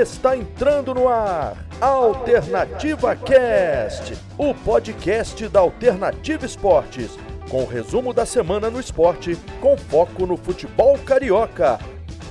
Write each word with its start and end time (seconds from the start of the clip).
Está 0.00 0.34
entrando 0.34 0.94
no 0.94 1.06
ar 1.06 1.54
Alternativa 1.78 3.14
Cast, 3.14 4.18
o 4.38 4.54
podcast 4.54 5.46
da 5.48 5.60
Alternativa 5.60 6.46
Esportes, 6.46 7.18
com 7.50 7.62
o 7.62 7.66
resumo 7.66 8.14
da 8.14 8.24
semana 8.24 8.70
no 8.70 8.80
esporte, 8.80 9.36
com 9.60 9.76
foco 9.76 10.24
no 10.24 10.38
futebol 10.38 10.98
carioca. 10.98 11.78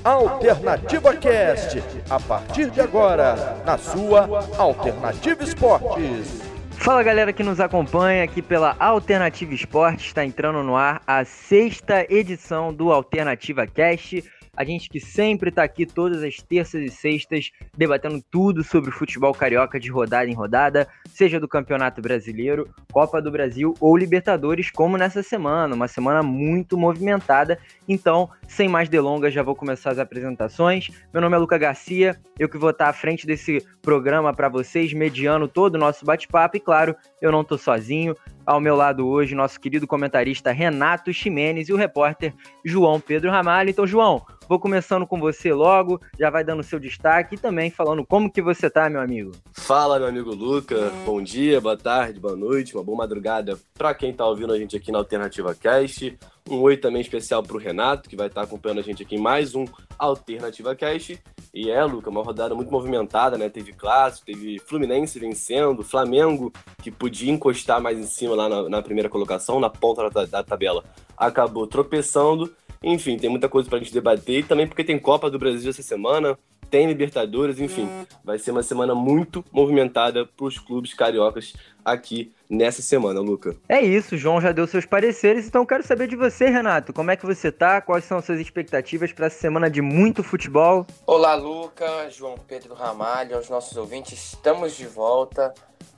Alternativa 0.04 1.16
Cast, 1.16 1.84
a 2.10 2.20
partir 2.20 2.72
de 2.72 2.82
agora, 2.82 3.62
na 3.64 3.78
sua 3.78 4.28
Alternativa 4.58 5.44
Esportes. 5.44 6.42
Fala 6.72 7.04
galera 7.04 7.32
que 7.32 7.44
nos 7.44 7.60
acompanha 7.60 8.24
aqui 8.24 8.42
pela 8.42 8.76
Alternativa 8.80 9.54
Esportes, 9.54 10.08
está 10.08 10.26
entrando 10.26 10.64
no 10.64 10.76
ar 10.76 11.00
a 11.06 11.24
sexta 11.24 12.08
edição 12.10 12.74
do 12.74 12.92
Alternativa 12.92 13.68
Cast 13.68 14.24
a 14.56 14.64
gente 14.64 14.90
que 14.90 15.00
sempre 15.00 15.50
está 15.50 15.64
aqui 15.64 15.86
todas 15.86 16.24
as 16.24 16.38
terças 16.38 16.82
e 16.82 16.90
sextas 16.90 17.52
debatendo 17.76 18.24
tudo 18.30 18.64
sobre 18.64 18.92
futebol 18.92 19.34
carioca 19.34 19.80
de 19.80 19.90
rodada 19.90 20.30
em 20.30 20.34
rodada, 20.34 20.88
seja 21.14 21.40
do 21.40 21.48
Campeonato 21.48 22.02
Brasileiro, 22.02 22.70
Copa 22.92 23.22
do 23.22 23.32
Brasil 23.32 23.74
ou 23.80 23.96
Libertadores, 23.96 24.72
como 24.72 24.98
nessa 24.98 25.22
semana, 25.22 25.76
uma 25.76 25.88
semana 25.88 26.24
muito 26.24 26.78
movimentada. 26.78 27.60
Então, 27.88 28.30
sem 28.48 28.68
mais 28.68 28.90
delongas, 28.90 29.34
já 29.34 29.44
vou 29.44 29.56
começar 29.56 29.92
as 29.92 30.00
apresentações. 30.00 30.90
Meu 31.14 31.22
nome 31.22 31.36
é 31.36 31.40
Luca 31.40 31.58
Garcia, 31.58 32.20
eu 32.40 32.50
que 32.50 32.58
vou 32.58 32.72
estar 32.72 32.90
à 32.90 32.94
frente 32.94 33.28
desse 33.28 33.66
programa 33.82 34.34
para 34.34 34.50
vocês, 34.50 34.94
mediando 34.94 35.48
todo 35.48 35.76
o 35.76 35.78
nosso 35.78 36.06
bate-papo 36.06 36.58
e 36.58 36.60
claro, 36.60 36.96
eu 37.22 37.32
não 37.32 37.42
estou 37.42 37.58
sozinho. 37.58 38.16
Ao 38.46 38.60
meu 38.60 38.76
lado 38.76 39.08
hoje, 39.08 39.36
nosso 39.36 39.60
querido 39.60 39.86
comentarista 39.86 40.52
Renato 40.52 41.14
Ximenes 41.14 41.70
e 41.70 41.74
o 41.74 41.78
repórter 41.78 42.34
João 42.66 43.00
Pedro 43.00 43.30
Ramalho. 43.30 43.70
Então, 43.70 43.86
João, 43.86 44.26
vou 44.50 44.60
começando 44.60 45.06
com 45.06 45.20
você 45.20 45.54
logo, 45.54 46.02
já 46.20 46.30
vai 46.30 46.44
dando 46.44 46.64
seu 46.64 46.80
destaque 46.80 47.36
e 47.36 47.38
também 47.38 47.70
falando 47.70 48.06
como 48.06 48.32
que 48.32 48.42
você 48.42 48.70
tá, 48.70 48.90
meu 48.90 49.00
amigo. 49.00 49.32
Fala, 49.54 50.00
meu 50.00 50.08
amigo 50.08 50.34
Luca. 50.34 50.92
Bom 51.04 51.22
dia, 51.22 51.60
boa 51.60 51.76
tarde, 51.76 52.20
boa 52.20 52.36
noite, 52.36 52.76
uma 52.76 52.84
boa 52.84 52.98
madrugada 52.98 53.58
para 53.74 53.94
quem 53.94 54.14
tá 54.14 54.26
ouvindo 54.26 54.54
a 54.54 54.58
gente 54.58 54.78
aqui 54.78 54.92
na 54.92 55.00
Alternativa 55.00 55.54
Cast. 55.56 56.18
Um 56.48 56.60
oi 56.60 56.78
também 56.78 57.02
especial 57.02 57.42
para 57.42 57.56
o 57.56 57.60
Renato, 57.60 58.08
que 58.08 58.16
vai 58.16 58.28
estar 58.28 58.44
acompanhando 58.44 58.80
a 58.80 58.84
gente 58.84 59.02
aqui 59.02 59.16
em 59.16 59.20
mais 59.20 59.56
um 59.56 59.66
Alternativa 59.98 60.76
Cast. 60.76 61.20
E 61.54 61.70
é, 61.72 61.84
Luca, 61.84 62.10
uma 62.10 62.24
rodada 62.24 62.54
muito 62.54 62.72
movimentada, 62.72 63.38
né? 63.38 63.50
Teve 63.50 63.74
clássico, 63.74 64.28
teve 64.28 64.60
Fluminense 64.60 65.20
vencendo, 65.20 65.84
Flamengo, 65.84 66.54
que 66.82 66.92
podia 66.92 67.32
encostar 67.32 67.82
mais 67.82 67.98
em 67.98 68.06
cima 68.06 68.36
lá 68.36 68.48
na, 68.48 68.70
na 68.70 68.82
primeira 68.82 69.10
colocação, 69.10 69.60
na 69.60 69.70
ponta 69.70 70.08
da, 70.10 70.26
da, 70.26 70.44
tabela, 70.44 70.84
acabou 71.18 71.66
tropeçando. 71.66 72.54
Enfim, 72.84 73.18
tem 73.18 73.30
muita 73.30 73.50
coisa 73.50 73.68
para 73.68 73.80
a 73.80 73.82
gente 73.82 73.94
debater. 73.94 74.46
Também 74.46 74.68
porque 74.68 74.84
tem 74.84 75.00
Copa 75.00 75.30
do 75.30 75.40
Brasil 75.40 75.70
essa 75.70 75.82
semana, 75.82 76.38
tem 76.72 76.88
Libertadores, 76.88 77.60
enfim. 77.60 77.88
Vai 78.24 78.40
ser 78.40 78.52
uma 78.52 78.64
semana 78.64 78.96
muito 78.96 79.44
movimentada 79.52 80.26
para 80.26 80.46
os 80.46 80.58
clubes 80.58 80.94
cariocas 80.94 81.54
aqui 81.84 82.32
nessa 82.50 82.82
semana, 82.82 83.20
Luca. 83.20 83.58
É 83.68 83.82
isso, 83.82 84.18
João 84.18 84.40
já 84.40 84.54
deu 84.54 84.66
seus 84.66 84.86
pareceres, 84.86 85.46
então 85.46 85.66
quero 85.66 85.84
saber 85.84 86.08
de 86.08 86.16
você, 86.16 86.46
Renato. 86.46 86.94
Como 86.94 87.12
é 87.12 87.18
que 87.18 87.26
você 87.26 87.52
tá? 87.52 87.82
Quais 87.82 88.06
são 88.06 88.18
as 88.18 88.26
suas 88.26 88.40
expectativas 88.40 89.12
para 89.12 89.26
essa 89.26 89.38
semana 89.38 89.70
de 89.70 89.82
muito 89.82 90.24
futebol? 90.24 90.88
Olá, 91.06 91.36
Luca, 91.36 92.10
João 92.10 92.36
Pedro 92.48 92.74
Ramalho, 92.74 93.36
aos 93.36 93.50
nossos 93.50 93.76
ouvintes, 93.76 94.34
estamos 94.34 94.78
de 94.78 94.88
volta. 94.88 95.54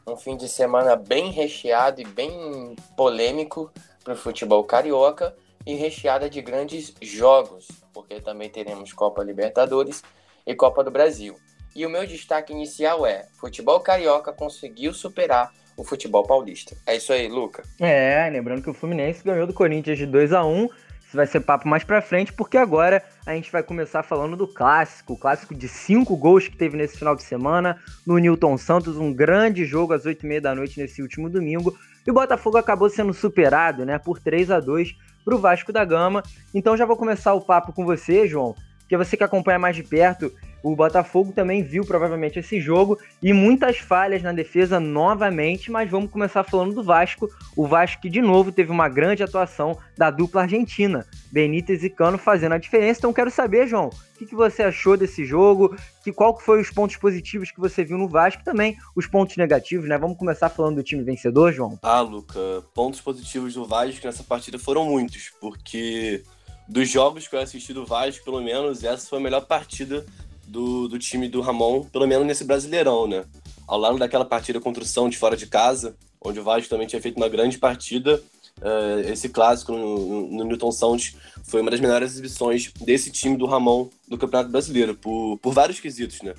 Um 0.08 0.18
fim 0.18 0.36
de 0.36 0.50
semana 0.50 0.96
bem 0.96 1.30
recheado 1.32 2.02
e 2.02 2.06
bem 2.06 2.76
polêmico 2.98 3.72
para 4.04 4.14
o 4.14 4.18
futebol 4.18 4.64
carioca 4.64 5.36
e 5.66 5.76
recheada 5.76 6.30
de 6.30 6.42
grandes 6.42 6.94
jogos, 7.02 7.68
porque 7.94 8.20
também 8.20 8.50
teremos 8.50 8.92
Copa 8.92 9.24
Libertadores 9.24 10.04
e 10.46 10.56
Copa 10.56 10.84
do 10.84 10.92
Brasil. 10.92 11.36
E 11.76 11.86
o 11.86 11.90
meu 11.90 12.06
destaque 12.06 12.54
inicial 12.54 13.06
é: 13.06 13.26
futebol 13.40 13.80
carioca 13.80 14.32
conseguiu 14.32 14.94
superar 14.94 15.52
o 15.76 15.84
futebol 15.84 16.24
paulista. 16.24 16.76
É 16.86 16.96
isso 16.96 17.12
aí, 17.12 17.28
Luca. 17.28 17.64
É, 17.80 18.30
lembrando 18.32 18.62
que 18.62 18.70
o 18.70 18.74
Fluminense 18.74 19.24
ganhou 19.24 19.48
do 19.48 19.54
Corinthians 19.54 19.98
de 19.98 20.06
2 20.06 20.32
a 20.32 20.46
1 20.46 20.66
Isso 21.02 21.18
vai 21.18 21.26
ser 21.26 21.40
papo 21.40 21.68
mais 21.68 21.84
pra 21.84 22.00
frente, 22.00 22.32
porque 22.32 22.58
agora 22.58 23.04
a 23.26 23.34
gente 23.34 23.52
vai 23.52 23.64
começar 23.64 24.04
falando 24.04 24.38
do 24.38 24.48
clássico. 24.48 25.14
O 25.14 25.18
clássico 25.18 25.56
de 25.56 25.68
cinco 25.68 26.16
gols 26.16 26.48
que 26.48 26.56
teve 26.56 26.78
nesse 26.78 26.98
final 26.98 27.16
de 27.16 27.24
semana 27.24 27.80
no 28.06 28.20
Newton 28.20 28.56
Santos. 28.58 28.98
Um 28.98 29.12
grande 29.12 29.66
jogo 29.66 29.94
às 29.94 30.06
8h30 30.06 30.42
da 30.42 30.54
noite 30.54 30.80
nesse 30.80 31.02
último 31.02 31.28
domingo. 31.28 31.76
E 32.06 32.12
o 32.12 32.14
Botafogo 32.14 32.58
acabou 32.58 32.90
sendo 32.90 33.14
superado, 33.14 33.86
né, 33.86 33.98
por 33.98 34.20
3 34.20 34.52
a 34.52 34.60
2 34.60 34.94
pro 35.26 35.40
Vasco 35.40 35.72
da 35.72 35.84
Gama. 35.84 36.22
Então 36.54 36.78
já 36.78 36.86
vou 36.86 36.98
começar 36.98 37.34
o 37.34 37.42
papo 37.42 37.74
com 37.74 37.84
você, 37.84 38.28
João 38.28 38.54
porque 38.94 38.98
você 38.98 39.18
que 39.18 39.24
acompanha 39.24 39.58
mais 39.58 39.76
de 39.76 39.82
perto, 39.82 40.32
o 40.62 40.76
Botafogo 40.76 41.34
também 41.34 41.64
viu 41.64 41.84
provavelmente 41.84 42.38
esse 42.38 42.62
jogo 42.62 42.98
e 43.22 43.34
muitas 43.34 43.80
falhas 43.80 44.22
na 44.22 44.32
defesa 44.32 44.80
novamente, 44.80 45.72
mas 45.72 45.90
vamos 45.90 46.12
começar 46.12 46.44
falando 46.44 46.76
do 46.76 46.84
Vasco. 46.84 47.28
O 47.56 47.66
Vasco 47.66 48.04
que 48.04 48.10
de 48.10 48.22
novo 48.22 48.52
teve 48.52 48.72
uma 48.72 48.88
grande 48.88 49.24
atuação 49.24 49.76
da 49.98 50.12
dupla 50.12 50.44
argentina, 50.44 51.06
Benítez 51.32 51.84
e 51.84 51.90
Cano 51.90 52.20
fazendo 52.20 52.54
a 52.54 52.60
diferença. 52.60 53.00
Então 53.00 53.12
quero 53.12 53.32
saber, 53.32 53.68
João, 53.68 53.88
o 53.88 54.20
que, 54.20 54.28
que 54.28 54.36
você 54.36 54.62
achou 54.62 54.96
desse 54.96 55.26
jogo? 55.26 55.76
Que 56.04 56.14
qual 56.14 56.36
que 56.38 56.44
foi 56.44 56.62
os 56.62 56.70
pontos 56.70 56.96
positivos 56.98 57.50
que 57.50 57.60
você 57.60 57.84
viu 57.84 57.98
no 57.98 58.08
Vasco 58.08 58.44
também 58.44 58.78
os 58.96 59.08
pontos 59.08 59.36
negativos, 59.38 59.90
né? 59.90 59.98
Vamos 59.98 60.18
começar 60.18 60.50
falando 60.50 60.76
do 60.76 60.84
time 60.84 61.04
vencedor, 61.04 61.52
João? 61.52 61.80
Ah, 61.82 62.02
Luca, 62.02 62.40
pontos 62.76 63.02
positivos 63.02 63.56
do 63.56 63.66
Vasco 63.66 64.06
nessa 64.06 64.24
partida 64.24 64.60
foram 64.60 64.86
muitos, 64.86 65.32
porque 65.42 66.24
dos 66.68 66.90
jogos 66.90 67.28
que 67.28 67.36
eu 67.36 67.40
assisti 67.40 67.74
do 67.74 67.86
Vasco, 67.86 68.24
pelo 68.24 68.42
menos, 68.42 68.84
essa 68.84 69.08
foi 69.08 69.20
a 69.20 69.22
melhor 69.22 69.46
partida 69.46 70.06
do, 70.48 70.88
do 70.88 71.00
time 71.00 71.28
do 71.28 71.42
Ramon, 71.42 71.84
pelo 71.84 72.08
menos 72.08 72.26
nesse 72.26 72.44
Brasileirão, 72.44 73.08
né? 73.08 73.26
Ao 73.68 73.78
lado 73.78 73.98
daquela 73.98 74.26
partida 74.26 74.60
contra 74.60 74.84
o 74.84 74.86
São 74.86 75.10
de 75.10 75.18
fora 75.18 75.36
de 75.36 75.48
casa, 75.48 75.96
onde 76.22 76.40
o 76.40 76.44
Vasco 76.44 76.70
também 76.70 76.88
tinha 76.88 77.02
feito 77.02 77.18
uma 77.18 77.28
grande 77.28 77.58
partida, 77.58 78.22
uh, 78.60 79.10
esse 79.10 79.30
clássico 79.30 79.72
no, 79.72 80.28
no, 80.32 80.44
Newton 80.44 80.72
Santos 80.72 81.16
foi 81.44 81.62
uma 81.62 81.72
das 81.72 81.80
melhores 81.80 82.12
exibições 82.12 82.72
desse 82.82 83.12
time 83.12 83.36
do 83.36 83.46
Ramon 83.46 83.90
do 84.08 84.18
Campeonato 84.18 84.52
Brasileiro, 84.52 84.96
por, 84.96 85.38
por 85.40 85.54
vários 85.54 85.80
quesitos, 85.80 86.22
né? 86.22 86.34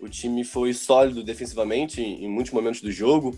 O 0.00 0.08
time 0.08 0.44
foi 0.44 0.72
sólido 0.72 1.22
defensivamente 1.22 2.00
em, 2.00 2.24
em 2.24 2.28
muitos 2.28 2.52
momentos 2.52 2.80
do 2.80 2.92
jogo, 2.92 3.36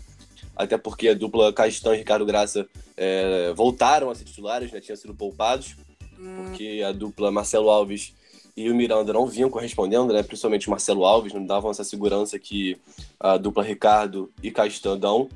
até 0.55 0.77
porque 0.77 1.09
a 1.09 1.13
dupla 1.13 1.51
Castan 1.53 1.95
e 1.95 1.99
Ricardo 1.99 2.25
Graça 2.25 2.67
é, 2.95 3.53
voltaram 3.55 4.09
a 4.09 4.15
ser 4.15 4.25
titulares, 4.25 4.71
né? 4.71 4.79
Tinham 4.79 4.95
sido 4.95 5.15
poupados 5.15 5.75
porque 6.19 6.83
a 6.85 6.91
dupla 6.91 7.31
Marcelo 7.31 7.69
Alves 7.69 8.13
e 8.55 8.69
o 8.69 8.75
Miranda 8.75 9.13
não 9.13 9.25
vinham 9.25 9.49
correspondendo, 9.49 10.11
né? 10.13 10.21
principalmente 10.21 10.67
o 10.67 10.71
Marcelo 10.71 11.05
Alves, 11.05 11.33
não 11.33 11.45
davam 11.45 11.71
essa 11.71 11.83
segurança 11.83 12.37
que 12.37 12.77
a 13.19 13.37
dupla 13.37 13.63
Ricardo 13.63 14.31
e 14.43 14.51
Castan 14.51 14.97
dão. 14.97 15.29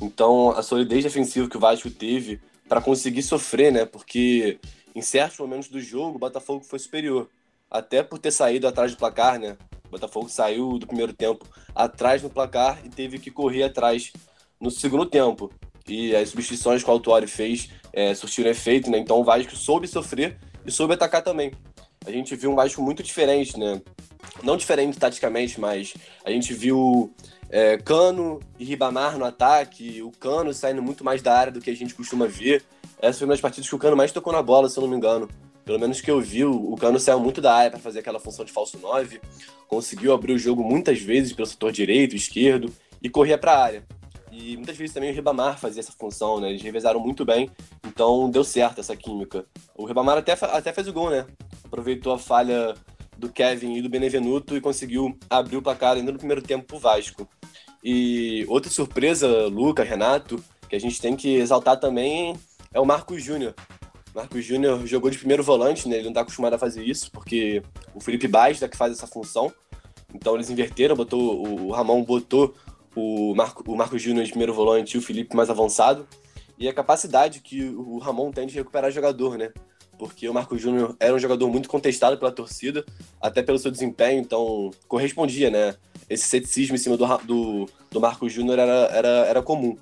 Então, 0.00 0.50
a 0.50 0.62
solidez 0.62 1.04
defensiva 1.04 1.48
que 1.48 1.58
o 1.58 1.60
Vasco 1.60 1.90
teve 1.90 2.40
para 2.66 2.80
conseguir 2.80 3.22
sofrer, 3.22 3.70
né? 3.70 3.84
Porque 3.84 4.58
em 4.94 5.02
certos 5.02 5.38
momentos 5.38 5.68
do 5.68 5.80
jogo, 5.80 6.16
o 6.16 6.18
Botafogo 6.18 6.64
foi 6.64 6.78
superior. 6.78 7.28
Até 7.70 8.02
por 8.02 8.18
ter 8.18 8.30
saído 8.30 8.66
atrás 8.66 8.92
do 8.92 8.96
placar, 8.96 9.38
né? 9.38 9.58
O 9.86 9.90
Botafogo 9.90 10.28
saiu 10.28 10.78
do 10.78 10.86
primeiro 10.86 11.12
tempo 11.12 11.46
atrás 11.74 12.22
no 12.22 12.30
placar 12.30 12.80
e 12.84 12.88
teve 12.88 13.18
que 13.18 13.30
correr 13.30 13.64
atrás 13.64 14.12
no 14.58 14.70
segundo 14.70 15.04
tempo. 15.04 15.52
E 15.88 16.14
as 16.14 16.28
substituições 16.28 16.82
que 16.82 16.88
o 16.88 16.92
Autuori 16.92 17.26
fez 17.26 17.70
é, 17.92 18.14
surtiram 18.14 18.50
efeito, 18.50 18.90
né? 18.90 18.98
Então 18.98 19.18
o 19.18 19.24
Vasco 19.24 19.56
soube 19.56 19.86
sofrer 19.88 20.38
e 20.64 20.70
soube 20.70 20.94
atacar 20.94 21.22
também. 21.22 21.52
A 22.06 22.10
gente 22.10 22.34
viu 22.36 22.52
um 22.52 22.54
Vasco 22.54 22.82
muito 22.82 23.02
diferente, 23.02 23.58
né? 23.58 23.80
Não 24.42 24.56
diferente 24.56 24.98
taticamente, 24.98 25.60
mas 25.60 25.94
a 26.24 26.30
gente 26.30 26.54
viu 26.54 27.12
é, 27.50 27.76
Cano 27.78 28.40
e 28.58 28.64
Ribamar 28.64 29.18
no 29.18 29.24
ataque, 29.24 30.00
o 30.02 30.10
Cano 30.10 30.52
saindo 30.54 30.82
muito 30.82 31.04
mais 31.04 31.20
da 31.20 31.36
área 31.36 31.52
do 31.52 31.60
que 31.60 31.70
a 31.70 31.76
gente 31.76 31.94
costuma 31.94 32.26
ver. 32.26 32.62
Essa 33.00 33.18
foi 33.18 33.26
uma 33.26 33.34
das 33.34 33.40
partidas 33.40 33.68
que 33.68 33.74
o 33.74 33.78
Cano 33.78 33.96
mais 33.96 34.12
tocou 34.12 34.32
na 34.32 34.42
bola, 34.42 34.68
se 34.68 34.78
eu 34.78 34.82
não 34.82 34.88
me 34.88 34.96
engano. 34.96 35.28
Pelo 35.64 35.78
menos 35.78 36.00
que 36.00 36.10
eu 36.10 36.20
vi, 36.20 36.44
o 36.44 36.74
Cano 36.76 36.98
saiu 36.98 37.20
muito 37.20 37.40
da 37.40 37.54
área 37.54 37.70
para 37.70 37.80
fazer 37.80 38.00
aquela 38.00 38.18
função 38.18 38.44
de 38.44 38.52
falso 38.52 38.78
9, 38.78 39.20
conseguiu 39.68 40.12
abrir 40.12 40.32
o 40.32 40.38
jogo 40.38 40.64
muitas 40.64 41.00
vezes 41.00 41.32
pelo 41.32 41.46
setor 41.46 41.70
direito, 41.70 42.16
esquerdo 42.16 42.72
e 43.02 43.08
corria 43.08 43.38
para 43.38 43.52
a 43.52 43.62
área. 43.62 43.84
E 44.40 44.56
muitas 44.56 44.76
vezes 44.76 44.94
também 44.94 45.10
o 45.10 45.14
Ribamar 45.14 45.58
fazia 45.58 45.80
essa 45.80 45.92
função, 45.92 46.40
né? 46.40 46.48
Eles 46.48 46.62
revezaram 46.62 46.98
muito 46.98 47.26
bem, 47.26 47.50
então 47.86 48.30
deu 48.30 48.42
certo 48.42 48.80
essa 48.80 48.96
química. 48.96 49.44
O 49.76 49.84
Ribamar 49.84 50.16
até, 50.16 50.32
até 50.32 50.72
fez 50.72 50.88
o 50.88 50.92
gol, 50.92 51.10
né? 51.10 51.26
Aproveitou 51.62 52.12
a 52.12 52.18
falha 52.18 52.74
do 53.18 53.28
Kevin 53.28 53.74
e 53.74 53.82
do 53.82 53.90
Benevenuto 53.90 54.56
e 54.56 54.60
conseguiu 54.60 55.16
abrir 55.28 55.58
o 55.58 55.62
placar 55.62 55.96
ainda 55.96 56.10
no 56.10 56.18
primeiro 56.18 56.40
tempo 56.40 56.64
pro 56.64 56.78
Vasco. 56.78 57.28
E 57.84 58.46
outra 58.48 58.70
surpresa, 58.70 59.46
Luca, 59.48 59.84
Renato, 59.84 60.42
que 60.68 60.74
a 60.76 60.80
gente 60.80 61.00
tem 61.00 61.14
que 61.14 61.34
exaltar 61.36 61.78
também 61.78 62.34
é 62.72 62.80
o 62.80 62.86
Marcos 62.86 63.22
Júnior. 63.22 63.54
Marcos 64.14 64.44
Júnior 64.44 64.86
jogou 64.86 65.10
de 65.10 65.18
primeiro 65.18 65.42
volante, 65.42 65.86
né? 65.86 65.96
Ele 65.96 66.06
não 66.06 66.12
tá 66.14 66.22
acostumado 66.22 66.54
a 66.54 66.58
fazer 66.58 66.82
isso, 66.82 67.10
porque 67.12 67.62
o 67.94 68.00
Felipe 68.00 68.26
Baixo 68.26 68.64
é 68.64 68.68
que 68.68 68.76
faz 68.76 68.92
essa 68.92 69.06
função. 69.06 69.52
Então 70.14 70.34
eles 70.34 70.50
inverteram, 70.50 70.96
botou, 70.96 71.46
o 71.46 71.70
Ramon 71.70 72.02
botou 72.02 72.54
o 72.96 73.34
Marco, 73.34 73.64
o 73.66 73.76
Marco 73.76 73.98
Júnior 73.98 74.24
de 74.24 74.30
primeiro 74.30 74.54
volante 74.54 74.96
e 74.96 74.98
o 74.98 75.02
Felipe 75.02 75.36
mais 75.36 75.50
avançado. 75.50 76.06
E 76.58 76.68
a 76.68 76.74
capacidade 76.74 77.40
que 77.40 77.64
o 77.70 77.98
Ramon 77.98 78.30
tem 78.30 78.46
de 78.46 78.54
recuperar 78.54 78.90
jogador, 78.90 79.38
né? 79.38 79.50
porque 80.00 80.26
o 80.26 80.32
Marco 80.32 80.56
Júnior 80.56 80.96
era 80.98 81.14
um 81.14 81.18
jogador 81.18 81.46
muito 81.50 81.68
contestado 81.68 82.16
pela 82.16 82.32
torcida, 82.32 82.82
até 83.20 83.42
pelo 83.42 83.58
seu 83.58 83.70
desempenho, 83.70 84.18
então 84.18 84.70
correspondia, 84.88 85.50
né? 85.50 85.74
Esse 86.08 86.24
ceticismo 86.24 86.74
em 86.74 86.78
cima 86.78 86.96
do, 86.96 87.06
do, 87.18 87.68
do 87.90 88.00
Marco 88.00 88.26
Júnior 88.26 88.58
era, 88.58 88.88
era, 88.90 89.08
era 89.26 89.42
comum, 89.42 89.76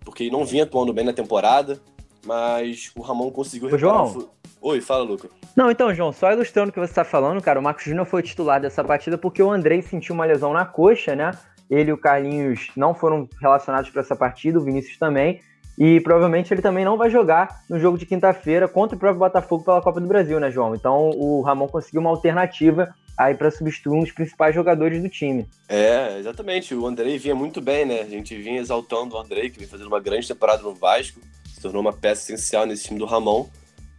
porque 0.00 0.24
ele 0.24 0.30
não 0.30 0.44
vinha 0.44 0.64
atuando 0.64 0.92
bem 0.92 1.06
na 1.06 1.14
temporada, 1.14 1.80
mas 2.26 2.92
o 2.94 3.00
Ramon 3.00 3.30
conseguiu 3.30 3.72
Ô, 3.72 3.78
João. 3.78 4.28
Oi, 4.60 4.82
fala, 4.82 5.02
Luca. 5.02 5.30
Não, 5.56 5.70
então, 5.70 5.94
João, 5.94 6.12
só 6.12 6.30
ilustrando 6.30 6.68
o 6.68 6.72
que 6.72 6.78
você 6.78 6.92
está 6.92 7.04
falando, 7.04 7.40
cara, 7.40 7.58
o 7.58 7.62
Marcos 7.62 7.84
Júnior 7.84 8.04
foi 8.04 8.22
titular 8.22 8.60
dessa 8.60 8.84
partida 8.84 9.16
porque 9.16 9.42
o 9.42 9.50
Andrei 9.50 9.80
sentiu 9.80 10.14
uma 10.14 10.26
lesão 10.26 10.52
na 10.52 10.66
coxa, 10.66 11.16
né? 11.16 11.30
Ele 11.70 11.90
e 11.90 11.92
o 11.92 11.98
Carlinhos 11.98 12.70
não 12.76 12.94
foram 12.94 13.28
relacionados 13.40 13.90
para 13.90 14.02
essa 14.02 14.14
partida, 14.14 14.58
o 14.58 14.64
Vinícius 14.64 14.98
também. 14.98 15.40
E 15.76 16.00
provavelmente 16.00 16.54
ele 16.54 16.62
também 16.62 16.84
não 16.84 16.96
vai 16.96 17.10
jogar 17.10 17.64
no 17.68 17.80
jogo 17.80 17.98
de 17.98 18.06
quinta-feira 18.06 18.68
contra 18.68 18.96
o 18.96 18.98
próprio 18.98 19.18
Botafogo 19.18 19.64
pela 19.64 19.82
Copa 19.82 20.00
do 20.00 20.06
Brasil, 20.06 20.38
né, 20.38 20.50
João? 20.50 20.74
Então 20.74 21.10
o 21.10 21.40
Ramon 21.42 21.66
conseguiu 21.66 22.00
uma 22.00 22.10
alternativa 22.10 22.94
aí 23.16 23.34
para 23.34 23.50
substituir 23.50 23.96
um 23.96 24.02
dos 24.02 24.12
principais 24.12 24.54
jogadores 24.54 25.02
do 25.02 25.08
time. 25.08 25.48
É, 25.68 26.18
exatamente. 26.18 26.74
O 26.74 26.86
Andrei 26.86 27.18
vinha 27.18 27.34
muito 27.34 27.60
bem, 27.60 27.84
né? 27.84 28.00
A 28.02 28.08
gente 28.08 28.36
vinha 28.36 28.60
exaltando 28.60 29.16
o 29.16 29.18
Andrei, 29.18 29.50
que 29.50 29.58
vem 29.58 29.68
fazendo 29.68 29.88
uma 29.88 30.00
grande 30.00 30.28
temporada 30.28 30.62
no 30.62 30.74
Vasco, 30.74 31.20
se 31.52 31.60
tornou 31.60 31.80
uma 31.80 31.92
peça 31.92 32.22
essencial 32.22 32.66
nesse 32.66 32.84
time 32.84 32.98
do 32.98 33.04
Ramon. 33.04 33.48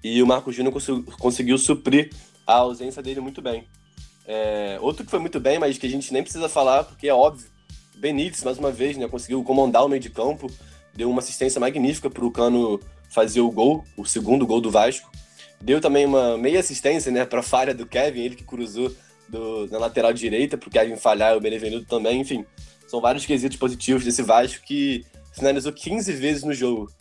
E 0.04 0.22
o 0.22 0.28
Marco 0.28 0.52
Júnior 0.52 0.74
conseguiu 1.20 1.58
suprir 1.58 2.10
a 2.46 2.56
ausência 2.56 3.02
dele 3.02 3.20
muito 3.20 3.42
bem. 3.42 3.68
É, 4.28 4.78
outro 4.82 5.04
que 5.04 5.12
foi 5.12 5.20
muito 5.20 5.40
bem, 5.40 5.60
mas 5.60 5.78
que 5.78 5.88
a 5.88 5.90
gente 5.90 6.14
nem 6.14 6.24
precisa 6.24 6.48
falar, 6.48 6.84
porque 6.84 7.08
é 7.08 7.14
óbvio, 7.14 7.48
Benítez, 7.98 8.44
mais 8.44 8.58
uma 8.58 8.72
vez, 8.72 8.98
né, 8.98 9.08
conseguiu 9.08 9.44
comandar 9.44 9.86
o 9.86 9.90
meio 9.90 10.02
de 10.02 10.10
campo, 10.10 10.52
deu 10.94 11.10
uma 11.10 11.20
assistência 11.20 11.60
magnífica 11.60 12.10
para 12.10 12.26
o 12.26 12.32
Cano 12.32 12.80
fazer 13.10 13.42
o 13.42 13.52
gol, 13.52 13.84
o 13.98 14.06
segundo 14.06 14.46
gol 14.46 14.62
do 14.62 14.72
Vasco. 14.72 15.10
Deu 15.62 15.80
também 15.80 16.06
uma 16.06 16.38
meia 16.38 16.60
assistência 16.60 17.12
né, 17.12 17.26
para 17.26 17.40
a 17.40 17.44
falha 17.44 17.74
do 17.74 17.86
Kevin, 17.86 18.22
ele 18.22 18.36
que 18.36 18.44
cruzou 18.44 18.94
do, 19.28 19.68
na 19.68 19.78
lateral 19.78 20.14
direita 20.14 20.58
para 20.58 20.68
o 20.68 20.72
Kevin 20.72 20.96
falhar 20.98 21.36
o 21.36 21.40
Benevenuto 21.40 21.86
também. 21.86 22.22
Enfim, 22.22 22.46
são 22.88 23.02
vários 23.02 23.26
quesitos 23.26 23.58
positivos 23.58 24.04
desse 24.04 24.22
Vasco 24.22 24.64
que 24.66 25.06
finalizou 25.34 25.72
15 25.72 26.12
vezes 26.14 26.44
no 26.44 26.54
jogo. 26.54 26.92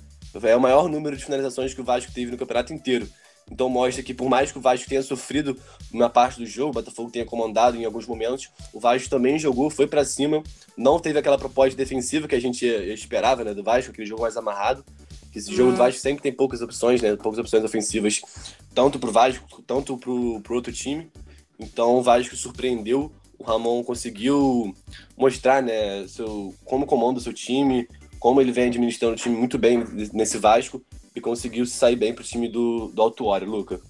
É 0.43 0.57
o 0.57 0.61
maior 0.61 0.89
número 0.89 1.17
de 1.17 1.25
finalizações 1.25 1.73
que 1.75 1.81
o 1.81 1.85
Vasco 1.85 2.13
teve 2.13 2.31
no 2.31 2.37
campeonato 2.37 2.73
inteiro. 2.73 3.09
Então 3.51 3.69
mostra 3.69 4.03
que 4.03 4.15
por 4.15 4.29
mais 4.29 4.51
que 4.51 4.59
o 4.59 4.61
Vasco 4.61 4.89
tenha 4.89 5.03
sofrido 5.03 5.59
uma 5.93 6.09
parte 6.09 6.39
do 6.39 6.47
jogo, 6.47 6.71
o 6.71 6.75
Botafogo 6.75 7.11
tenha 7.11 7.25
comandado 7.25 7.77
em 7.77 7.85
alguns 7.85 8.07
momentos, 8.07 8.51
o 8.73 8.81
Vasco 8.81 9.09
também 9.09 9.39
jogou, 9.39 9.69
foi 9.71 9.87
para 9.87 10.05
cima, 10.05 10.43
não 10.77 10.99
teve 10.99 11.19
aquela 11.19 11.39
proposta 11.39 11.77
defensiva 11.77 12.27
que 12.27 12.35
a 12.35 12.41
gente 12.41 12.65
esperava, 12.67 13.45
né, 13.45 13.55
do 13.55 13.63
Vasco, 13.63 13.91
aquele 13.91 14.07
jogo 14.07 14.23
mais 14.23 14.37
amarrado. 14.37 14.85
Que 15.31 15.39
esse 15.41 15.53
jogo 15.53 15.73
do 15.73 15.77
Vasco 15.77 16.01
sempre 16.01 16.23
tem 16.23 16.33
poucas 16.33 16.63
opções, 16.63 17.03
né, 17.03 17.17
poucas 17.17 17.41
opções 17.41 17.65
ofensivas, 17.65 18.23
tanto 18.73 18.99
pro 18.99 19.11
Vasco, 19.11 19.63
tanto 19.67 19.99
pro, 19.99 20.41
pro 20.41 20.55
outro 20.55 20.73
time. 20.73 21.11
Então 21.59 21.97
o 21.97 22.03
Vasco 22.03 22.37
surpreendeu, 22.37 23.13
o 23.39 23.43
Ramon 23.43 23.83
conseguiu 23.83 24.75
mostrar, 25.17 25.63
né, 25.63 26.07
seu, 26.07 26.55
como 26.65 26.87
comanda 26.87 27.19
o 27.19 27.23
seu 27.23 27.33
time, 27.33 27.87
como 28.21 28.41
ele 28.41 28.53
vem 28.53 28.69
administrando 28.69 29.15
o 29.15 29.19
time 29.19 29.37
muito 29.37 29.59
bem 29.59 29.85
nesse 30.13 30.39
Vasco 30.39 30.81
e 31.15 31.21
conseguiu 31.21 31.65
se 31.65 31.77
sair 31.77 31.97
bem 31.97 32.13
para 32.13 32.23
o 32.23 32.25
time 32.25 32.49
do, 32.49 32.89
do 32.89 33.03
Altuori, 33.03 33.45
Luca. 33.45 33.81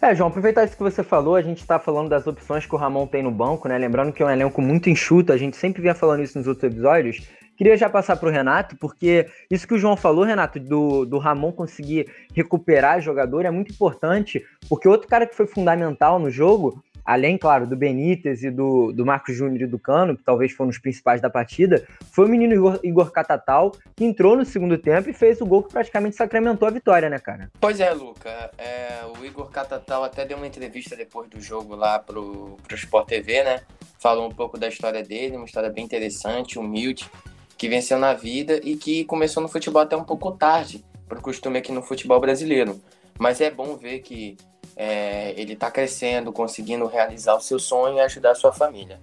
É, 0.00 0.14
João, 0.14 0.28
aproveitar 0.28 0.64
isso 0.64 0.76
que 0.76 0.82
você 0.82 1.02
falou, 1.02 1.34
a 1.34 1.42
gente 1.42 1.60
está 1.60 1.78
falando 1.78 2.08
das 2.08 2.26
opções 2.26 2.66
que 2.66 2.74
o 2.74 2.78
Ramon 2.78 3.06
tem 3.06 3.22
no 3.22 3.30
banco, 3.30 3.68
né? 3.68 3.78
Lembrando 3.78 4.12
que 4.12 4.22
é 4.22 4.26
um 4.26 4.30
elenco 4.30 4.60
muito 4.60 4.90
enxuto, 4.90 5.32
a 5.32 5.36
gente 5.36 5.56
sempre 5.56 5.80
vinha 5.80 5.94
falando 5.94 6.22
isso 6.22 6.36
nos 6.38 6.46
outros 6.46 6.64
episódios. 6.64 7.26
Queria 7.56 7.76
já 7.76 7.88
passar 7.88 8.16
para 8.16 8.28
o 8.28 8.32
Renato, 8.32 8.76
porque 8.76 9.26
isso 9.50 9.66
que 9.66 9.74
o 9.74 9.78
João 9.78 9.96
falou, 9.96 10.24
Renato, 10.24 10.58
do, 10.58 11.04
do 11.06 11.18
Ramon 11.18 11.52
conseguir 11.52 12.10
recuperar 12.34 13.00
jogador 13.00 13.46
é 13.46 13.50
muito 13.50 13.72
importante, 13.72 14.44
porque 14.68 14.88
outro 14.88 15.08
cara 15.08 15.26
que 15.26 15.36
foi 15.36 15.46
fundamental 15.46 16.18
no 16.18 16.30
jogo 16.30 16.82
além, 17.04 17.36
claro, 17.36 17.66
do 17.66 17.76
Benítez 17.76 18.42
e 18.42 18.50
do, 18.50 18.92
do 18.92 19.04
Marcos 19.04 19.36
Júnior 19.36 19.62
e 19.62 19.66
do 19.66 19.78
Cano, 19.78 20.16
que 20.16 20.22
talvez 20.22 20.52
foram 20.52 20.70
os 20.70 20.78
principais 20.78 21.20
da 21.20 21.28
partida, 21.28 21.86
foi 22.10 22.26
o 22.26 22.28
menino 22.28 22.54
Igor, 22.54 22.80
Igor 22.82 23.10
Catatal, 23.10 23.72
que 23.94 24.04
entrou 24.04 24.36
no 24.36 24.44
segundo 24.44 24.78
tempo 24.78 25.10
e 25.10 25.12
fez 25.12 25.40
o 25.40 25.46
gol 25.46 25.62
que 25.62 25.72
praticamente 25.72 26.16
sacramentou 26.16 26.66
a 26.66 26.70
vitória, 26.70 27.10
né, 27.10 27.18
cara? 27.18 27.50
Pois 27.60 27.80
é, 27.80 27.92
Luca. 27.92 28.50
É, 28.56 29.02
o 29.18 29.24
Igor 29.24 29.50
Catatal 29.50 30.04
até 30.04 30.24
deu 30.24 30.36
uma 30.36 30.46
entrevista 30.46 30.96
depois 30.96 31.28
do 31.28 31.40
jogo 31.40 31.74
lá 31.76 31.98
pro, 31.98 32.56
pro 32.66 32.76
Sport 32.76 33.08
TV, 33.08 33.44
né? 33.44 33.60
Falou 33.98 34.26
um 34.26 34.32
pouco 34.32 34.58
da 34.58 34.68
história 34.68 35.02
dele, 35.02 35.36
uma 35.36 35.46
história 35.46 35.70
bem 35.70 35.84
interessante, 35.84 36.58
humilde, 36.58 37.08
que 37.56 37.68
venceu 37.68 37.98
na 37.98 38.14
vida 38.14 38.60
e 38.62 38.76
que 38.76 39.04
começou 39.04 39.42
no 39.42 39.48
futebol 39.48 39.82
até 39.82 39.96
um 39.96 40.04
pouco 40.04 40.32
tarde, 40.32 40.84
por 41.08 41.20
costume 41.20 41.58
aqui 41.58 41.72
no 41.72 41.82
futebol 41.82 42.20
brasileiro. 42.20 42.80
Mas 43.18 43.40
é 43.40 43.50
bom 43.50 43.76
ver 43.76 44.00
que 44.00 44.36
é, 44.76 45.32
ele 45.36 45.52
está 45.52 45.70
crescendo, 45.70 46.32
conseguindo 46.32 46.86
realizar 46.86 47.34
o 47.34 47.40
seu 47.40 47.58
sonho 47.58 47.96
e 47.96 48.00
ajudar 48.00 48.32
a 48.32 48.34
sua 48.34 48.52
família. 48.52 49.00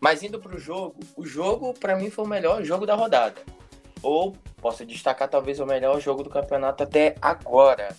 Mas 0.00 0.22
indo 0.22 0.40
para 0.40 0.56
o 0.56 0.58
jogo, 0.58 0.96
o 1.16 1.24
jogo 1.24 1.72
para 1.74 1.94
mim 1.94 2.10
foi 2.10 2.24
o 2.24 2.28
melhor 2.28 2.62
jogo 2.64 2.84
da 2.84 2.94
rodada. 2.94 3.40
Ou 4.02 4.36
posso 4.60 4.84
destacar 4.84 5.28
talvez 5.28 5.60
o 5.60 5.66
melhor 5.66 6.00
jogo 6.00 6.24
do 6.24 6.30
campeonato 6.30 6.82
até 6.82 7.14
agora. 7.22 7.94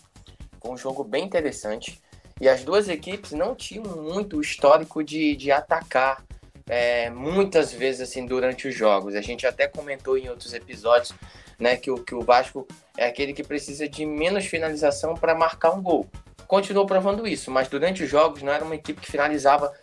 Foi 0.62 0.72
um 0.72 0.78
jogo 0.78 1.04
bem 1.04 1.24
interessante. 1.24 2.02
E 2.42 2.50
as 2.50 2.64
duas 2.64 2.90
equipes 2.90 3.32
não 3.32 3.56
tinham 3.56 3.86
muito 4.02 4.42
histórico 4.42 5.02
de, 5.02 5.36
de 5.36 5.52
atacar 5.52 6.24
é, 6.68 7.10
muitas 7.10 7.72
vezes 7.72 8.02
assim 8.02 8.26
durante 8.26 8.68
os 8.68 8.76
jogos. 8.76 9.16
A 9.16 9.22
gente 9.22 9.48
até 9.48 9.68
comentou 9.68 10.18
em 10.18 10.30
outros 10.30 10.54
episódios 10.54 11.14
né, 11.58 11.78
que, 11.78 11.90
o, 11.90 12.04
que 12.04 12.16
o 12.16 12.22
Vasco 12.22 12.68
é 12.98 13.08
aquele 13.08 13.34
que 13.34 13.44
precisa 13.44 13.88
de 13.88 14.06
menos 14.06 14.46
finalização 14.46 15.14
para 15.14 15.36
marcar 15.36 15.72
um 15.72 15.82
gol 15.82 16.10
continuou 16.54 16.86
provando 16.86 17.28
isso, 17.28 17.50
mas 17.50 17.68
durante 17.68 18.04
os 18.04 18.10
jogos 18.12 18.44
não 18.44 18.54
era 18.54 18.64
uma 18.64 18.76
equipe 18.76 19.02
que 19.02 19.12
finalizava 19.12 19.74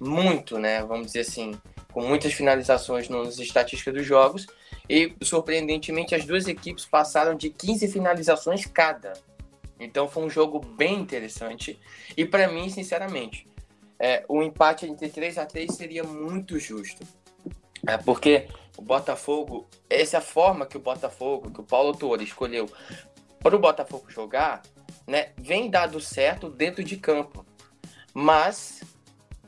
muito, 0.00 0.58
né? 0.58 0.82
Vamos 0.82 1.06
dizer 1.06 1.20
assim, 1.20 1.54
com 1.92 2.02
muitas 2.02 2.32
finalizações 2.32 3.08
nas 3.08 3.38
estatísticas 3.38 3.94
dos 3.94 4.04
jogos. 4.04 4.44
E 4.90 5.14
surpreendentemente 5.22 6.16
as 6.16 6.24
duas 6.24 6.48
equipes 6.48 6.84
passaram 6.84 7.36
de 7.36 7.50
15 7.50 7.86
finalizações 7.86 8.66
cada. 8.66 9.12
Então 9.78 10.08
foi 10.08 10.24
um 10.24 10.30
jogo 10.30 10.58
bem 10.58 10.98
interessante. 10.98 11.78
E 12.16 12.24
para 12.24 12.48
mim, 12.48 12.68
sinceramente, 12.70 13.46
é, 13.96 14.24
o 14.28 14.42
empate 14.42 14.84
entre 14.84 15.08
3 15.08 15.38
a 15.38 15.46
3 15.46 15.74
seria 15.76 16.02
muito 16.02 16.58
justo. 16.58 17.06
É, 17.86 17.96
porque 17.98 18.48
o 18.76 18.82
Botafogo, 18.82 19.66
essa 19.88 20.20
forma 20.20 20.66
que 20.66 20.76
o 20.76 20.80
Botafogo, 20.80 21.50
que 21.50 21.60
o 21.60 21.64
Paulo 21.64 21.96
Torre 21.96 22.24
escolheu 22.24 22.68
para 23.40 23.56
o 23.56 23.58
Botafogo 23.58 24.10
jogar, 24.10 24.62
né, 25.06 25.30
vem 25.38 25.70
dado 25.70 26.00
certo 26.00 26.50
dentro 26.50 26.84
de 26.84 26.96
campo, 26.96 27.46
mas 28.12 28.82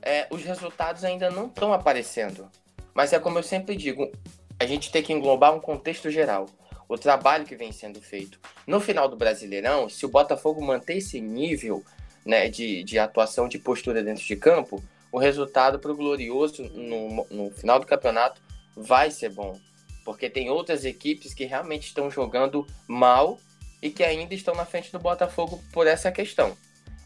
é, 0.00 0.26
os 0.30 0.42
resultados 0.42 1.04
ainda 1.04 1.30
não 1.30 1.46
estão 1.46 1.72
aparecendo. 1.72 2.50
Mas 2.94 3.12
é 3.12 3.18
como 3.18 3.38
eu 3.38 3.42
sempre 3.42 3.76
digo, 3.76 4.10
a 4.58 4.66
gente 4.66 4.90
tem 4.90 5.02
que 5.02 5.12
englobar 5.12 5.54
um 5.54 5.60
contexto 5.60 6.10
geral, 6.10 6.46
o 6.88 6.96
trabalho 6.96 7.44
que 7.44 7.56
vem 7.56 7.70
sendo 7.70 8.00
feito. 8.00 8.40
No 8.66 8.80
final 8.80 9.08
do 9.08 9.16
Brasileirão, 9.16 9.88
se 9.88 10.06
o 10.06 10.08
Botafogo 10.08 10.64
manter 10.64 10.98
esse 10.98 11.20
nível 11.20 11.84
né, 12.24 12.48
de, 12.48 12.82
de 12.82 12.98
atuação, 12.98 13.48
de 13.48 13.58
postura 13.58 14.02
dentro 14.02 14.24
de 14.24 14.36
campo, 14.36 14.82
o 15.12 15.18
resultado 15.18 15.78
para 15.78 15.90
o 15.90 15.96
Glorioso 15.96 16.62
no, 16.64 17.26
no 17.30 17.50
final 17.50 17.78
do 17.78 17.86
campeonato 17.86 18.40
vai 18.82 19.10
ser 19.10 19.30
bom. 19.30 19.58
Porque 20.04 20.30
tem 20.30 20.50
outras 20.50 20.84
equipes 20.84 21.34
que 21.34 21.44
realmente 21.44 21.88
estão 21.88 22.10
jogando 22.10 22.66
mal 22.86 23.38
e 23.82 23.90
que 23.90 24.02
ainda 24.02 24.34
estão 24.34 24.54
na 24.54 24.64
frente 24.64 24.90
do 24.90 24.98
Botafogo 24.98 25.62
por 25.72 25.86
essa 25.86 26.10
questão. 26.10 26.56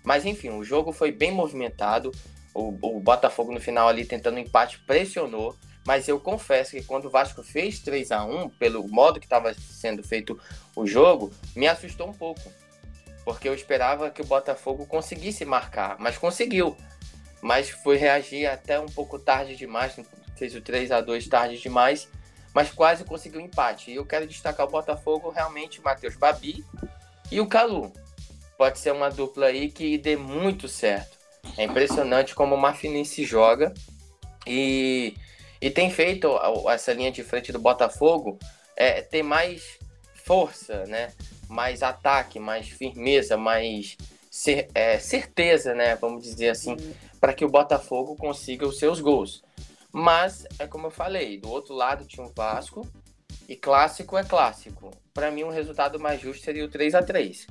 Mas 0.04 0.24
enfim, 0.24 0.50
o 0.50 0.64
jogo 0.64 0.92
foi 0.92 1.10
bem 1.12 1.30
movimentado. 1.30 2.12
O, 2.54 2.68
o 2.96 3.00
Botafogo 3.00 3.52
no 3.52 3.60
final 3.60 3.88
ali 3.88 4.04
tentando 4.04 4.38
empate 4.38 4.78
pressionou. 4.80 5.56
Mas 5.84 6.06
eu 6.06 6.20
confesso 6.20 6.72
que 6.72 6.84
quando 6.84 7.06
o 7.06 7.10
Vasco 7.10 7.42
fez 7.42 7.80
3 7.80 8.12
a 8.12 8.24
1 8.24 8.50
pelo 8.50 8.86
modo 8.86 9.18
que 9.18 9.26
estava 9.26 9.52
sendo 9.54 10.02
feito 10.02 10.40
o 10.76 10.86
jogo, 10.86 11.32
me 11.56 11.66
assustou 11.66 12.08
um 12.08 12.12
pouco. 12.12 12.40
Porque 13.24 13.48
eu 13.48 13.54
esperava 13.54 14.10
que 14.10 14.22
o 14.22 14.26
Botafogo 14.26 14.86
conseguisse 14.86 15.44
marcar, 15.44 15.96
mas 15.98 16.18
conseguiu. 16.18 16.76
Mas 17.40 17.70
foi 17.70 17.96
reagir 17.96 18.46
até 18.46 18.78
um 18.78 18.86
pouco 18.86 19.18
tarde 19.18 19.56
demais, 19.56 19.96
fez 20.42 20.54
o 20.56 20.60
3 20.60 20.90
a 20.90 21.00
2 21.00 21.28
tarde 21.28 21.58
demais 21.58 22.08
mas 22.54 22.70
quase 22.70 23.04
conseguiu 23.04 23.40
um 23.40 23.44
empate. 23.44 23.90
E 23.90 23.96
eu 23.96 24.04
quero 24.04 24.26
destacar 24.26 24.66
o 24.66 24.70
Botafogo, 24.70 25.30
realmente, 25.30 25.80
o 25.80 25.82
Matheus 25.82 26.16
Babi 26.16 26.64
e 27.30 27.40
o 27.40 27.46
Calu. 27.46 27.92
Pode 28.58 28.78
ser 28.78 28.92
uma 28.92 29.10
dupla 29.10 29.46
aí 29.46 29.70
que 29.70 29.96
dê 29.98 30.16
muito 30.16 30.68
certo. 30.68 31.16
É 31.56 31.64
impressionante 31.64 32.34
como 32.34 32.54
o 32.54 32.60
Marfinense 32.60 33.24
joga 33.24 33.72
e, 34.46 35.14
e 35.60 35.70
tem 35.70 35.90
feito 35.90 36.38
essa 36.68 36.92
linha 36.92 37.10
de 37.10 37.24
frente 37.24 37.50
do 37.50 37.58
Botafogo 37.58 38.38
é, 38.76 39.00
ter 39.00 39.22
mais 39.22 39.78
força, 40.24 40.84
né? 40.84 41.12
mais 41.48 41.82
ataque, 41.82 42.38
mais 42.38 42.68
firmeza, 42.68 43.36
mais 43.36 43.96
cer 44.30 44.68
é, 44.74 44.98
certeza, 44.98 45.74
né? 45.74 45.96
vamos 45.96 46.22
dizer 46.22 46.50
assim, 46.50 46.76
para 47.20 47.34
que 47.34 47.44
o 47.44 47.50
Botafogo 47.50 48.14
consiga 48.16 48.66
os 48.66 48.78
seus 48.78 49.00
gols. 49.00 49.42
Mas, 49.92 50.46
é 50.58 50.66
como 50.66 50.86
eu 50.86 50.90
falei, 50.90 51.38
do 51.38 51.50
outro 51.50 51.74
lado 51.74 52.06
tinha 52.06 52.26
o 52.26 52.32
Vasco, 52.32 52.88
e 53.48 53.56
clássico 53.56 54.16
é 54.16 54.24
clássico. 54.24 54.90
Para 55.12 55.30
mim, 55.30 55.44
um 55.44 55.50
resultado 55.50 56.00
mais 56.00 56.20
justo 56.20 56.44
seria 56.44 56.64
o 56.64 56.68
3 56.68 56.94
a 56.94 57.02
3 57.02 57.46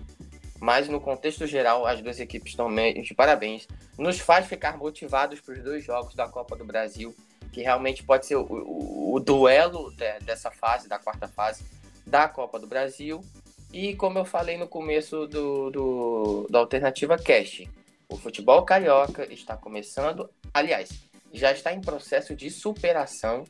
mas 0.62 0.88
no 0.88 1.02
contexto 1.02 1.48
geral, 1.48 1.88
as 1.88 2.02
duas 2.02 2.20
equipes 2.20 2.52
estão 2.52 2.70
de 2.72 3.16
parabéns. 3.16 3.68
Nos 3.98 4.20
faz 4.20 4.46
ficar 4.46 4.78
motivados 4.78 5.42
para 5.42 5.56
os 5.56 5.64
dois 5.64 5.84
jogos 5.84 6.14
da 6.14 6.30
Copa 6.30 6.56
do 6.56 6.64
Brasil, 6.64 7.16
que 7.52 7.64
realmente 7.64 8.04
pode 8.04 8.28
ser 8.28 8.36
o, 8.36 8.44
o, 8.44 9.16
o 9.16 9.20
duelo 9.20 9.92
de, 9.96 10.20
dessa 10.20 10.52
fase, 10.52 10.88
da 10.88 11.00
quarta 11.00 11.28
fase 11.28 11.66
da 12.06 12.28
Copa 12.28 12.60
do 12.60 12.68
Brasil. 12.68 13.22
E 13.74 13.96
como 13.96 14.20
eu 14.20 14.26
falei 14.26 14.56
no 14.56 14.68
começo 14.68 15.26
do, 15.26 15.72
do 15.72 16.48
da 16.48 16.60
Alternativa 16.60 17.18
Cast, 17.18 17.68
o 18.08 18.16
futebol 18.16 18.62
carioca 18.62 19.26
está 19.34 19.58
começando, 19.58 20.30
aliás, 20.54 21.10
já 21.34 21.52
está 21.52 21.74
em 21.74 21.82
processo 21.82 22.36
de 22.36 22.50
superação 22.50 23.44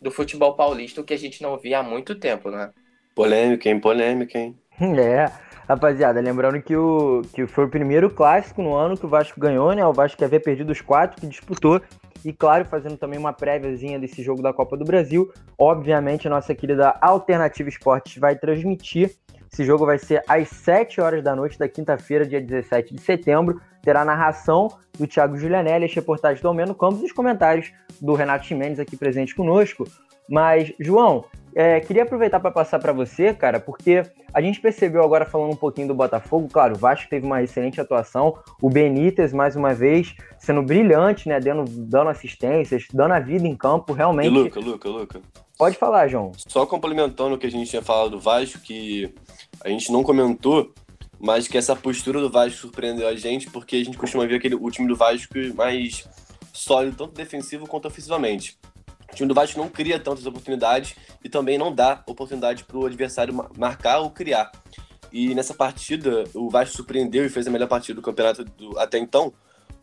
do 0.00 0.10
futebol 0.10 0.54
paulista, 0.54 1.00
o 1.00 1.04
que 1.04 1.14
a 1.14 1.18
gente 1.18 1.42
não 1.42 1.56
via 1.58 1.78
há 1.78 1.82
muito 1.82 2.14
tempo, 2.14 2.50
né? 2.50 2.70
Polêmica, 3.14 3.68
hein? 3.68 3.80
Polêmica, 3.80 4.38
hein? 4.38 4.56
É, 4.78 5.32
rapaziada, 5.66 6.20
lembrando 6.20 6.60
que, 6.60 6.76
o, 6.76 7.22
que 7.32 7.46
foi 7.46 7.64
o 7.64 7.70
primeiro 7.70 8.10
clássico 8.10 8.62
no 8.62 8.74
ano 8.74 8.96
que 8.96 9.06
o 9.06 9.08
Vasco 9.08 9.40
ganhou, 9.40 9.72
né? 9.72 9.84
O 9.86 9.92
Vasco 9.92 10.22
havia 10.22 10.38
perdido 10.38 10.70
os 10.70 10.82
quatro 10.82 11.20
que 11.20 11.26
disputou. 11.26 11.80
E 12.24 12.32
claro, 12.32 12.64
fazendo 12.64 12.96
também 12.96 13.18
uma 13.18 13.32
préviazinha 13.32 13.98
desse 13.98 14.22
jogo 14.22 14.42
da 14.42 14.52
Copa 14.52 14.76
do 14.76 14.84
Brasil. 14.84 15.32
Obviamente, 15.58 16.26
a 16.26 16.30
nossa 16.30 16.54
querida 16.54 16.96
Alternativa 17.00 17.68
Esportes 17.68 18.18
vai 18.18 18.36
transmitir. 18.36 19.12
Esse 19.56 19.64
jogo 19.64 19.86
vai 19.86 19.98
ser 19.98 20.22
às 20.28 20.50
7 20.50 21.00
horas 21.00 21.24
da 21.24 21.34
noite 21.34 21.58
da 21.58 21.66
quinta-feira, 21.66 22.26
dia 22.26 22.42
17 22.42 22.94
de 22.94 23.00
setembro. 23.00 23.58
Terá 23.80 24.04
narração 24.04 24.68
do 24.98 25.06
Thiago 25.06 25.34
Julianelli, 25.38 25.86
as 25.86 25.94
reportagens 25.94 26.42
do 26.42 26.48
Almeno 26.48 26.74
Campos 26.74 27.00
e 27.00 27.06
os 27.06 27.12
comentários 27.12 27.72
do 27.98 28.12
Renato 28.12 28.44
Chimenez 28.44 28.78
aqui 28.78 28.98
presente 28.98 29.34
conosco. 29.34 29.84
Mas, 30.28 30.74
João, 30.78 31.24
é, 31.54 31.80
queria 31.80 32.02
aproveitar 32.02 32.38
para 32.38 32.50
passar 32.50 32.78
para 32.78 32.92
você, 32.92 33.32
cara, 33.32 33.58
porque 33.58 34.02
a 34.34 34.42
gente 34.42 34.60
percebeu 34.60 35.02
agora 35.02 35.24
falando 35.24 35.54
um 35.54 35.56
pouquinho 35.56 35.88
do 35.88 35.94
Botafogo, 35.94 36.48
claro, 36.52 36.74
o 36.74 36.78
Vasco 36.78 37.08
teve 37.08 37.24
uma 37.24 37.42
excelente 37.42 37.80
atuação, 37.80 38.36
o 38.60 38.68
Benítez, 38.68 39.32
mais 39.32 39.56
uma 39.56 39.72
vez, 39.72 40.14
sendo 40.38 40.62
brilhante, 40.62 41.30
né, 41.30 41.40
dando, 41.40 41.64
dando 41.66 42.10
assistências, 42.10 42.86
dando 42.92 43.12
a 43.12 43.20
vida 43.20 43.48
em 43.48 43.56
campo, 43.56 43.94
realmente... 43.94 44.26
E 44.26 44.38
Luca, 44.38 44.60
Luca, 44.60 44.88
Luca. 44.90 45.45
Pode 45.58 45.76
falar, 45.76 46.08
João. 46.08 46.32
Só 46.48 46.66
complementando 46.66 47.34
o 47.34 47.38
que 47.38 47.46
a 47.46 47.50
gente 47.50 47.70
tinha 47.70 47.82
falado 47.82 48.10
do 48.10 48.20
Vasco, 48.20 48.60
que 48.60 49.14
a 49.64 49.68
gente 49.68 49.90
não 49.90 50.02
comentou, 50.02 50.72
mas 51.18 51.48
que 51.48 51.56
essa 51.56 51.74
postura 51.74 52.20
do 52.20 52.30
Vasco 52.30 52.58
surpreendeu 52.58 53.08
a 53.08 53.16
gente, 53.16 53.50
porque 53.50 53.76
a 53.76 53.84
gente 53.84 53.96
costuma 53.96 54.26
ver 54.26 54.36
aquele, 54.36 54.54
o 54.54 54.70
time 54.70 54.86
do 54.86 54.94
Vasco 54.94 55.34
mais 55.54 56.06
sólido, 56.52 56.96
tanto 56.96 57.14
defensivo 57.14 57.66
quanto 57.66 57.88
ofensivamente. 57.88 58.58
O 59.10 59.14
time 59.14 59.28
do 59.28 59.34
Vasco 59.34 59.58
não 59.58 59.68
cria 59.68 59.98
tantas 59.98 60.26
oportunidades 60.26 60.94
e 61.24 61.28
também 61.28 61.56
não 61.56 61.74
dá 61.74 62.02
oportunidade 62.06 62.64
para 62.64 62.76
o 62.76 62.84
adversário 62.84 63.34
marcar 63.56 64.00
ou 64.00 64.10
criar. 64.10 64.52
E 65.10 65.34
nessa 65.34 65.54
partida, 65.54 66.24
o 66.34 66.50
Vasco 66.50 66.76
surpreendeu 66.76 67.24
e 67.24 67.30
fez 67.30 67.46
a 67.46 67.50
melhor 67.50 67.68
partida 67.68 67.94
do 67.94 68.02
campeonato 68.02 68.44
do, 68.44 68.78
até 68.78 68.98
então, 68.98 69.32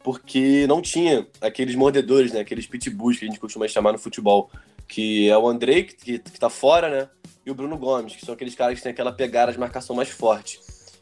porque 0.04 0.68
não 0.68 0.82
tinha 0.82 1.26
aqueles 1.42 1.74
mordedores, 1.76 2.32
né, 2.32 2.42
aqueles 2.42 2.68
pitbulls 2.68 3.18
que 3.18 3.26
a 3.26 3.28
gente 3.28 3.40
costuma 3.40 3.68
chamar 3.68 3.94
no 3.94 3.98
futebol, 3.98 4.52
que 4.88 5.30
é 5.30 5.38
o 5.38 5.48
Andrei, 5.48 5.84
que, 5.84 6.20
que 6.20 6.40
tá 6.40 6.50
fora, 6.50 6.90
né, 6.90 7.10
e 7.46 7.52
o 7.52 7.56
Bruno 7.56 7.78
Gomes, 7.78 8.16
que 8.16 8.26
são 8.26 8.34
aqueles 8.34 8.56
caras 8.56 8.78
que 8.78 8.84
têm 8.84 8.92
aquela 8.92 9.12
pegada 9.12 9.52
de 9.52 9.60
marcação 9.60 9.96
mais 9.96 10.10
forte. 10.10 10.60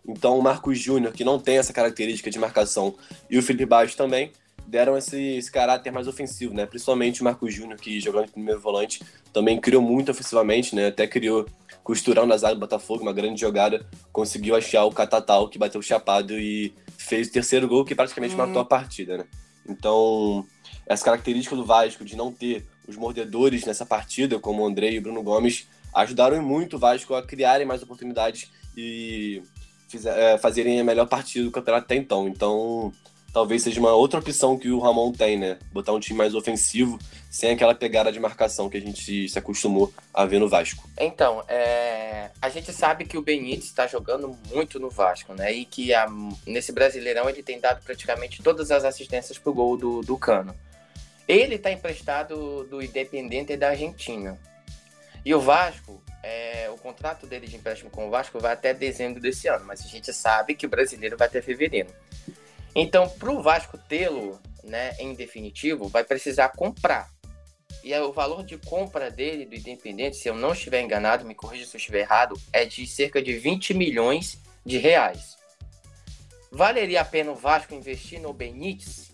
Então 0.07 0.37
o 0.37 0.41
Marcos 0.41 0.79
Júnior, 0.79 1.13
que 1.13 1.23
não 1.23 1.39
tem 1.39 1.57
essa 1.57 1.73
característica 1.73 2.29
de 2.29 2.39
marcação, 2.39 2.95
e 3.29 3.37
o 3.37 3.43
Felipe 3.43 3.65
Baixo 3.65 3.95
também, 3.95 4.31
deram 4.65 4.97
esse, 4.97 5.19
esse 5.35 5.51
caráter 5.51 5.91
mais 5.91 6.07
ofensivo, 6.07 6.53
né? 6.53 6.65
Principalmente 6.65 7.21
o 7.21 7.23
Marcos 7.23 7.53
Júnior, 7.53 7.77
que 7.77 7.99
jogando 7.99 8.27
de 8.27 8.31
primeiro 8.31 8.59
volante, 8.59 9.03
também 9.33 9.59
criou 9.59 9.81
muito 9.81 10.11
ofensivamente, 10.11 10.75
né? 10.75 10.87
Até 10.87 11.05
criou 11.05 11.45
costurão 11.83 12.25
na 12.25 12.37
zaga 12.37 12.55
do 12.55 12.59
Botafogo, 12.59 13.01
uma 13.01 13.13
grande 13.13 13.41
jogada, 13.41 13.85
conseguiu 14.13 14.55
achar 14.55 14.85
o 14.85 14.91
Catatal, 14.91 15.49
que 15.49 15.59
bateu 15.59 15.81
chapado 15.81 16.39
e 16.39 16.73
fez 16.97 17.27
o 17.27 17.31
terceiro 17.31 17.67
gol, 17.67 17.83
que 17.83 17.95
praticamente 17.95 18.33
uhum. 18.33 18.47
matou 18.47 18.61
a 18.61 18.65
partida, 18.65 19.17
né? 19.17 19.25
Então, 19.67 20.45
essa 20.87 21.03
característica 21.03 21.55
do 21.55 21.65
Vasco 21.65 22.05
de 22.05 22.15
não 22.15 22.31
ter 22.31 22.65
os 22.91 22.97
mordedores 22.97 23.65
nessa 23.65 23.85
partida, 23.85 24.39
como 24.39 24.61
o 24.61 24.67
André 24.67 24.91
e 24.91 24.99
o 24.99 25.01
Bruno 25.01 25.23
Gomes, 25.23 25.67
ajudaram 25.93 26.41
muito 26.41 26.75
o 26.75 26.79
Vasco 26.79 27.15
a 27.15 27.23
criarem 27.23 27.65
mais 27.65 27.81
oportunidades 27.81 28.51
e 28.77 29.41
fizer, 29.87 30.17
é, 30.17 30.37
fazerem 30.37 30.79
a 30.79 30.83
melhor 30.83 31.07
partida 31.07 31.45
do 31.45 31.51
campeonato 31.51 31.85
até 31.85 31.95
então. 31.95 32.27
Então, 32.27 32.93
talvez 33.33 33.61
seja 33.63 33.79
uma 33.79 33.93
outra 33.93 34.19
opção 34.19 34.57
que 34.57 34.69
o 34.69 34.79
Ramon 34.79 35.11
tem, 35.11 35.37
né? 35.37 35.57
Botar 35.71 35.93
um 35.93 35.99
time 35.99 36.17
mais 36.17 36.35
ofensivo, 36.35 36.99
sem 37.29 37.51
aquela 37.51 37.73
pegada 37.73 38.11
de 38.11 38.19
marcação 38.19 38.69
que 38.69 38.77
a 38.77 38.81
gente 38.81 39.27
se 39.27 39.39
acostumou 39.39 39.93
a 40.13 40.25
ver 40.25 40.39
no 40.39 40.49
Vasco. 40.49 40.89
Então, 40.97 41.43
é... 41.47 42.29
a 42.41 42.49
gente 42.49 42.71
sabe 42.73 43.05
que 43.05 43.17
o 43.17 43.21
Benítez 43.21 43.65
está 43.65 43.87
jogando 43.87 44.37
muito 44.53 44.79
no 44.79 44.89
Vasco, 44.89 45.33
né? 45.33 45.51
E 45.53 45.65
que 45.65 45.93
a... 45.93 46.07
nesse 46.45 46.71
Brasileirão 46.71 47.29
ele 47.29 47.43
tem 47.43 47.59
dado 47.59 47.81
praticamente 47.83 48.43
todas 48.43 48.71
as 48.71 48.83
assistências 48.83 49.37
pro 49.37 49.53
gol 49.53 49.77
do, 49.77 50.01
do 50.01 50.17
Cano. 50.17 50.53
Ele 51.27 51.55
está 51.55 51.71
emprestado 51.71 52.63
do 52.65 52.81
Independente 52.81 53.55
da 53.55 53.69
Argentina. 53.69 54.39
E 55.23 55.33
o 55.33 55.39
Vasco, 55.39 56.03
é... 56.23 56.69
o 56.69 56.77
contrato 56.77 57.27
dele 57.27 57.47
de 57.47 57.55
empréstimo 57.55 57.89
com 57.89 58.07
o 58.07 58.09
Vasco 58.09 58.39
vai 58.39 58.53
até 58.53 58.73
dezembro 58.73 59.21
desse 59.21 59.47
ano, 59.47 59.65
mas 59.65 59.85
a 59.85 59.87
gente 59.87 60.11
sabe 60.13 60.55
que 60.55 60.65
o 60.65 60.69
brasileiro 60.69 61.17
vai 61.17 61.27
até 61.27 61.41
fevereiro. 61.41 61.89
Então, 62.75 63.07
para 63.07 63.31
o 63.31 63.41
Vasco 63.41 63.77
tê-lo, 63.77 64.39
né, 64.63 64.95
em 64.99 65.13
definitivo, 65.13 65.87
vai 65.87 66.03
precisar 66.03 66.49
comprar. 66.49 67.09
E 67.83 67.97
o 67.97 68.13
valor 68.13 68.43
de 68.43 68.57
compra 68.57 69.09
dele 69.09 69.45
do 69.45 69.55
Independente, 69.55 70.17
se 70.17 70.27
eu 70.27 70.35
não 70.35 70.53
estiver 70.53 70.81
enganado, 70.81 71.25
me 71.25 71.33
corrija 71.33 71.65
se 71.65 71.75
eu 71.75 71.79
estiver 71.79 72.01
errado, 72.01 72.39
é 72.53 72.63
de 72.63 72.85
cerca 72.85 73.21
de 73.21 73.33
20 73.33 73.73
milhões 73.73 74.39
de 74.65 74.77
reais. 74.77 75.35
Valeria 76.51 77.01
a 77.01 77.05
pena 77.05 77.31
o 77.31 77.35
Vasco 77.35 77.73
investir 77.73 78.19
no 78.19 78.33
Benítez 78.33 79.10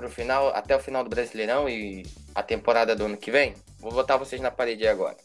pro 0.00 0.08
final, 0.08 0.48
até 0.48 0.74
o 0.74 0.80
final 0.80 1.04
do 1.04 1.10
Brasileirão 1.10 1.68
e 1.68 2.04
a 2.34 2.42
temporada 2.42 2.96
do 2.96 3.04
ano 3.04 3.16
que 3.16 3.30
vem? 3.30 3.54
Vou 3.78 3.92
botar 3.92 4.16
vocês 4.16 4.40
na 4.40 4.50
parede 4.50 4.86
agora. 4.86 5.16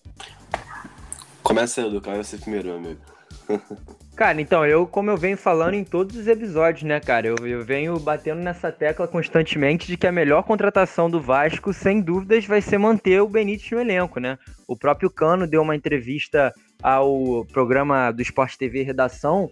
Começa 1.42 1.82
aí, 1.82 1.90
Lucas, 1.90 2.28
ser 2.28 2.40
primeiro, 2.40 2.76
amigo. 2.76 3.00
Cara, 4.16 4.40
então, 4.40 4.66
eu, 4.66 4.88
como 4.88 5.10
eu 5.10 5.18
venho 5.18 5.36
falando 5.36 5.74
em 5.74 5.84
todos 5.84 6.16
os 6.16 6.26
episódios, 6.26 6.84
né, 6.84 7.02
cara, 7.02 7.28
eu, 7.28 7.36
eu 7.46 7.66
venho 7.66 8.00
batendo 8.00 8.40
nessa 8.40 8.72
tecla 8.72 9.10
constantemente 9.10 9.88
de 9.88 9.98
que 9.98 10.08
a 10.08 10.12
melhor 10.12 10.42
contratação 10.44 11.10
do 11.10 11.20
Vasco, 11.20 11.74
sem 11.74 12.00
dúvidas, 12.00 12.46
vai 12.46 12.62
ser 12.62 12.78
manter 12.78 13.22
o 13.22 13.28
Benítez 13.28 13.70
no 13.72 13.82
elenco, 13.82 14.18
né? 14.22 14.40
O 14.66 14.78
próprio 14.78 15.10
Cano 15.10 15.46
deu 15.46 15.62
uma 15.62 15.76
entrevista 15.76 16.54
ao 16.82 17.46
programa 17.52 18.10
do 18.12 18.22
Esporte 18.22 18.58
TV 18.58 18.84
Redação 18.84 19.52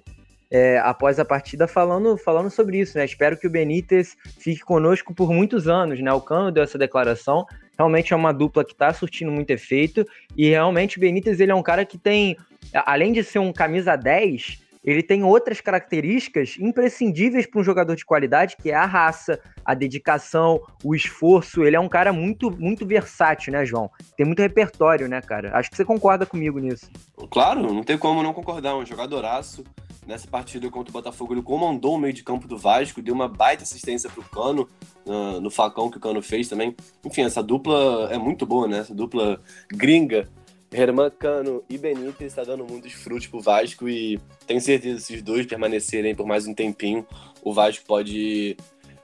é, 0.54 0.78
após 0.78 1.20
a 1.20 1.26
partida 1.26 1.68
falando, 1.68 2.16
falando 2.16 2.50
sobre 2.52 2.80
isso, 2.80 2.96
né? 2.96 3.06
Espero 3.06 3.36
que 3.36 3.48
o 3.48 3.50
Benítez 3.50 4.16
fique 4.38 4.62
conosco 4.62 5.12
por 5.12 5.34
muitos 5.34 5.68
anos, 5.68 6.00
né? 6.00 6.14
O 6.14 6.22
Cano 6.22 6.52
deu 6.52 6.62
essa 6.62 6.78
declaração. 6.78 7.44
Realmente 7.76 8.14
é 8.14 8.16
uma 8.16 8.32
dupla 8.32 8.64
que 8.64 8.74
está 8.74 8.94
surtindo 8.94 9.32
muito 9.32 9.50
efeito 9.50 10.06
e 10.38 10.50
realmente 10.50 10.98
o 10.98 11.02
Benítez 11.02 11.40
ele 11.40 11.52
é 11.52 11.56
um 11.56 11.64
cara 11.64 11.84
que 11.84 11.98
tem 11.98 12.38
além 12.86 13.12
de 13.12 13.24
ser 13.24 13.40
um 13.40 13.52
camisa 13.52 13.96
10, 13.96 14.62
ele 14.84 15.02
tem 15.02 15.24
outras 15.24 15.62
características 15.62 16.58
imprescindíveis 16.60 17.48
para 17.48 17.62
um 17.62 17.64
jogador 17.64 17.96
de 17.96 18.06
qualidade, 18.06 18.58
que 18.58 18.70
é 18.70 18.76
a 18.76 18.86
raça, 18.86 19.40
a 19.64 19.74
dedicação, 19.74 20.62
o 20.84 20.94
esforço. 20.94 21.64
Ele 21.64 21.76
é 21.76 21.80
um 21.80 21.88
cara 21.88 22.12
muito, 22.12 22.52
muito 22.52 22.86
versátil, 22.86 23.54
né, 23.54 23.66
João? 23.66 23.90
Tem 24.18 24.26
muito 24.26 24.42
repertório, 24.42 25.08
né, 25.08 25.22
cara? 25.22 25.58
Acho 25.58 25.72
que 25.72 25.78
você 25.78 25.86
concorda 25.86 26.26
comigo 26.26 26.60
nisso. 26.60 26.92
Claro, 27.32 27.62
não 27.62 27.82
tem 27.82 27.98
como 27.98 28.22
não 28.22 28.34
concordar. 28.34 28.76
Um 28.76 28.86
jogadoraço. 28.86 29.64
Nessa 30.06 30.28
partida 30.28 30.70
contra 30.70 30.90
o 30.90 30.94
Botafogo, 30.94 31.34
ele 31.34 31.42
comandou 31.42 31.96
o 31.96 31.98
meio 31.98 32.14
de 32.14 32.24
campo 32.24 32.48
do 32.48 32.58
Vasco, 32.58 33.02
deu 33.02 33.14
uma 33.14 33.28
baita 33.28 33.64
assistência 33.64 34.10
para 34.10 34.22
o 34.22 34.30
Cano, 34.30 34.68
uh, 35.06 35.40
no 35.40 35.50
facão 35.50 35.90
que 35.90 35.98
o 35.98 36.00
Cano 36.00 36.22
fez 36.22 36.50
também. 36.50 36.76
Enfim, 37.06 37.22
essa 37.22 37.42
dupla 37.42 38.10
é 38.12 38.18
muito 38.18 38.46
boa, 38.46 38.68
né? 38.68 38.80
Essa 38.80 38.94
dupla 38.94 39.42
gringa 39.72 40.30
Herman 40.74 41.12
Cano 41.12 41.64
e 41.70 41.78
Benítez 41.78 42.32
está 42.32 42.44
dando 42.44 42.66
muitos 42.66 42.94
frutos 42.94 43.28
pro 43.28 43.40
Vasco 43.40 43.88
e 43.88 44.20
tenho 44.48 44.60
certeza 44.60 44.98
que 44.98 45.04
se 45.04 45.16
os 45.16 45.22
dois 45.22 45.46
permanecerem 45.46 46.16
por 46.16 46.26
mais 46.26 46.48
um 46.48 46.54
tempinho, 46.54 47.06
o 47.44 47.54
Vasco 47.54 47.86
pode 47.86 48.58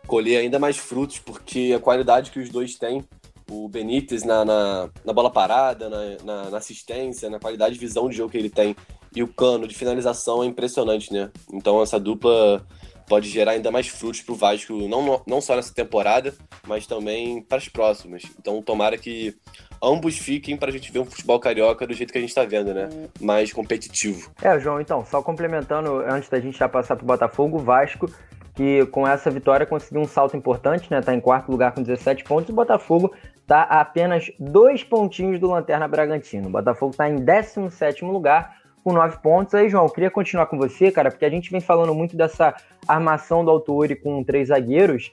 colher 0.08 0.38
ainda 0.38 0.58
mais 0.58 0.78
frutos, 0.78 1.20
porque 1.20 1.72
a 1.76 1.80
qualidade 1.80 2.32
que 2.32 2.40
os 2.40 2.50
dois 2.50 2.76
têm, 2.76 3.06
o 3.50 3.68
Benítez 3.70 4.24
na, 4.24 4.44
na, 4.44 4.90
na 5.06 5.14
bola 5.14 5.30
parada, 5.30 5.88
na, 5.90 6.00
na, 6.24 6.50
na, 6.50 6.58
assistência, 6.58 7.30
na 7.30 7.40
qualidade 7.40 7.76
de 7.76 7.80
visão 7.80 8.10
de 8.10 8.18
jogo 8.18 8.32
que 8.32 8.38
ele 8.38 8.50
tem, 8.50 8.76
e 9.16 9.24
o 9.24 9.28
Cano 9.28 9.68
de 9.68 9.76
finalização 9.76 10.44
é 10.44 10.46
impressionante, 10.46 11.12
né? 11.12 11.30
Então 11.52 11.82
essa 11.82 12.00
dupla 12.00 12.66
pode 13.10 13.28
gerar 13.28 13.54
ainda 13.54 13.72
mais 13.72 13.88
frutos 13.88 14.22
para 14.22 14.34
o 14.34 14.36
Vasco, 14.36 14.72
não, 14.88 15.22
não 15.26 15.42
só 15.42 15.56
nessa 15.56 15.74
temporada, 15.74 16.34
mas 16.68 16.86
também 16.86 17.42
para 17.42 17.58
as 17.58 17.68
próximas. 17.68 18.22
Então, 18.40 18.62
tomara 18.62 18.98
que 18.98 19.36
ambos 19.82 20.18
fiquem 20.18 20.56
para 20.56 20.70
a 20.70 20.72
gente 20.72 20.92
ver 20.92 21.00
um 21.00 21.06
futebol 21.06 21.40
carioca 21.40 21.88
do 21.88 21.94
jeito 21.94 22.14
que 22.14 22.20
a 22.20 22.22
gente 22.22 22.30
está 22.30 22.46
vendo, 22.46 22.72
né? 22.72 22.88
Mais 23.20 23.52
competitivo. 23.52 24.32
É, 24.42 24.58
João, 24.60 24.80
então, 24.80 25.04
só 25.04 25.24
complementando, 25.24 26.04
antes 26.08 26.30
da 26.30 26.40
gente 26.40 26.60
já 26.60 26.70
passar 26.70 26.96
para 26.96 27.04
o 27.04 27.08
Botafogo, 27.08 27.58
o 27.58 27.64
Vasco, 27.64 28.08
que 28.54 28.86
com 28.88 29.08
essa 29.08 29.32
vitória 29.32 29.66
conseguiu 29.66 30.02
um 30.02 30.08
salto 30.08 30.38
importante, 30.38 30.92
né? 30.92 31.02
Tá 31.02 31.14
em 31.14 31.20
quarto 31.20 31.50
lugar 31.52 31.72
com 31.72 31.82
17 31.82 32.24
pontos, 32.24 32.50
o 32.50 32.56
Botafogo 32.56 33.12
tá 33.48 33.64
a 33.64 33.82
apenas 33.82 34.32
dois 34.40 34.84
pontinhos 34.84 35.40
do 35.40 35.50
Lanterna 35.50 35.88
Bragantino. 35.88 36.48
O 36.48 36.52
Botafogo 36.52 36.92
está 36.92 37.10
em 37.10 37.16
17 37.16 38.06
lugar 38.06 38.59
com 38.84 38.94
nove 38.94 39.18
pontos. 39.18 39.54
Aí, 39.54 39.70
João, 39.70 39.88
queria 39.88 40.10
continuar 40.10 40.46
com 40.48 40.58
você, 40.58 40.92
cara, 40.92 41.12
porque 41.12 41.26
a 41.26 41.30
gente 41.30 41.52
vem 41.52 41.62
falando 41.62 41.94
muito 41.94 42.16
dessa 42.16 42.56
armação 42.88 43.44
do 43.44 43.52
Autori 43.52 43.96
com 43.96 44.24
três 44.24 44.48
zagueiros. 44.50 45.12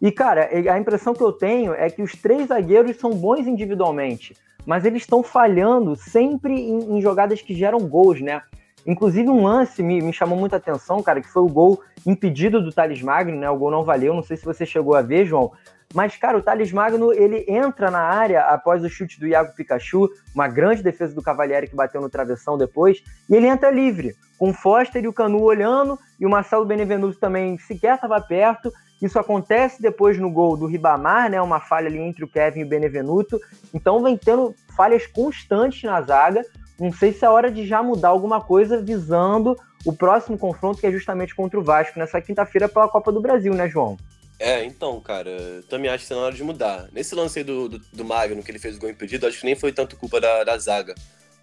E, 0.00 0.12
cara, 0.12 0.48
a 0.72 0.78
impressão 0.78 1.12
que 1.12 1.22
eu 1.22 1.32
tenho 1.32 1.74
é 1.74 1.90
que 1.90 2.02
os 2.02 2.12
três 2.12 2.48
zagueiros 2.48 2.96
são 2.96 3.10
bons 3.10 3.46
individualmente, 3.46 4.36
mas 4.64 4.84
eles 4.84 5.02
estão 5.02 5.22
falhando 5.22 5.96
sempre 5.96 6.54
em, 6.54 6.96
em, 6.96 7.00
jogadas 7.00 7.42
que 7.42 7.54
geram 7.54 7.80
gols, 7.80 8.20
né? 8.20 8.42
Inclusive, 8.86 9.28
um 9.28 9.44
lance 9.44 9.82
me, 9.82 10.00
me 10.00 10.12
chamou 10.12 10.38
muita 10.38 10.56
atenção, 10.56 11.02
cara, 11.02 11.20
que 11.20 11.28
foi 11.28 11.42
o 11.42 11.48
gol 11.48 11.82
impedido 12.06 12.62
do 12.62 12.72
Thales 12.72 13.02
Magno, 13.02 13.36
né? 13.36 13.50
O 13.50 13.56
gol 13.56 13.70
não 13.70 13.82
valeu, 13.82 14.14
não 14.14 14.22
sei 14.22 14.36
se 14.36 14.44
você 14.44 14.64
chegou 14.64 14.94
a 14.94 15.02
ver, 15.02 15.26
João, 15.26 15.50
mas, 15.94 16.16
cara, 16.16 16.36
o 16.36 16.42
Thales 16.42 16.70
Magno, 16.70 17.12
ele 17.12 17.46
entra 17.48 17.90
na 17.90 18.00
área 18.00 18.42
após 18.42 18.84
o 18.84 18.88
chute 18.90 19.18
do 19.18 19.26
Iago 19.26 19.54
Pikachu, 19.54 20.08
uma 20.34 20.46
grande 20.46 20.82
defesa 20.82 21.14
do 21.14 21.22
Cavalieri 21.22 21.66
que 21.66 21.74
bateu 21.74 22.00
no 22.00 22.10
travessão 22.10 22.58
depois, 22.58 23.02
e 23.28 23.34
ele 23.34 23.46
entra 23.46 23.70
livre, 23.70 24.14
com 24.38 24.50
o 24.50 24.54
Foster 24.54 25.02
e 25.02 25.08
o 25.08 25.12
Canu 25.12 25.42
olhando, 25.42 25.98
e 26.20 26.26
o 26.26 26.30
Marcelo 26.30 26.66
Benevenuto 26.66 27.18
também 27.18 27.56
sequer 27.58 27.94
estava 27.94 28.20
perto. 28.20 28.70
Isso 29.00 29.18
acontece 29.18 29.80
depois 29.80 30.18
no 30.18 30.30
gol 30.30 30.56
do 30.56 30.66
Ribamar, 30.66 31.30
né? 31.30 31.40
Uma 31.40 31.60
falha 31.60 31.86
ali 31.86 31.98
entre 31.98 32.24
o 32.24 32.28
Kevin 32.28 32.60
e 32.60 32.64
o 32.64 32.68
Benevenuto. 32.68 33.40
Então 33.72 34.02
vem 34.02 34.16
tendo 34.16 34.54
falhas 34.76 35.06
constantes 35.06 35.84
na 35.84 36.02
zaga. 36.02 36.44
Não 36.78 36.92
sei 36.92 37.12
se 37.12 37.24
é 37.24 37.30
hora 37.30 37.50
de 37.50 37.66
já 37.66 37.82
mudar 37.82 38.08
alguma 38.08 38.40
coisa 38.40 38.82
visando 38.82 39.56
o 39.86 39.92
próximo 39.92 40.36
confronto, 40.36 40.80
que 40.80 40.86
é 40.86 40.92
justamente 40.92 41.34
contra 41.34 41.58
o 41.58 41.62
Vasco, 41.62 41.98
nessa 41.98 42.20
quinta-feira 42.20 42.68
pela 42.68 42.88
Copa 42.88 43.10
do 43.10 43.20
Brasil, 43.20 43.54
né, 43.54 43.68
João? 43.68 43.96
É, 44.38 44.64
então, 44.64 45.00
cara, 45.00 45.64
também 45.68 45.90
acho 45.90 46.04
que 46.04 46.08
tá 46.08 46.14
na 46.14 46.22
hora 46.22 46.34
de 46.34 46.44
mudar. 46.44 46.88
Nesse 46.92 47.14
lance 47.14 47.40
aí 47.40 47.44
do, 47.44 47.68
do, 47.68 47.78
do 47.78 48.04
Magno, 48.04 48.42
que 48.42 48.50
ele 48.50 48.58
fez 48.58 48.76
o 48.76 48.78
gol 48.78 48.88
impedido, 48.88 49.26
acho 49.26 49.40
que 49.40 49.46
nem 49.46 49.56
foi 49.56 49.72
tanto 49.72 49.96
culpa 49.96 50.20
da, 50.20 50.44
da 50.44 50.56
zaga, 50.56 50.94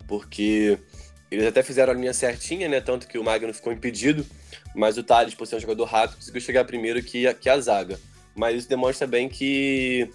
porque 0.07 0.79
eles 1.29 1.45
até 1.45 1.61
fizeram 1.61 1.91
a 1.91 1.95
linha 1.95 2.13
certinha, 2.13 2.69
né? 2.69 2.79
Tanto 2.79 3.07
que 3.07 3.17
o 3.17 3.23
Magno 3.23 3.53
ficou 3.53 3.73
impedido, 3.73 4.25
mas 4.73 4.97
o 4.97 5.03
Thales, 5.03 5.33
por 5.33 5.45
ser 5.45 5.57
um 5.57 5.59
jogador 5.59 5.85
rápido, 5.85 6.17
conseguiu 6.17 6.41
chegar 6.41 6.63
primeiro 6.63 7.03
que 7.03 7.27
a, 7.27 7.33
que 7.33 7.49
a 7.49 7.59
zaga. 7.59 7.99
Mas 8.33 8.59
isso 8.59 8.69
demonstra 8.69 9.05
bem 9.05 9.27
que 9.27 10.09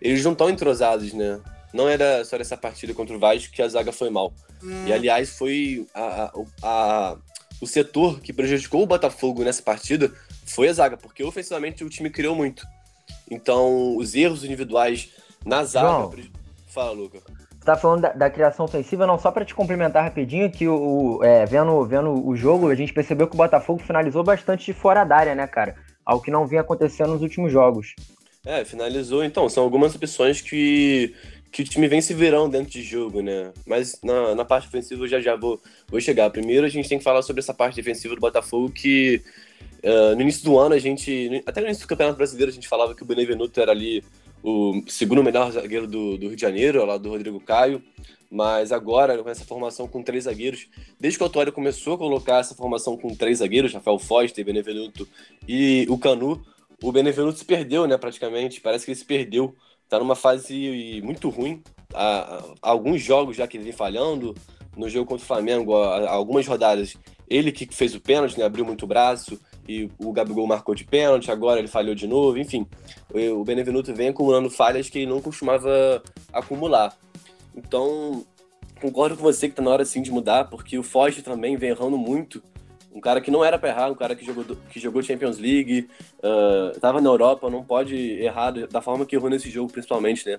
eles 0.00 0.24
não 0.24 0.32
estão 0.32 0.48
entrosados, 0.48 1.12
né? 1.12 1.40
Não 1.72 1.88
era 1.88 2.24
só 2.24 2.36
nessa 2.36 2.56
partida 2.56 2.94
contra 2.94 3.16
o 3.16 3.18
Vasco 3.18 3.52
que 3.52 3.62
a 3.62 3.68
zaga 3.68 3.92
foi 3.92 4.10
mal. 4.10 4.32
Hum. 4.62 4.86
E 4.86 4.92
aliás, 4.92 5.30
foi 5.30 5.86
a, 5.94 6.24
a, 6.24 6.32
a, 6.62 7.16
o 7.62 7.66
setor 7.66 8.20
que 8.20 8.32
prejudicou 8.32 8.82
o 8.82 8.86
Botafogo 8.86 9.44
nessa 9.44 9.62
partida 9.62 10.12
foi 10.44 10.68
a 10.68 10.72
zaga, 10.72 10.96
porque 10.96 11.22
ofensivamente 11.22 11.84
o 11.84 11.88
time 11.88 12.10
criou 12.10 12.34
muito. 12.34 12.66
Então, 13.30 13.96
os 13.96 14.16
erros 14.16 14.44
individuais 14.44 15.10
na 15.46 15.62
zaga. 15.62 15.86
João, 15.86 16.12
Fala, 16.66 16.90
Luca. 16.90 17.20
Você 17.20 17.64
tá 17.64 17.76
falando 17.76 18.00
da, 18.00 18.12
da, 18.12 18.28
criação 18.30 18.64
ofensiva, 18.64 19.06
não 19.06 19.16
só 19.16 19.30
para 19.30 19.44
te 19.44 19.54
complementar 19.54 20.02
rapidinho, 20.02 20.50
que 20.50 20.66
o, 20.66 21.18
o 21.18 21.24
é, 21.24 21.46
vendo, 21.46 21.84
vendo 21.84 22.26
o 22.26 22.34
jogo, 22.34 22.68
a 22.68 22.74
gente 22.74 22.92
percebeu 22.92 23.28
que 23.28 23.34
o 23.34 23.36
Botafogo 23.36 23.80
finalizou 23.80 24.24
bastante 24.24 24.64
de 24.64 24.72
fora 24.72 25.04
da 25.04 25.16
área, 25.16 25.34
né, 25.36 25.46
cara? 25.46 25.76
Algo 26.04 26.24
que 26.24 26.32
não 26.32 26.48
vinha 26.48 26.62
acontecendo 26.62 27.12
nos 27.12 27.22
últimos 27.22 27.52
jogos. 27.52 27.94
É, 28.44 28.64
finalizou, 28.64 29.22
então, 29.22 29.48
são 29.48 29.62
algumas 29.62 29.94
opções 29.94 30.40
que, 30.40 31.14
que 31.52 31.62
o 31.62 31.64
time 31.64 31.86
vem 31.86 32.00
virando 32.00 32.52
dentro 32.52 32.70
de 32.70 32.82
jogo, 32.82 33.20
né? 33.20 33.52
Mas 33.66 33.98
na, 34.02 34.34
na 34.34 34.44
parte 34.44 34.66
ofensiva 34.66 35.04
eu 35.04 35.08
já 35.08 35.20
já 35.20 35.36
vou, 35.36 35.60
vou 35.86 36.00
chegar. 36.00 36.30
Primeiro 36.30 36.66
a 36.66 36.68
gente 36.68 36.88
tem 36.88 36.98
que 36.98 37.04
falar 37.04 37.22
sobre 37.22 37.40
essa 37.40 37.52
parte 37.52 37.76
defensiva 37.76 38.14
do 38.14 38.20
Botafogo 38.20 38.70
que 38.70 39.22
Uh, 39.82 40.14
no 40.14 40.22
início 40.22 40.44
do 40.44 40.56
ano, 40.58 40.76
a 40.76 40.78
gente. 40.78 41.42
Até 41.44 41.60
no 41.60 41.66
início 41.66 41.84
do 41.84 41.88
Campeonato 41.88 42.16
Brasileiro, 42.16 42.52
a 42.52 42.54
gente 42.54 42.68
falava 42.68 42.94
que 42.94 43.02
o 43.02 43.06
Benevenuto 43.06 43.60
era 43.60 43.72
ali 43.72 44.02
o 44.42 44.82
segundo 44.86 45.24
melhor 45.24 45.50
zagueiro 45.50 45.88
do, 45.88 46.16
do 46.16 46.28
Rio 46.28 46.36
de 46.36 46.42
Janeiro, 46.42 46.84
lado 46.84 47.02
do 47.02 47.10
Rodrigo 47.10 47.40
Caio. 47.40 47.82
Mas 48.30 48.72
agora, 48.72 49.20
com 49.22 49.28
essa 49.28 49.44
formação 49.44 49.86
com 49.88 50.02
três 50.02 50.24
zagueiros, 50.24 50.68
desde 50.98 51.18
que 51.18 51.22
o 51.22 51.26
Autório 51.26 51.52
começou 51.52 51.94
a 51.94 51.98
colocar 51.98 52.38
essa 52.38 52.54
formação 52.54 52.96
com 52.96 53.14
três 53.14 53.38
zagueiros, 53.38 53.74
Rafael 53.74 53.98
Foster, 53.98 54.44
Benevenuto 54.44 55.06
e 55.46 55.84
o 55.88 55.98
Canu, 55.98 56.42
o 56.82 56.90
Benevenuto 56.90 57.38
se 57.38 57.44
perdeu, 57.44 57.86
né, 57.86 57.98
praticamente. 57.98 58.60
Parece 58.60 58.84
que 58.84 58.92
ele 58.92 58.98
se 58.98 59.04
perdeu. 59.04 59.54
Tá 59.92 59.98
numa 59.98 60.16
fase 60.16 61.02
muito 61.04 61.28
ruim. 61.28 61.62
Há, 61.92 62.42
alguns 62.62 63.02
jogos 63.02 63.36
já 63.36 63.46
que 63.46 63.58
ele 63.58 63.64
vem 63.64 63.74
falhando. 63.74 64.34
No 64.74 64.88
jogo 64.88 65.04
contra 65.04 65.22
o 65.22 65.26
Flamengo, 65.26 65.74
algumas 65.74 66.46
rodadas, 66.46 66.96
ele 67.28 67.52
que 67.52 67.66
fez 67.66 67.94
o 67.94 68.00
pênalti, 68.00 68.38
né, 68.38 68.46
abriu 68.46 68.64
muito 68.64 68.86
o 68.86 68.88
braço 68.88 69.38
e 69.68 69.90
o 69.98 70.10
Gabigol 70.10 70.46
marcou 70.46 70.74
de 70.74 70.84
pênalti, 70.84 71.30
agora 71.30 71.58
ele 71.58 71.68
falhou 71.68 71.94
de 71.94 72.06
novo, 72.06 72.38
enfim. 72.38 72.66
O 73.34 73.44
Benevenuto 73.44 73.94
vem 73.94 74.08
acumulando 74.08 74.48
falhas 74.48 74.88
que 74.88 75.00
ele 75.00 75.10
não 75.10 75.20
costumava 75.20 76.02
acumular. 76.32 76.96
Então, 77.54 78.24
concordo 78.80 79.14
com 79.14 79.22
você 79.22 79.46
que 79.46 79.54
tá 79.54 79.60
na 79.60 79.72
hora 79.72 79.84
sim 79.84 80.00
de 80.00 80.10
mudar, 80.10 80.48
porque 80.48 80.78
o 80.78 80.82
Foge 80.82 81.20
também 81.20 81.58
vem 81.58 81.68
errando 81.68 81.98
muito. 81.98 82.42
Um 82.94 83.00
cara 83.00 83.20
que 83.20 83.30
não 83.30 83.44
era 83.44 83.58
para 83.58 83.70
errar, 83.70 83.90
um 83.90 83.94
cara 83.94 84.14
que 84.14 84.24
jogou, 84.24 84.44
que 84.70 84.78
jogou 84.78 85.02
Champions 85.02 85.38
League, 85.38 85.88
uh, 86.18 86.78
tava 86.78 87.00
na 87.00 87.08
Europa, 87.08 87.48
não 87.48 87.64
pode 87.64 87.96
errar 87.96 88.50
da 88.50 88.82
forma 88.82 89.06
que 89.06 89.16
errou 89.16 89.30
nesse 89.30 89.50
jogo, 89.50 89.72
principalmente, 89.72 90.28
né? 90.28 90.38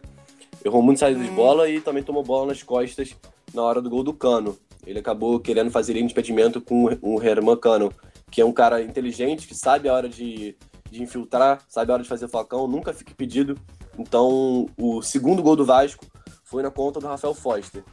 Errou 0.63 0.82
muito 0.82 1.00
saída 1.00 1.20
de 1.20 1.30
hum. 1.30 1.36
bola 1.36 1.68
e 1.68 1.82
também 1.82 2.04
tomou 2.04 2.24
bola 2.24 2.48
nas 2.48 2.62
costas 2.62 3.16
na 3.54 3.63
hora 3.63 3.82
do 3.82 3.89
gol 3.89 4.04
do 4.04 4.13
Cano. 4.13 4.58
Ele 4.86 5.00
acabou 5.00 5.39
querendo 5.39 5.72
fazer 5.72 5.94
de 5.94 6.04
impedimento 6.04 6.62
com 6.62 6.86
o 7.02 7.22
Herman 7.22 7.58
Cano 7.58 7.92
que 8.34 8.42
é 8.42 8.46
um 8.46 8.52
cara 8.52 8.82
inteligente, 8.82 9.48
que 9.48 9.54
sabe 9.54 9.88
a 9.88 9.94
hora 9.94 10.10
de, 10.10 10.58
de 10.89 11.04
infiltrar, 11.04 11.62
sabe 11.70 11.92
a 11.92 11.94
hora 11.94 12.02
de 12.02 12.10
fazer 12.10 12.28
falcão, 12.28 12.68
nunca 12.68 12.92
fica 12.92 13.13
pedido. 13.13 13.56
Então, 13.96 14.68
o 14.76 15.04
segundo 15.04 15.44
gol 15.44 15.56
do 15.56 15.63
Vasco 15.63 16.04
foi 16.44 16.63
na 16.63 16.72
conta 16.72 17.00
do 17.00 17.06
Rafael 17.06 17.36
Foster. 17.36 17.84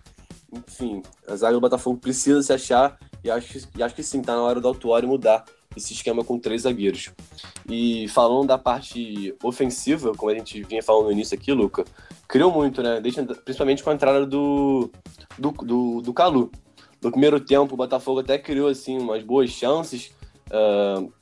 Enfim, 0.51 1.03
a 1.29 1.37
zaga 1.37 1.53
do 1.53 1.61
Botafogo 1.61 1.99
precisa 1.99 2.43
se 2.43 2.55
achar 2.55 2.99
e 3.23 3.31
acho, 3.31 3.49
que, 3.49 3.79
e 3.79 3.83
acho 3.83 3.95
que 3.95 4.03
sim, 4.03 4.23
tá 4.23 4.35
na 4.35 4.43
hora 4.43 4.61
do 4.61 4.69
Autuário 4.69 5.09
mudar 5.09 5.45
esse 5.77 5.93
esquema 5.93 6.25
com 6.25 6.39
três 6.39 6.63
zagueiros. 6.63 7.11
E 7.69 8.09
falando 8.09 8.49
da 8.49 8.59
parte 8.59 9.35
ofensiva, 9.43 10.13
como 10.17 10.31
a 10.31 10.35
gente 10.35 10.63
vinha 10.65 10.83
falando 10.83 11.07
no 11.07 11.13
início 11.13 11.37
aqui, 11.37 11.53
Luca, 11.53 11.85
criou 12.27 12.53
muito, 12.53 12.83
né? 12.83 13.01
Desde, 13.01 13.23
principalmente 13.23 13.83
com 13.83 13.91
a 13.91 13.95
entrada 13.95 14.27
do, 14.27 14.91
do, 15.39 15.51
do, 15.53 16.01
do 16.01 16.13
Calu. 16.13 16.51
No 17.01 17.11
primeiro 17.11 17.41
tempo, 17.41 17.75
o 17.75 17.77
Botafogo 17.77 18.21
até 18.21 18.37
criou 18.37 18.69
assim 18.69 18.99
umas 18.99 19.23
boas 19.23 19.51
chances, 19.51 20.13
Uh, 20.51 21.13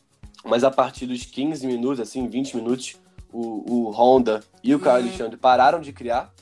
mas 0.44 0.64
a 0.64 0.70
partir 0.70 1.06
dos 1.06 1.24
15 1.24 1.66
minutos, 1.66 2.00
assim, 2.00 2.26
20 2.26 2.56
minutos, 2.56 2.96
o, 3.30 3.70
o 3.70 3.90
Honda 3.90 4.42
e 4.64 4.74
o 4.74 4.80
Caio 4.80 5.02
uhum. 5.02 5.08
Alexandre 5.08 5.36
pararam 5.36 5.80
de 5.80 5.92
criar. 5.92 6.32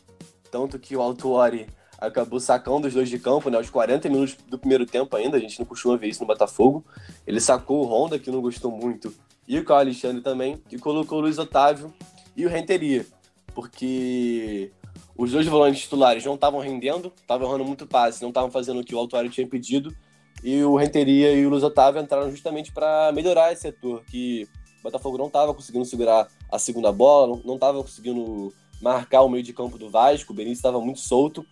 Tanto 0.50 0.78
que 0.78 0.96
o 0.96 1.02
Altuori 1.02 1.66
acabou 2.06 2.40
sacando 2.40 2.86
os 2.86 2.94
dois 2.94 3.08
de 3.08 3.18
campo, 3.18 3.50
né? 3.50 3.56
Aos 3.56 3.70
40 3.70 4.08
minutos 4.08 4.36
do 4.48 4.58
primeiro 4.58 4.86
tempo 4.86 5.14
ainda, 5.16 5.36
a 5.36 5.40
gente 5.40 5.58
não 5.58 5.66
costuma 5.66 5.96
ver 5.96 6.08
isso 6.08 6.20
no 6.20 6.26
Botafogo. 6.26 6.84
Ele 7.26 7.40
sacou 7.40 7.84
o 7.84 7.86
Honda, 7.86 8.18
que 8.18 8.30
não 8.30 8.40
gostou 8.40 8.70
muito, 8.70 9.14
e 9.46 9.58
o 9.58 9.64
Caio 9.64 9.80
Alexandre 9.80 10.22
também, 10.22 10.62
e 10.70 10.78
colocou 10.78 11.18
o 11.18 11.20
Luiz 11.22 11.38
Otávio 11.38 11.92
e 12.36 12.44
o 12.46 12.48
Renteria. 12.48 13.06
Porque 13.54 14.70
os 15.16 15.32
dois 15.32 15.46
volantes 15.46 15.82
titulares 15.82 16.24
não 16.24 16.34
estavam 16.34 16.60
rendendo, 16.60 17.12
estavam 17.20 17.48
errando 17.48 17.64
muito 17.64 17.86
passe, 17.86 18.22
não 18.22 18.28
estavam 18.28 18.50
fazendo 18.50 18.80
o 18.80 18.84
que 18.84 18.94
o 18.94 18.98
Altuari 18.98 19.30
tinha 19.30 19.46
pedido 19.46 19.94
e 20.42 20.62
o 20.62 20.76
Renteria 20.76 21.32
e 21.32 21.46
o 21.46 21.50
Luiz 21.50 21.62
Otávio 21.62 22.00
entraram 22.00 22.30
justamente 22.30 22.72
para 22.72 23.10
melhorar 23.12 23.52
esse 23.52 23.62
setor, 23.62 24.04
que 24.04 24.46
o 24.80 24.82
Botafogo 24.82 25.18
não 25.18 25.26
estava 25.26 25.54
conseguindo 25.54 25.84
segurar 25.84 26.28
a 26.50 26.58
segunda 26.58 26.92
bola, 26.92 27.40
não 27.44 27.54
estava 27.54 27.82
conseguindo 27.82 28.52
marcar 28.80 29.22
o 29.22 29.28
meio 29.28 29.42
de 29.42 29.52
campo 29.52 29.78
do 29.78 29.90
Vasco, 29.90 30.32
o 30.32 30.36
Benítez 30.36 30.58
estava 30.58 30.80
muito 30.80 31.00
solto, 31.00 31.44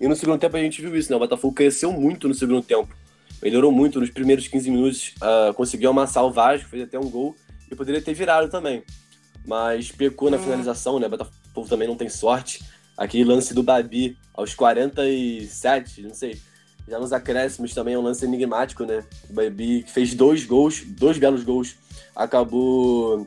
e 0.00 0.08
no 0.08 0.16
segundo 0.16 0.38
tempo 0.38 0.56
a 0.56 0.60
gente 0.60 0.80
viu 0.80 0.96
isso, 0.96 1.10
né? 1.10 1.16
O 1.16 1.20
Botafogo 1.20 1.54
cresceu 1.54 1.92
muito 1.92 2.28
no 2.28 2.34
segundo 2.34 2.62
tempo, 2.62 2.94
melhorou 3.42 3.70
muito 3.70 4.00
nos 4.00 4.10
primeiros 4.10 4.48
15 4.48 4.70
minutos, 4.70 5.14
uh, 5.18 5.54
conseguiu 5.54 5.90
amassar 5.90 6.24
o 6.24 6.32
Vasco, 6.32 6.68
fez 6.68 6.82
até 6.84 6.98
um 6.98 7.08
gol, 7.08 7.34
e 7.70 7.74
poderia 7.74 8.02
ter 8.02 8.14
virado 8.14 8.50
também, 8.50 8.82
mas 9.46 9.90
pecou 9.90 10.30
na 10.30 10.38
finalização, 10.38 10.98
né? 10.98 11.06
O 11.06 11.10
Botafogo 11.10 11.68
também 11.68 11.88
não 11.88 11.96
tem 11.96 12.08
sorte, 12.08 12.64
aquele 12.96 13.24
lance 13.24 13.54
do 13.54 13.62
Babi 13.62 14.16
aos 14.34 14.54
47, 14.54 16.02
não 16.02 16.14
sei, 16.14 16.40
já 16.88 16.98
nos 16.98 17.12
acréscimos 17.12 17.72
também 17.74 17.94
é 17.94 17.98
um 17.98 18.02
lance 18.02 18.24
enigmático, 18.24 18.84
né? 18.84 19.04
O 19.30 19.32
Baby 19.32 19.84
fez 19.86 20.14
dois 20.14 20.44
gols, 20.44 20.82
dois 20.84 21.16
belos 21.16 21.44
gols, 21.44 21.76
acabou 22.14 23.26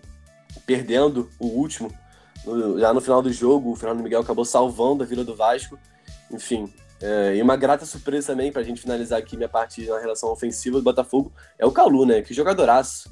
perdendo 0.65 1.29
o 1.39 1.47
último. 1.47 1.91
Já 2.77 2.93
no 2.93 3.01
final 3.01 3.21
do 3.21 3.31
jogo, 3.31 3.71
o 3.71 3.75
Fernando 3.75 4.03
Miguel 4.03 4.21
acabou 4.21 4.45
salvando 4.45 5.03
a 5.03 5.05
Vila 5.05 5.23
do 5.23 5.35
Vasco. 5.35 5.77
Enfim, 6.31 6.71
é, 7.01 7.35
e 7.35 7.41
uma 7.41 7.55
grata 7.55 7.85
surpresa 7.85 8.27
também, 8.27 8.51
pra 8.51 8.63
gente 8.63 8.81
finalizar 8.81 9.19
aqui 9.19 9.35
minha 9.35 9.49
parte 9.49 9.85
na 9.85 9.99
relação 9.99 10.31
ofensiva 10.31 10.77
do 10.77 10.83
Botafogo, 10.83 11.31
é 11.57 11.65
o 11.65 11.71
Calu, 11.71 12.05
né? 12.05 12.21
Que 12.21 12.33
jogadoraço. 12.33 13.09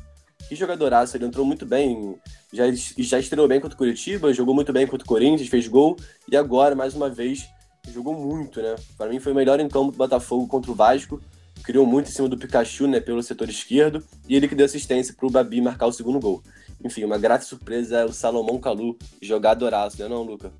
Que 0.47 0.55
jogadoraço. 0.55 1.17
Ele 1.17 1.25
entrou 1.25 1.45
muito 1.45 1.65
bem, 1.65 2.15
já, 2.51 2.65
já 2.97 3.19
estreou 3.19 3.47
bem 3.47 3.59
contra 3.59 3.75
o 3.75 3.77
Curitiba, 3.77 4.33
jogou 4.33 4.53
muito 4.53 4.71
bem 4.71 4.87
contra 4.87 5.05
o 5.05 5.07
Corinthians, 5.07 5.49
fez 5.49 5.67
gol. 5.67 5.97
E 6.31 6.37
agora, 6.37 6.75
mais 6.75 6.95
uma 6.95 7.09
vez, 7.09 7.47
jogou 7.91 8.13
muito, 8.13 8.61
né? 8.61 8.75
Para 8.97 9.09
mim 9.09 9.19
foi 9.19 9.31
o 9.31 9.35
melhor 9.35 9.59
em 9.59 9.67
campo 9.67 9.91
do 9.91 9.97
Botafogo 9.97 10.47
contra 10.47 10.71
o 10.71 10.75
Vasco. 10.75 11.21
Criou 11.63 11.85
muito 11.85 12.09
em 12.09 12.11
cima 12.11 12.27
do 12.27 12.37
Pikachu, 12.37 12.87
né, 12.87 12.99
pelo 12.99 13.23
setor 13.23 13.49
esquerdo, 13.49 14.03
e 14.27 14.35
ele 14.35 14.47
que 14.47 14.55
deu 14.55 14.65
assistência 14.65 15.13
para 15.17 15.27
o 15.27 15.31
Babi 15.31 15.61
marcar 15.61 15.87
o 15.87 15.93
segundo 15.93 16.19
gol. 16.19 16.43
Enfim, 16.83 17.03
uma 17.05 17.17
grata 17.17 17.45
surpresa 17.45 17.99
é 17.99 18.05
o 18.05 18.11
Salomão 18.11 18.59
Calu, 18.59 18.97
jogadoraço, 19.21 20.01
né 20.01 20.07
não, 20.09 20.23
Luca? 20.23 20.51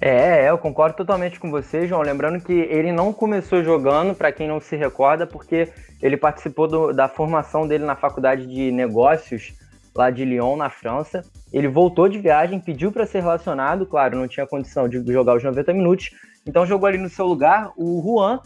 É, 0.00 0.46
é, 0.46 0.50
eu 0.50 0.58
concordo 0.58 0.96
totalmente 0.96 1.38
com 1.38 1.48
você, 1.48 1.86
João. 1.86 2.02
Lembrando 2.02 2.40
que 2.40 2.52
ele 2.52 2.90
não 2.90 3.12
começou 3.12 3.62
jogando, 3.62 4.16
para 4.16 4.32
quem 4.32 4.48
não 4.48 4.58
se 4.58 4.74
recorda, 4.74 5.28
porque 5.28 5.68
ele 6.02 6.16
participou 6.16 6.66
do, 6.66 6.92
da 6.92 7.08
formação 7.08 7.68
dele 7.68 7.84
na 7.84 7.94
faculdade 7.94 8.44
de 8.44 8.72
negócios 8.72 9.54
lá 9.94 10.10
de 10.10 10.24
Lyon, 10.24 10.56
na 10.56 10.68
França. 10.68 11.22
Ele 11.52 11.68
voltou 11.68 12.08
de 12.08 12.18
viagem, 12.18 12.58
pediu 12.58 12.90
para 12.90 13.06
ser 13.06 13.20
relacionado, 13.20 13.86
claro, 13.86 14.18
não 14.18 14.26
tinha 14.26 14.44
condição 14.44 14.88
de 14.88 15.00
jogar 15.12 15.36
os 15.36 15.44
90 15.44 15.72
minutos, 15.72 16.10
então 16.44 16.66
jogou 16.66 16.88
ali 16.88 16.98
no 16.98 17.08
seu 17.08 17.26
lugar 17.26 17.72
o 17.76 18.02
Juan, 18.02 18.40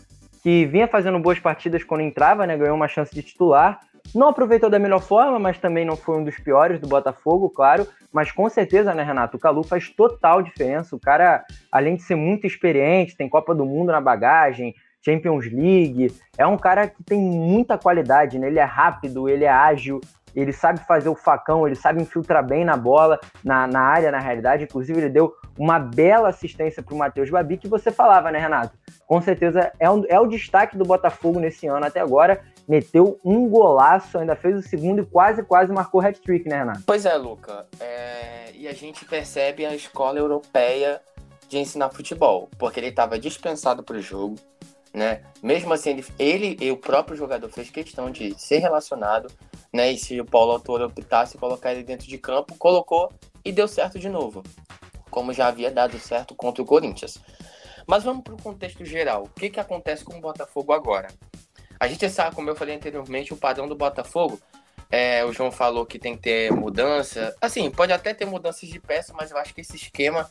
que 0.47 0.65
vinha 0.65 0.87
fazendo 0.87 1.19
boas 1.19 1.41
partidas 1.41 1.83
quando 1.83 2.03
entrava, 2.03 2.47
né, 2.47 2.57
ganhou 2.57 2.77
uma 2.77 2.87
chance 2.87 3.13
de 3.13 3.21
titular. 3.21 3.81
Não 4.15 4.29
aproveitou 4.29 4.71
da 4.71 4.79
melhor 4.79 5.03
forma, 5.03 5.41
mas 5.41 5.59
também 5.59 5.85
não 5.85 5.97
foi 5.97 6.19
um 6.19 6.23
dos 6.23 6.39
piores 6.39 6.79
do 6.79 6.87
Botafogo, 6.87 7.51
claro. 7.51 7.85
Mas 8.13 8.31
com 8.31 8.49
certeza, 8.49 8.95
né, 8.95 9.03
Renato? 9.03 9.37
O 9.37 9.41
Calu 9.41 9.65
faz 9.65 9.91
total 9.91 10.41
diferença. 10.43 10.95
O 10.95 11.01
cara, 11.01 11.45
além 11.73 11.97
de 11.97 12.03
ser 12.03 12.15
muito 12.15 12.47
experiente, 12.47 13.17
tem 13.17 13.29
Copa 13.29 13.57
do 13.57 13.67
Mundo 13.67 13.91
na 13.91 14.01
bagagem, 14.01 14.73
Champions 15.05 15.47
League. 15.47 16.15
É 16.39 16.47
um 16.47 16.57
cara 16.57 16.87
que 16.87 17.03
tem 17.03 17.19
muita 17.19 17.77
qualidade, 17.77 18.39
né? 18.39 18.47
Ele 18.47 18.61
é 18.61 18.65
rápido, 18.65 19.29
ele 19.29 19.45
é 19.45 19.51
ágil, 19.51 20.01
ele 20.41 20.53
sabe 20.53 20.81
fazer 20.87 21.09
o 21.09 21.15
facão, 21.15 21.67
ele 21.67 21.75
sabe 21.75 22.03
infiltrar 22.03 22.47
bem 22.47 22.65
na 22.65 22.77
bola, 22.77 23.19
na, 23.43 23.67
na 23.67 23.81
área, 23.81 24.11
na 24.11 24.19
realidade. 24.19 24.65
Inclusive, 24.65 25.01
ele 25.01 25.09
deu 25.09 25.35
uma 25.59 25.79
bela 25.79 26.29
assistência 26.29 26.83
para 26.83 26.95
o 26.95 26.99
Matheus 26.99 27.31
Babi, 27.31 27.57
que 27.57 27.69
você 27.69 27.91
falava, 27.91 28.31
né, 28.31 28.39
Renato? 28.39 28.77
Com 29.07 29.21
certeza 29.23 29.73
é, 29.79 29.91
um, 29.91 30.05
é 30.09 30.21
o 30.21 30.27
destaque 30.27 30.77
do 30.77 30.85
Botafogo 30.85 31.41
nesse 31.41 31.67
ano 31.67 31.87
até 31.87 32.01
agora. 32.01 32.43
Meteu 32.69 33.19
um 33.25 33.49
golaço, 33.49 34.19
ainda 34.19 34.35
fez 34.35 34.57
o 34.59 34.63
segundo 34.63 35.01
e 35.01 35.07
quase, 35.07 35.43
quase 35.43 35.73
marcou 35.73 36.01
hat-trick, 36.01 36.49
né, 36.49 36.59
Renato? 36.59 36.83
Pois 36.85 37.07
é, 37.07 37.15
Luca. 37.17 37.67
É... 37.81 38.51
E 38.55 38.67
a 38.67 38.73
gente 38.73 39.05
percebe 39.05 39.65
a 39.65 39.75
escola 39.75 40.19
europeia 40.19 41.01
de 41.49 41.59
ensinar 41.59 41.91
futebol, 41.91 42.49
porque 42.59 42.81
ele 42.81 42.89
estava 42.89 43.19
dispensado 43.19 43.83
para 43.83 43.97
o 43.97 44.03
jogo, 44.03 44.37
né? 44.93 45.21
Mesmo 45.43 45.73
assim, 45.73 45.91
ele, 45.91 46.05
ele 46.19 46.57
e 46.61 46.71
o 46.71 46.77
próprio 46.77 47.17
jogador 47.17 47.49
fez 47.49 47.71
questão 47.71 48.11
de 48.11 48.35
ser 48.41 48.59
relacionado, 48.59 49.29
né? 49.73 49.93
E 49.93 49.99
se 49.99 50.21
o 50.21 50.25
Paulo 50.25 50.53
Autor 50.53 50.83
optasse 50.83 51.39
colocar 51.39 51.73
ele 51.73 51.83
dentro 51.83 52.07
de 52.07 52.19
campo, 52.19 52.57
colocou 52.57 53.13
e 53.45 53.53
deu 53.53 53.69
certo 53.69 53.99
de 53.99 54.09
novo, 54.09 54.43
como 55.11 55.33
já 55.33 55.49
havia 55.49 55.71
dado 55.71 55.99
certo 55.99 56.35
contra 56.35 56.63
o 56.63 56.67
Corinthians. 56.67 57.19
Mas 57.87 58.03
vamos 58.03 58.25
para 58.25 58.35
o 58.35 58.43
contexto 58.43 58.85
geral. 58.85 59.25
O 59.25 59.29
que, 59.29 59.49
que 59.49 59.61
acontece 59.61 60.05
com 60.05 60.17
o 60.17 60.21
Botafogo 60.21 60.73
agora? 60.73 61.09
A 61.79 61.87
gente 61.87 62.09
sabe, 62.09 62.35
como 62.35 62.51
eu 62.51 62.57
falei 62.57 62.75
anteriormente, 62.75 63.33
o 63.33 63.37
padrão 63.37 63.69
do 63.69 63.77
Botafogo. 63.77 64.41
É, 64.91 65.25
o 65.25 65.33
João 65.33 65.51
falou 65.51 65.85
que 65.85 65.99
tem 65.99 66.17
que 66.17 66.23
ter 66.23 66.53
mudança. 66.53 67.35
Assim, 67.41 67.71
pode 67.71 67.93
até 67.93 68.15
ter 68.15 68.25
mudanças 68.25 68.69
de 68.69 68.81
peça, 68.81 69.13
mas 69.15 69.31
eu 69.31 69.39
acho 69.39 69.55
que 69.55 69.61
esse 69.61 69.77
esquema 69.77 70.29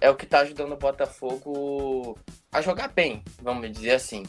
é 0.00 0.10
o 0.10 0.16
que 0.16 0.24
está 0.24 0.40
ajudando 0.40 0.72
o 0.72 0.76
Botafogo 0.76 2.18
a 2.50 2.60
jogar 2.60 2.88
bem, 2.88 3.22
vamos 3.40 3.70
dizer 3.70 3.92
assim. 3.92 4.24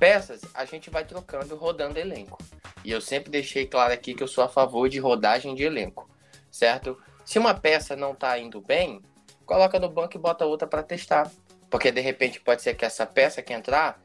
Peças 0.00 0.40
a 0.54 0.64
gente 0.64 0.88
vai 0.88 1.04
trocando, 1.04 1.54
rodando 1.54 1.98
elenco. 1.98 2.38
E 2.82 2.90
eu 2.90 3.02
sempre 3.02 3.30
deixei 3.30 3.66
claro 3.66 3.92
aqui 3.92 4.14
que 4.14 4.22
eu 4.22 4.28
sou 4.28 4.42
a 4.42 4.48
favor 4.48 4.88
de 4.88 4.98
rodagem 4.98 5.54
de 5.54 5.62
elenco, 5.62 6.08
certo? 6.50 6.96
Se 7.22 7.38
uma 7.38 7.52
peça 7.52 7.94
não 7.94 8.12
está 8.12 8.38
indo 8.38 8.62
bem, 8.62 9.02
coloca 9.44 9.78
no 9.78 9.90
banco 9.90 10.16
e 10.16 10.18
bota 10.18 10.46
outra 10.46 10.66
para 10.66 10.82
testar. 10.82 11.30
Porque 11.68 11.92
de 11.92 12.00
repente 12.00 12.40
pode 12.40 12.62
ser 12.62 12.74
que 12.74 12.84
essa 12.84 13.04
peça 13.04 13.42
que 13.42 13.52
entrar, 13.52 14.02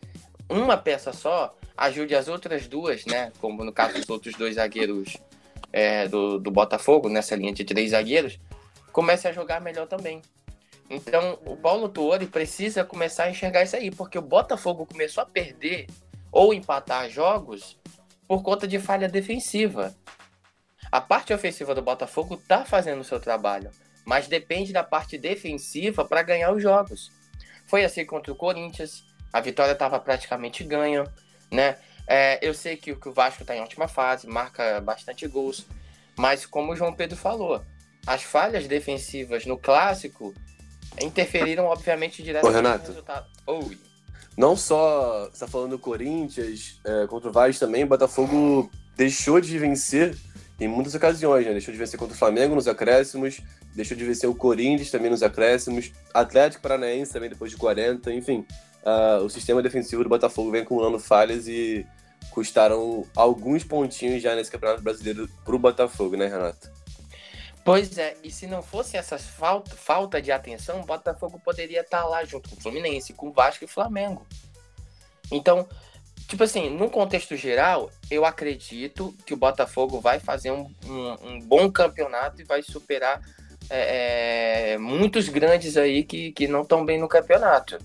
uma 0.50 0.76
peça 0.76 1.14
só, 1.14 1.56
ajude 1.78 2.14
as 2.14 2.28
outras 2.28 2.68
duas, 2.68 3.06
né? 3.06 3.32
Como 3.40 3.64
no 3.64 3.72
caso 3.72 3.94
dos 3.94 4.10
outros 4.10 4.36
dois 4.36 4.56
zagueiros 4.56 5.16
é, 5.72 6.10
do, 6.10 6.38
do 6.38 6.52
Botafogo, 6.52 7.08
nessa 7.08 7.38
linha 7.38 7.54
de 7.54 7.64
três 7.64 7.92
zagueiros, 7.92 8.38
comece 8.92 9.30
a 9.30 9.32
jogar 9.32 9.62
melhor 9.62 9.88
também. 9.88 10.22
Então, 10.90 11.40
o 11.46 11.58
Paulo 11.58 11.90
Tuori 11.90 12.28
precisa 12.28 12.84
começar 12.84 13.24
a 13.24 13.30
enxergar 13.30 13.64
isso 13.64 13.76
aí, 13.76 13.90
porque 13.90 14.18
o 14.18 14.22
Botafogo 14.22 14.86
começou 14.86 15.24
a 15.24 15.26
perder 15.26 15.88
ou 16.32 16.54
empatar 16.54 17.10
jogos 17.10 17.80
por 18.28 18.44
conta 18.44 18.68
de 18.68 18.80
falha 18.80 19.08
defensiva. 19.08 19.96
A 20.92 21.02
parte 21.02 21.34
ofensiva 21.34 21.74
do 21.74 21.82
Botafogo 21.82 22.36
está 22.36 22.64
fazendo 22.64 23.02
o 23.02 23.04
seu 23.04 23.20
trabalho, 23.20 23.72
mas 24.06 24.28
depende 24.28 24.72
da 24.72 24.84
parte 24.84 25.18
defensiva 25.18 26.06
para 26.06 26.22
ganhar 26.22 26.52
os 26.52 26.62
jogos. 26.62 27.12
Foi 27.66 27.84
assim 27.84 28.06
contra 28.06 28.32
o 28.32 28.36
Corinthians, 28.36 29.04
a 29.34 29.42
vitória 29.42 29.74
estava 29.74 30.00
praticamente 30.00 30.64
ganha, 30.64 31.04
né? 31.52 31.78
É, 32.08 32.38
eu 32.48 32.54
sei 32.54 32.78
que, 32.78 32.96
que 32.96 33.10
o 33.10 33.14
Vasco 33.14 33.42
está 33.42 33.56
em 33.56 33.62
ótima 33.62 33.88
fase, 33.88 34.28
marca 34.28 34.80
bastante 34.80 35.28
gols, 35.28 35.66
mas 36.16 36.46
como 36.46 36.72
o 36.72 36.76
João 36.76 36.94
Pedro 36.94 37.18
falou, 37.18 37.64
as 38.06 38.22
falhas 38.22 38.68
defensivas 38.68 39.46
no 39.46 39.58
clássico 39.58 40.34
interferiram, 41.02 41.66
obviamente, 41.66 42.24
diretamente 42.24 42.54
Ô, 42.54 42.56
Renato. 42.56 42.84
no 42.84 42.88
resultado. 42.88 43.26
Oi. 43.48 43.78
Não 44.38 44.56
só 44.58 45.26
você 45.26 45.34
está 45.34 45.48
falando 45.48 45.72
do 45.72 45.80
Corinthians, 45.80 46.80
é, 46.84 47.08
contra 47.08 47.30
o 47.30 47.32
Vasco 47.32 47.60
também, 47.60 47.84
o 47.84 47.88
Botafogo 47.88 48.70
deixou 48.98 49.40
de 49.40 49.58
vencer 49.58 50.16
em 50.60 50.68
muitas 50.68 50.94
ocasiões, 50.94 51.46
né? 51.46 51.52
Deixou 51.54 51.72
de 51.72 51.78
vencer 51.78 52.00
contra 52.00 52.16
o 52.16 52.18
Flamengo 52.18 52.56
nos 52.56 52.68
acréscimos, 52.68 53.42
deixou 53.74 53.96
de 53.96 54.06
vencer 54.06 54.30
o 54.30 54.36
Corinthians 54.36 54.92
também 54.92 55.10
nos 55.10 55.24
acréscimos, 55.24 55.92
Atlético 56.14 56.62
Paranaense 56.62 57.14
também 57.14 57.30
depois 57.30 57.52
de 57.52 57.58
40, 57.58 58.14
enfim. 58.14 58.46
Uh, 58.84 59.24
o 59.24 59.30
sistema 59.30 59.62
defensivo 59.62 60.04
do 60.04 60.10
Botafogo 60.10 60.52
vem 60.52 60.62
acumulando 60.62 61.00
falhas 61.00 61.48
e 61.48 61.86
custaram 62.30 63.06
alguns 63.16 63.64
pontinhos 63.64 64.22
já 64.22 64.36
nesse 64.36 64.52
Campeonato 64.52 64.82
Brasileiro 64.82 65.30
para 65.44 65.56
o 65.56 65.60
Botafogo, 65.60 66.16
né, 66.16 66.28
Renato? 66.28 66.70
Pois 67.66 67.98
é, 67.98 68.16
e 68.24 68.30
se 68.30 68.46
não 68.46 68.62
fosse 68.62 68.96
essa 68.96 69.18
falta, 69.18 69.76
falta 69.76 70.22
de 70.22 70.32
atenção, 70.32 70.82
o 70.82 70.86
Botafogo 70.86 71.42
poderia 71.44 71.82
estar 71.82 72.04
tá 72.04 72.08
lá 72.08 72.24
junto 72.24 72.48
com 72.48 72.56
o 72.56 72.62
Fluminense, 72.62 73.12
com 73.12 73.30
o 73.30 73.32
Vasco 73.32 73.64
e 73.64 73.68
Flamengo. 73.68 74.24
Então, 75.32 75.68
tipo 76.28 76.44
assim, 76.44 76.70
no 76.70 76.92
contexto 76.92 77.36
geral, 77.36 77.90
eu 78.12 78.24
acredito 78.24 79.16
que 79.26 79.34
o 79.34 79.38
Botafogo 79.38 80.00
vai 80.00 80.20
fazer 80.20 80.52
um, 80.52 80.72
um, 80.86 81.28
um 81.28 81.40
bom 81.40 81.72
campeonato 81.72 82.40
e 82.40 82.46
vai 82.46 82.62
superar 82.62 83.20
é, 83.68 84.74
é, 84.74 84.78
muitos 84.78 85.28
grandes 85.28 85.76
aí 85.76 86.04
que, 86.04 86.34
que 86.34 86.48
não 86.48 86.62
estão 86.62 86.86
bem 86.86 87.00
no 87.00 87.08
campeonato. 87.08 87.80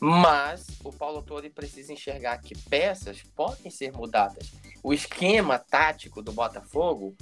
Mas 0.00 0.66
o 0.82 0.92
Paulo 0.92 1.22
Torre 1.22 1.50
precisa 1.50 1.92
enxergar 1.92 2.38
que 2.38 2.58
peças 2.68 3.22
podem 3.36 3.70
ser 3.70 3.92
mudadas. 3.92 4.50
O 4.82 4.92
esquema 4.92 5.56
tático 5.56 6.20
do 6.20 6.32
Botafogo 6.32 7.16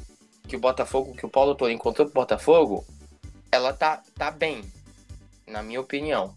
que 0.46 0.57
o 0.57 0.61
Botafogo, 0.61 1.14
que 1.14 1.26
o 1.26 1.31
Paulo 1.31 1.55
Torre 1.55 1.72
encontrou 1.72 2.07
pro 2.07 2.14
Botafogo, 2.14 2.85
ela 3.50 3.72
tá, 3.72 4.02
tá 4.16 4.31
bem, 4.31 4.62
na 5.46 5.62
minha 5.62 5.81
opinião. 5.81 6.35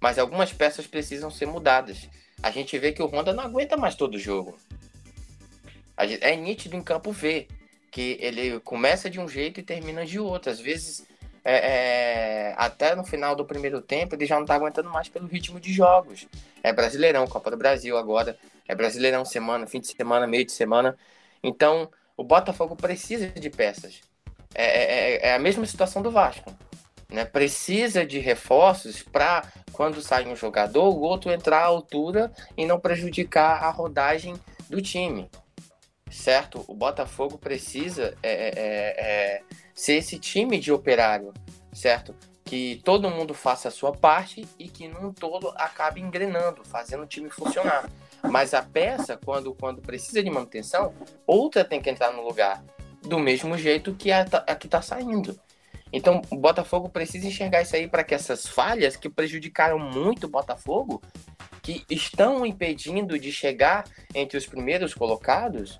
Mas 0.00 0.18
algumas 0.18 0.52
peças 0.52 0.86
precisam 0.86 1.30
ser 1.30 1.46
mudadas. 1.46 2.08
A 2.42 2.50
gente 2.50 2.78
vê 2.78 2.92
que 2.92 3.02
o 3.02 3.06
Honda 3.06 3.32
não 3.32 3.44
aguenta 3.44 3.76
mais 3.76 3.94
todo 3.94 4.14
o 4.14 4.18
jogo. 4.18 4.58
Gente, 6.00 6.24
é 6.24 6.34
nítido 6.36 6.76
em 6.76 6.82
campo 6.82 7.12
ver 7.12 7.46
que 7.90 8.16
ele 8.20 8.58
começa 8.60 9.08
de 9.08 9.20
um 9.20 9.28
jeito 9.28 9.60
e 9.60 9.62
termina 9.62 10.04
de 10.04 10.18
outro. 10.18 10.50
Às 10.50 10.58
vezes, 10.58 11.06
é, 11.44 12.50
é, 12.50 12.54
até 12.56 12.94
no 12.94 13.04
final 13.04 13.36
do 13.36 13.44
primeiro 13.44 13.80
tempo, 13.80 14.14
ele 14.14 14.26
já 14.26 14.38
não 14.38 14.46
tá 14.46 14.54
aguentando 14.54 14.90
mais 14.90 15.08
pelo 15.08 15.26
ritmo 15.26 15.60
de 15.60 15.72
jogos. 15.72 16.26
É 16.62 16.72
Brasileirão, 16.72 17.26
Copa 17.26 17.50
do 17.50 17.56
Brasil 17.56 17.96
agora. 17.96 18.36
É 18.66 18.74
Brasileirão 18.74 19.24
semana, 19.24 19.66
fim 19.66 19.80
de 19.80 19.88
semana, 19.88 20.26
meio 20.26 20.44
de 20.44 20.52
semana. 20.52 20.96
Então, 21.42 21.90
o 22.16 22.24
Botafogo 22.24 22.76
precisa 22.76 23.28
de 23.28 23.50
peças. 23.50 24.00
É, 24.54 24.64
é, 24.64 25.14
é, 25.14 25.28
é 25.28 25.34
a 25.34 25.38
mesma 25.38 25.64
situação 25.66 26.02
do 26.02 26.10
Vasco. 26.10 26.54
Né? 27.12 27.24
Precisa 27.24 28.06
de 28.06 28.18
reforços 28.18 29.02
para, 29.02 29.44
quando 29.72 30.00
sai 30.00 30.26
um 30.26 30.34
jogador, 30.34 30.88
o 30.88 31.00
outro 31.00 31.30
entrar 31.30 31.60
à 31.60 31.66
altura 31.66 32.32
e 32.56 32.64
não 32.64 32.80
prejudicar 32.80 33.62
a 33.62 33.70
rodagem 33.70 34.34
do 34.68 34.80
time. 34.80 35.30
Certo? 36.10 36.64
O 36.66 36.74
Botafogo 36.74 37.38
precisa 37.38 38.14
é, 38.22 38.32
é, 38.32 38.94
é, 38.98 39.42
ser 39.74 39.94
esse 39.94 40.18
time 40.18 40.58
de 40.58 40.72
operário, 40.72 41.32
certo? 41.72 42.14
Que 42.44 42.80
todo 42.84 43.10
mundo 43.10 43.32
faça 43.32 43.68
a 43.68 43.70
sua 43.70 43.92
parte 43.92 44.46
e 44.58 44.68
que 44.68 44.88
num 44.88 45.12
todo 45.12 45.52
acabe 45.56 46.00
engrenando, 46.00 46.62
fazendo 46.64 47.04
o 47.04 47.06
time 47.06 47.30
funcionar. 47.30 47.88
Mas 48.30 48.54
a 48.54 48.62
peça, 48.62 49.18
quando, 49.22 49.54
quando 49.54 49.82
precisa 49.82 50.22
de 50.22 50.30
manutenção, 50.30 50.94
outra 51.26 51.64
tem 51.64 51.80
que 51.80 51.90
entrar 51.90 52.12
no 52.12 52.22
lugar. 52.22 52.64
Do 53.02 53.18
mesmo 53.18 53.58
jeito 53.58 53.94
que 53.94 54.12
a, 54.12 54.20
a 54.20 54.54
que 54.54 54.66
está 54.66 54.80
saindo. 54.80 55.38
Então, 55.92 56.22
o 56.30 56.36
Botafogo 56.36 56.88
precisa 56.88 57.26
enxergar 57.26 57.62
isso 57.62 57.76
aí 57.76 57.86
para 57.86 58.02
que 58.02 58.14
essas 58.14 58.46
falhas 58.46 58.96
que 58.96 59.10
prejudicaram 59.10 59.78
muito 59.78 60.24
o 60.24 60.30
Botafogo, 60.30 61.02
que 61.60 61.84
estão 61.90 62.46
impedindo 62.46 63.18
de 63.18 63.30
chegar 63.30 63.84
entre 64.14 64.38
os 64.38 64.46
primeiros 64.46 64.94
colocados, 64.94 65.78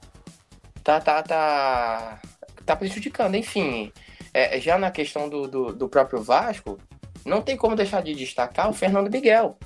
tá, 0.85 1.01
tá, 1.01 1.23
tá, 1.23 2.21
tá 2.67 2.77
prejudicando. 2.77 3.37
Enfim, 3.37 3.91
é, 4.35 4.61
já 4.61 4.77
na 4.77 4.91
questão 4.91 5.29
do, 5.29 5.49
do, 5.49 5.73
do 5.73 5.89
próprio 5.89 6.23
Vasco, 6.23 6.79
não 7.25 7.41
tem 7.41 7.57
como 7.57 7.75
deixar 7.75 8.03
de 8.03 8.15
destacar 8.15 8.69
o 8.69 8.75
Fernando 8.75 9.11
Miguel. 9.11 9.57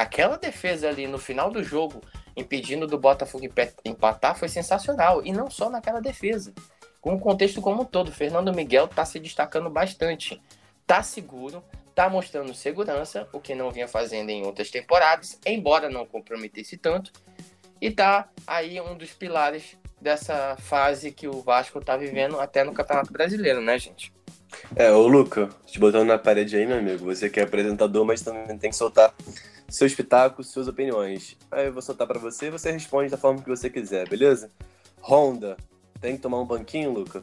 Aquela 0.00 0.38
defesa 0.38 0.88
ali 0.88 1.06
no 1.06 1.18
final 1.18 1.50
do 1.50 1.62
jogo, 1.62 2.00
impedindo 2.34 2.86
do 2.86 2.96
Botafogo 2.96 3.46
empatar, 3.84 4.34
foi 4.34 4.48
sensacional. 4.48 5.20
E 5.26 5.30
não 5.30 5.50
só 5.50 5.68
naquela 5.68 6.00
defesa. 6.00 6.54
Com 7.02 7.12
o 7.12 7.20
contexto 7.20 7.60
como 7.60 7.82
um 7.82 7.84
todo, 7.84 8.10
Fernando 8.10 8.50
Miguel 8.50 8.86
está 8.86 9.04
se 9.04 9.20
destacando 9.20 9.68
bastante. 9.68 10.40
Tá 10.86 11.02
seguro, 11.02 11.62
tá 11.94 12.08
mostrando 12.08 12.54
segurança, 12.54 13.28
o 13.30 13.38
que 13.38 13.54
não 13.54 13.70
vinha 13.70 13.86
fazendo 13.86 14.30
em 14.30 14.42
outras 14.42 14.70
temporadas, 14.70 15.38
embora 15.44 15.90
não 15.90 16.06
comprometesse 16.06 16.78
tanto, 16.78 17.12
e 17.78 17.90
tá 17.90 18.26
aí 18.46 18.80
um 18.80 18.96
dos 18.96 19.10
pilares 19.10 19.76
dessa 20.00 20.56
fase 20.56 21.12
que 21.12 21.28
o 21.28 21.42
Vasco 21.42 21.78
tá 21.78 21.94
vivendo 21.98 22.40
até 22.40 22.64
no 22.64 22.72
Campeonato 22.72 23.12
Brasileiro, 23.12 23.60
né, 23.60 23.78
gente? 23.78 24.10
É, 24.74 24.90
ô 24.90 25.06
Luca, 25.06 25.50
te 25.66 25.78
botando 25.78 26.08
na 26.08 26.18
parede 26.18 26.56
aí, 26.56 26.66
meu 26.66 26.78
amigo, 26.78 27.04
você 27.04 27.28
que 27.28 27.38
é 27.38 27.42
apresentador, 27.42 28.04
mas 28.06 28.22
também 28.22 28.56
tem 28.56 28.70
que 28.70 28.76
soltar 28.76 29.14
seus 29.70 29.94
pitacos, 29.94 30.48
suas 30.50 30.68
opiniões. 30.68 31.36
Aí 31.50 31.66
eu 31.66 31.72
vou 31.72 31.80
soltar 31.80 32.06
para 32.06 32.18
você 32.18 32.46
e 32.46 32.50
você 32.50 32.70
responde 32.70 33.10
da 33.10 33.16
forma 33.16 33.40
que 33.40 33.48
você 33.48 33.70
quiser, 33.70 34.08
beleza? 34.08 34.50
Honda, 35.02 35.56
tem 36.00 36.16
que 36.16 36.22
tomar 36.22 36.40
um 36.40 36.44
banquinho, 36.46 36.90
Luca? 36.92 37.22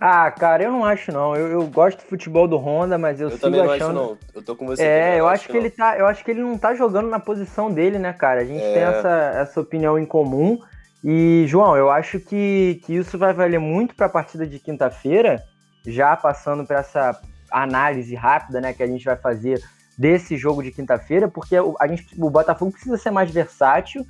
Ah, 0.00 0.30
cara, 0.30 0.64
eu 0.64 0.72
não 0.72 0.84
acho 0.84 1.12
não. 1.12 1.36
Eu, 1.36 1.46
eu 1.48 1.66
gosto 1.66 1.98
do 1.98 2.04
futebol 2.04 2.48
do 2.48 2.56
Honda, 2.56 2.98
mas 2.98 3.20
eu, 3.20 3.28
Eu 3.28 3.30
sigo 3.32 3.42
também 3.42 3.62
não 3.62 3.70
achando. 3.70 4.00
acho, 4.00 4.08
não. 4.10 4.18
Eu 4.34 4.42
tô 4.42 4.56
com 4.56 4.66
você. 4.66 4.82
É, 4.82 5.04
também, 5.04 5.18
eu 5.18 5.28
acho 5.28 5.46
que 5.46 5.52
não. 5.52 5.60
ele 5.60 5.70
tá, 5.70 5.98
eu 5.98 6.06
acho 6.06 6.24
que 6.24 6.30
ele 6.30 6.42
não 6.42 6.58
tá 6.58 6.74
jogando 6.74 7.08
na 7.08 7.20
posição 7.20 7.70
dele, 7.72 7.98
né, 7.98 8.12
cara? 8.12 8.40
A 8.40 8.44
gente 8.44 8.62
É. 8.62 8.72
tem 8.72 8.82
essa, 8.82 9.32
essa 9.36 9.60
opinião 9.60 9.98
em 9.98 10.04
comum. 10.04 10.58
E, 11.02 11.44
João, 11.46 11.76
eu 11.76 11.90
acho 11.90 12.18
que, 12.18 12.80
que 12.84 12.94
isso 12.94 13.18
vai 13.18 13.32
valer 13.32 13.60
muito 13.60 13.94
para 13.94 14.06
a 14.06 14.10
partida 14.10 14.46
de 14.46 14.58
quinta-feira, 14.58 15.42
já 15.86 16.16
passando 16.16 16.66
para 16.66 16.78
essa 16.80 17.20
análise 17.50 18.14
rápida, 18.14 18.60
né, 18.60 18.72
que 18.72 18.82
a 18.82 18.86
gente 18.86 19.04
vai 19.04 19.16
fazer 19.16 19.62
desse 19.96 20.36
jogo 20.36 20.62
de 20.62 20.70
quinta-feira, 20.70 21.28
porque 21.28 21.58
o, 21.58 21.76
a 21.80 21.86
gente, 21.86 22.06
o 22.18 22.30
Botafogo 22.30 22.72
precisa 22.72 22.96
ser 22.96 23.10
mais 23.10 23.30
versátil 23.30 24.04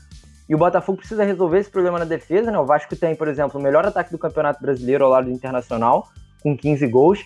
e 0.49 0.55
o 0.55 0.59
Botafogo 0.59 0.99
precisa 0.99 1.25
resolver 1.25 1.59
esse 1.59 1.71
problema 1.71 1.99
na 1.99 2.05
defesa, 2.05 2.51
né? 2.51 2.59
O 2.59 2.67
Vasco 2.67 2.95
tem, 2.97 3.15
por 3.15 3.29
exemplo, 3.29 3.59
o 3.59 3.63
melhor 3.63 3.87
ataque 3.87 4.11
do 4.11 4.19
Campeonato 4.19 4.61
Brasileiro 4.61 5.05
ao 5.05 5.11
lado 5.11 5.25
do 5.27 5.31
Internacional, 5.31 6.09
com 6.43 6.57
15 6.57 6.87
gols. 6.87 7.25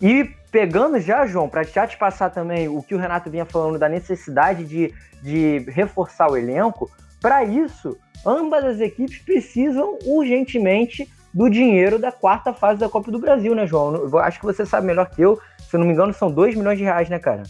E 0.00 0.24
pegando 0.50 0.98
já, 0.98 1.26
João, 1.26 1.48
para 1.48 1.62
já 1.62 1.86
te 1.86 1.96
passar 1.96 2.30
também 2.30 2.68
o 2.68 2.82
que 2.82 2.94
o 2.94 2.98
Renato 2.98 3.30
vinha 3.30 3.44
falando 3.44 3.78
da 3.78 3.88
necessidade 3.88 4.64
de, 4.64 4.92
de 5.22 5.58
reforçar 5.70 6.30
o 6.30 6.36
elenco, 6.36 6.90
para 7.20 7.44
isso, 7.44 7.96
ambas 8.24 8.64
as 8.64 8.80
equipes 8.80 9.18
precisam 9.18 9.98
urgentemente 10.04 11.08
do 11.32 11.48
dinheiro 11.48 11.98
da 11.98 12.10
quarta 12.10 12.52
fase 12.52 12.80
da 12.80 12.88
Copa 12.88 13.10
do 13.10 13.18
Brasil, 13.18 13.54
né, 13.54 13.66
João? 13.66 14.08
Acho 14.18 14.40
que 14.40 14.46
você 14.46 14.66
sabe 14.66 14.86
melhor 14.86 15.08
que 15.10 15.22
eu. 15.22 15.38
Se 15.68 15.76
eu 15.76 15.80
não 15.80 15.86
me 15.86 15.92
engano, 15.92 16.12
são 16.12 16.30
2 16.30 16.54
milhões 16.54 16.78
de 16.78 16.84
reais, 16.84 17.08
né, 17.08 17.18
cara? 17.18 17.42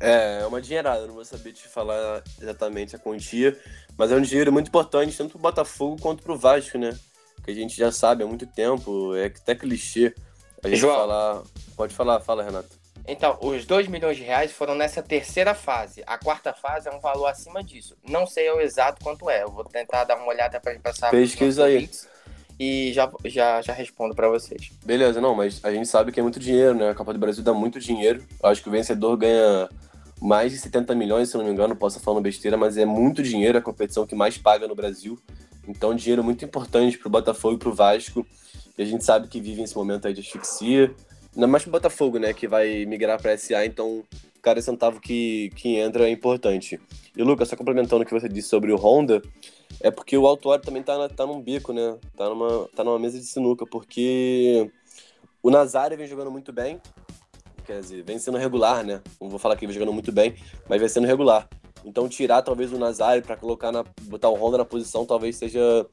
É, 0.00 0.40
é 0.42 0.46
uma 0.46 0.60
dinheirada, 0.60 1.00
eu 1.00 1.08
não 1.08 1.14
vou 1.14 1.24
saber 1.24 1.52
te 1.52 1.66
falar 1.68 2.22
exatamente 2.40 2.94
a 2.94 2.98
quantia, 2.98 3.58
mas 3.96 4.12
é 4.12 4.16
um 4.16 4.20
dinheiro 4.20 4.52
muito 4.52 4.68
importante, 4.68 5.16
tanto 5.16 5.32
pro 5.32 5.38
Botafogo 5.38 6.00
quanto 6.00 6.22
pro 6.22 6.36
Vasco, 6.38 6.78
né? 6.78 6.96
Que 7.44 7.50
a 7.50 7.54
gente 7.54 7.76
já 7.76 7.90
sabe 7.90 8.22
há 8.22 8.26
muito 8.26 8.46
tempo, 8.46 9.14
é 9.16 9.26
até 9.26 9.54
clichê 9.54 10.14
a 10.62 10.68
gente 10.68 10.78
João. 10.78 10.96
falar. 10.96 11.42
Pode 11.76 11.94
falar, 11.94 12.20
fala, 12.20 12.42
Renato. 12.42 12.78
Então, 13.06 13.38
os 13.40 13.64
2 13.64 13.88
milhões 13.88 14.16
de 14.18 14.22
reais 14.22 14.52
foram 14.52 14.74
nessa 14.74 15.02
terceira 15.02 15.54
fase. 15.54 16.02
A 16.06 16.18
quarta 16.18 16.52
fase 16.52 16.88
é 16.88 16.92
um 16.92 17.00
valor 17.00 17.26
acima 17.26 17.64
disso. 17.64 17.96
Não 18.06 18.26
sei 18.26 18.50
o 18.50 18.60
exato 18.60 19.02
quanto 19.02 19.30
é. 19.30 19.44
Eu 19.44 19.50
vou 19.50 19.64
tentar 19.64 20.04
dar 20.04 20.16
uma 20.16 20.26
olhada 20.26 20.60
para 20.60 20.78
passar 20.78 21.10
Pesquisa 21.10 21.64
aí. 21.64 21.88
E 22.60 22.92
já, 22.92 23.10
já, 23.24 23.62
já 23.62 23.72
respondo 23.72 24.14
para 24.14 24.28
vocês. 24.28 24.72
Beleza, 24.84 25.20
não, 25.20 25.34
mas 25.34 25.64
a 25.64 25.72
gente 25.72 25.88
sabe 25.88 26.12
que 26.12 26.20
é 26.20 26.22
muito 26.22 26.40
dinheiro, 26.40 26.74
né? 26.74 26.90
A 26.90 26.94
Copa 26.94 27.14
do 27.14 27.18
Brasil 27.18 27.42
dá 27.42 27.54
muito 27.54 27.80
dinheiro. 27.80 28.22
Eu 28.42 28.50
acho 28.50 28.62
que 28.62 28.68
o 28.68 28.72
vencedor 28.72 29.16
ganha 29.16 29.70
mais 30.20 30.52
de 30.52 30.58
70 30.58 30.94
milhões, 30.94 31.30
se 31.30 31.36
não 31.36 31.44
me 31.44 31.50
engano, 31.50 31.76
posso 31.76 31.96
estar 31.96 32.04
falando 32.04 32.22
besteira, 32.22 32.56
mas 32.56 32.76
é 32.76 32.84
muito 32.84 33.22
dinheiro, 33.22 33.58
é 33.58 33.60
a 33.60 33.64
competição 33.64 34.06
que 34.06 34.14
mais 34.14 34.36
paga 34.36 34.66
no 34.66 34.74
Brasil. 34.74 35.18
Então, 35.66 35.94
dinheiro 35.94 36.24
muito 36.24 36.44
importante 36.44 36.98
pro 36.98 37.10
Botafogo 37.10 37.56
e 37.56 37.58
pro 37.58 37.74
Vasco. 37.74 38.26
E 38.76 38.82
a 38.82 38.86
gente 38.86 39.04
sabe 39.04 39.28
que 39.28 39.40
vive 39.40 39.62
esse 39.62 39.76
momento 39.76 40.06
aí 40.06 40.14
de 40.14 40.20
asfixia. 40.20 40.94
Ainda 41.34 41.46
mais 41.46 41.62
pro 41.62 41.72
Botafogo, 41.72 42.18
né? 42.18 42.32
Que 42.32 42.48
vai 42.48 42.86
migrar 42.86 43.20
pra 43.20 43.36
SA, 43.36 43.66
então 43.66 44.02
cada 44.40 44.62
centavo 44.62 45.00
que, 45.00 45.50
que 45.56 45.76
entra 45.76 46.08
é 46.08 46.10
importante. 46.10 46.80
E 47.16 47.22
Lucas, 47.22 47.48
só 47.48 47.56
complementando 47.56 48.02
o 48.02 48.06
que 48.06 48.14
você 48.14 48.28
disse 48.28 48.48
sobre 48.48 48.72
o 48.72 48.76
Honda, 48.76 49.20
é 49.80 49.90
porque 49.90 50.16
o 50.16 50.26
Autuário 50.26 50.64
também 50.64 50.82
tá, 50.82 51.08
tá 51.08 51.26
num 51.26 51.40
bico, 51.40 51.72
né? 51.72 51.98
Tá 52.16 52.28
numa, 52.28 52.68
tá 52.74 52.82
numa 52.82 52.98
mesa 52.98 53.18
de 53.18 53.26
sinuca, 53.26 53.66
porque 53.66 54.70
o 55.42 55.50
Nazário 55.50 55.96
vem 55.96 56.06
jogando 56.06 56.30
muito 56.30 56.52
bem, 56.52 56.80
quer 57.68 57.80
dizer, 57.80 58.02
vem 58.02 58.18
sendo 58.18 58.38
regular, 58.38 58.82
né? 58.82 59.02
Não 59.20 59.28
vou 59.28 59.38
falar 59.38 59.54
que 59.54 59.66
vem 59.66 59.74
jogando 59.74 59.92
muito 59.92 60.10
bem, 60.10 60.34
mas 60.66 60.80
vem 60.80 60.88
sendo 60.88 61.06
regular. 61.06 61.46
Então 61.84 62.08
tirar 62.08 62.40
talvez 62.40 62.72
o 62.72 62.78
Nazário 62.78 63.22
pra 63.22 63.36
colocar 63.36 63.70
na 63.70 63.84
botar 64.04 64.30
o 64.30 64.34
Honda 64.34 64.58
na 64.58 64.64
posição 64.64 65.04
talvez 65.04 65.36
seja 65.36 65.86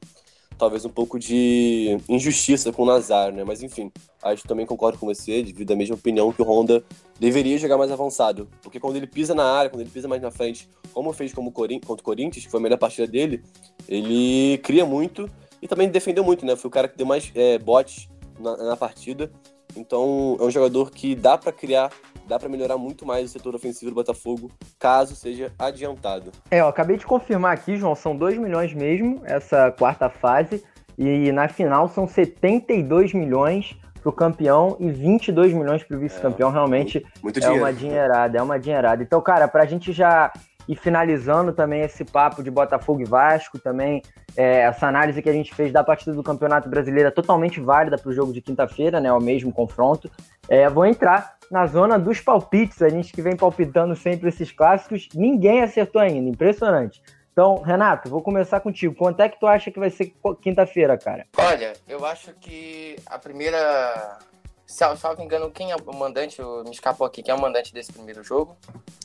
talvez 0.58 0.86
um 0.86 0.88
pouco 0.88 1.18
de 1.18 1.98
injustiça 2.08 2.72
com 2.72 2.82
o 2.82 2.86
Nazário, 2.86 3.36
né? 3.36 3.44
Mas 3.44 3.62
enfim, 3.62 3.92
acho 4.22 4.42
que 4.42 4.48
também 4.48 4.64
concordo 4.64 4.98
com 4.98 5.06
você, 5.06 5.42
devido 5.42 5.70
à 5.70 5.76
mesma 5.76 5.94
opinião 5.94 6.32
que 6.32 6.40
o 6.40 6.46
Honda 6.46 6.82
deveria 7.20 7.58
jogar 7.58 7.76
mais 7.76 7.92
avançado, 7.92 8.48
porque 8.62 8.80
quando 8.80 8.96
ele 8.96 9.06
pisa 9.06 9.34
na 9.34 9.44
área, 9.44 9.68
quando 9.68 9.82
ele 9.82 9.90
pisa 9.90 10.08
mais 10.08 10.22
na 10.22 10.30
frente, 10.30 10.66
como 10.94 11.12
fez 11.12 11.34
como 11.34 11.52
contra 11.52 11.76
o 11.76 12.02
Corinthians, 12.02 12.46
que 12.46 12.50
foi 12.50 12.58
a 12.58 12.62
melhor 12.62 12.78
partida 12.78 13.06
dele, 13.06 13.42
ele 13.86 14.56
cria 14.58 14.86
muito 14.86 15.30
e 15.60 15.68
também 15.68 15.90
defendeu 15.90 16.24
muito, 16.24 16.46
né? 16.46 16.56
Foi 16.56 16.68
o 16.68 16.72
cara 16.72 16.88
que 16.88 16.96
deu 16.96 17.06
mais 17.06 17.30
é, 17.34 17.58
botes 17.58 18.08
na, 18.40 18.56
na 18.56 18.76
partida. 18.78 19.30
Então 19.76 20.36
é 20.40 20.42
um 20.42 20.50
jogador 20.50 20.90
que 20.90 21.14
dá 21.14 21.36
pra 21.36 21.52
criar, 21.52 21.90
dá 22.26 22.38
pra 22.38 22.48
melhorar 22.48 22.76
muito 22.76 23.06
mais 23.06 23.26
o 23.26 23.32
setor 23.32 23.54
ofensivo 23.54 23.90
do 23.90 23.94
Botafogo, 23.94 24.50
caso 24.78 25.14
seja 25.14 25.52
adiantado. 25.58 26.32
É, 26.50 26.60
eu 26.60 26.68
acabei 26.68 26.96
de 26.96 27.06
confirmar 27.06 27.52
aqui, 27.52 27.76
João, 27.76 27.94
são 27.94 28.16
2 28.16 28.38
milhões 28.38 28.72
mesmo, 28.72 29.20
essa 29.24 29.70
quarta 29.72 30.08
fase. 30.08 30.62
E 30.98 31.30
na 31.30 31.46
final 31.46 31.88
são 31.88 32.08
72 32.08 33.12
milhões 33.12 33.76
pro 34.00 34.12
campeão 34.12 34.76
e 34.80 34.88
22 34.88 35.52
milhões 35.52 35.82
pro 35.82 35.98
vice-campeão. 35.98 36.50
Realmente 36.50 37.04
Muito 37.22 37.38
é 37.38 37.42
dinheiro. 37.42 37.62
uma 37.64 37.72
dinheirada, 37.72 38.38
é 38.38 38.42
uma 38.42 38.58
dinheirada. 38.58 39.02
Então, 39.02 39.20
cara, 39.20 39.46
pra 39.46 39.66
gente 39.66 39.92
já 39.92 40.32
ir 40.68 40.76
finalizando 40.76 41.52
também 41.52 41.82
esse 41.82 42.04
papo 42.04 42.42
de 42.42 42.50
Botafogo 42.50 43.00
e 43.00 43.04
Vasco, 43.04 43.58
também 43.58 44.02
é, 44.36 44.60
essa 44.60 44.86
análise 44.86 45.22
que 45.22 45.28
a 45.28 45.32
gente 45.32 45.54
fez 45.54 45.72
da 45.72 45.82
partida 45.82 46.14
do 46.14 46.22
Campeonato 46.22 46.68
Brasileiro 46.68 47.08
é 47.08 47.12
totalmente 47.12 47.60
válida 47.60 47.96
pro 47.96 48.12
jogo 48.12 48.32
de 48.32 48.40
quinta-feira, 48.40 49.00
né? 49.00 49.12
O 49.12 49.20
mesmo 49.20 49.52
confronto. 49.52 50.10
É, 50.48 50.68
vou 50.68 50.84
entrar 50.84 51.36
na 51.50 51.66
zona 51.66 51.98
dos 51.98 52.20
palpites, 52.20 52.82
a 52.82 52.88
gente 52.88 53.12
que 53.12 53.22
vem 53.22 53.36
palpitando 53.36 53.94
sempre 53.94 54.28
esses 54.28 54.50
clássicos, 54.50 55.08
ninguém 55.14 55.62
acertou 55.62 56.00
ainda, 56.00 56.28
impressionante. 56.28 57.02
Então, 57.36 57.60
Renato, 57.60 58.08
vou 58.08 58.22
começar 58.22 58.60
contigo. 58.60 58.94
Quanto 58.94 59.20
é 59.20 59.28
que 59.28 59.38
tu 59.38 59.46
acha 59.46 59.70
que 59.70 59.78
vai 59.78 59.90
ser 59.90 60.14
quinta-feira, 60.40 60.96
cara? 60.96 61.26
Olha, 61.36 61.74
eu 61.86 62.02
acho 62.06 62.32
que 62.40 62.96
a 63.04 63.18
primeira. 63.18 64.18
Sal- 64.66 64.96
Salvo 64.96 65.22
engano, 65.22 65.50
quem 65.50 65.70
é 65.70 65.76
o 65.76 65.94
mandante? 65.94 66.40
Eu- 66.40 66.64
Me 66.64 66.70
escapou 66.70 67.06
aqui. 67.06 67.22
Quem 67.22 67.32
é 67.32 67.36
o 67.36 67.40
mandante 67.40 67.72
desse 67.72 67.92
primeiro 67.92 68.22
jogo? 68.24 68.56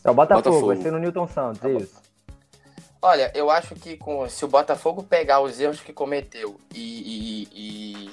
É 0.04 0.10
o 0.10 0.14
Botafogo, 0.14 0.50
Botafogo. 0.50 0.68
vai 0.68 0.78
ser 0.78 0.92
no 0.92 1.00
Newton 1.00 1.28
Santos, 1.28 1.64
é 1.64 1.72
isso. 1.74 2.02
Olha, 3.02 3.32
eu 3.36 3.50
acho 3.50 3.76
que 3.76 3.98
com, 3.98 4.28
se 4.30 4.44
o 4.46 4.48
Botafogo 4.48 5.02
pegar 5.04 5.40
os 5.42 5.60
erros 5.60 5.80
que 5.82 5.92
cometeu 5.92 6.60
e, 6.74 7.48
e, 7.52 8.08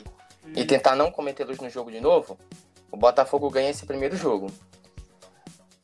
e, 0.54 0.60
e 0.60 0.64
tentar 0.64 0.94
não 0.96 1.10
cometê-los 1.10 1.58
no 1.58 1.68
jogo 1.68 1.90
de 1.90 2.00
novo, 2.00 2.38
o 2.90 2.96
Botafogo 2.96 3.50
ganha 3.50 3.68
esse 3.70 3.84
primeiro 3.84 4.16
jogo. 4.16 4.50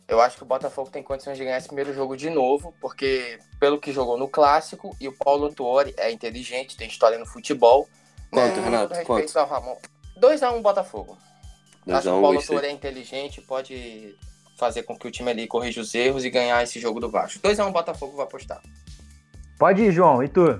Eu 0.06 0.20
acho 0.20 0.36
que 0.36 0.42
o 0.42 0.46
Botafogo 0.46 0.90
tem 0.90 1.02
condições 1.02 1.36
de 1.38 1.44
ganhar 1.44 1.56
esse 1.58 1.66
primeiro 1.66 1.92
jogo 1.94 2.16
de 2.16 2.28
novo, 2.30 2.74
porque 2.80 3.38
pelo 3.58 3.78
que 3.80 3.90
jogou 3.92 4.16
no 4.18 4.28
clássico, 4.28 4.94
e 5.00 5.08
o 5.08 5.12
Paulo 5.12 5.52
Tuori 5.52 5.94
é 5.96 6.10
inteligente, 6.10 6.76
tem 6.76 6.88
história 6.88 7.18
no 7.18 7.26
futebol. 7.26 7.88
Quanto, 8.30 8.54
Com 8.56 8.60
Renato? 8.62 8.94
Quanto? 9.04 9.38
ao 9.38 9.46
Ramon. 9.46 9.76
2x1 10.18 10.60
Botafogo. 10.62 11.16
Acho 11.88 12.02
que 12.02 12.08
um, 12.08 12.18
o 12.18 12.22
Paulo. 12.22 12.42
Tuori 12.42 12.66
é 12.66 12.70
inteligente, 12.70 13.40
pode 13.40 14.16
fazer 14.56 14.82
com 14.84 14.96
que 14.96 15.06
o 15.06 15.10
time 15.10 15.30
ali 15.30 15.46
corrija 15.46 15.80
os 15.80 15.94
erros 15.94 16.24
e 16.24 16.30
ganhar 16.30 16.62
esse 16.62 16.80
jogo 16.80 17.00
do 17.00 17.10
Vasco. 17.10 17.40
2x1 17.40 17.72
Botafogo 17.72 18.16
vai 18.16 18.24
apostar. 18.24 18.62
Pode 19.58 19.82
ir, 19.82 19.92
João, 19.92 20.22
e 20.22 20.28
tu? 20.28 20.58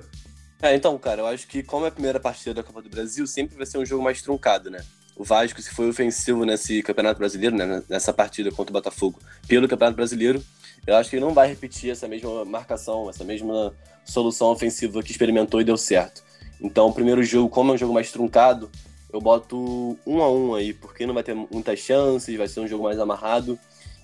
É, 0.63 0.75
então, 0.75 0.97
cara, 0.99 1.23
eu 1.23 1.27
acho 1.27 1.47
que 1.47 1.63
como 1.63 1.85
é 1.85 1.89
a 1.89 1.93
primeira 1.93 2.19
partida 2.21 2.55
da 2.55 2.63
Copa 2.63 2.81
do 2.81 2.89
Brasil, 2.89 3.27
sempre 3.27 3.57
vai 3.57 3.67
ser 3.67 3.79
um 3.79 3.85
jogo 3.85 4.03
mais 4.03 4.23
truncado, 4.23 4.71
né? 4.71 4.85
O 5.17 5.23
Vasco, 5.23 5.61
se 5.61 5.71
foi 5.71 5.89
ofensivo 5.89 6.45
nesse 6.45 6.83
Campeonato 6.83 7.19
Brasileiro, 7.19 7.55
né, 7.55 7.83
nessa 7.89 8.13
partida 8.13 8.51
contra 8.51 8.71
o 8.71 8.73
Botafogo, 8.73 9.21
pelo 9.47 9.69
Campeonato 9.69 9.97
Brasileiro, 9.97 10.43
eu 10.87 10.97
acho 10.97 11.09
que 11.09 11.17
ele 11.17 11.25
não 11.25 11.33
vai 11.33 11.49
repetir 11.49 11.91
essa 11.91 12.09
mesma 12.09 12.45
marcação, 12.45 13.09
essa 13.09 13.23
mesma 13.23 13.75
solução 14.05 14.49
ofensiva 14.49 15.03
que 15.03 15.13
experimentou 15.13 15.61
e 15.61 15.65
deu 15.65 15.77
certo. 15.77 16.23
Então, 16.61 16.89
o 16.89 16.93
primeiro 16.93 17.23
jogo, 17.23 17.49
como 17.49 17.73
é 17.73 17.75
um 17.75 17.79
jogo 17.79 17.93
mais 17.93 18.11
truncado, 18.11 18.71
eu 19.15 19.21
boto 19.21 19.97
um 20.05 20.21
a 20.21 20.29
um 20.29 20.57
aí, 20.57 20.75
porque 20.75 21.07
não 21.07 21.15
vai 21.15 21.23
ter 21.23 21.35
muitas 21.35 21.79
chances, 21.79 22.37
vai 22.37 22.49
ser 22.49 22.59
um 22.59 22.67
jogo 22.67 22.83
mais 22.83 22.99
amarrado. 22.99 23.57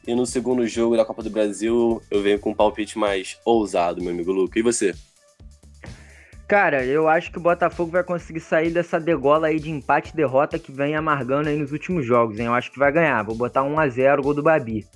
E 0.06 0.14
no 0.14 0.24
segundo 0.24 0.64
jogo 0.68 0.96
da 0.96 1.04
Copa 1.04 1.20
do 1.20 1.28
Brasil, 1.28 2.00
eu 2.08 2.22
venho 2.22 2.38
com 2.38 2.50
um 2.50 2.54
palpite 2.54 2.96
mais 2.96 3.36
ousado, 3.44 4.00
meu 4.00 4.12
amigo 4.12 4.30
Luca. 4.30 4.56
E 4.56 4.62
você? 4.62 4.94
Cara, 6.46 6.84
eu 6.84 7.08
acho 7.08 7.32
que 7.32 7.38
o 7.38 7.40
Botafogo 7.40 7.90
vai 7.90 8.04
conseguir 8.04 8.38
sair 8.38 8.70
dessa 8.70 9.00
degola 9.00 9.48
aí 9.48 9.58
de 9.58 9.68
empate 9.68 10.12
e 10.12 10.16
derrota 10.16 10.60
que 10.60 10.70
vem 10.70 10.94
amargando 10.94 11.48
aí 11.48 11.56
nos 11.56 11.72
últimos 11.72 12.06
jogos, 12.06 12.38
hein? 12.38 12.46
Eu 12.46 12.54
acho 12.54 12.70
que 12.70 12.78
vai 12.78 12.92
ganhar. 12.92 13.20
Vou 13.24 13.34
botar 13.34 13.62
1x0 13.62 14.22
gol 14.22 14.34
do 14.34 14.44
Babi. 14.44 14.86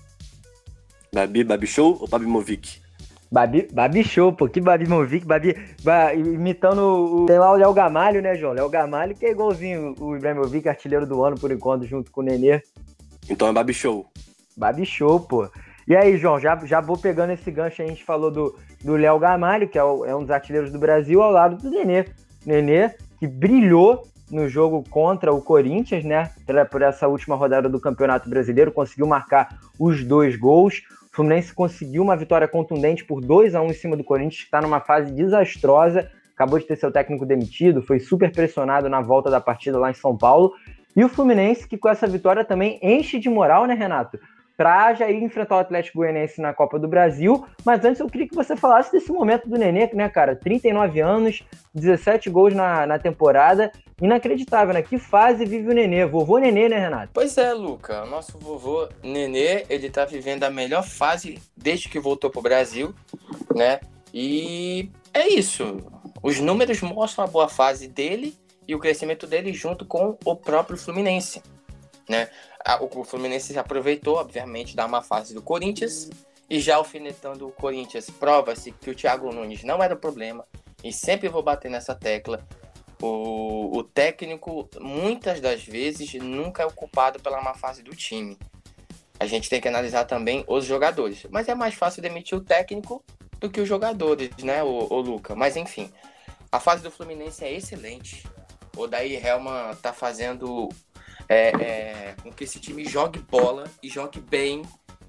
Babi, 1.13 1.43
Babi 1.43 1.67
Show 1.67 1.99
ou 2.01 2.07
Babi 2.07 2.27
Movic? 2.27 2.84
Babi, 3.31 3.69
Babi 3.73 4.05
show, 4.05 4.33
pô. 4.33 4.49
Que 4.49 4.61
Babi 4.61 4.89
Movic, 4.89 5.27
Babi. 5.27 5.57
Ba- 5.83 6.15
imitando 6.15 6.81
o. 6.81 7.27
Tem 7.27 7.39
lá 7.39 7.51
o 7.51 7.57
Léo 7.57 7.73
Gamalho, 7.73 8.23
né, 8.23 8.37
João? 8.37 8.53
Léo 8.53 8.69
Gamalho 8.69 9.15
que 9.15 9.27
é 9.27 9.31
igualzinho 9.33 9.95
o 9.99 10.17
Ibrahimovic, 10.17 10.69
artilheiro 10.69 11.07
do 11.07 11.25
ano 11.25 11.39
por 11.39 11.51
enquanto, 11.51 11.85
junto 11.85 12.11
com 12.11 12.21
o 12.21 12.25
Nenê. 12.25 12.63
Então 13.29 13.49
é 13.49 13.53
Babi 13.53 13.75
Show. 13.75 14.07
Babichou, 14.57 15.21
pô. 15.21 15.49
E 15.87 15.95
aí, 15.95 16.17
João, 16.17 16.41
já, 16.41 16.57
já 16.65 16.81
vou 16.81 16.97
pegando 16.97 17.33
esse 17.33 17.51
gancho 17.51 17.83
aí, 17.83 17.89
a 17.89 17.91
gente 17.91 18.05
falou 18.05 18.31
do, 18.31 18.57
do 18.83 18.97
Léo 18.97 19.19
Gamalho, 19.19 19.69
que 19.69 19.79
é, 19.79 19.85
o, 19.85 20.05
é 20.05 20.15
um 20.15 20.21
dos 20.21 20.31
artilheiros 20.31 20.71
do 20.71 20.79
Brasil, 20.79 21.21
ao 21.23 21.31
lado 21.31 21.57
do 21.57 21.71
Nenê. 21.71 22.07
Nenê, 22.47 22.91
que 23.19 23.27
brilhou 23.27 24.07
no 24.31 24.49
jogo 24.49 24.83
contra 24.89 25.33
o 25.33 25.43
Corinthians, 25.43 26.05
né? 26.05 26.31
Por 26.71 26.83
essa 26.83 27.07
última 27.07 27.37
rodada 27.37 27.69
do 27.69 27.81
Campeonato 27.81 28.31
Brasileiro, 28.31 28.73
conseguiu 28.73 29.07
marcar 29.07 29.59
os 29.79 30.03
dois 30.05 30.37
gols. 30.37 30.83
O 31.15 31.17
Fluminense 31.17 31.55
conseguiu 31.55 32.03
uma 32.03 32.17
vitória 32.17 32.49
contundente 32.49 33.05
por 33.05 33.21
2 33.21 33.55
a 33.55 33.63
1 33.63 33.67
em 33.67 33.73
cima 33.73 33.97
do 33.97 34.03
Corinthians, 34.03 34.39
que 34.39 34.47
está 34.47 34.61
numa 34.61 34.81
fase 34.81 35.13
desastrosa. 35.13 36.11
Acabou 36.35 36.59
de 36.59 36.67
ter 36.67 36.75
seu 36.75 36.91
técnico 36.91 37.25
demitido, 37.25 37.81
foi 37.81 38.01
super 38.01 38.33
pressionado 38.33 38.89
na 38.89 39.01
volta 39.01 39.31
da 39.31 39.41
partida 39.41 39.79
lá 39.79 39.93
em 39.93 39.95
São 39.95 40.17
Paulo. 40.17 40.55
E 40.97 41.05
o 41.05 41.09
Fluminense, 41.09 41.69
que 41.69 41.79
com 41.79 41.89
essa 41.89 42.09
vitória 42.09 42.45
também 42.45 42.81
enche 42.83 43.21
de 43.21 43.29
moral, 43.29 43.65
né, 43.65 43.75
Renato? 43.75 44.19
Para 44.57 44.95
já 44.95 45.11
ir 45.11 45.23
enfrentar 45.23 45.57
o 45.57 45.61
Atlético 45.61 45.99
Goianiense 45.99 46.41
na 46.41 46.55
Copa 46.55 46.79
do 46.79 46.87
Brasil. 46.87 47.45
Mas 47.65 47.85
antes 47.85 48.01
eu 48.01 48.09
queria 48.09 48.29
que 48.29 48.35
você 48.35 48.57
falasse 48.57 48.93
desse 48.93 49.11
momento 49.11 49.49
do 49.49 49.59
Nenê, 49.59 49.91
né, 49.93 50.09
cara? 50.09 50.37
39 50.37 51.01
anos, 51.01 51.43
17 51.75 52.31
gols 52.31 52.55
na, 52.55 52.87
na 52.87 52.99
temporada. 52.99 53.73
Inacreditável, 54.01 54.75
né? 54.75 54.83
Que 54.83 54.99
fase 54.99 55.45
vive 55.45 55.71
o 55.71 55.75
Nenê? 55.75 56.05
Vovô 56.07 56.39
Nenê, 56.39 56.69
né, 56.69 56.79
Renato? 56.79 57.11
Pois 57.13 57.37
é, 57.37 57.53
Luca. 57.53 58.05
Nosso 58.07 58.39
vovô 58.39 58.89
Nenê, 59.03 59.65
ele 59.69 59.91
tá 59.91 60.05
vivendo 60.05 60.45
a 60.45 60.51
melhor 60.51 60.85
fase 60.85 61.41
desde 61.57 61.89
que 61.89 61.99
voltou 61.99 62.31
pro 62.31 62.43
Brasil, 62.43 62.95
né? 63.55 63.81
E 64.13 64.91
é 65.13 65.29
isso. 65.29 65.79
Os 66.23 66.41
números 66.41 66.81
mostram 66.81 67.25
a 67.25 67.29
boa 67.29 67.49
fase 67.49 67.89
dele 67.89 68.37
e 68.67 68.75
o 68.75 68.79
crescimento 68.79 69.27
dele 69.27 69.53
junto 69.53 69.85
com 69.85 70.17
o 70.25 70.37
próprio 70.37 70.77
Fluminense, 70.77 71.43
né? 72.09 72.29
O 72.81 73.05
Fluminense 73.05 73.59
aproveitou, 73.59 74.17
obviamente, 74.17 74.75
da 74.75 74.89
má 74.89 75.03
fase 75.03 75.35
do 75.35 75.43
Corinthians 75.43 76.09
e 76.49 76.61
já 76.61 76.77
alfinetando 76.77 77.47
o 77.47 77.53
Corinthians, 77.53 78.09
prova-se 78.09 78.73
que 78.73 78.91
o 78.91 78.95
Thiago 78.95 79.33
Nunes 79.33 79.65
não 79.65 79.83
era 79.83 79.95
o 79.95 79.99
problema 79.99 80.47
e 80.83 80.93
sempre 80.93 81.29
vou 81.29 81.43
bater 81.43 81.71
nessa 81.71 81.95
tecla. 81.95 82.47
O, 83.03 83.77
o 83.77 83.83
técnico, 83.83 84.69
muitas 84.81 85.41
das 85.41 85.63
vezes, 85.65 86.15
nunca 86.15 86.63
é 86.63 86.67
ocupado 86.67 87.21
pela 87.21 87.43
má 87.43 87.55
fase 87.55 87.83
do 87.83 87.95
time. 87.95 88.39
A 89.19 89.27
gente 89.27 89.49
tem 89.49 89.61
que 89.61 89.69
analisar 89.69 90.05
também 90.05 90.45
os 90.47 90.65
jogadores. 90.65 91.27
Mas 91.31 91.49
é 91.49 91.55
mais 91.55 91.75
fácil 91.75 92.03
demitir 92.03 92.37
o 92.37 92.41
técnico 92.41 93.05
do 93.39 93.51
que 93.51 93.61
os 93.61 93.69
jogadores, 93.69 94.31
né, 94.43 94.63
o, 94.63 94.87
o 94.91 95.01
Luca? 95.01 95.35
Mas 95.35 95.57
enfim, 95.57 95.91
a 96.51 96.61
fase 96.61 96.83
do 96.83 96.91
Fluminense 96.91 97.45
é 97.45 97.53
excelente. 97.53 98.25
O 98.77 98.87
Daí 98.87 99.15
Helman 99.17 99.75
tá 99.83 99.93
fazendo 99.93 100.69
é, 101.29 101.49
é, 101.49 102.17
com 102.23 102.33
que 102.33 102.45
esse 102.45 102.59
time 102.61 102.85
jogue 102.85 103.19
bola 103.19 103.65
e 103.83 103.89
jogue 103.89 104.21
bem, 104.21 104.63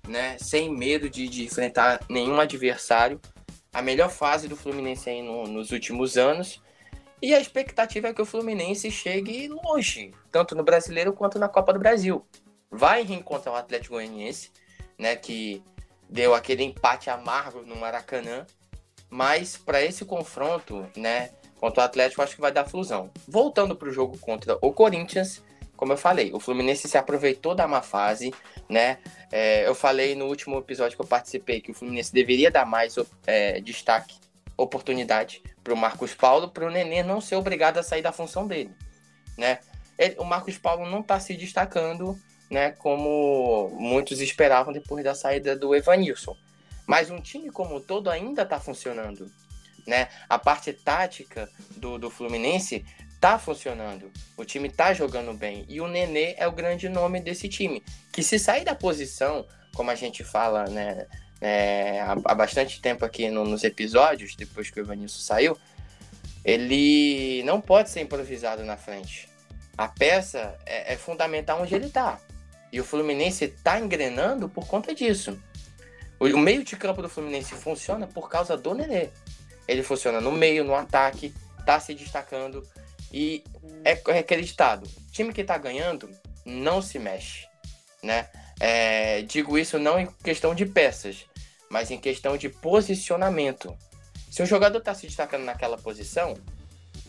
né? 0.08 0.38
Sem 0.38 0.70
medo 0.70 1.10
de, 1.10 1.28
de 1.28 1.46
enfrentar 1.46 2.00
nenhum 2.10 2.40
adversário. 2.40 3.20
A 3.74 3.82
melhor 3.82 4.10
fase 4.10 4.48
do 4.48 4.56
Fluminense 4.56 5.10
aí 5.10 5.22
no, 5.22 5.46
nos 5.48 5.72
últimos 5.72 6.18
anos. 6.18 6.62
E 7.22 7.34
a 7.34 7.40
expectativa 7.40 8.10
é 8.10 8.14
que 8.14 8.22
o 8.22 8.26
Fluminense 8.26 8.92
chegue 8.92 9.48
longe, 9.48 10.12
tanto 10.32 10.54
no 10.54 10.64
Brasileiro 10.64 11.14
quanto 11.14 11.40
na 11.40 11.50
Copa 11.50 11.74
do 11.74 11.80
Brasil. 11.80 12.26
Vai 12.70 13.04
reencontrar 13.04 13.56
o 13.56 13.58
Atlético 13.58 13.96
Goianiense, 13.96 14.52
né, 14.98 15.16
que 15.16 15.64
deu 16.10 16.36
aquele 16.36 16.64
empate 16.64 17.10
amargo 17.10 17.62
no 17.62 17.76
Maracanã, 17.76 18.46
mas 19.10 19.58
para 19.58 19.82
esse 19.82 20.06
confronto, 20.06 20.86
né, 20.96 21.32
contra 21.56 21.82
o 21.82 21.86
Atlético, 21.86 22.22
acho 22.22 22.36
que 22.36 22.42
vai 22.42 22.52
dar 22.52 22.66
fusão. 22.66 23.10
Voltando 23.28 23.76
para 23.76 23.90
o 23.90 23.94
jogo 23.94 24.18
contra 24.18 24.58
o 24.62 24.72
Corinthians, 24.72 25.42
como 25.76 25.94
eu 25.94 25.98
falei, 25.98 26.32
o 26.34 26.40
Fluminense 26.40 26.88
se 26.88 26.98
aproveitou 26.98 27.54
da 27.54 27.68
má 27.68 27.82
fase, 27.82 28.34
né? 28.70 28.98
É, 29.32 29.68
eu 29.68 29.76
falei 29.76 30.16
no 30.16 30.26
último 30.26 30.58
episódio 30.58 30.98
que 30.98 31.02
eu 31.02 31.08
participei 31.08 31.62
que 31.62 31.72
o 31.72 31.74
Fluminense 31.74 32.14
deveria 32.14 32.50
dar 32.50 32.66
mais 32.66 32.96
é, 33.26 33.60
destaque, 33.60 34.16
oportunidade 34.58 35.44
para 35.64 35.74
o 35.74 35.78
Marcos 35.78 36.14
Paulo, 36.14 36.50
para 36.50 36.66
o 36.66 36.72
Nenê 36.72 37.04
não 37.04 37.20
ser 37.20 37.36
obrigado 37.36 37.78
a 37.78 37.84
sair 37.84 38.02
da 38.02 38.12
função 38.12 38.48
dele, 38.48 38.72
né? 39.38 39.60
Ele, 39.98 40.16
o 40.18 40.24
Marcos 40.24 40.58
Paulo 40.58 40.86
não 40.90 41.02
está 41.02 41.20
se 41.20 41.36
destacando, 41.36 42.18
né? 42.50 42.72
Como 42.72 43.70
muitos 43.78 44.22
esperavam 44.22 44.72
depois 44.72 45.04
da 45.04 45.16
saída 45.16 45.56
do 45.56 45.76
Evanilson. 45.76 46.36
Mas 46.88 47.10
um 47.10 47.20
time 47.20 47.50
como 47.50 47.76
um 47.78 47.82
todo 47.82 48.10
ainda 48.10 48.44
está 48.44 48.60
funcionando, 48.60 49.30
né? 49.88 50.08
A 50.30 50.38
parte 50.38 50.72
tática 50.72 51.50
do, 51.78 51.98
do 51.98 52.10
Fluminense 52.10 52.86
tá 53.26 53.40
funcionando, 53.40 54.12
o 54.38 54.46
time 54.46 54.70
tá 54.70 54.94
jogando 54.94 55.34
bem 55.34 55.66
e 55.68 55.82
o 55.82 55.88
Nenê 55.88 56.36
é 56.38 56.48
o 56.48 56.52
grande 56.52 56.88
nome 56.88 57.20
desse 57.20 57.50
time, 57.50 57.84
que 58.14 58.22
se 58.22 58.38
sair 58.38 58.64
da 58.64 58.76
posição, 58.76 59.48
como 59.74 59.90
a 59.90 59.96
gente 59.96 60.24
fala, 60.24 60.66
né, 60.66 61.08
é, 61.42 62.02
há, 62.02 62.12
há, 62.24 62.36
bastante 62.36 62.80
tempo 62.80 63.04
aqui 63.04 63.32
no, 63.32 63.44
nos 63.44 63.64
episódios, 63.64 64.36
depois 64.36 64.70
que 64.70 64.80
o 64.80 64.84
Evanilson 64.84 65.18
saiu, 65.18 65.58
ele 66.44 67.42
não 67.46 67.60
pode 67.60 67.90
ser 67.90 68.02
improvisado 68.02 68.64
na 68.64 68.78
frente. 68.78 69.28
A 69.76 69.88
peça 69.88 70.56
é, 70.64 70.94
é 70.94 70.96
fundamental 70.96 71.64
onde 71.64 71.74
ele 71.74 71.90
tá. 71.90 72.20
E 72.72 72.80
o 72.80 72.84
Fluminense 72.84 73.48
tá 73.48 73.80
engrenando 73.80 74.48
por 74.48 74.68
conta 74.68 74.94
disso. 74.94 75.42
O, 76.20 76.28
o 76.28 76.38
meio 76.38 76.64
de 76.64 76.76
campo 76.76 77.02
do 77.02 77.10
Fluminense 77.10 77.56
funciona 77.56 78.06
por 78.06 78.30
causa 78.30 78.56
do 78.56 78.76
Nenê. 78.76 79.10
Ele 79.68 79.82
funciona 79.82 80.22
no 80.22 80.32
meio, 80.32 80.64
no 80.64 80.76
ataque, 80.76 81.34
tá 81.66 81.80
se 81.80 81.96
destacando. 81.96 82.64
E 83.14 83.44
é 83.84 83.92
acreditado, 84.20 84.90
time 85.12 85.34
que 85.34 85.42
está 85.42 85.58
ganhando 85.58 86.10
não 86.46 86.82
se 86.82 87.00
mexe, 87.00 87.48
né? 88.04 88.30
É, 88.60 89.22
digo 89.24 89.58
isso 89.58 89.78
não 89.80 90.00
em 90.00 90.08
questão 90.24 90.54
de 90.54 90.66
peças, 90.66 91.26
mas 91.70 91.92
em 91.92 92.00
questão 92.00 92.38
de 92.38 92.50
posicionamento. 92.50 93.76
Se 94.30 94.44
um 94.44 94.46
jogador 94.46 94.80
está 94.80 94.94
se 94.94 95.08
destacando 95.08 95.44
naquela 95.44 95.78
posição, 95.78 96.38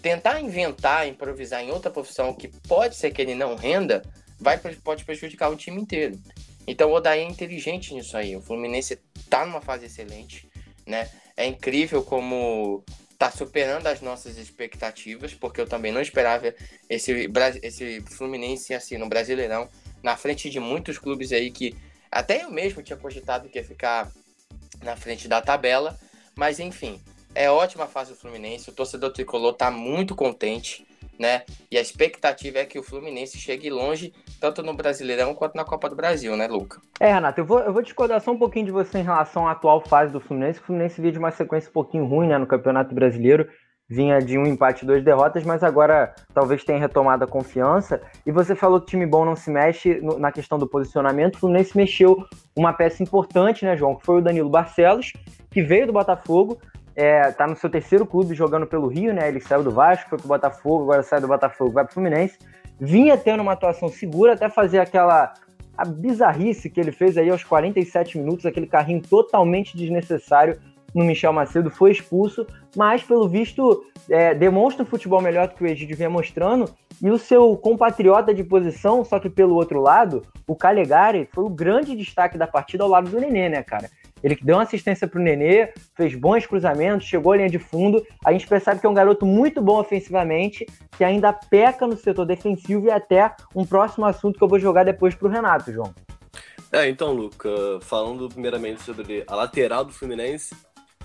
tentar 0.01 0.41
inventar, 0.41 1.09
improvisar 1.09 1.63
em 1.63 1.71
outra 1.71 1.91
posição 1.91 2.33
que 2.33 2.49
pode 2.49 2.97
ser 2.97 3.11
que 3.11 3.21
ele 3.21 3.35
não 3.35 3.57
renda, 3.57 4.03
vai, 4.39 4.59
pode 4.59 5.05
prejudicar 5.05 5.51
o 5.51 5.57
time 5.57 5.81
inteiro. 5.81 6.19
Então 6.67 6.91
o 6.91 6.95
Odaí 6.95 7.21
é 7.21 7.25
inteligente 7.25 7.95
nisso 7.95 8.17
aí. 8.17 8.37
O 8.37 8.41
Fluminense 8.41 8.99
está 9.17 9.45
numa 9.45 9.61
fase 9.61 9.87
excelente, 9.87 10.49
né? 10.87 11.09
É 11.37 11.47
incrível 11.47 12.03
como 12.03 12.85
tá 13.19 13.31
superando 13.31 13.87
as 13.87 14.01
nossas 14.01 14.37
expectativas, 14.37 15.33
porque 15.35 15.61
eu 15.61 15.67
também 15.67 15.93
não 15.93 16.01
esperava 16.01 16.55
esse, 16.89 17.31
esse 17.63 18.01
Fluminense 18.03 18.75
assim 18.75 18.99
no 18.99 19.09
Brasileirão, 19.09 19.69
na 20.03 20.17
frente 20.17 20.51
de 20.51 20.61
muitos 20.61 20.99
clubes 20.99 21.33
aí 21.33 21.51
que 21.51 21.75
até 22.11 22.45
eu 22.45 22.51
mesmo 22.51 22.83
tinha 22.83 22.97
cogitado 22.97 23.49
que 23.49 23.59
ia 23.59 23.65
ficar 23.65 24.11
na 24.83 24.97
frente 24.97 25.29
da 25.29 25.41
tabela, 25.41 25.99
mas 26.35 26.61
enfim, 26.61 27.01
é 27.35 27.51
ótima 27.51 27.87
fase 27.87 28.13
do 28.13 28.19
Fluminense, 28.19 28.71
o 28.71 28.73
torcedor 28.73 29.13
tricolor 29.13 29.55
tá 29.55 29.71
muito 29.71 30.15
contente, 30.15 30.87
né? 31.19 31.43
E 31.71 31.77
a 31.77 31.81
expectativa 31.81 32.59
é 32.59 32.65
que 32.65 32.79
o 32.79 32.83
Fluminense 32.83 33.39
chegue 33.39 33.71
longe, 33.71 34.13
tanto 34.41 34.63
no 34.63 34.75
Brasileirão 34.75 35.35
quanto 35.35 35.55
na 35.55 35.65
Copa 35.65 35.89
do 35.89 35.97
Brasil, 35.97 36.37
né, 36.37 36.47
Luca? 36.47 36.81
É, 37.01 37.13
Renato, 37.13 37.41
eu 37.41 37.45
vou, 37.45 37.61
eu 37.61 37.73
vou 37.73 37.83
discordar 37.83 38.21
só 38.21 38.33
um 38.33 38.39
pouquinho 38.39 38.67
de 38.67 38.73
você 38.73 38.99
em 38.99 39.03
relação 39.03 39.47
à 39.47 39.53
atual 39.53 39.81
fase 39.81 40.13
do 40.13 40.21
Fluminense. 40.21 40.61
O 40.61 40.63
Fluminense 40.63 41.01
vinha 41.01 41.13
de 41.13 41.19
uma 41.19 41.31
sequência 41.31 41.71
um 41.71 41.73
pouquinho 41.73 42.07
ruim, 42.07 42.29
né, 42.29 42.39
no 42.39 42.47
Campeonato 42.47 42.95
Brasileiro. 42.95 43.49
Vinha 43.89 44.19
de 44.19 44.37
um 44.37 44.45
empate 44.45 44.83
e 44.83 44.87
duas 44.87 45.05
derrotas, 45.05 45.45
mas 45.45 45.63
agora 45.63 46.13
talvez 46.35 46.65
tenha 46.65 46.79
retomado 46.79 47.23
a 47.23 47.27
confiança. 47.29 48.03
E 48.27 48.33
você 48.33 48.57
falou 48.57 48.81
que 48.81 48.87
time 48.87 49.07
bom 49.07 49.25
não 49.25 49.37
se 49.37 49.49
mexe 49.49 50.01
no, 50.01 50.19
na 50.19 50.33
questão 50.33 50.59
do 50.59 50.67
posicionamento. 50.67 51.37
O 51.37 51.39
Fluminense 51.39 51.77
mexeu 51.77 52.17
uma 52.57 52.73
peça 52.73 53.01
importante, 53.01 53.65
né, 53.65 53.77
João? 53.77 53.95
Que 53.95 54.05
foi 54.05 54.17
o 54.17 54.21
Danilo 54.21 54.51
Barcelos, 54.51 55.13
que 55.53 55.63
veio 55.63 55.87
do 55.87 55.93
Botafogo, 55.93 56.59
é, 56.97 57.31
tá 57.31 57.47
no 57.47 57.55
seu 57.55 57.69
terceiro 57.69 58.07
clube 58.07 58.35
jogando 58.35 58.67
pelo 58.67 58.89
Rio, 58.89 59.13
né? 59.13 59.29
Ele 59.29 59.41
saiu 59.41 59.63
do 59.63 59.71
Vasco, 59.71 60.09
foi 60.09 60.19
pro 60.19 60.29
Botafogo, 60.29 60.85
agora 60.85 61.03
sai 61.03 61.21
do 61.21 61.29
Botafogo, 61.29 61.73
vai 61.73 61.85
pro 61.85 61.95
Fluminense. 61.95 62.39
Vinha 62.81 63.17
tendo 63.17 63.43
uma 63.43 63.53
atuação 63.53 63.89
segura 63.89 64.33
até 64.33 64.49
fazer 64.49 64.79
aquela 64.79 65.35
a 65.77 65.85
bizarrice 65.85 66.71
que 66.71 66.81
ele 66.81 66.91
fez 66.91 67.19
aí 67.19 67.29
aos 67.29 67.45
47 67.45 68.17
minutos, 68.17 68.47
aquele 68.47 68.67
carrinho 68.67 69.03
totalmente 69.03 69.77
desnecessário 69.77 70.59
no 70.95 71.05
Michel 71.05 71.33
Macedo, 71.33 71.71
foi 71.71 71.91
expulso, 71.91 72.47
mas 72.75 73.03
pelo 73.03 73.29
visto 73.29 73.85
é, 74.09 74.35
demonstra 74.35 74.83
um 74.83 74.87
futebol 74.87 75.21
melhor 75.21 75.49
do 75.49 75.55
que 75.55 75.63
o 75.63 75.67
Egídio 75.67 75.95
vinha 75.95 76.09
mostrando, 76.09 76.75
e 77.03 77.11
o 77.11 77.19
seu 77.19 77.55
compatriota 77.59 78.33
de 78.33 78.43
posição, 78.43 79.05
só 79.05 79.21
que 79.21 79.29
pelo 79.29 79.55
outro 79.57 79.79
lado, 79.79 80.23
o 80.47 80.57
Calegari, 80.57 81.29
foi 81.31 81.45
o 81.45 81.51
grande 81.51 81.95
destaque 81.95 82.39
da 82.39 82.47
partida 82.47 82.83
ao 82.83 82.89
lado 82.89 83.11
do 83.11 83.21
Nenê, 83.21 83.51
né, 83.51 83.63
cara? 83.63 83.91
Ele 84.23 84.37
deu 84.43 84.57
uma 84.57 84.63
assistência 84.63 85.07
para 85.07 85.21
o 85.21 85.23
Nenê, 85.23 85.73
fez 85.95 86.15
bons 86.15 86.47
cruzamentos, 86.47 87.07
chegou 87.07 87.33
à 87.33 87.37
linha 87.37 87.51
de 87.51 87.59
fundo. 87.59 88.05
A 88.25 88.33
gente 88.33 88.47
percebe 88.47 88.81
que 88.81 88.87
é 88.87 88.89
um 88.89 88.95
garoto 88.95 89.27
muito 89.27 89.61
bom 89.61 89.79
ofensivamente, 89.79 90.67
que 90.97 91.05
ainda 91.05 91.33
peca 91.33 91.87
no 91.87 91.97
setor 91.97 92.25
defensivo 92.25 92.87
e 92.87 92.91
até 92.91 93.35
um 93.55 93.65
próximo 93.65 94.07
assunto 94.07 94.39
que 94.39 94.45
eu 94.45 94.49
vou 94.49 94.59
jogar 94.59 94.85
depois 94.85 95.15
para 95.15 95.29
o 95.29 95.31
Renato, 95.31 95.73
João. 95.73 95.95
É, 96.73 96.89
então, 96.89 97.13
Luca, 97.13 97.51
falando 97.81 98.29
primeiramente 98.29 98.83
sobre 98.83 99.25
a 99.27 99.35
lateral 99.37 99.85
do 99.85 99.93
Fluminense, 99.93 100.55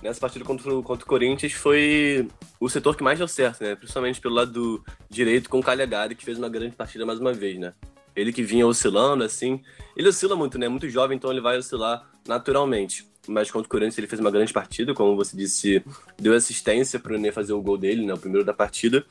nessa 0.02 0.20
partida 0.20 0.44
contra 0.44 0.74
o, 0.74 0.82
contra 0.82 1.06
o 1.06 1.08
Corinthians 1.08 1.54
foi 1.54 2.28
o 2.60 2.68
setor 2.68 2.96
que 2.98 3.04
mais 3.04 3.20
deu 3.20 3.28
certo, 3.28 3.64
né? 3.64 3.76
Principalmente 3.76 4.20
pelo 4.20 4.36
lado 4.36 4.52
do 4.52 4.84
direito 5.10 5.50
com 5.50 5.60
o 5.60 5.64
Calegari, 5.64 6.16
que 6.16 6.26
fez 6.26 6.38
uma 6.38 6.50
grande 6.50 6.76
partida 6.76 7.06
mais 7.06 7.20
uma 7.20 7.34
vez, 7.34 7.60
né? 7.60 7.74
Ele 8.16 8.34
que 8.34 8.44
vinha 8.44 8.68
oscilando, 8.68 9.24
assim. 9.24 9.62
Ele 9.96 10.10
oscila 10.10 10.36
muito, 10.36 10.58
né? 10.58 10.68
Muito 10.68 10.90
jovem, 10.90 11.16
então 11.16 11.32
ele 11.32 11.40
vai 11.40 11.58
oscilar 11.58 12.11
naturalmente. 12.28 13.10
Mas 13.28 13.52
contra 13.52 13.68
o 13.68 13.70
Corinthians 13.70 13.98
ele 13.98 14.08
fez 14.08 14.20
uma 14.20 14.32
grande 14.32 14.52
partida, 14.52 14.94
como 14.94 15.16
você 15.16 15.38
disse, 15.38 15.84
deu 16.18 16.34
assistência 16.34 17.00
para 17.00 17.14
o 17.14 17.16
Nenê 17.16 17.32
fazer 17.32 17.54
o 17.54 17.62
gol 17.62 17.78
dele, 17.78 18.06
né? 18.06 18.14
O 18.14 18.18
primeiro 18.18 18.46
da 18.46 18.54
partida. 18.54 19.06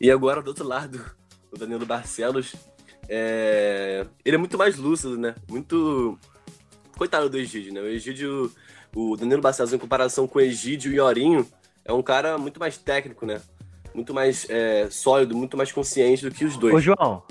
E 0.00 0.10
agora, 0.10 0.40
do 0.40 0.48
outro 0.48 0.66
lado, 0.66 1.04
o 1.50 1.58
Danilo 1.58 1.84
Barcelos, 1.84 2.54
é... 3.08 4.06
ele 4.24 4.36
é 4.36 4.38
muito 4.38 4.56
mais 4.56 4.76
lúcido, 4.76 5.18
né? 5.18 5.34
Muito. 5.48 6.18
Coitado 6.96 7.28
do 7.28 7.36
Egídio, 7.36 7.74
né? 7.74 7.80
O 7.80 7.86
Egídio, 7.86 8.50
o 8.94 9.16
Danilo 9.16 9.42
Barcelos, 9.42 9.72
em 9.72 9.78
comparação 9.78 10.26
com 10.26 10.38
o 10.38 10.42
Egídio 10.42 10.92
e 10.92 11.00
Orinho, 11.00 11.46
é 11.84 11.92
um 11.92 12.02
cara 12.02 12.38
muito 12.38 12.60
mais 12.60 12.78
técnico, 12.78 13.26
né? 13.26 13.40
Muito 13.92 14.14
mais 14.14 14.46
é, 14.48 14.88
sólido, 14.90 15.36
muito 15.36 15.56
mais 15.56 15.72
consciente 15.72 16.22
do 16.22 16.30
que 16.30 16.44
os 16.44 16.56
dois. 16.56 16.74
Ô, 16.74 16.80
João, 16.80 17.22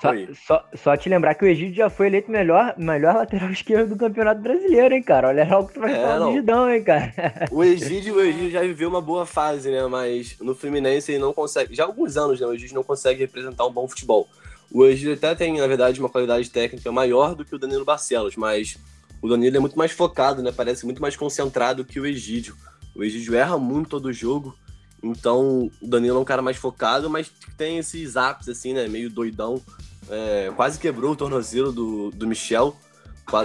só, 0.00 0.10
só, 0.46 0.68
só, 0.74 0.96
te 0.96 1.08
lembrar 1.08 1.34
que 1.34 1.44
o 1.44 1.48
Egídio 1.48 1.74
já 1.74 1.90
foi 1.90 2.08
eleito 2.08 2.30
melhor, 2.30 2.74
melhor 2.76 3.14
lateral 3.14 3.50
esquerdo 3.52 3.90
do 3.90 3.96
Campeonato 3.96 4.40
Brasileiro, 4.40 4.94
hein, 4.94 5.02
cara? 5.02 5.28
Olha 5.28 5.46
lá 5.48 5.58
o 5.58 5.66
que 5.66 5.74
tu 5.74 5.80
vai 5.80 5.92
é, 5.92 6.00
falar 6.00 6.18
do 6.18 6.32
Gidão, 6.32 6.70
hein, 6.70 6.84
cara? 6.84 7.12
O 7.50 7.64
Egídio, 7.64 8.16
o 8.16 8.20
Egídio 8.20 8.50
já 8.50 8.60
viveu 8.60 8.88
uma 8.88 9.00
boa 9.00 9.24
fase, 9.24 9.70
né? 9.70 9.86
Mas 9.86 10.36
no 10.40 10.54
Fluminense 10.54 11.12
ele 11.12 11.20
não 11.20 11.32
consegue. 11.32 11.74
Já 11.74 11.84
há 11.84 11.86
alguns 11.86 12.16
anos, 12.16 12.40
né? 12.40 12.46
O 12.46 12.52
Egídio 12.52 12.74
não 12.74 12.82
consegue 12.82 13.20
representar 13.20 13.66
um 13.66 13.72
bom 13.72 13.88
futebol. 13.88 14.28
O 14.70 14.84
Egídio 14.84 15.14
até 15.14 15.34
tem, 15.34 15.58
na 15.58 15.66
verdade, 15.66 16.00
uma 16.00 16.08
qualidade 16.08 16.50
técnica 16.50 16.90
maior 16.92 17.34
do 17.34 17.44
que 17.44 17.54
o 17.54 17.58
Danilo 17.58 17.84
Barcelos, 17.84 18.36
mas 18.36 18.76
o 19.22 19.28
Danilo 19.28 19.56
é 19.56 19.60
muito 19.60 19.78
mais 19.78 19.92
focado, 19.92 20.42
né? 20.42 20.52
Parece 20.52 20.84
muito 20.84 21.00
mais 21.00 21.16
concentrado 21.16 21.84
que 21.84 21.98
o 21.98 22.06
Egídio. 22.06 22.56
O 22.94 23.02
Egídio 23.02 23.34
erra 23.34 23.58
muito 23.58 23.90
todo 23.90 24.06
o 24.06 24.12
jogo. 24.12 24.56
Então, 25.02 25.70
o 25.80 25.86
Danilo 25.86 26.18
é 26.18 26.20
um 26.20 26.24
cara 26.24 26.42
mais 26.42 26.56
focado, 26.56 27.08
mas 27.08 27.30
tem 27.56 27.78
esses 27.78 28.16
ápices, 28.16 28.58
assim, 28.58 28.72
né? 28.72 28.88
Meio 28.88 29.10
doidão 29.10 29.62
é, 30.10 30.52
quase 30.54 30.78
quebrou 30.78 31.12
o 31.12 31.16
tornozelo 31.16 31.72
do, 31.72 32.10
do 32.10 32.26
Michel 32.26 32.76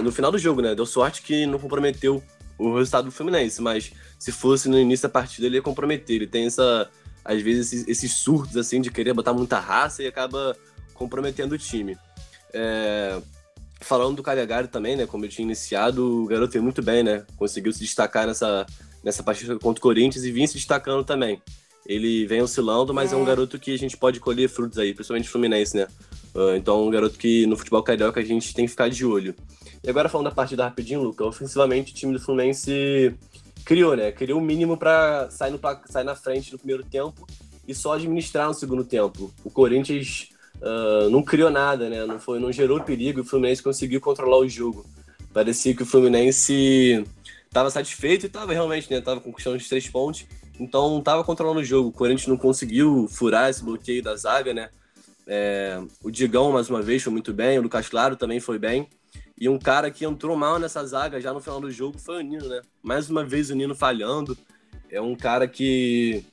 no 0.02 0.12
final 0.12 0.30
do 0.30 0.38
jogo, 0.38 0.60
né? 0.60 0.74
Deu 0.74 0.86
sorte 0.86 1.22
que 1.22 1.44
não 1.46 1.58
comprometeu 1.58 2.22
o 2.56 2.76
resultado 2.76 3.06
do 3.06 3.10
Fluminense, 3.10 3.60
mas 3.60 3.92
se 4.18 4.30
fosse 4.30 4.68
no 4.68 4.78
início 4.78 5.08
da 5.08 5.12
partida, 5.12 5.46
ele 5.46 5.56
ia 5.56 5.62
comprometer. 5.62 6.16
Ele 6.16 6.26
tem 6.26 6.46
essa, 6.46 6.88
às 7.24 7.42
vezes, 7.42 7.72
esses, 7.72 7.88
esses 7.88 8.12
surtos 8.18 8.56
assim 8.56 8.80
de 8.80 8.90
querer 8.90 9.12
botar 9.12 9.32
muita 9.32 9.58
raça 9.58 10.02
e 10.02 10.06
acaba 10.06 10.56
comprometendo 10.94 11.52
o 11.52 11.58
time. 11.58 11.98
É, 12.52 13.20
falando 13.80 14.16
do 14.16 14.22
Calegari 14.22 14.68
também, 14.68 14.94
né? 14.94 15.06
Como 15.06 15.24
eu 15.24 15.28
tinha 15.28 15.44
iniciado, 15.44 16.24
o 16.24 16.26
garoto 16.26 16.52
veio 16.52 16.62
muito 16.62 16.82
bem, 16.82 17.02
né? 17.02 17.24
Conseguiu 17.36 17.72
se 17.72 17.80
destacar 17.80 18.26
nessa, 18.26 18.64
nessa 19.02 19.22
partida 19.22 19.58
contra 19.58 19.80
o 19.80 19.82
Corinthians 19.82 20.24
e 20.24 20.30
vinha 20.30 20.46
se 20.46 20.54
destacando 20.54 21.04
também. 21.04 21.42
Ele 21.84 22.24
vem 22.26 22.40
oscilando, 22.40 22.94
mas 22.94 23.12
é 23.12 23.16
um 23.16 23.24
garoto 23.24 23.58
que 23.58 23.74
a 23.74 23.78
gente 23.78 23.96
pode 23.96 24.20
colher 24.20 24.48
frutos 24.48 24.78
aí, 24.78 24.94
principalmente 24.94 25.28
Fluminense, 25.28 25.76
né? 25.76 25.88
Uh, 26.34 26.56
então, 26.56 26.86
um 26.86 26.90
garoto 26.90 27.18
que 27.18 27.46
no 27.46 27.56
futebol 27.56 27.82
carioca 27.82 28.20
a 28.20 28.24
gente 28.24 28.54
tem 28.54 28.64
que 28.64 28.70
ficar 28.70 28.88
de 28.88 29.04
olho. 29.04 29.34
E 29.84 29.90
agora 29.90 30.08
falando 30.08 30.28
da 30.28 30.34
partida 30.34 30.64
rapidinho, 30.64 31.02
Luca, 31.02 31.24
ofensivamente 31.24 31.92
o 31.92 31.94
time 31.94 32.12
do 32.12 32.20
Fluminense 32.20 33.14
criou, 33.64 33.96
né? 33.96 34.12
Criou 34.12 34.38
o 34.38 34.42
mínimo 34.42 34.76
para 34.76 35.28
sair, 35.30 35.58
sair 35.86 36.04
na 36.04 36.14
frente 36.14 36.52
no 36.52 36.58
primeiro 36.58 36.84
tempo 36.84 37.26
e 37.66 37.74
só 37.74 37.94
administrar 37.94 38.48
no 38.48 38.54
segundo 38.54 38.84
tempo. 38.84 39.32
O 39.44 39.50
Corinthians 39.50 40.30
uh, 40.60 41.10
não 41.10 41.22
criou 41.22 41.50
nada, 41.50 41.88
né? 41.88 42.04
Não, 42.06 42.18
foi, 42.18 42.38
não 42.38 42.52
gerou 42.52 42.80
perigo 42.80 43.20
e 43.20 43.22
o 43.22 43.24
Fluminense 43.24 43.62
conseguiu 43.62 44.00
controlar 44.00 44.38
o 44.38 44.48
jogo. 44.48 44.86
Parecia 45.32 45.74
que 45.74 45.82
o 45.82 45.86
Fluminense 45.86 47.04
estava 47.46 47.70
satisfeito 47.70 48.24
e 48.24 48.26
estava 48.26 48.52
realmente, 48.52 48.90
né? 48.90 49.00
Tava 49.00 49.20
conquistando 49.20 49.56
os 49.56 49.68
três 49.68 49.88
pontos, 49.88 50.26
então 50.58 50.98
estava 50.98 51.24
controlando 51.24 51.60
o 51.60 51.64
jogo. 51.64 51.88
O 51.88 51.92
Corinthians 51.92 52.28
não 52.28 52.36
conseguiu 52.36 53.08
furar 53.10 53.50
esse 53.50 53.64
bloqueio 53.64 54.02
da 54.02 54.16
zaga, 54.16 54.54
né? 54.54 54.70
É, 55.26 55.80
o 56.02 56.10
Digão, 56.10 56.52
mais 56.52 56.68
uma 56.68 56.82
vez, 56.82 57.02
foi 57.02 57.12
muito 57.12 57.32
bem. 57.32 57.58
O 57.58 57.62
Lucas 57.62 57.88
Claro 57.88 58.16
também 58.16 58.40
foi 58.40 58.58
bem. 58.58 58.88
E 59.38 59.48
um 59.48 59.58
cara 59.58 59.90
que 59.90 60.04
entrou 60.04 60.36
mal 60.36 60.58
nessa 60.58 60.84
zaga 60.84 61.20
já 61.20 61.32
no 61.32 61.40
final 61.40 61.60
do 61.60 61.70
jogo 61.70 61.98
foi 61.98 62.18
o 62.18 62.20
Nino, 62.20 62.48
né? 62.48 62.62
Mais 62.82 63.10
uma 63.10 63.24
vez 63.24 63.50
o 63.50 63.54
Nino 63.54 63.74
falhando. 63.74 64.36
É 64.90 65.00
um 65.00 65.16
cara 65.16 65.48
que 65.48 66.24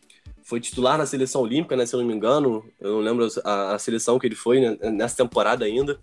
foi 0.44 0.60
titular 0.60 0.98
na 0.98 1.06
seleção 1.06 1.42
olímpica, 1.42 1.76
né? 1.76 1.86
Se 1.86 1.96
eu 1.96 2.00
não 2.00 2.08
me 2.08 2.14
engano. 2.14 2.64
Eu 2.80 2.94
não 2.94 3.00
lembro 3.00 3.28
a, 3.44 3.76
a 3.76 3.80
seleção 3.80 4.20
que 4.20 4.28
ele 4.28 4.36
foi 4.36 4.60
né? 4.60 4.78
nessa 4.92 5.18
temporada 5.18 5.66
ainda. 5.66 6.00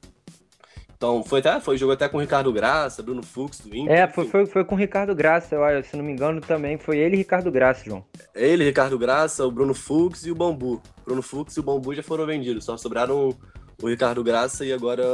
Então, 0.97 1.23
foi 1.23 1.41
até, 1.41 1.61
foi 1.61 1.77
jogo 1.77 1.93
até 1.93 2.09
com 2.09 2.17
o 2.17 2.21
Ricardo 2.21 2.51
Graça, 2.51 3.03
Bruno 3.03 3.23
Fux 3.23 3.61
do 3.61 3.77
Inter. 3.77 3.95
É, 3.95 4.09
foi, 4.09 4.27
foi, 4.27 4.47
foi 4.47 4.65
com 4.65 4.75
o 4.75 4.79
Ricardo 4.79 5.15
Graça, 5.15 5.55
eu 5.55 5.85
se 5.85 5.95
não 5.95 6.03
me 6.03 6.11
engano, 6.11 6.41
também. 6.41 6.79
Foi 6.79 6.97
ele 6.97 7.17
e 7.17 7.19
Ricardo 7.19 7.51
Graça, 7.51 7.85
João. 7.85 8.03
Ele, 8.35 8.65
Ricardo 8.65 8.99
Graça, 8.99 9.45
o 9.45 9.51
Bruno 9.51 9.75
Fux 9.75 10.25
e 10.25 10.31
o 10.31 10.35
Bambu. 10.35 10.83
Bruno 11.05 11.21
Fux 11.21 11.55
e 11.55 11.61
o 11.61 11.63
Bambu 11.63 11.95
já 11.95 12.03
foram 12.03 12.25
vendidos, 12.25 12.65
só 12.65 12.79
sobraram 12.79 13.37
o 13.83 13.89
Ricardo 13.89 14.25
Graça 14.25 14.65
e 14.65 14.73
agora 14.73 15.05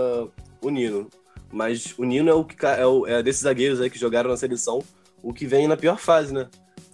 o 0.60 0.70
Nino. 0.70 1.08
Mas 1.52 1.94
o 1.98 2.04
Nino 2.04 2.30
é 2.30 2.34
o 2.34 2.44
que 2.44 2.64
é, 2.64 2.86
o, 2.86 3.04
é 3.06 3.20
desses 3.20 3.42
zagueiros 3.42 3.80
aí 3.80 3.90
que 3.90 3.98
jogaram 3.98 4.30
na 4.30 4.36
seleção, 4.36 4.80
o 5.20 5.32
que 5.32 5.46
vem 5.46 5.66
na 5.66 5.76
pior 5.76 5.98
fase, 5.98 6.32
né? 6.32 6.48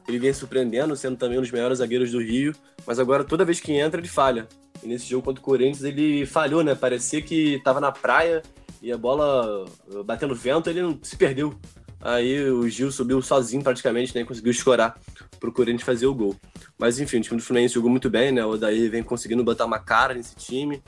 Ele 0.09 0.19
vem 0.19 0.33
surpreendendo, 0.33 0.97
sendo 0.97 1.19
também 1.19 1.37
um 1.37 1.43
dos 1.43 1.51
melhores 1.51 1.79
zagueiros 1.79 2.11
do 2.11 2.23
Rio, 2.23 2.55
mas 2.87 2.99
agora 2.99 3.23
toda 3.23 3.45
vez 3.45 3.61
que 3.61 3.73
entra 3.73 4.01
ele 4.01 4.09
falha. 4.09 4.49
E 4.83 4.89
nesse 4.89 5.07
jogo 5.07 5.27
contra 5.27 5.43
o 5.43 5.45
Corinthians 5.45 5.85
ele 5.85 6.25
falhou, 6.25 6.65
né? 6.65 6.75
Parecia 6.75 7.21
que 7.21 7.61
tava 7.63 7.81
na 7.81 7.93
praia 7.93 8.43
e 8.83 8.93
a 8.93 8.99
bola 8.99 9.65
uh, 9.89 10.05
batendo 10.05 10.35
vento, 10.35 10.71
ele 10.71 10.83
não 10.83 10.99
se 11.03 11.17
perdeu. 11.17 11.59
Aí 12.01 12.49
o 12.49 12.69
Gil 12.69 12.93
subiu 12.93 13.21
sozinho 13.21 13.63
praticamente, 13.63 14.15
né? 14.15 14.25
Conseguiu 14.25 14.53
escorar 14.53 14.99
pro 15.41 15.53
Corinthians 15.53 15.83
fazer 15.83 16.07
o 16.07 16.15
gol. 16.15 16.37
Mas 16.79 17.01
enfim, 17.01 17.19
o 17.19 17.21
time 17.21 17.37
do 17.39 17.43
Fluminense 17.43 17.75
jogou 17.75 17.91
muito 17.91 18.09
bem, 18.09 18.31
né? 18.31 18.45
O 18.45 18.51
Odair 18.51 18.91
vem 18.91 19.03
conseguindo 19.03 19.43
botar 19.43 19.65
uma 19.65 19.81
cara 19.81 20.15
nesse 20.15 20.37
time. 20.37 20.81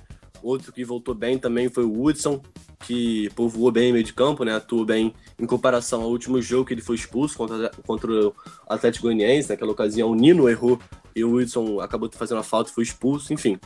Outro 0.42 0.72
que 0.72 0.84
voltou 0.84 1.14
bem 1.14 1.36
também 1.36 1.68
foi 1.68 1.84
o 1.84 1.92
Woodson, 1.92 2.40
que 2.80 3.30
povoou 3.30 3.70
bem 3.70 3.90
o 3.90 3.92
meio 3.92 4.04
de 4.04 4.12
campo, 4.12 4.44
né? 4.44 4.54
Atuou 4.54 4.84
bem 4.84 5.14
em 5.38 5.46
comparação 5.46 6.02
ao 6.02 6.10
último 6.10 6.40
jogo 6.40 6.64
que 6.64 6.74
ele 6.74 6.80
foi 6.80 6.96
expulso 6.96 7.36
contra, 7.36 7.70
contra 7.86 8.10
o 8.10 8.34
Atlético 8.68 9.06
Goianiense. 9.06 9.48
Naquela 9.48 9.72
ocasião, 9.72 10.10
o 10.10 10.14
Nino 10.14 10.48
errou 10.48 10.78
e 11.14 11.22
o 11.22 11.32
Wilson 11.32 11.80
acabou 11.80 12.10
fazendo 12.10 12.38
a 12.38 12.42
falta 12.42 12.70
e 12.70 12.74
foi 12.74 12.82
expulso. 12.82 13.32
Enfim, 13.32 13.58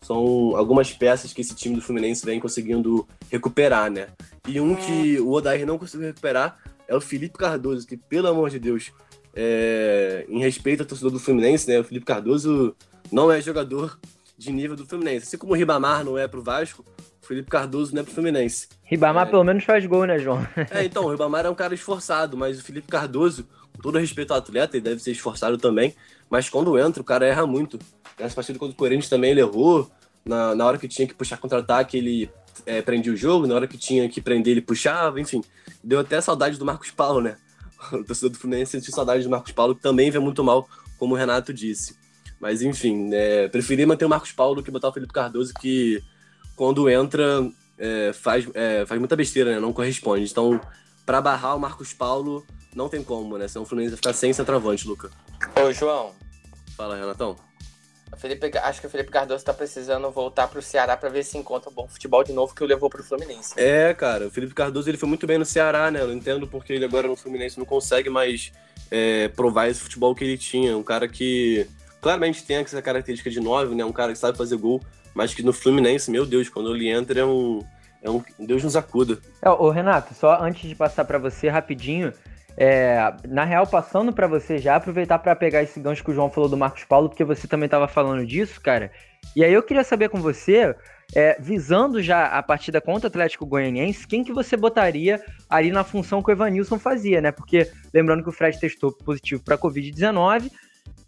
são 0.00 0.56
algumas 0.56 0.92
peças 0.92 1.32
que 1.32 1.40
esse 1.40 1.54
time 1.54 1.74
do 1.74 1.82
Fluminense 1.82 2.24
vem 2.24 2.38
conseguindo 2.38 3.06
recuperar, 3.30 3.90
né? 3.90 4.08
E 4.46 4.60
um 4.60 4.74
que 4.76 5.18
o 5.20 5.32
Odair 5.32 5.66
não 5.66 5.78
conseguiu 5.78 6.06
recuperar 6.06 6.58
é 6.86 6.94
o 6.94 7.00
Felipe 7.00 7.38
Cardoso, 7.38 7.86
que, 7.86 7.96
pelo 7.96 8.28
amor 8.28 8.50
de 8.50 8.58
Deus, 8.58 8.92
é... 9.34 10.24
em 10.28 10.38
respeito 10.38 10.80
ao 10.80 10.86
torcedor 10.86 11.12
do 11.12 11.18
Fluminense, 11.18 11.68
né? 11.68 11.80
O 11.80 11.84
Felipe 11.84 12.06
Cardoso 12.06 12.74
não 13.10 13.30
é 13.32 13.40
jogador 13.40 13.98
de 14.38 14.52
nível 14.52 14.76
do 14.76 14.86
Fluminense. 14.86 15.26
Assim 15.26 15.38
como 15.38 15.52
o 15.52 15.56
Ribamar 15.56 16.04
não 16.04 16.16
é 16.16 16.26
pro 16.26 16.42
Vasco, 16.42 16.84
Felipe 17.22 17.50
Cardoso 17.50 17.94
não 17.94 18.02
é 18.02 18.04
pro 18.04 18.14
Fluminense. 18.14 18.68
Ribamar 18.82 19.26
é... 19.26 19.30
pelo 19.30 19.44
menos 19.44 19.64
faz 19.64 19.84
gol, 19.86 20.04
né, 20.04 20.18
João? 20.18 20.46
é, 20.70 20.84
então, 20.84 21.04
o 21.04 21.10
Ribamar 21.10 21.46
é 21.46 21.50
um 21.50 21.54
cara 21.54 21.74
esforçado, 21.74 22.36
mas 22.36 22.58
o 22.58 22.62
Felipe 22.62 22.88
Cardoso, 22.88 23.46
com 23.74 23.82
todo 23.82 23.98
respeito 23.98 24.32
ao 24.32 24.38
atleta, 24.38 24.76
ele 24.76 24.84
deve 24.84 25.00
ser 25.00 25.12
esforçado 25.12 25.58
também, 25.58 25.94
mas 26.28 26.48
quando 26.48 26.78
entra, 26.78 27.02
o 27.02 27.04
cara 27.04 27.26
erra 27.26 27.46
muito. 27.46 27.78
Nessa 28.18 28.34
partida 28.34 28.58
contra 28.58 28.74
o 28.74 28.76
Corinthians 28.76 29.08
também 29.08 29.32
ele 29.32 29.40
errou. 29.40 29.90
Na, 30.24 30.54
na 30.54 30.66
hora 30.66 30.78
que 30.78 30.86
tinha 30.86 31.08
que 31.08 31.14
puxar 31.14 31.38
contra-ataque, 31.38 31.96
ele 31.96 32.30
é, 32.66 32.80
prendia 32.80 33.12
o 33.12 33.16
jogo. 33.16 33.46
Na 33.46 33.54
hora 33.54 33.66
que 33.66 33.76
tinha 33.76 34.08
que 34.08 34.20
prender, 34.20 34.52
ele 34.52 34.60
puxava. 34.60 35.20
Enfim, 35.20 35.42
deu 35.82 35.98
até 35.98 36.20
saudade 36.20 36.58
do 36.58 36.64
Marcos 36.64 36.90
Paulo, 36.90 37.20
né? 37.20 37.36
O 37.92 38.04
torcedor 38.04 38.30
do 38.30 38.38
Fluminense 38.38 38.72
sentiu 38.72 38.92
saudade 38.92 39.24
do 39.24 39.30
Marcos 39.30 39.52
Paulo, 39.52 39.74
que 39.74 39.80
também 39.80 40.10
vê 40.10 40.18
muito 40.18 40.44
mal, 40.44 40.68
como 40.98 41.14
o 41.14 41.16
Renato 41.16 41.52
disse. 41.52 41.96
Mas 42.38 42.60
enfim, 42.62 43.08
é, 43.12 43.48
preferi 43.48 43.86
manter 43.86 44.04
o 44.04 44.08
Marcos 44.08 44.32
Paulo 44.32 44.56
do 44.56 44.62
que 44.62 44.70
botar 44.70 44.88
o 44.88 44.92
Felipe 44.92 45.12
Cardoso, 45.12 45.54
que 45.54 46.02
quando 46.60 46.90
entra 46.90 47.50
é, 47.78 48.12
faz, 48.12 48.46
é, 48.52 48.84
faz 48.84 48.98
muita 49.00 49.16
besteira, 49.16 49.50
né? 49.50 49.58
Não 49.58 49.72
corresponde. 49.72 50.30
Então, 50.30 50.60
para 51.06 51.18
barrar 51.18 51.56
o 51.56 51.58
Marcos 51.58 51.94
Paulo, 51.94 52.46
não 52.76 52.86
tem 52.86 53.02
como, 53.02 53.38
né? 53.38 53.48
Senão 53.48 53.62
o 53.62 53.66
Fluminense 53.66 53.92
vai 53.92 53.96
ficar 53.96 54.12
sem 54.12 54.30
centroavante, 54.30 54.86
Luca. 54.86 55.10
Ô, 55.58 55.72
João. 55.72 56.12
Fala, 56.76 56.96
Renatão. 56.96 57.34
Felipe, 58.18 58.50
acho 58.58 58.78
que 58.78 58.86
o 58.86 58.90
Felipe 58.90 59.10
Cardoso 59.10 59.42
tá 59.42 59.54
precisando 59.54 60.10
voltar 60.10 60.48
pro 60.48 60.60
Ceará 60.60 60.98
para 60.98 61.08
ver 61.08 61.24
se 61.24 61.38
encontra 61.38 61.70
um 61.70 61.72
bom 61.72 61.88
futebol 61.88 62.22
de 62.22 62.34
novo 62.34 62.54
que 62.54 62.62
o 62.62 62.66
levou 62.66 62.90
pro 62.90 63.02
Fluminense. 63.02 63.54
É, 63.56 63.94
cara, 63.94 64.26
o 64.26 64.30
Felipe 64.30 64.52
Cardoso 64.52 64.90
ele 64.90 64.98
foi 64.98 65.08
muito 65.08 65.26
bem 65.26 65.38
no 65.38 65.46
Ceará, 65.46 65.90
né? 65.90 66.02
Eu 66.02 66.08
não 66.08 66.14
entendo 66.14 66.46
porque 66.46 66.74
ele 66.74 66.84
agora 66.84 67.08
no 67.08 67.16
Fluminense 67.16 67.58
não 67.58 67.64
consegue 67.64 68.10
mais 68.10 68.52
é, 68.90 69.28
provar 69.28 69.70
esse 69.70 69.80
futebol 69.80 70.14
que 70.14 70.24
ele 70.24 70.36
tinha. 70.36 70.76
Um 70.76 70.82
cara 70.82 71.08
que 71.08 71.66
claramente 72.02 72.44
tem 72.44 72.56
essa 72.56 72.82
característica 72.82 73.30
de 73.30 73.40
nove, 73.40 73.74
né? 73.74 73.82
Um 73.82 73.92
cara 73.92 74.12
que 74.12 74.18
sabe 74.18 74.36
fazer 74.36 74.58
gol, 74.58 74.82
mas 75.14 75.34
que 75.34 75.42
no 75.42 75.52
Fluminense, 75.52 76.10
meu 76.10 76.24
Deus, 76.24 76.48
quando 76.48 76.74
ele 76.74 76.88
entra 76.88 77.20
é 77.20 77.24
um. 77.24 77.60
É 78.02 78.08
um 78.08 78.22
Deus 78.38 78.64
nos 78.64 78.76
acuda. 78.76 79.18
É, 79.42 79.50
ô, 79.50 79.68
Renato, 79.68 80.14
só 80.14 80.40
antes 80.42 80.66
de 80.66 80.74
passar 80.74 81.04
para 81.04 81.18
você 81.18 81.50
rapidinho, 81.50 82.14
é, 82.56 83.14
na 83.28 83.44
real, 83.44 83.66
passando 83.66 84.12
para 84.12 84.26
você 84.26 84.58
já, 84.58 84.76
aproveitar 84.76 85.18
para 85.18 85.36
pegar 85.36 85.62
esse 85.62 85.78
gancho 85.78 86.02
que 86.02 86.10
o 86.10 86.14
João 86.14 86.30
falou 86.30 86.48
do 86.48 86.56
Marcos 86.56 86.84
Paulo, 86.84 87.08
porque 87.08 87.24
você 87.24 87.46
também 87.46 87.66
estava 87.66 87.86
falando 87.86 88.24
disso, 88.26 88.60
cara. 88.60 88.90
E 89.36 89.44
aí 89.44 89.52
eu 89.52 89.62
queria 89.62 89.84
saber 89.84 90.08
com 90.08 90.20
você, 90.20 90.74
é, 91.14 91.36
visando 91.40 92.02
já 92.02 92.26
a 92.26 92.42
partida 92.42 92.80
contra 92.80 93.06
o 93.06 93.08
Atlético 93.08 93.46
Goianiense, 93.46 94.06
quem 94.06 94.24
que 94.24 94.32
você 94.32 94.56
botaria 94.56 95.22
ali 95.48 95.70
na 95.70 95.84
função 95.84 96.22
que 96.22 96.30
o 96.30 96.32
Evanilson 96.32 96.78
fazia, 96.78 97.20
né? 97.20 97.30
Porque 97.30 97.70
lembrando 97.92 98.22
que 98.22 98.28
o 98.28 98.32
Fred 98.32 98.58
testou 98.58 98.92
positivo 98.92 99.42
para 99.44 99.58
Covid-19 99.58 100.50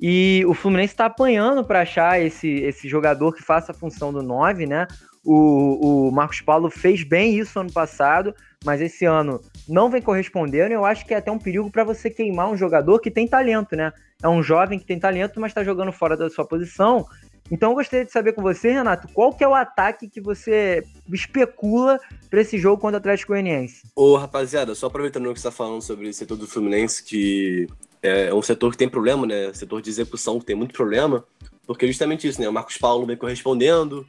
e 0.05 0.45
o 0.49 0.53
Fluminense 0.53 0.95
está 0.95 1.07
apanhando 1.07 1.63
para 1.65 1.83
achar 1.83 2.21
esse, 2.21 2.49
esse 2.49 2.89
jogador 2.89 3.33
que 3.33 3.41
faça 3.41 3.71
a 3.71 3.75
função 3.75 4.13
do 4.13 4.21
9, 4.21 4.67
né? 4.67 4.89
O, 5.25 6.09
o 6.09 6.11
Marcos 6.11 6.41
Paulo 6.41 6.69
fez 6.69 7.05
bem 7.05 7.39
isso 7.39 7.61
ano 7.61 7.73
passado, 7.73 8.35
mas 8.65 8.81
esse 8.81 9.05
ano 9.05 9.41
não 9.69 9.89
vem 9.89 10.03
correspondendo. 10.03 10.75
Eu 10.75 10.85
acho 10.85 11.07
que 11.07 11.15
é 11.15 11.19
até 11.19 11.31
um 11.31 11.39
perigo 11.39 11.71
para 11.71 11.85
você 11.85 12.11
queimar 12.11 12.51
um 12.51 12.57
jogador 12.57 12.99
que 12.99 13.13
tem 13.13 13.29
talento, 13.29 13.77
né? 13.77 13.93
É 14.21 14.29
um 14.29 14.43
jovem 14.43 14.77
que 14.77 14.85
tem 14.85 14.99
talento, 14.99 15.41
mas 15.41 15.53
está 15.53 15.63
jogando 15.63 15.93
fora 15.93 16.17
da 16.17 16.29
sua 16.29 16.45
posição. 16.45 17.07
Então 17.49 17.71
eu 17.71 17.77
gostaria 17.77 18.05
de 18.05 18.11
saber 18.11 18.33
com 18.33 18.43
você, 18.43 18.73
Renato, 18.73 19.07
qual 19.15 19.33
que 19.33 19.45
é 19.45 19.49
o 19.49 19.55
ataque 19.55 20.09
que 20.09 20.21
você 20.21 20.83
especula 21.13 22.01
para 22.29 22.41
esse 22.41 22.59
jogo 22.59 22.81
contra 22.81 22.97
o 22.97 22.99
Atlético 22.99 23.35
Goianiense? 23.35 23.83
Ô, 23.95 24.17
rapaziada, 24.17 24.75
só 24.75 24.89
aproveitando 24.89 25.27
o 25.27 25.33
que 25.33 25.39
você 25.39 25.47
está 25.47 25.57
falando 25.57 25.81
sobre 25.81 26.09
o 26.09 26.15
setor 26.15 26.37
do 26.37 26.49
Fluminense, 26.49 27.05
que 27.05 27.69
é 28.03 28.35
um 28.35 28.43
setor 28.43 28.73
que 28.73 28.79
tem 28.79 28.89
problema, 28.89 29.27
né? 29.27 29.53
Setor 29.55 29.81
de 29.81 29.89
execução 29.89 30.41
que 30.41 30.47
tem 30.47 30.57
muito 30.57 30.75
problema, 30.75 31.25
porque 31.67 31.85
é 31.85 31.89
justamente 31.89 32.27
isso, 32.27 32.41
né? 32.41 32.49
O 32.49 32.53
Marcos 32.53 32.77
Paulo 32.77 33.07
vem 33.07 33.17
correspondendo, 33.17 34.07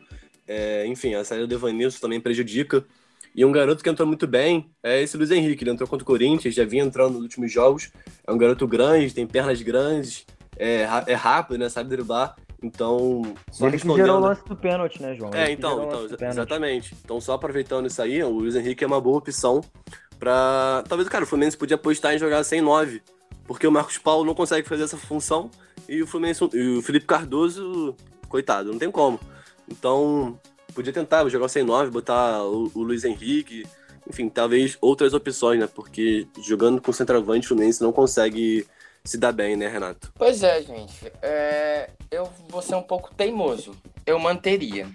é, 0.47 0.85
enfim, 0.87 1.13
a 1.13 1.23
saída 1.23 1.45
do 1.45 1.53
Evanilson 1.53 1.99
também 1.99 2.19
prejudica. 2.19 2.83
E 3.35 3.43
um 3.43 3.51
garoto 3.51 3.83
que 3.83 3.89
entrou 3.89 4.07
muito 4.07 4.27
bem 4.27 4.69
é 4.81 5.01
esse 5.01 5.17
Luiz 5.17 5.31
Henrique. 5.31 5.63
Ele 5.63 5.71
entrou 5.71 5.87
contra 5.87 6.03
o 6.03 6.05
Corinthians, 6.05 6.53
já 6.53 6.65
vinha 6.65 6.83
entrando 6.83 7.13
nos 7.13 7.23
últimos 7.23 7.51
jogos. 7.51 7.91
É 8.27 8.31
um 8.31 8.37
garoto 8.37 8.67
grande, 8.67 9.13
tem 9.13 9.25
pernas 9.25 9.61
grandes, 9.61 10.25
é, 10.57 10.87
é 11.07 11.13
rápido, 11.13 11.57
né? 11.57 11.69
Sabe 11.69 11.89
driblar. 11.89 12.35
Então, 12.61 13.35
só 13.51 13.65
Ele 13.65 13.73
respondendo... 13.73 14.05
gerou 14.05 14.19
o 14.19 14.21
lance 14.21 14.43
do 14.45 14.55
pênalti, 14.55 15.01
né, 15.01 15.15
João? 15.15 15.31
É, 15.33 15.51
então, 15.51 16.07
então 16.07 16.27
exatamente. 16.29 16.95
Então, 17.03 17.19
só 17.19 17.33
aproveitando 17.33 17.87
isso 17.87 18.01
aí, 18.01 18.23
o 18.23 18.29
Luiz 18.29 18.55
Henrique 18.55 18.83
é 18.83 18.87
uma 18.87 19.01
boa 19.01 19.17
opção 19.17 19.61
para 20.17 20.83
Talvez, 20.87 21.09
cara, 21.09 21.25
o 21.25 21.27
Fluminense 21.27 21.57
podia 21.57 21.75
apostar 21.75 22.13
em 22.13 22.19
jogar 22.19 22.43
sem 22.45 22.61
nove, 22.61 23.01
porque 23.45 23.67
o 23.67 23.71
Marcos 23.71 23.97
Paulo 23.97 24.25
não 24.25 24.33
consegue 24.33 24.67
fazer 24.67 24.83
essa 24.83 24.97
função 24.97 25.49
e 25.87 26.01
o 26.01 26.07
Fluminense 26.07 26.47
e 26.53 26.77
o 26.77 26.81
Felipe 26.81 27.05
Cardoso, 27.05 27.95
coitado, 28.29 28.71
não 28.71 28.79
tem 28.79 28.91
como. 28.91 29.19
Então, 29.69 30.39
podia 30.73 30.93
tentar 30.93 31.27
jogar 31.29 31.47
sem 31.47 31.63
nove, 31.63 31.91
botar 31.91 32.43
o, 32.43 32.71
o 32.73 32.83
Luiz 32.83 33.03
Henrique, 33.03 33.65
enfim, 34.09 34.29
talvez 34.29 34.77
outras 34.81 35.13
opções, 35.13 35.59
né? 35.59 35.67
Porque 35.67 36.27
jogando 36.41 36.81
com 36.81 36.91
centroavante, 36.91 37.45
o 37.45 37.49
Fluminense 37.49 37.81
não 37.81 37.91
consegue 37.91 38.65
se 39.03 39.17
dá 39.17 39.31
bem, 39.31 39.55
né, 39.55 39.67
Renato? 39.67 40.11
Pois 40.15 40.43
é, 40.43 40.61
gente. 40.61 41.11
É... 41.21 41.89
Eu 42.09 42.31
vou 42.47 42.61
ser 42.61 42.75
um 42.75 42.83
pouco 42.83 43.13
teimoso. 43.13 43.75
Eu 44.05 44.17
manteria. 44.19 44.87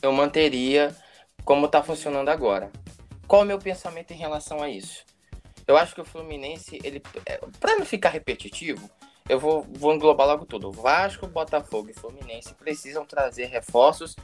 Eu 0.00 0.12
manteria 0.12 0.94
como 1.44 1.68
tá 1.68 1.82
funcionando 1.82 2.28
agora. 2.28 2.70
Qual 3.26 3.42
é 3.42 3.44
o 3.44 3.48
meu 3.48 3.58
pensamento 3.58 4.12
em 4.12 4.16
relação 4.16 4.62
a 4.62 4.68
isso? 4.68 5.04
Eu 5.70 5.76
acho 5.76 5.94
que 5.94 6.00
o 6.00 6.04
Fluminense, 6.04 6.80
ele, 6.82 7.00
é, 7.24 7.38
para 7.60 7.76
não 7.76 7.86
ficar 7.86 8.08
repetitivo, 8.08 8.90
eu 9.28 9.38
vou, 9.38 9.64
vou 9.70 9.94
englobar 9.94 10.26
logo 10.26 10.44
tudo. 10.44 10.72
Vasco, 10.72 11.28
Botafogo 11.28 11.88
e 11.88 11.94
Fluminense 11.94 12.52
precisam 12.54 13.06
trazer 13.06 13.44
reforços 13.44 14.16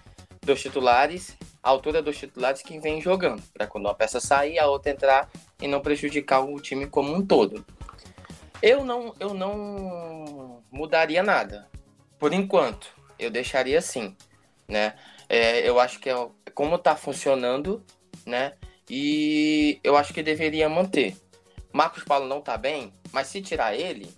dos 0.43 0.61
titulares, 0.61 1.37
à 1.63 1.71
altura 1.71 2.03
dos 2.03 2.19
titulares 2.19 2.63
que 2.63 2.81
vem 2.81 3.01
jogando, 3.01 3.41
para 3.55 3.65
quando 3.69 3.85
uma 3.85 3.95
peça 3.95 4.19
sair, 4.19 4.59
a 4.59 4.67
outra 4.67 4.91
entrar 4.91 5.31
e 5.63 5.69
não 5.69 5.81
prejudicar 5.81 6.41
o 6.41 6.61
time 6.61 6.89
como 6.89 7.15
um 7.15 7.25
todo. 7.25 7.65
Eu 8.61 8.85
não, 8.85 9.15
eu 9.21 9.33
não 9.33 10.65
mudaria 10.69 11.23
nada. 11.23 11.69
Por 12.19 12.33
enquanto, 12.33 12.89
eu 13.21 13.31
deixaria 13.31 13.79
assim, 13.79 14.17
né? 14.67 14.97
É, 15.29 15.61
eu 15.61 15.79
acho 15.79 16.01
que 16.01 16.11
é 16.11 16.29
como 16.53 16.75
está 16.75 16.97
funcionando, 16.97 17.85
né? 18.27 18.55
E 18.91 19.79
eu 19.85 19.97
acho 19.97 20.13
que 20.13 20.25
deveria 20.25 20.69
manter. 20.69 21.17
Marcos 21.77 22.03
Paulo 22.05 22.27
não 22.27 22.39
está 22.39 22.57
bem, 22.57 22.91
mas 23.13 23.27
se 23.27 23.43
tirar 23.43 23.75
ele, 23.75 24.09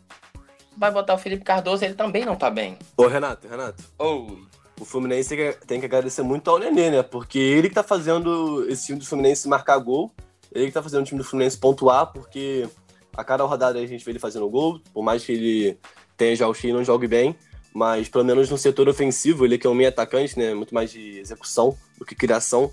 vai 0.77 0.93
botar 0.93 1.15
o 1.15 1.19
Felipe 1.19 1.45
Cardoso, 1.45 1.85
ele 1.85 1.95
também 1.95 2.25
não 2.25 2.35
está 2.35 2.49
bem. 2.49 2.79
Ô, 2.97 3.09
Renato, 3.09 3.49
Renato. 3.49 3.83
Oi. 3.99 4.47
O 4.81 4.85
Fluminense 4.85 5.37
tem 5.67 5.81
que 5.81 5.87
agradecer 5.87 6.23
muito 6.23 6.49
ao 6.49 6.61
Nenê, 6.61 6.89
né? 6.89 7.03
Porque 7.03 7.37
ele 7.37 7.69
que 7.69 7.75
tá 7.75 7.83
fazendo 7.83 8.65
esse 8.71 8.87
time 8.87 9.01
do 9.01 9.05
Fluminense 9.05 9.49
marcar 9.49 9.77
gol, 9.79 10.15
ele 10.53 10.67
que 10.67 10.73
tá 10.73 10.81
fazendo 10.81 11.03
o 11.03 11.05
time 11.05 11.19
do 11.19 11.25
Fluminense 11.25 11.59
pontuar, 11.59 12.13
porque 12.13 12.69
a 13.13 13.25
cada 13.25 13.43
rodada 13.43 13.81
a 13.81 13.87
gente 13.87 14.05
vê 14.05 14.13
ele 14.13 14.21
fazendo 14.21 14.49
gol, 14.49 14.81
por 14.95 15.03
mais 15.03 15.25
que 15.25 15.33
ele 15.33 15.79
tenha 16.17 16.37
já 16.37 16.49
o 16.49 16.55
e 16.63 16.73
não 16.73 16.85
jogue 16.85 17.09
bem, 17.09 17.35
mas 17.75 18.09
pelo 18.09 18.25
menos 18.25 18.49
no 18.49 18.57
setor 18.57 18.89
ofensivo, 18.89 19.45
ele 19.45 19.59
que 19.59 19.67
é 19.67 19.71
um 19.71 19.75
meio 19.75 19.89
atacante, 19.89 20.39
né, 20.39 20.55
muito 20.55 20.73
mais 20.73 20.93
de 20.93 21.19
execução 21.19 21.77
do 21.99 22.05
que 22.05 22.15
criação, 22.15 22.71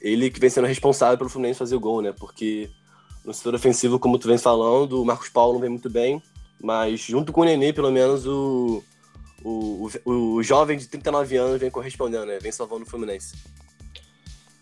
ele 0.00 0.30
que 0.30 0.40
vem 0.40 0.48
sendo 0.48 0.66
responsável 0.66 1.18
pelo 1.18 1.28
Fluminense 1.28 1.58
fazer 1.58 1.76
o 1.76 1.80
gol, 1.80 2.00
né, 2.00 2.14
porque 2.18 2.70
no 3.24 3.32
setor 3.32 3.54
ofensivo, 3.54 3.98
como 3.98 4.18
tu 4.18 4.28
vem 4.28 4.38
falando, 4.38 5.00
o 5.00 5.04
Marcos 5.04 5.28
Paulo 5.28 5.54
não 5.54 5.60
vem 5.60 5.70
muito 5.70 5.88
bem, 5.88 6.22
mas 6.60 7.00
junto 7.00 7.32
com 7.32 7.42
o 7.42 7.44
Nenê, 7.44 7.72
pelo 7.72 7.90
menos 7.90 8.26
o, 8.26 8.82
o, 9.44 9.88
o, 10.04 10.34
o 10.34 10.42
jovem 10.42 10.76
de 10.78 10.86
39 10.86 11.36
anos 11.36 11.60
vem 11.60 11.70
correspondendo, 11.70 12.26
né, 12.26 12.38
vem 12.38 12.52
salvando 12.52 12.84
o 12.84 12.86
Fluminense. 12.86 13.34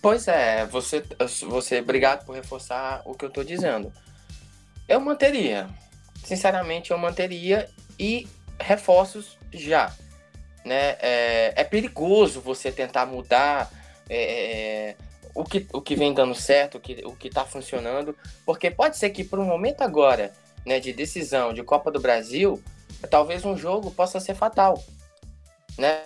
Pois 0.03 0.27
é, 0.29 0.65
você, 0.67 1.03
você, 1.47 1.81
obrigado 1.81 2.25
por 2.25 2.35
reforçar 2.35 3.03
o 3.05 3.15
que 3.15 3.25
eu 3.25 3.31
tô 3.31 3.45
dizendo. 3.45 3.93
Eu 4.89 4.99
manteria. 4.99 5.69
Sinceramente, 6.25 6.91
eu 6.91 6.99
manteria 6.99 7.69
e 7.99 8.27
reforços 8.59 9.37
já. 9.53 9.95
Né? 10.65 10.97
É, 11.01 11.53
é 11.55 11.65
perigoso 11.65 12.41
você 12.41 12.73
tentar 12.73 13.05
mudar 13.05 13.71
é, 14.09 14.17
é, 14.17 14.97
o, 15.35 15.45
que, 15.45 15.67
o 15.73 15.81
que 15.81 15.97
vem 15.97 16.13
dando 16.13 16.35
certo, 16.35 16.79
o 16.79 16.81
que 16.81 17.03
o 17.05 17.17
está 17.23 17.45
funcionando, 17.45 18.17
porque 18.45 18.71
pode 18.71 18.97
ser 18.97 19.11
que 19.11 19.25
por 19.25 19.39
um 19.39 19.45
momento 19.45 19.83
agora 19.83 20.33
né, 20.65 20.81
de 20.81 20.93
decisão 20.93 21.53
de 21.53 21.63
Copa 21.63 21.91
do 21.91 22.01
Brasil, 22.01 22.63
talvez 23.11 23.45
um 23.45 23.57
jogo 23.57 23.91
possa 23.91 24.21
ser 24.21 24.35
fatal. 24.35 24.83
Né? 25.79 26.03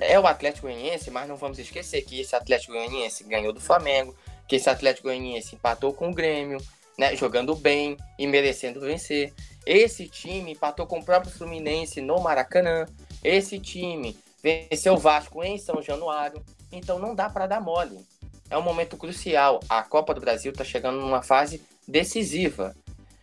É 0.00 0.18
o 0.20 0.26
Atlético 0.26 0.66
Goianiense, 0.66 1.10
mas 1.10 1.28
não 1.28 1.36
vamos 1.36 1.58
esquecer 1.58 2.02
que 2.02 2.20
esse 2.20 2.36
Atlético 2.36 2.72
Goianiense 2.72 3.24
ganhou 3.24 3.52
do 3.52 3.60
Flamengo, 3.60 4.14
que 4.46 4.56
esse 4.56 4.70
Atlético 4.70 5.08
Goianiense 5.08 5.56
empatou 5.56 5.92
com 5.92 6.10
o 6.10 6.14
Grêmio, 6.14 6.58
né, 6.98 7.16
jogando 7.16 7.54
bem 7.54 7.96
e 8.18 8.26
merecendo 8.26 8.80
vencer. 8.80 9.32
Esse 9.66 10.08
time 10.08 10.52
empatou 10.52 10.86
com 10.86 11.00
o 11.00 11.04
próprio 11.04 11.32
Fluminense 11.32 12.00
no 12.00 12.20
Maracanã. 12.20 12.86
Esse 13.22 13.58
time 13.58 14.16
venceu 14.42 14.94
o 14.94 14.98
Vasco 14.98 15.42
em 15.42 15.58
São 15.58 15.82
Januário. 15.82 16.42
Então 16.70 16.98
não 16.98 17.14
dá 17.14 17.28
para 17.28 17.48
dar 17.48 17.60
mole. 17.60 18.06
É 18.50 18.56
um 18.56 18.62
momento 18.62 18.96
crucial. 18.96 19.60
A 19.68 19.82
Copa 19.82 20.14
do 20.14 20.20
Brasil 20.20 20.52
está 20.52 20.64
chegando 20.64 21.00
numa 21.00 21.22
fase 21.22 21.62
decisiva. 21.86 22.74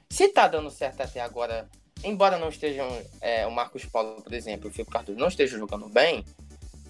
Se 0.10 0.26
está 0.26 0.48
dando 0.48 0.70
certo 0.70 1.02
até 1.02 1.22
agora, 1.22 1.68
embora 2.04 2.38
não 2.38 2.50
estejam 2.50 2.88
é, 3.22 3.48
o 3.48 3.52
Marcos 3.52 3.86
Paulo, 3.86 4.22
por 4.22 4.34
exemplo, 4.34 4.70
o 4.70 4.72
Filipe 4.72 4.92
Cardoso 4.92 5.18
não 5.18 5.28
esteja 5.28 5.58
jogando 5.58 5.90
bem, 5.90 6.24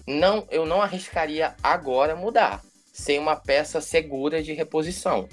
não, 0.06 0.46
eu 0.50 0.66
não 0.66 0.82
arriscaria 0.82 1.54
agora 1.62 2.14
mudar, 2.14 2.62
sem 2.92 3.18
uma 3.18 3.36
peça 3.36 3.80
segura 3.80 4.42
de 4.42 4.52
reposição. 4.52 5.28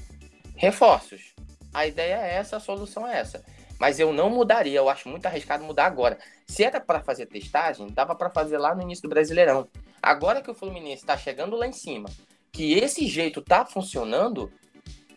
Reforços. 0.56 1.34
A 1.74 1.86
ideia 1.86 2.16
é 2.16 2.36
essa, 2.36 2.58
a 2.58 2.60
solução 2.60 3.08
é 3.08 3.18
essa. 3.18 3.43
Mas 3.80 3.99
eu 3.99 4.14
não 4.14 4.30
mudaria, 4.30 4.78
eu 4.78 4.89
acho 4.89 5.10
muito 5.10 5.26
arriscado 5.26 5.64
mudar 5.64 5.88
agora. 5.88 6.18
Se 6.45 6.64
era 6.64 6.80
para 6.80 7.02
fazer 7.02 7.26
testagem, 7.26 7.88
dava 7.88 8.14
para 8.14 8.30
fazer 8.30 8.58
lá 8.58 8.76
no 8.76 8.84
início 8.84 9.02
do 9.02 9.10
Brasileirão. 9.10 9.68
Agora 10.02 10.41
que 10.41 10.52
o 10.52 10.54
Fluminense 10.54 11.02
está 11.02 11.18
chegando 11.18 11.56
lá 11.56 11.68
em 11.68 11.74
cima, 11.74 12.10
que 12.52 12.74
esse 12.74 13.08
jeito 13.08 13.41
tá 13.41 13.66
funcionando, 13.66 14.52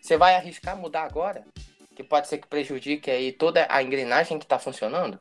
você 0.01 0.17
vai 0.17 0.35
arriscar 0.35 0.77
mudar 0.77 1.03
agora? 1.03 1.43
Que 1.95 2.03
pode 2.03 2.27
ser 2.27 2.37
que 2.37 2.47
prejudique 2.47 3.09
aí 3.09 3.31
toda 3.31 3.65
a 3.69 3.81
engrenagem 3.81 4.37
que 4.37 4.45
está 4.45 4.59
funcionando? 4.59 5.19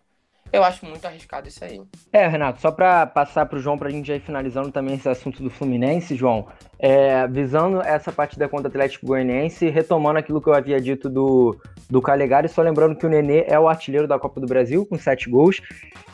Eu 0.53 0.63
acho 0.63 0.87
muito 0.87 1.05
arriscado 1.05 1.49
isso 1.49 1.65
aí. 1.65 1.83
É, 2.13 2.29
Renato, 2.29 2.61
só 2.61 2.71
para 2.71 3.05
passar 3.07 3.45
para 3.47 3.59
o 3.59 3.61
João, 3.61 3.77
para 3.77 3.89
a 3.89 3.91
gente 3.91 4.07
já 4.07 4.15
ir 4.15 4.21
finalizando 4.21 4.71
também 4.71 4.95
esse 4.95 5.09
assunto 5.09 5.43
do 5.43 5.51
Fluminense, 5.51 6.15
João, 6.15 6.47
é, 6.79 7.27
visando 7.27 7.81
essa 7.81 8.13
partida 8.13 8.49
contra 8.49 8.69
o 8.69 8.71
Atlético 8.71 9.07
Goianiense, 9.07 9.69
retomando 9.69 10.21
aquilo 10.21 10.41
que 10.41 10.49
eu 10.49 10.55
havia 10.55 10.81
dito 10.81 11.11
do, 11.11 11.61
do 11.91 12.01
Calegari, 12.01 12.49
só 12.49 12.63
lembrando 12.63 12.95
que 12.95 13.05
o 13.05 13.09
Nenê 13.09 13.45
é 13.49 13.59
o 13.59 13.67
artilheiro 13.69 14.07
da 14.07 14.17
Copa 14.17 14.41
do 14.41 14.47
Brasil, 14.47 14.87
com 14.87 14.97
sete 14.97 15.29
gols, 15.29 15.61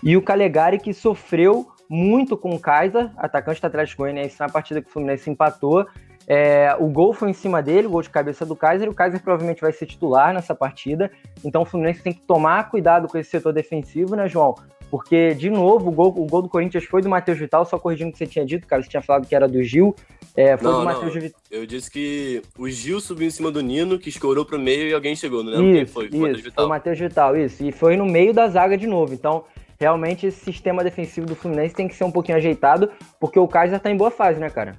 e 0.03 0.17
o 0.17 0.23
Calegari 0.23 0.79
que 0.79 0.95
sofreu 0.95 1.71
muito 1.91 2.37
com 2.37 2.51
o 2.51 2.61
Kaiser, 2.61 3.11
atacante 3.17 3.61
do 3.61 3.67
Atlético 3.67 4.03
Goianiense, 4.03 4.39
na 4.39 4.49
partida 4.49 4.81
que 4.81 4.89
o 4.89 4.93
Fluminense 4.93 5.29
empatou, 5.29 5.85
é, 6.25 6.77
o 6.79 6.87
gol 6.87 7.13
foi 7.13 7.31
em 7.31 7.33
cima 7.33 7.61
dele, 7.61 7.89
o 7.89 7.91
gol 7.91 8.03
de 8.03 8.09
cabeça 8.09 8.47
do 8.47 8.55
Kaiser, 8.55 8.87
e 8.87 8.91
o 8.91 8.95
Kaiser 8.95 9.21
provavelmente 9.21 9.61
vai 9.61 9.73
ser 9.73 9.87
titular 9.87 10.33
nessa 10.33 10.55
partida. 10.55 11.11
Então 11.45 11.63
o 11.63 11.65
Fluminense 11.65 12.01
tem 12.01 12.13
que 12.13 12.21
tomar 12.21 12.71
cuidado 12.71 13.09
com 13.09 13.19
esse 13.19 13.31
setor 13.31 13.53
defensivo, 13.53 14.15
né, 14.15 14.29
João? 14.29 14.55
Porque, 14.89 15.35
de 15.35 15.51
novo, 15.51 15.89
o 15.89 15.93
gol, 15.93 16.09
o 16.09 16.27
gol 16.27 16.43
do 16.43 16.49
Corinthians 16.49 16.85
foi 16.85 17.03
do 17.03 17.09
Matheus 17.09 17.39
Vital, 17.39 17.65
só 17.65 17.79
corrigindo 17.79 18.11
o 18.11 18.13
que 18.13 18.19
você 18.19 18.27
tinha 18.27 18.45
dito, 18.45 18.67
cara. 18.67 18.83
Você 18.83 18.89
tinha 18.89 19.01
falado 19.01 19.27
que 19.27 19.35
era 19.35 19.47
do 19.47 19.63
Gil. 19.63 19.95
É, 20.37 20.57
foi 20.57 20.71
não, 20.71 20.81
do 20.81 20.85
Matheus 20.85 21.15
Vital. 21.15 21.41
Eu 21.49 21.65
disse 21.65 21.89
que 21.89 22.43
o 22.59 22.69
Gil 22.69 23.01
subiu 23.01 23.29
em 23.29 23.31
cima 23.31 23.53
do 23.53 23.61
Nino, 23.61 24.01
que 24.01 24.09
escorou 24.09 24.45
pro 24.45 24.59
meio 24.59 24.89
e 24.89 24.93
alguém 24.93 25.15
chegou, 25.15 25.45
não 25.45 25.53
lembro 25.53 25.67
isso, 25.67 25.77
quem 25.77 25.87
foi. 25.87 26.11
Foi, 26.11 26.33
isso, 26.33 26.53
foi 26.53 26.65
o 26.65 26.69
Matheus 26.69 26.99
Vital, 26.99 27.37
isso. 27.37 27.65
E 27.65 27.71
foi 27.71 27.97
no 27.97 28.05
meio 28.05 28.35
da 28.35 28.49
zaga 28.49 28.77
de 28.77 28.87
novo. 28.87 29.15
Então, 29.15 29.45
realmente, 29.81 30.27
esse 30.27 30.45
sistema 30.45 30.85
defensivo 30.85 31.27
do 31.27 31.35
Fluminense 31.35 31.75
tem 31.75 31.89
que 31.89 31.95
ser 31.95 32.05
um 32.05 32.13
pouquinho 32.13 32.37
ajeitado, 32.37 32.91
porque 33.19 33.39
o 33.39 33.49
Kaiser 33.49 33.81
tá 33.81 33.91
em 33.91 33.97
boa 33.97 34.11
fase, 34.11 34.39
né, 34.39 34.51
cara? 34.51 34.77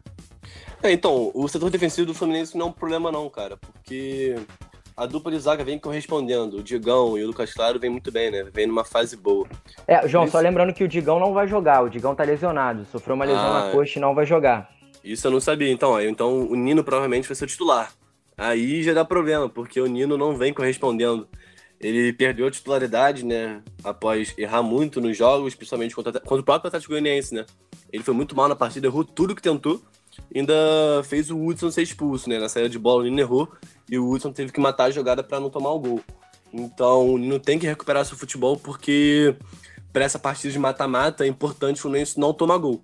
É, 0.84 0.92
então, 0.92 1.32
o 1.34 1.48
setor 1.48 1.70
defensivo 1.72 2.08
do 2.08 2.14
Fluminense 2.14 2.56
não 2.56 2.68
é 2.68 2.70
um 2.70 2.74
problema 2.74 3.12
não, 3.12 3.28
cara, 3.30 3.58
porque 3.58 4.36
a 4.96 5.06
dupla 5.08 5.32
de 5.32 5.40
zaga 5.40 5.64
vem 5.64 5.80
correspondendo. 5.80 6.58
O 6.58 6.64
Digão 6.64 7.18
e 7.18 7.24
o 7.24 7.28
Lucas 7.28 7.54
Claro 7.54 7.80
vem 7.80 7.90
muito 7.90 8.12
bem, 8.12 8.30
né? 8.30 8.46
Vem 8.54 8.68
numa 8.68 8.86
fase 8.86 9.18
boa. 9.18 9.48
É, 9.88 10.08
João, 10.08 10.26
Isso... 10.26 10.34
só 10.34 10.40
lembrando 10.40 10.74
que 10.74 10.84
o 10.84 10.88
Digão 10.88 11.20
não 11.20 11.34
vai 11.34 11.48
jogar. 11.48 11.84
O 11.84 11.90
Digão 11.90 12.14
tá 12.14 12.24
lesionado. 12.24 12.86
Sofreu 12.86 13.16
uma 13.16 13.26
lesão 13.26 13.42
ah, 13.42 13.66
na 13.66 13.72
coxa 13.72 13.98
e 13.98 14.02
não 14.02 14.14
vai 14.14 14.26
jogar. 14.26 14.70
Isso 15.04 15.26
eu 15.26 15.32
não 15.32 15.40
sabia. 15.40 15.72
Então, 15.72 16.00
então 16.02 16.48
o 16.48 16.56
Nino 16.56 16.84
provavelmente 16.84 17.28
vai 17.28 17.36
ser 17.36 17.46
o 17.46 17.48
titular. 17.48 17.92
Aí 18.38 18.84
já 18.84 18.94
dá 18.94 19.06
problema, 19.06 19.48
porque 19.48 19.80
o 19.80 19.88
Nino 19.88 20.18
não 20.18 20.36
vem 20.36 20.54
correspondendo. 20.54 21.28
Ele 21.82 22.14
perdeu 22.14 22.48
a 22.48 22.52
titularidade, 22.52 23.26
né? 23.26 23.62
Após 23.84 24.34
errar 24.38 24.62
muito 24.62 25.02
nos 25.02 25.18
jogos, 25.18 25.56
principalmente 25.56 25.96
contra, 25.96 26.20
contra 26.20 26.42
o 26.42 26.44
próprio 26.44 26.68
Atlético 26.68 26.94
Goianiense, 26.94 27.34
né? 27.34 27.46
Ele 27.92 28.04
foi 28.04 28.14
muito 28.14 28.36
mal 28.36 28.48
na 28.48 28.56
partida, 28.56 28.88
errou 28.88 29.04
tudo 29.04 29.36
que 29.36 29.42
tentou. 29.42 29.82
Ainda 30.34 30.54
fez 31.06 31.32
o 31.32 31.38
Hudson 31.38 31.72
ser 31.72 31.82
expulso, 31.82 32.30
né? 32.30 32.38
Na 32.38 32.48
saída 32.48 32.70
de 32.70 32.78
bola, 32.78 33.02
o 33.02 33.04
Nino 33.04 33.20
errou 33.20 33.52
e 33.90 33.98
o 33.98 34.10
Hudson 34.10 34.32
teve 34.32 34.52
que 34.52 34.60
matar 34.60 34.86
a 34.86 34.92
jogada 34.92 35.24
para 35.24 35.40
não 35.40 35.50
tomar 35.50 35.72
o 35.72 35.80
gol. 35.80 36.02
Então 36.54 37.14
o 37.14 37.18
Nino 37.18 37.40
tem 37.40 37.58
que 37.58 37.66
recuperar 37.66 38.06
seu 38.06 38.18
futebol 38.18 38.58
porque 38.58 39.36
para 39.92 40.04
essa 40.04 40.20
partida 40.20 40.52
de 40.52 40.60
mata-mata 40.60 41.26
é 41.26 41.28
importante 41.28 41.80
o 41.80 41.82
Fluminense 41.82 42.20
não 42.20 42.34
tomar 42.34 42.58
gol. 42.58 42.82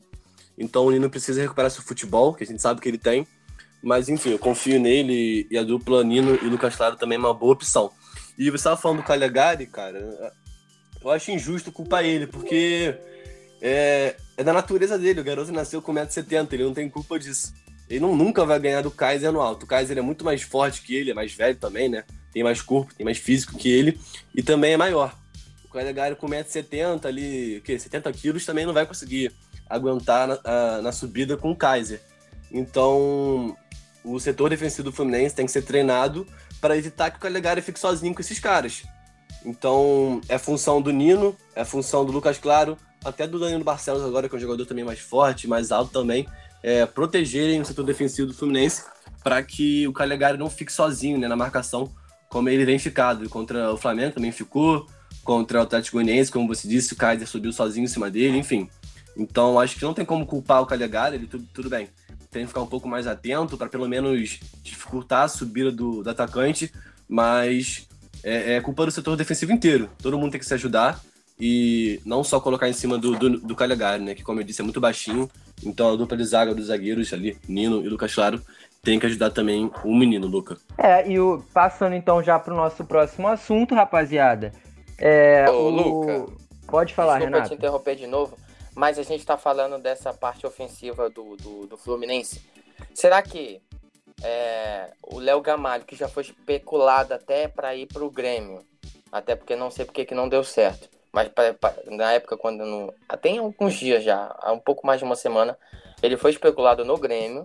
Então 0.58 0.86
o 0.86 0.92
Nino 0.92 1.10
precisa 1.10 1.42
recuperar 1.42 1.70
seu 1.70 1.84
futebol, 1.84 2.34
que 2.34 2.44
a 2.44 2.48
gente 2.48 2.62
sabe 2.62 2.82
que 2.82 2.90
ele 2.90 2.98
tem. 2.98 3.28
Mas 3.82 4.10
enfim, 4.10 4.32
eu 4.32 4.40
confio 4.40 4.80
nele 4.80 5.48
e 5.52 5.58
a 5.58 5.64
dupla 5.64 6.04
Nino 6.04 6.38
e 6.42 6.46
Lucas 6.46 6.76
Claro 6.76 6.96
também 6.96 7.18
é 7.18 7.20
uma 7.20 7.34
boa 7.34 7.54
opção. 7.54 7.92
E 8.38 8.50
você 8.50 8.58
estava 8.58 8.78
falando 8.78 8.98
do 8.98 9.04
Calegari, 9.04 9.66
cara, 9.66 10.32
eu 11.02 11.10
acho 11.10 11.32
injusto 11.32 11.72
culpar 11.72 12.06
ele, 12.06 12.28
porque 12.28 12.96
é, 13.62 14.16
é 14.36 14.44
da 14.44 14.54
natureza 14.54 14.98
dele. 14.98 15.22
O 15.22 15.24
garoto 15.24 15.52
nasceu 15.52 15.82
com 15.82 15.94
1,70m, 15.94 16.54
ele 16.54 16.64
não 16.64 16.74
tem 16.74 16.90
culpa 16.90 17.18
disso. 17.18 17.54
Ele 17.90 18.00
não, 18.00 18.16
nunca 18.16 18.46
vai 18.46 18.60
ganhar 18.60 18.82
do 18.82 18.92
Kaiser 18.92 19.32
no 19.32 19.42
alto. 19.42 19.64
O 19.64 19.68
Kaiser 19.68 19.98
é 19.98 20.02
muito 20.02 20.26
mais 20.26 20.42
forte 20.42 20.82
que 20.82 20.96
ele, 20.96 21.12
é 21.12 21.14
mais 21.14 21.34
velho 21.34 21.56
também, 21.56 21.90
né? 21.90 22.04
Tem 22.32 22.44
mais 22.44 22.62
corpo, 22.62 22.94
tem 22.94 23.06
mais 23.06 23.18
físico 23.18 23.58
que 23.58 23.70
ele 23.70 23.98
e 24.36 24.44
também 24.44 24.74
é 24.74 24.78
maior. 24.78 25.18
O 25.66 25.70
Calegari 25.70 26.16
com 26.16 26.28
1,70m 26.28 27.06
ali, 27.06 27.62
que 27.64 27.80
70 27.80 28.12
quilos, 28.14 28.46
também 28.46 28.66
não 28.66 28.74
vai 28.74 28.86
conseguir 28.86 29.32
aguentar 29.70 30.28
na, 30.28 30.82
na 30.82 30.92
subida 30.92 31.38
com 31.38 31.52
o 31.52 31.56
Kaiser. 31.56 32.02
Então, 32.52 33.56
o 34.04 34.20
setor 34.20 34.50
defensivo 34.50 34.84
do 34.84 34.92
Fluminense 34.92 35.36
tem 35.36 35.46
que 35.46 35.52
ser 35.52 35.64
treinado 35.64 36.28
para 36.60 36.78
evitar 36.78 37.12
que 37.12 37.18
o 37.18 37.20
Calegari 37.20 37.62
fique 37.62 37.80
sozinho 37.80 38.14
com 38.14 38.22
esses 38.22 38.40
caras. 38.40 38.84
Então, 39.46 40.22
é 40.28 40.38
função 40.38 40.82
do 40.82 40.92
Nino, 40.92 41.36
é 41.56 41.64
função 41.64 42.06
do 42.06 42.12
Lucas 42.12 42.38
Claro, 42.38 42.78
até 43.04 43.28
do 43.28 43.40
Danilo 43.40 43.64
Barcelos 43.64 44.04
agora, 44.04 44.28
que 44.28 44.36
é 44.36 44.38
um 44.38 44.42
jogador 44.42 44.66
também 44.66 44.84
mais 44.84 45.00
forte, 45.00 45.48
mais 45.48 45.72
alto 45.72 45.92
também, 45.92 46.28
é, 46.64 46.86
protegerem 46.86 47.62
o 47.62 47.66
setor 47.66 47.86
defensivo 47.86 48.28
do 48.28 48.34
Fluminense 48.34 48.84
para 49.24 49.42
que 49.44 49.88
o 49.88 49.94
Calegari 49.94 50.38
não 50.38 50.50
fique 50.50 50.72
sozinho 50.72 51.18
né, 51.18 51.28
na 51.28 51.36
marcação, 51.36 51.90
como 52.30 52.50
ele 52.50 52.66
vem 52.66 52.80
ficado. 52.80 53.30
Contra 53.30 53.74
o 53.74 53.78
Flamengo 53.78 54.16
também 54.16 54.32
ficou, 54.32 54.88
contra 55.24 55.60
o 55.60 55.62
Atlético 55.62 55.98
Goianiense, 55.98 56.32
como 56.32 56.48
você 56.48 56.68
disse, 56.68 56.94
o 56.94 56.96
Kaiser 56.96 57.28
subiu 57.28 57.52
sozinho 57.52 57.86
em 57.86 57.88
cima 57.88 58.10
dele, 58.10 58.38
enfim. 58.38 58.70
Então, 59.16 59.60
acho 59.60 59.76
que 59.76 59.84
não 59.84 59.94
tem 59.94 60.06
como 60.06 60.26
culpar 60.26 60.62
o 60.62 60.66
Calegari, 60.66 61.16
ele 61.16 61.28
tudo, 61.28 61.48
tudo 61.54 61.70
bem. 61.70 61.90
Tem 62.38 62.46
que 62.46 62.50
ficar 62.50 62.62
um 62.62 62.68
pouco 62.68 62.88
mais 62.88 63.08
atento 63.08 63.58
para 63.58 63.68
pelo 63.68 63.88
menos 63.88 64.40
dificultar 64.62 65.24
a 65.24 65.28
subida 65.28 65.72
do, 65.72 66.04
do 66.04 66.10
atacante, 66.10 66.72
mas 67.10 67.88
é, 68.24 68.54
é, 68.54 68.62
culpa 68.62 68.86
do 68.86 68.92
setor 68.92 69.18
defensivo 69.18 69.52
inteiro. 69.52 69.90
Todo 70.00 70.20
mundo 70.20 70.34
tem 70.34 70.40
que 70.40 70.46
se 70.46 70.54
ajudar 70.54 71.02
e 71.40 72.00
não 72.06 72.24
só 72.24 72.40
colocar 72.40 72.70
em 72.70 72.74
cima 72.74 72.96
do, 72.96 73.18
do, 73.18 73.40
do 73.40 73.56
Calegari, 73.56 74.04
né? 74.04 74.14
Que, 74.14 74.22
como 74.22 74.40
eu 74.40 74.44
disse, 74.44 74.62
é 74.62 74.64
muito 74.64 74.80
baixinho. 74.80 75.28
Então 75.66 75.92
a 75.92 75.96
dupla 75.96 76.16
de 76.16 76.26
zaga 76.26 76.54
dos 76.54 76.68
zagueiros 76.68 77.12
ali, 77.12 77.36
Nino 77.50 77.84
e 77.84 77.90
Lucas 77.90 78.14
Claro, 78.14 78.40
tem 78.84 79.00
que 79.00 79.08
ajudar 79.08 79.32
também 79.32 79.72
o 79.84 79.96
menino, 79.96 80.28
Luca. 80.28 80.58
É, 80.78 81.10
e 81.10 81.20
o, 81.20 81.44
passando 81.52 81.96
então 81.96 82.22
já 82.22 82.38
para 82.38 82.54
o 82.54 82.58
nosso 82.58 82.86
próximo 82.86 83.28
assunto, 83.28 83.74
rapaziada. 83.74 84.54
É, 85.00 85.50
Ô, 85.50 85.54
o... 85.54 85.70
Luca. 85.72 86.34
Pode 86.68 86.94
falar, 86.94 87.14
Desculpa 87.16 87.36
Renato. 87.38 87.50
te 87.50 87.56
interromper 87.56 87.96
de 87.96 88.06
novo, 88.06 88.38
mas 88.78 89.00
a 89.00 89.04
gente 89.04 89.22
está 89.22 89.36
falando 89.40 89.80
dessa 89.80 90.14
parte 90.14 90.46
ofensiva 90.46 91.10
do, 91.10 91.36
do, 91.36 91.66
do 91.66 91.76
Fluminense. 91.78 92.48
Será 92.94 93.24
que 93.24 93.60
é, 94.24 94.92
o 95.02 95.18
Léo 95.18 95.42
Gamalho, 95.42 95.84
que 95.84 95.96
já 95.96 96.08
foi 96.08 96.22
especulado 96.22 97.12
até 97.12 97.48
para 97.48 97.76
ir 97.76 97.88
para 97.88 98.06
o 98.06 98.12
Grêmio, 98.12 98.64
até 99.12 99.36
porque 99.36 99.56
não 99.56 99.72
sei 99.72 99.84
porque 99.84 100.06
que 100.06 100.14
não 100.14 100.30
deu 100.30 100.44
certo, 100.44 100.88
mas 101.12 101.28
pra, 101.28 101.56
pra, 101.56 101.74
na 101.88 102.14
época 102.14 102.38
quando 102.38 102.64
não, 102.64 102.94
tem 103.20 103.40
alguns 103.40 103.74
dias 103.74 104.04
já, 104.04 104.36
há 104.40 104.52
um 104.52 104.60
pouco 104.60 104.86
mais 104.86 105.00
de 105.00 105.06
uma 105.06 105.16
semana, 105.16 105.58
ele 106.04 106.16
foi 106.16 106.30
especulado 106.30 106.86
no 106.86 106.98
Grêmio, 106.98 107.42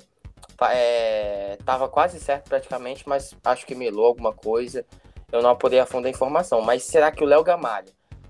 é, 0.70 1.57
tava 1.64 1.89
quase 1.89 2.20
certo 2.20 2.51
praticamente, 2.51 3.09
mas 3.09 3.35
acho 3.43 3.64
que 3.64 3.74
melou 3.74 4.05
alguma 4.05 4.35
coisa, 4.35 4.85
eu 5.33 5.41
não 5.41 5.49
apurei 5.49 5.80
a 5.80 5.87
fundo 5.87 6.07
a 6.07 6.11
informação, 6.11 6.61
mas 6.61 6.83
será 6.83 7.11
que 7.11 7.24
o 7.24 7.26
Léo 7.26 7.43
Gamalho 7.43 7.89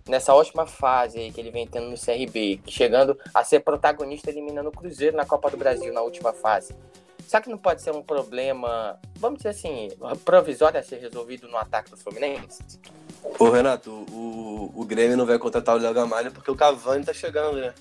nessa 0.08 0.34
ótima 0.34 0.66
fase 0.66 1.18
aí 1.18 1.32
que 1.32 1.40
ele 1.40 1.50
vem 1.50 1.66
tendo 1.66 1.88
no 1.88 1.96
CRB, 1.96 2.60
chegando 2.66 3.18
a 3.32 3.44
ser 3.44 3.60
protagonista 3.60 4.30
eliminando 4.30 4.68
o 4.68 4.72
Cruzeiro 4.72 5.16
na 5.16 5.24
Copa 5.24 5.50
do 5.50 5.56
Brasil 5.56 5.92
na 5.92 6.02
última 6.02 6.32
fase. 6.32 6.74
Será 7.26 7.40
que 7.40 7.48
não 7.48 7.58
pode 7.58 7.80
ser 7.80 7.92
um 7.92 8.02
problema, 8.02 8.98
vamos 9.16 9.38
dizer 9.38 9.50
assim, 9.50 9.88
provisório 10.24 10.78
a 10.78 10.82
ser 10.82 10.98
resolvido 10.98 11.48
no 11.48 11.56
ataque 11.56 11.90
do 11.90 11.96
Fluminense? 11.96 12.62
Ô 13.38 13.48
Renato, 13.48 13.90
o, 14.10 14.72
o 14.74 14.84
Grêmio 14.84 15.16
não 15.16 15.24
vai 15.24 15.38
contratar 15.38 15.76
o 15.76 15.78
Léo 15.78 15.94
Gamalho 15.94 16.32
porque 16.32 16.50
o 16.50 16.56
Cavani 16.56 17.04
tá 17.04 17.12
chegando, 17.14 17.58
né? 17.58 17.72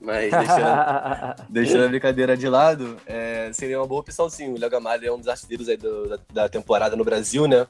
Mas 0.00 0.30
deixando, 0.30 1.34
deixando 1.50 1.84
a 1.84 1.88
brincadeira 1.88 2.36
de 2.36 2.48
lado, 2.48 2.96
é, 3.06 3.50
seria 3.52 3.80
uma 3.80 3.86
boa 3.86 4.00
opção 4.00 4.30
sim. 4.30 4.52
O 4.52 4.58
Léo 4.58 4.70
Gamalho 4.70 5.06
é 5.06 5.12
um 5.12 5.18
dos 5.18 5.28
artilheiros 5.28 5.68
aí 5.68 5.76
do, 5.76 6.08
da, 6.08 6.18
da 6.32 6.48
temporada 6.48 6.94
no 6.94 7.04
Brasil, 7.04 7.46
né? 7.48 7.66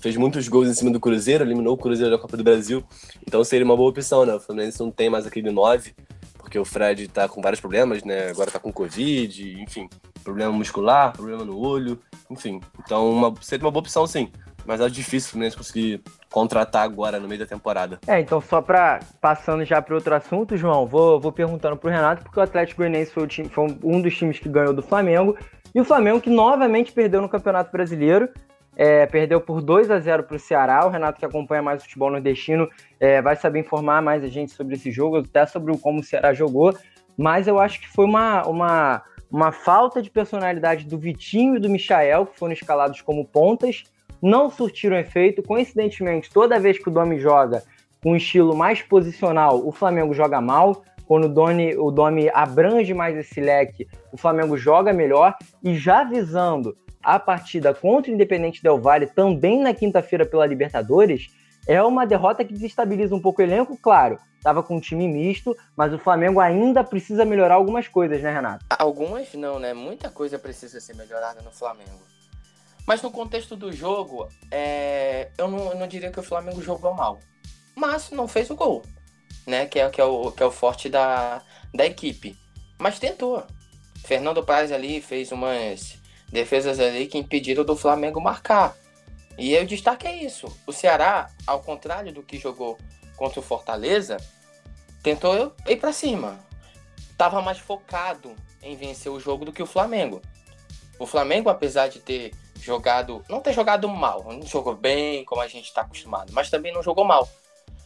Fez 0.00 0.16
muitos 0.16 0.48
gols 0.48 0.68
em 0.68 0.74
cima 0.74 0.90
do 0.90 1.00
Cruzeiro, 1.00 1.44
eliminou 1.44 1.74
o 1.74 1.78
Cruzeiro 1.78 2.10
da 2.10 2.18
Copa 2.18 2.36
do 2.36 2.44
Brasil. 2.44 2.82
Então 3.26 3.42
seria 3.44 3.64
uma 3.64 3.76
boa 3.76 3.90
opção, 3.90 4.24
né? 4.24 4.34
O 4.34 4.40
Fluminense 4.40 4.80
não 4.80 4.90
tem 4.90 5.10
mais 5.10 5.26
aquele 5.26 5.50
9, 5.50 5.94
porque 6.38 6.58
o 6.58 6.64
Fred 6.64 7.08
tá 7.08 7.28
com 7.28 7.42
vários 7.42 7.60
problemas, 7.60 8.02
né? 8.02 8.30
Agora 8.30 8.50
tá 8.50 8.58
com 8.58 8.72
Covid, 8.72 9.60
enfim, 9.60 9.88
problema 10.24 10.52
muscular, 10.52 11.12
problema 11.12 11.44
no 11.44 11.58
olho, 11.58 12.00
enfim. 12.30 12.60
Então 12.84 13.10
uma, 13.10 13.34
seria 13.40 13.64
uma 13.64 13.70
boa 13.70 13.80
opção, 13.80 14.06
sim. 14.06 14.30
Mas 14.66 14.80
é 14.80 14.88
difícil 14.88 15.28
o 15.28 15.30
Fluminense 15.32 15.56
conseguir 15.56 16.02
contratar 16.30 16.82
agora 16.82 17.18
no 17.18 17.26
meio 17.26 17.40
da 17.40 17.46
temporada. 17.46 17.98
É, 18.06 18.20
então 18.20 18.40
só 18.40 18.60
para 18.60 19.00
passando 19.20 19.64
já 19.64 19.80
para 19.80 19.94
outro 19.94 20.14
assunto, 20.14 20.56
João, 20.56 20.86
vou, 20.86 21.18
vou 21.18 21.32
perguntando 21.32 21.76
pro 21.76 21.90
Renato, 21.90 22.22
porque 22.22 22.38
o 22.38 22.42
Atlético 22.42 22.82
Goianiense 22.82 23.10
foi, 23.10 23.26
time, 23.26 23.48
foi 23.48 23.78
um 23.82 24.00
dos 24.00 24.14
times 24.14 24.38
que 24.38 24.48
ganhou 24.48 24.74
do 24.74 24.82
Flamengo, 24.82 25.36
e 25.74 25.80
o 25.80 25.84
Flamengo 25.84 26.20
que 26.20 26.30
novamente 26.30 26.92
perdeu 26.92 27.22
no 27.22 27.28
Campeonato 27.28 27.72
Brasileiro, 27.72 28.28
é, 28.78 29.04
perdeu 29.06 29.40
por 29.40 29.60
2 29.60 29.90
a 29.90 29.98
0 29.98 30.22
para 30.22 30.36
o 30.36 30.38
Ceará. 30.38 30.86
O 30.86 30.88
Renato, 30.88 31.18
que 31.18 31.26
acompanha 31.26 31.60
mais 31.60 31.80
o 31.80 31.84
futebol 31.84 32.12
nordestino, 32.12 32.70
é, 33.00 33.20
vai 33.20 33.34
saber 33.34 33.58
informar 33.58 34.00
mais 34.00 34.22
a 34.22 34.28
gente 34.28 34.52
sobre 34.52 34.76
esse 34.76 34.92
jogo, 34.92 35.16
até 35.18 35.44
sobre 35.44 35.76
como 35.78 35.98
o 35.98 36.04
Ceará 36.04 36.32
jogou. 36.32 36.72
Mas 37.16 37.48
eu 37.48 37.58
acho 37.58 37.80
que 37.80 37.88
foi 37.88 38.04
uma, 38.04 38.46
uma, 38.46 39.02
uma 39.28 39.50
falta 39.50 40.00
de 40.00 40.08
personalidade 40.08 40.86
do 40.86 40.96
Vitinho 40.96 41.56
e 41.56 41.58
do 41.58 41.68
Michael, 41.68 42.26
que 42.26 42.38
foram 42.38 42.52
escalados 42.52 43.02
como 43.02 43.26
pontas, 43.26 43.82
não 44.22 44.48
surtiram 44.48 44.96
efeito. 44.96 45.42
Coincidentemente, 45.42 46.30
toda 46.30 46.60
vez 46.60 46.78
que 46.78 46.88
o 46.88 46.92
Domi 46.92 47.18
joga 47.18 47.64
com 48.00 48.12
um 48.12 48.16
estilo 48.16 48.56
mais 48.56 48.80
posicional, 48.80 49.66
o 49.66 49.72
Flamengo 49.72 50.14
joga 50.14 50.40
mal. 50.40 50.84
Quando 51.04 51.24
o 51.24 51.28
Domi, 51.28 51.74
o 51.76 51.90
Domi 51.90 52.30
abrange 52.32 52.94
mais 52.94 53.16
esse 53.16 53.40
leque, 53.40 53.88
o 54.12 54.16
Flamengo 54.16 54.56
joga 54.56 54.92
melhor. 54.92 55.34
E 55.64 55.74
já 55.74 56.04
visando 56.04 56.76
a 57.08 57.18
partida 57.18 57.72
contra 57.72 58.10
o 58.10 58.14
Independente 58.14 58.62
Del 58.62 58.78
Valle, 58.78 59.06
também 59.06 59.62
na 59.62 59.72
quinta-feira 59.72 60.26
pela 60.26 60.44
Libertadores, 60.44 61.30
é 61.66 61.82
uma 61.82 62.06
derrota 62.06 62.44
que 62.44 62.52
desestabiliza 62.52 63.14
um 63.14 63.20
pouco 63.20 63.40
o 63.40 63.44
elenco, 63.44 63.78
claro. 63.78 64.18
Tava 64.42 64.62
com 64.62 64.76
um 64.76 64.80
time 64.80 65.08
misto, 65.08 65.56
mas 65.74 65.90
o 65.90 65.98
Flamengo 65.98 66.38
ainda 66.38 66.84
precisa 66.84 67.24
melhorar 67.24 67.54
algumas 67.54 67.88
coisas, 67.88 68.20
né, 68.20 68.30
Renato? 68.30 68.66
Algumas 68.68 69.32
não, 69.32 69.58
né? 69.58 69.72
Muita 69.72 70.10
coisa 70.10 70.38
precisa 70.38 70.82
ser 70.82 70.94
melhorada 70.96 71.40
no 71.40 71.50
Flamengo. 71.50 72.02
Mas 72.86 73.00
no 73.00 73.10
contexto 73.10 73.56
do 73.56 73.72
jogo, 73.72 74.28
é... 74.50 75.30
eu, 75.38 75.48
não, 75.48 75.70
eu 75.70 75.78
não 75.78 75.88
diria 75.88 76.10
que 76.10 76.20
o 76.20 76.22
Flamengo 76.22 76.60
jogou 76.60 76.92
mal. 76.92 77.20
Mas 77.74 78.10
não 78.10 78.28
fez 78.28 78.50
o 78.50 78.54
gol, 78.54 78.82
né? 79.46 79.64
Que 79.64 79.78
é, 79.80 79.88
que 79.88 79.98
é, 79.98 80.04
o, 80.04 80.30
que 80.30 80.42
é 80.42 80.46
o 80.46 80.50
forte 80.50 80.90
da, 80.90 81.40
da 81.72 81.86
equipe. 81.86 82.36
Mas 82.78 82.98
tentou. 82.98 83.46
Fernando 84.04 84.44
Praz 84.44 84.70
ali 84.70 85.00
fez 85.00 85.32
umas 85.32 85.97
defesas 86.30 86.78
ali 86.78 87.06
que 87.06 87.18
impediram 87.18 87.64
do 87.64 87.76
Flamengo 87.76 88.20
marcar. 88.20 88.76
E 89.36 89.56
o 89.56 89.66
destaque 89.66 90.06
é 90.06 90.16
isso. 90.16 90.46
O 90.66 90.72
Ceará, 90.72 91.30
ao 91.46 91.60
contrário 91.60 92.12
do 92.12 92.22
que 92.22 92.38
jogou 92.38 92.76
contra 93.16 93.40
o 93.40 93.42
Fortaleza, 93.42 94.16
tentou 95.02 95.54
ir 95.66 95.76
para 95.76 95.92
cima. 95.92 96.38
Tava 97.16 97.40
mais 97.40 97.58
focado 97.58 98.34
em 98.62 98.76
vencer 98.76 99.10
o 99.10 99.20
jogo 99.20 99.44
do 99.44 99.52
que 99.52 99.62
o 99.62 99.66
Flamengo. 99.66 100.20
O 100.98 101.06
Flamengo, 101.06 101.48
apesar 101.48 101.88
de 101.88 102.00
ter 102.00 102.32
jogado, 102.60 103.22
não 103.28 103.40
ter 103.40 103.52
jogado 103.52 103.88
mal, 103.88 104.24
não 104.24 104.42
jogou 104.42 104.74
bem 104.74 105.24
como 105.24 105.40
a 105.40 105.46
gente 105.46 105.66
está 105.66 105.82
acostumado, 105.82 106.32
mas 106.32 106.50
também 106.50 106.72
não 106.72 106.82
jogou 106.82 107.04
mal. 107.04 107.28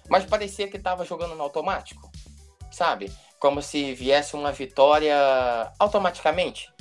Mas 0.09 0.25
parecia 0.25 0.69
que 0.69 0.79
estava 0.79 1.05
jogando 1.05 1.35
no 1.35 1.43
automático, 1.43 2.11
sabe? 2.71 3.13
Como 3.39 3.61
se 3.61 3.93
viesse 3.93 4.35
uma 4.35 4.53
vitória 4.53 5.15
automaticamente. 5.79 6.72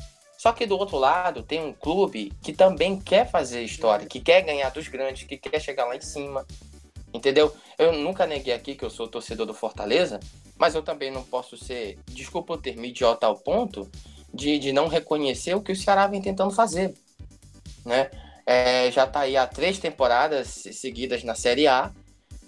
Só 0.42 0.52
que 0.52 0.66
do 0.66 0.76
outro 0.76 0.98
lado 0.98 1.44
tem 1.44 1.64
um 1.64 1.72
clube 1.72 2.34
que 2.42 2.52
também 2.52 3.00
quer 3.00 3.30
fazer 3.30 3.62
história, 3.62 4.08
que 4.08 4.20
quer 4.20 4.42
ganhar 4.42 4.72
dos 4.72 4.88
grandes, 4.88 5.28
que 5.28 5.38
quer 5.38 5.60
chegar 5.60 5.86
lá 5.86 5.96
em 5.96 6.02
cima. 6.02 6.48
Entendeu? 7.14 7.56
Eu 7.78 7.94
nunca 7.94 8.26
neguei 8.26 8.52
aqui 8.52 8.74
que 8.74 8.84
eu 8.84 8.89
sou 8.89 9.08
torcedor 9.08 9.46
do 9.46 9.54
Fortaleza, 9.54 10.20
mas 10.58 10.74
eu 10.74 10.82
também 10.82 11.12
não 11.12 11.22
posso 11.22 11.56
ser, 11.56 12.00
desculpa 12.08 12.54
o 12.54 12.58
termo, 12.58 12.84
idiota 12.84 13.28
ao 13.28 13.38
ponto 13.38 13.88
de, 14.34 14.58
de 14.58 14.74
não 14.74 14.88
reconhecer 14.88 15.54
o 15.54 15.62
que 15.62 15.74
o 15.74 15.76
Ceará 15.76 16.08
vem 16.08 16.20
tentando 16.20 16.50
fazer, 16.50 16.92
né? 17.86 18.10
É, 18.44 18.89
já 18.89 19.04
está 19.04 19.20
aí 19.20 19.38
há 19.38 19.46
três 19.46 19.78
temporadas 19.78 20.48
seguidas 20.48 21.24
na 21.24 21.36
Série 21.36 21.68
A, 21.68 21.92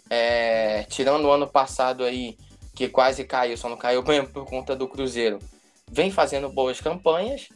é, 0.10 0.82
tirando 0.90 1.26
o 1.26 1.32
ano 1.32 1.46
passado 1.46 2.04
aí, 2.04 2.40
que 2.74 2.90
quase 2.90 3.24
caiu, 3.24 3.56
só 3.56 3.70
não 3.70 3.78
caiu 3.78 4.02
por 4.34 4.46
conta 4.46 4.76
do 4.76 4.88
Cruzeiro, 4.88 5.38
vem 5.92 6.10
fazendo 6.10 6.50
boas 6.50 6.82
campanhas 6.82 7.50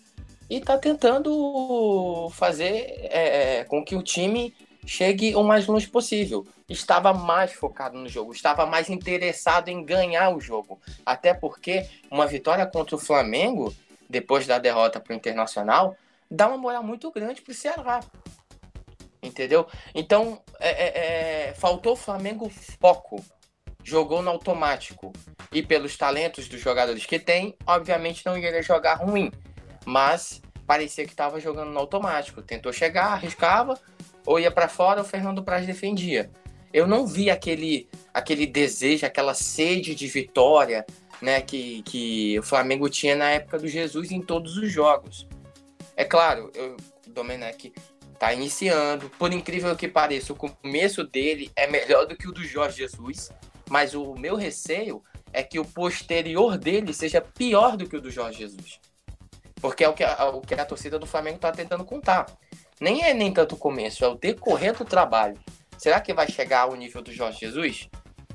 e 0.49 0.57
está 0.57 0.77
tentando 0.77 2.29
fazer 2.31 3.09
é, 3.09 3.59
é, 3.59 3.63
com 3.65 3.83
que 3.83 3.95
o 3.95 4.03
time 4.03 4.53
chegue 4.85 5.35
o 5.35 5.43
mais 5.43 5.67
longe 5.67 5.87
possível. 5.87 6.47
Estava 6.69 7.13
mais 7.13 7.53
focado 7.53 7.97
no 7.97 8.07
jogo, 8.07 8.31
estava 8.31 8.65
mais 8.65 8.89
interessado 8.89 9.67
em 9.67 9.83
ganhar 9.83 10.29
o 10.29 10.39
jogo. 10.39 10.79
Até 11.05 11.33
porque 11.33 11.87
uma 12.09 12.25
vitória 12.25 12.65
contra 12.65 12.95
o 12.95 12.99
Flamengo, 12.99 13.75
depois 14.09 14.47
da 14.47 14.57
derrota 14.57 14.99
para 14.99 15.13
o 15.13 15.15
Internacional, 15.15 15.95
dá 16.31 16.47
uma 16.47 16.57
moral 16.57 16.83
muito 16.83 17.11
grande 17.11 17.41
para 17.41 17.51
o 17.51 17.55
Ceará. 17.55 17.99
Entendeu? 19.21 19.67
Então, 19.93 20.41
é, 20.59 20.69
é, 20.69 21.47
é, 21.49 21.53
faltou 21.53 21.93
o 21.93 21.97
Flamengo 21.97 22.49
foco. 22.79 23.23
Jogou 23.83 24.21
no 24.21 24.29
automático. 24.29 25.11
E 25.51 25.61
pelos 25.61 25.97
talentos 25.97 26.47
dos 26.47 26.59
jogadores 26.59 27.05
que 27.05 27.19
tem, 27.19 27.55
obviamente 27.65 28.25
não 28.25 28.37
iria 28.37 28.61
jogar 28.61 28.95
ruim. 28.95 29.31
Mas 29.87 30.41
parecia 30.65 31.05
que 31.05 31.11
estava 31.11 31.39
jogando 31.39 31.71
no 31.71 31.79
automático. 31.79 32.41
Tentou 32.41 32.73
chegar, 32.73 33.13
arriscava, 33.13 33.79
ou 34.25 34.37
ia 34.37 34.51
para 34.51 34.67
fora, 34.67 34.99
o 34.99 35.05
Fernando 35.05 35.41
Praz 35.41 35.65
defendia. 35.65 36.29
Eu 36.73 36.85
não 36.85 37.07
vi 37.07 37.29
aquele, 37.29 37.87
aquele 38.13 38.45
desejo, 38.45 39.05
aquela 39.05 39.33
sede 39.33 39.95
de 39.95 40.05
vitória 40.09 40.85
né, 41.21 41.39
que, 41.39 41.81
que 41.83 42.37
o 42.37 42.43
Flamengo 42.43 42.89
tinha 42.89 43.15
na 43.15 43.29
época 43.29 43.59
do 43.59 43.67
Jesus 43.69 44.11
em 44.11 44.21
todos 44.21 44.57
os 44.57 44.69
jogos. 44.69 45.25
É 45.95 46.03
claro, 46.03 46.51
eu, 46.53 46.75
o 47.07 47.09
Domenech 47.09 47.71
tá 48.19 48.33
iniciando. 48.33 49.09
Por 49.11 49.31
incrível 49.31 49.73
que 49.73 49.87
pareça, 49.87 50.33
o 50.33 50.35
começo 50.35 51.01
dele 51.05 51.49
é 51.55 51.65
melhor 51.65 52.05
do 52.05 52.17
que 52.17 52.27
o 52.27 52.33
do 52.33 52.43
Jorge 52.43 52.79
Jesus. 52.79 53.31
Mas 53.69 53.95
o 53.95 54.15
meu 54.15 54.35
receio 54.35 55.01
é 55.31 55.41
que 55.41 55.59
o 55.59 55.65
posterior 55.65 56.57
dele 56.57 56.93
seja 56.93 57.21
pior 57.21 57.77
do 57.77 57.87
que 57.87 57.95
o 57.95 58.01
do 58.01 58.11
Jorge 58.11 58.39
Jesus. 58.39 58.81
Porque 59.61 59.83
é 59.83 59.89
o 59.89 59.93
que 59.93 60.03
a, 60.03 60.29
o 60.29 60.41
que 60.41 60.53
a 60.53 60.65
torcida 60.65 60.99
do 60.99 61.05
Flamengo 61.05 61.37
está 61.37 61.51
tentando 61.51 61.83
contar. 61.83 62.25
Nem 62.79 63.03
é 63.03 63.13
nem 63.13 63.33
tanto 63.33 63.55
o 63.55 63.57
começo, 63.57 64.05
é 64.05 64.07
o 64.07 64.15
decorrer 64.15 64.75
do 64.77 64.85
trabalho. 64.85 65.37
Será 65.77 65.99
que 65.99 66.13
vai 66.13 66.29
chegar 66.29 66.61
ao 66.61 66.75
nível 66.75 67.01
do 67.01 67.11
Jorge 67.11 67.39
Jesus? 67.39 67.89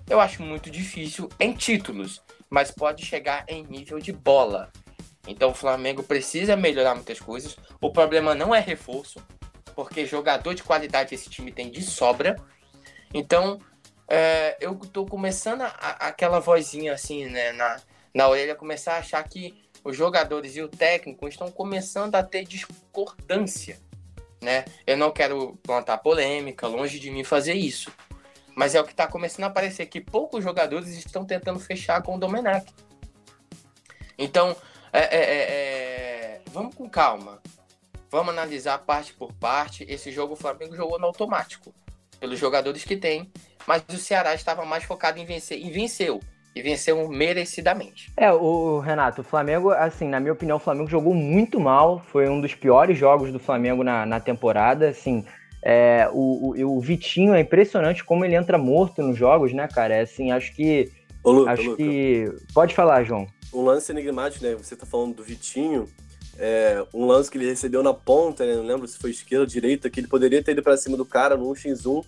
Eu 0.09 0.21
acho 0.21 0.43
muito 0.43 0.71
difícil 0.71 1.29
em 1.39 1.53
títulos, 1.53 2.23
mas 2.51 2.71
pode 2.71 3.05
chegar 3.05 3.45
em 3.49 3.65
nível 3.65 3.99
de 3.99 4.13
bola. 4.13 4.71
Então 5.27 5.51
o 5.51 5.55
Flamengo 5.55 6.03
precisa 6.03 6.57
melhorar 6.57 6.95
muitas 6.95 7.21
coisas. 7.21 7.57
O 7.81 7.91
problema 7.91 8.35
não 8.35 8.55
é 8.55 8.61
reforço, 8.61 9.25
porque 9.75 10.05
jogador 10.05 10.55
de 10.55 10.63
qualidade 10.63 11.15
esse 11.15 11.31
time 11.31 11.53
tem 11.53 11.71
de 11.71 11.83
sobra. 11.83 12.37
Então 13.15 13.61
é, 14.09 14.57
eu 14.61 14.75
tô 14.75 15.07
começando 15.07 15.63
a, 15.63 15.69
aquela 16.01 16.41
vozinha 16.41 16.93
assim, 16.93 17.27
né, 17.27 17.53
na, 17.53 17.81
na 18.15 18.29
orelha, 18.29 18.55
começar 18.55 18.95
a 18.95 18.99
achar 18.99 19.23
que 19.27 19.63
os 19.85 19.97
jogadores 19.97 20.57
e 20.57 20.63
o 20.63 20.69
técnico 20.69 21.27
estão 21.29 21.51
começando 21.51 22.15
a 22.15 22.23
ter 22.23 22.45
discordância, 22.45 23.81
né? 24.41 24.65
Eu 24.87 24.97
não 24.97 25.11
quero 25.11 25.57
plantar 25.63 25.99
polêmica, 25.99 26.67
longe 26.67 26.99
de 26.99 27.11
mim 27.11 27.25
fazer 27.25 27.55
isso. 27.55 27.93
Mas 28.55 28.75
é 28.75 28.81
o 28.81 28.85
que 28.85 28.93
está 28.93 29.07
começando 29.07 29.45
a 29.45 29.47
aparecer, 29.49 29.87
que 29.87 30.01
poucos 30.01 30.45
jogadores 30.45 30.89
estão 30.89 31.25
tentando 31.25 31.59
fechar 31.59 32.03
com 32.03 32.17
o 32.17 32.19
Domenech. 32.19 32.67
Então, 34.19 34.55
é, 34.93 35.01
é, 35.01 35.21
é, 35.21 35.43
é, 35.43 36.41
vamos 36.53 36.75
com 36.75 36.89
calma. 36.89 37.41
Vamos 38.11 38.29
analisar 38.29 38.79
parte 38.79 39.15
por 39.15 39.33
parte. 39.33 39.87
Esse 39.89 40.13
jogo 40.13 40.35
o 40.35 40.37
Flamengo 40.37 40.77
jogou 40.77 40.99
no 40.99 41.07
automático, 41.07 41.75
pelos 42.21 42.39
jogadores 42.39 42.85
que 42.85 42.97
tem. 42.97 43.33
Mas 43.67 43.83
o 43.89 43.97
Ceará 43.97 44.35
estava 44.35 44.67
mais 44.67 44.85
focado 44.85 45.19
em 45.19 45.25
vencer 45.25 45.59
e 45.59 45.71
venceu 45.71 46.21
e 46.55 46.61
venceu 46.61 47.09
merecidamente. 47.09 48.13
É, 48.17 48.31
o 48.31 48.79
Renato, 48.79 49.23
o 49.23 49.25
Flamengo, 49.25 49.71
assim, 49.71 50.07
na 50.07 50.21
minha 50.21 50.33
opinião, 50.33 50.59
o 50.59 50.61
Flamengo 50.61 50.91
jogou 50.91 51.15
muito 51.15 51.59
mal. 51.59 52.01
Foi 52.13 52.29
um 52.29 52.41
dos 52.41 52.55
piores 52.55 52.99
jogos 52.99 53.33
do 53.33 53.39
Flamengo 53.39 53.83
na, 53.83 54.05
na 54.05 54.21
temporada. 54.21 54.89
Assim, 54.89 55.25
é, 55.63 56.09
o, 56.13 56.53
o, 56.55 56.77
o, 56.77 56.81
Vitinho 56.81 57.35
é 57.35 57.41
impressionante 57.41 58.05
como 58.05 58.25
ele 58.25 58.35
entra 58.35 58.59
morto 58.59 59.03
nos 59.03 59.17
jogos, 59.17 59.53
né, 59.53 59.67
cara? 59.67 59.95
É 59.95 60.01
assim, 60.03 60.31
acho 60.31 60.55
que. 60.55 60.93
Ô, 61.25 61.33
Lu, 61.33 61.49
acho 61.49 61.73
ô, 61.73 61.77
que. 61.77 62.31
Pode 62.53 62.75
falar, 62.75 63.03
João. 63.05 63.27
Um 63.53 63.63
lance 63.65 63.91
enigmático, 63.91 64.45
né? 64.45 64.55
Você 64.55 64.77
tá 64.77 64.85
falando 64.85 65.17
do 65.17 65.25
Vitinho. 65.25 65.89
É, 66.39 66.85
um 66.93 67.07
lance 67.07 67.31
que 67.31 67.39
ele 67.39 67.47
recebeu 67.47 67.83
na 67.83 67.95
ponta, 67.95 68.45
né? 68.45 68.55
Não 68.55 68.65
lembro 68.65 68.87
se 68.87 68.99
foi 68.99 69.11
esquerda 69.11 69.45
ou 69.45 69.47
direita, 69.47 69.89
que 69.89 70.01
ele 70.01 70.09
poderia 70.09 70.43
ter 70.43 70.53
ido 70.53 70.63
para 70.63 70.77
cima 70.77 70.99
do 70.99 71.05
cara 71.05 71.35
no 71.35 71.51
1x1. 71.51 72.05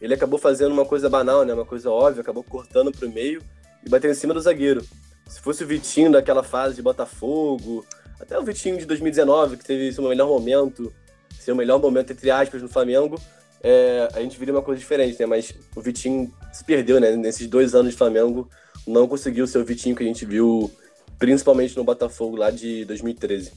Ele 0.00 0.14
acabou 0.14 0.38
fazendo 0.38 0.72
uma 0.72 0.84
coisa 0.84 1.08
banal, 1.08 1.44
né? 1.44 1.54
Uma 1.54 1.64
coisa 1.64 1.90
óbvia, 1.90 2.22
acabou 2.22 2.42
cortando 2.42 2.90
pro 2.90 3.08
meio 3.08 3.40
e 3.84 3.88
bateu 3.88 4.10
em 4.10 4.14
cima 4.14 4.34
do 4.34 4.40
zagueiro. 4.40 4.84
Se 5.26 5.40
fosse 5.40 5.64
o 5.64 5.66
Vitinho 5.66 6.12
daquela 6.12 6.42
fase 6.42 6.74
de 6.74 6.82
Botafogo, 6.82 7.84
até 8.20 8.38
o 8.38 8.42
Vitinho 8.42 8.78
de 8.78 8.86
2019, 8.86 9.56
que 9.56 9.64
teve 9.64 9.92
seu 9.92 10.08
melhor 10.08 10.28
momento, 10.28 10.92
seu 11.38 11.54
melhor 11.54 11.80
momento, 11.80 12.12
entre 12.12 12.30
aspas, 12.30 12.62
no 12.62 12.68
Flamengo, 12.68 13.20
é, 13.62 14.08
a 14.14 14.20
gente 14.20 14.38
viria 14.38 14.54
uma 14.54 14.62
coisa 14.62 14.78
diferente, 14.78 15.18
né? 15.18 15.26
Mas 15.26 15.54
o 15.74 15.80
Vitinho 15.80 16.32
se 16.52 16.62
perdeu, 16.64 17.00
né? 17.00 17.16
Nesses 17.16 17.46
dois 17.46 17.74
anos 17.74 17.92
de 17.92 17.98
Flamengo, 17.98 18.48
não 18.86 19.08
conseguiu 19.08 19.46
ser 19.46 19.58
o 19.58 19.64
Vitinho 19.64 19.96
que 19.96 20.02
a 20.02 20.06
gente 20.06 20.24
viu, 20.24 20.70
principalmente 21.18 21.76
no 21.76 21.84
Botafogo 21.84 22.36
lá 22.36 22.50
de 22.50 22.84
2013. 22.84 23.52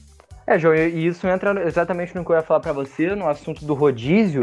É, 0.46 0.58
João, 0.58 0.74
e 0.74 1.06
isso 1.06 1.26
entra 1.26 1.66
exatamente 1.66 2.14
no 2.14 2.24
que 2.24 2.32
eu 2.32 2.36
ia 2.36 2.42
falar 2.42 2.60
para 2.60 2.72
você, 2.72 3.14
no 3.14 3.28
assunto 3.28 3.66
do 3.66 3.74
rodízio, 3.74 4.42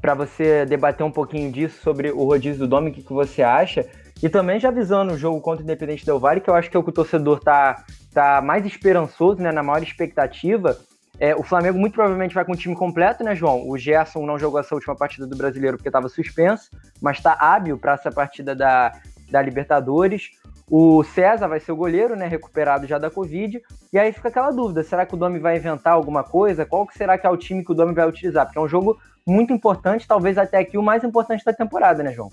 para 0.00 0.14
você 0.14 0.64
debater 0.64 1.04
um 1.04 1.10
pouquinho 1.10 1.50
disso 1.50 1.82
sobre 1.82 2.12
o 2.12 2.24
rodízio 2.24 2.60
do 2.60 2.68
Domi, 2.68 2.90
o 2.90 2.92
que, 2.92 3.02
que 3.02 3.12
você 3.12 3.42
acha. 3.42 3.84
E 4.22 4.28
também 4.28 4.60
já 4.60 4.70
visando 4.70 5.14
o 5.14 5.18
jogo 5.18 5.40
contra 5.40 5.62
o 5.62 5.64
Independente 5.64 6.04
Del 6.04 6.18
Valle, 6.18 6.40
que 6.40 6.50
eu 6.50 6.54
acho 6.54 6.70
que 6.70 6.76
é 6.76 6.80
o 6.80 6.82
que 6.82 6.90
o 6.90 6.92
torcedor 6.92 7.40
tá, 7.40 7.84
tá 8.12 8.42
mais 8.42 8.66
esperançoso, 8.66 9.40
né, 9.40 9.50
na 9.50 9.62
maior 9.62 9.82
expectativa. 9.82 10.76
É, 11.18 11.34
o 11.34 11.42
Flamengo 11.42 11.78
muito 11.78 11.94
provavelmente 11.94 12.34
vai 12.34 12.44
com 12.44 12.52
o 12.52 12.56
time 12.56 12.74
completo, 12.74 13.24
né, 13.24 13.34
João? 13.34 13.68
O 13.68 13.76
Gerson 13.78 14.24
não 14.24 14.38
jogou 14.38 14.60
essa 14.60 14.74
última 14.74 14.94
partida 14.94 15.26
do 15.26 15.36
Brasileiro 15.36 15.76
porque 15.76 15.88
estava 15.88 16.08
suspenso, 16.08 16.70
mas 17.00 17.18
está 17.18 17.32
hábil 17.32 17.78
para 17.78 17.92
essa 17.92 18.10
partida 18.10 18.54
da, 18.54 18.92
da 19.30 19.40
Libertadores. 19.42 20.30
O 20.70 21.02
César 21.02 21.48
vai 21.48 21.58
ser 21.58 21.72
o 21.72 21.76
goleiro, 21.76 22.14
né, 22.14 22.26
recuperado 22.26 22.86
já 22.86 22.96
da 22.98 23.10
Covid. 23.10 23.60
E 23.92 23.98
aí 23.98 24.12
fica 24.12 24.28
aquela 24.28 24.50
dúvida, 24.50 24.84
será 24.84 25.04
que 25.04 25.14
o 25.14 25.16
Domi 25.16 25.38
vai 25.38 25.56
inventar 25.56 25.94
alguma 25.94 26.22
coisa? 26.22 26.64
Qual 26.64 26.86
que 26.86 26.96
será 26.96 27.18
que 27.18 27.26
é 27.26 27.30
o 27.30 27.36
time 27.36 27.64
que 27.64 27.72
o 27.72 27.74
Domi 27.74 27.92
vai 27.92 28.06
utilizar? 28.06 28.46
Porque 28.46 28.58
é 28.58 28.62
um 28.62 28.68
jogo 28.68 28.98
muito 29.26 29.52
importante, 29.52 30.06
talvez 30.06 30.38
até 30.38 30.58
aqui 30.58 30.78
o 30.78 30.82
mais 30.82 31.04
importante 31.04 31.44
da 31.44 31.52
temporada, 31.52 32.02
né, 32.02 32.12
João? 32.12 32.30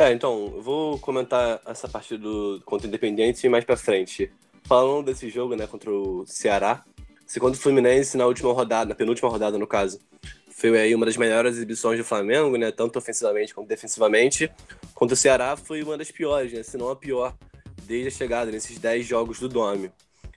É, 0.00 0.14
então, 0.14 0.50
eu 0.56 0.62
vou 0.62 0.98
comentar 0.98 1.60
essa 1.66 1.86
partida 1.86 2.22
do, 2.22 2.62
contra 2.64 2.86
o 2.86 2.88
Independente 2.88 3.46
mais 3.50 3.66
pra 3.66 3.76
frente. 3.76 4.32
Falando 4.64 5.04
desse 5.04 5.28
jogo, 5.28 5.54
né, 5.54 5.66
contra 5.66 5.90
o 5.90 6.24
Ceará, 6.26 6.82
se 7.26 7.38
contra 7.38 7.58
o 7.58 7.62
Fluminense 7.62 8.16
na 8.16 8.24
última 8.24 8.50
rodada, 8.50 8.88
na 8.88 8.94
penúltima 8.94 9.28
rodada, 9.28 9.58
no 9.58 9.66
caso, 9.66 10.00
foi 10.52 10.74
aí 10.80 10.94
uma 10.94 11.04
das 11.04 11.18
melhores 11.18 11.56
exibições 11.56 11.98
do 11.98 12.04
Flamengo, 12.04 12.56
né, 12.56 12.72
tanto 12.72 12.98
ofensivamente 12.98 13.54
quanto 13.54 13.68
defensivamente. 13.68 14.50
Contra 14.94 15.12
o 15.12 15.16
Ceará 15.18 15.54
foi 15.54 15.82
uma 15.82 15.98
das 15.98 16.10
piores, 16.10 16.50
né, 16.50 16.62
se 16.62 16.78
não 16.78 16.88
a 16.88 16.96
pior, 16.96 17.36
desde 17.82 18.08
a 18.08 18.10
chegada 18.10 18.50
nesses 18.50 18.78
10 18.78 19.04
jogos 19.04 19.38
do 19.38 19.50
Dome. 19.50 19.92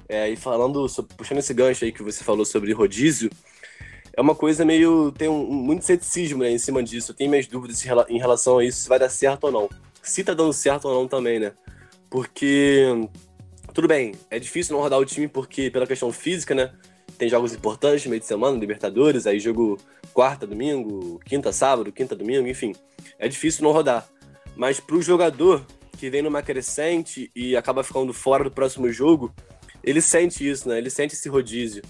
É, 0.09 0.27
e 0.29 0.35
falando, 0.35 0.85
puxando 1.15 1.37
esse 1.37 1.53
gancho 1.53 1.85
aí 1.85 1.93
que 1.93 2.03
você 2.03 2.21
falou 2.21 2.43
sobre 2.43 2.73
rodízio, 2.73 3.29
é 4.15 4.21
uma 4.21 4.35
coisa 4.35 4.63
meio. 4.63 5.11
tem 5.11 5.27
um, 5.27 5.43
muito 5.45 5.83
ceticismo 5.85 6.43
né, 6.43 6.51
em 6.51 6.57
cima 6.57 6.83
disso. 6.83 7.11
Eu 7.11 7.15
tenho 7.15 7.29
minhas 7.29 7.47
dúvidas 7.47 7.83
em 8.07 8.17
relação 8.17 8.59
a 8.59 8.65
isso, 8.65 8.81
se 8.81 8.89
vai 8.89 8.99
dar 8.99 9.09
certo 9.09 9.45
ou 9.45 9.51
não. 9.51 9.69
Se 10.01 10.23
tá 10.23 10.33
dando 10.33 10.53
certo 10.53 10.85
ou 10.87 10.93
não 10.93 11.07
também, 11.07 11.39
né? 11.39 11.53
Porque. 12.09 12.85
Tudo 13.73 13.87
bem, 13.87 14.13
é 14.29 14.37
difícil 14.37 14.75
não 14.75 14.83
rodar 14.83 14.99
o 14.99 15.05
time 15.05 15.27
porque, 15.27 15.71
pela 15.71 15.87
questão 15.87 16.11
física, 16.11 16.53
né? 16.53 16.71
Tem 17.17 17.27
jogos 17.27 17.53
importantes 17.53 18.05
meio 18.05 18.19
de 18.19 18.27
semana, 18.27 18.57
Libertadores, 18.57 19.25
aí 19.25 19.39
jogo 19.39 19.79
quarta, 20.13 20.45
domingo, 20.45 21.19
quinta, 21.25 21.51
sábado, 21.51 21.91
quinta, 21.91 22.15
domingo, 22.15 22.47
enfim. 22.47 22.75
É 23.17 23.27
difícil 23.27 23.63
não 23.63 23.71
rodar. 23.71 24.07
Mas 24.55 24.79
pro 24.79 25.01
jogador 25.01 25.65
que 25.97 26.07
vem 26.07 26.21
numa 26.21 26.43
crescente 26.43 27.31
e 27.35 27.55
acaba 27.55 27.83
ficando 27.83 28.13
fora 28.13 28.43
do 28.43 28.51
próximo 28.51 28.91
jogo, 28.91 29.33
ele 29.83 30.01
sente 30.01 30.47
isso, 30.47 30.69
né? 30.69 30.77
Ele 30.77 30.91
sente 30.91 31.15
esse 31.15 31.27
rodízio 31.27 31.81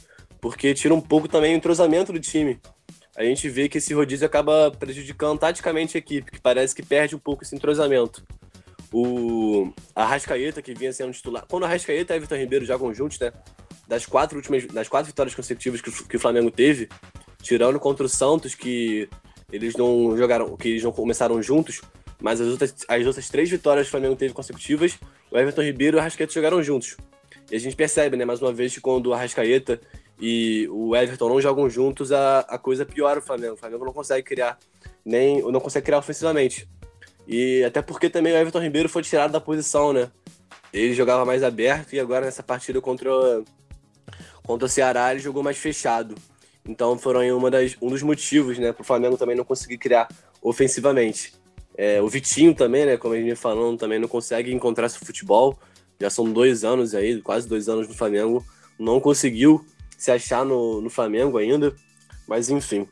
porque 0.43 0.73
tira 0.73 0.93
um 0.93 0.99
pouco 0.99 1.29
também 1.29 1.53
o 1.53 1.57
entrosamento 1.57 2.11
do 2.11 2.19
time. 2.19 2.59
A 3.15 3.23
gente 3.23 3.47
vê 3.47 3.69
que 3.69 3.77
esse 3.77 3.93
rodízio 3.93 4.25
acaba 4.27 4.69
prejudicando 4.77 5.39
taticamente 5.39 5.95
a 5.95 5.99
equipe, 5.99 6.29
que 6.29 6.41
parece 6.41 6.75
que 6.75 6.83
perde 6.83 7.15
um 7.15 7.19
pouco 7.19 7.43
esse 7.43 7.55
entrosamento. 7.55 8.21
O 8.91 9.71
Arrascaeta, 9.95 10.61
que 10.61 10.73
vinha 10.73 10.91
sendo 10.91 11.13
titular. 11.13 11.45
Quando 11.47 11.63
o 11.63 11.65
Arrascaeta 11.65 12.13
e 12.13 12.17
o 12.17 12.21
Vitor 12.21 12.37
Ribeiro 12.37 12.65
jogam 12.65 12.93
juntos, 12.93 13.17
né? 13.19 13.31
Das 13.87 14.05
quatro 14.05 14.35
últimas, 14.35 14.65
das 14.65 14.89
quatro 14.89 15.07
vitórias 15.07 15.33
consecutivas 15.33 15.79
que, 15.79 15.89
que 16.09 16.17
o 16.17 16.19
Flamengo 16.19 16.51
teve, 16.51 16.89
tirando 17.41 17.79
contra 17.79 18.05
o 18.05 18.09
Santos, 18.09 18.53
que 18.53 19.07
eles 19.49 19.77
não 19.77 20.17
jogaram, 20.17 20.57
que 20.57 20.67
eles 20.67 20.83
não 20.83 20.91
começaram 20.91 21.41
juntos, 21.41 21.79
mas 22.21 22.41
as 22.41 22.49
outras, 22.49 22.75
as 22.85 23.07
outras 23.07 23.29
três 23.29 23.49
vitórias 23.49 23.85
que 23.85 23.91
o 23.91 23.91
Flamengo 23.91 24.17
teve 24.17 24.33
consecutivas, 24.33 24.99
o 25.31 25.37
Everton 25.37 25.61
Ribeiro 25.61 25.95
e 25.95 25.99
o 25.99 26.01
Arrascaeta 26.01 26.33
jogaram 26.33 26.61
juntos. 26.61 26.97
E 27.49 27.55
a 27.55 27.59
gente 27.59 27.77
percebe, 27.77 28.17
né, 28.17 28.25
mais 28.25 28.41
uma 28.41 28.51
vez, 28.51 28.73
que 28.73 28.81
quando 28.81 29.07
o 29.07 29.13
Arrascaeta 29.13 29.79
e 30.26 30.69
o 30.69 30.95
Everton 30.95 31.28
não 31.28 31.41
jogam 31.41 31.69
juntos, 31.69 32.13
a, 32.13 32.39
a 32.39 32.57
coisa 32.57 32.86
piora 32.86 33.19
o 33.19 33.21
Flamengo. 33.21 33.55
O 33.55 33.57
Flamengo 33.57 33.84
não 33.84 33.91
consegue 33.91 34.24
criar 34.24 34.57
nem 35.03 35.41
não 35.41 35.59
consegue 35.59 35.86
criar 35.86 35.97
ofensivamente. 35.97 36.65
E 37.28 37.61
até 37.65 37.82
porque 37.82 38.09
também 38.09 38.32
o 38.32 38.38
Everton 38.38 38.61
Ribeiro 38.61 38.88
foi 38.88 39.03
tirado 39.03 39.32
da 39.32 39.41
posição, 39.41 39.91
né? 39.91 40.09
Ele 40.71 40.93
jogava 40.93 41.26
mais 41.26 41.43
aberto 41.43 41.91
e 41.91 41.99
agora 41.99 42.24
nessa 42.24 42.41
partida 42.41 42.80
contra, 42.80 43.11
contra 44.43 44.65
o 44.65 44.69
Ceará 44.69 45.11
ele 45.11 45.19
jogou 45.19 45.43
mais 45.43 45.57
fechado. 45.57 46.15
Então 46.65 46.97
foram 46.97 47.19
aí 47.19 47.30
uma 47.34 47.51
das, 47.51 47.76
um 47.82 47.89
dos 47.89 48.01
motivos, 48.01 48.57
né, 48.57 48.71
para 48.71 48.82
o 48.82 48.86
Flamengo 48.86 49.17
também 49.17 49.36
não 49.36 49.43
conseguir 49.43 49.78
criar 49.78 50.07
ofensivamente. 50.41 51.34
É, 51.76 52.01
o 52.01 52.07
Vitinho 52.07 52.55
também, 52.55 52.86
né, 52.86 52.95
como 52.95 53.13
a 53.13 53.17
gente 53.17 53.36
falando, 53.36 53.78
também 53.78 53.99
não 53.99 54.07
consegue 54.07 54.53
encontrar 54.53 54.88
seu 54.88 55.05
futebol. 55.05 55.59
Já 55.99 56.09
são 56.09 56.32
dois 56.32 56.63
anos 56.63 56.95
aí, 56.95 57.21
quase 57.21 57.45
dois 57.45 57.67
anos 57.67 57.89
no 57.89 57.93
Flamengo. 57.93 58.41
Não 58.80 59.01
conseguiu 59.01 59.65
se 60.04 60.12
achar 60.12 60.43
no, 60.43 60.82
no 60.82 60.89
Flamengo 60.89 61.38
ainda. 61.38 61.74
Mas 62.28 62.49
enfim, 62.49 62.86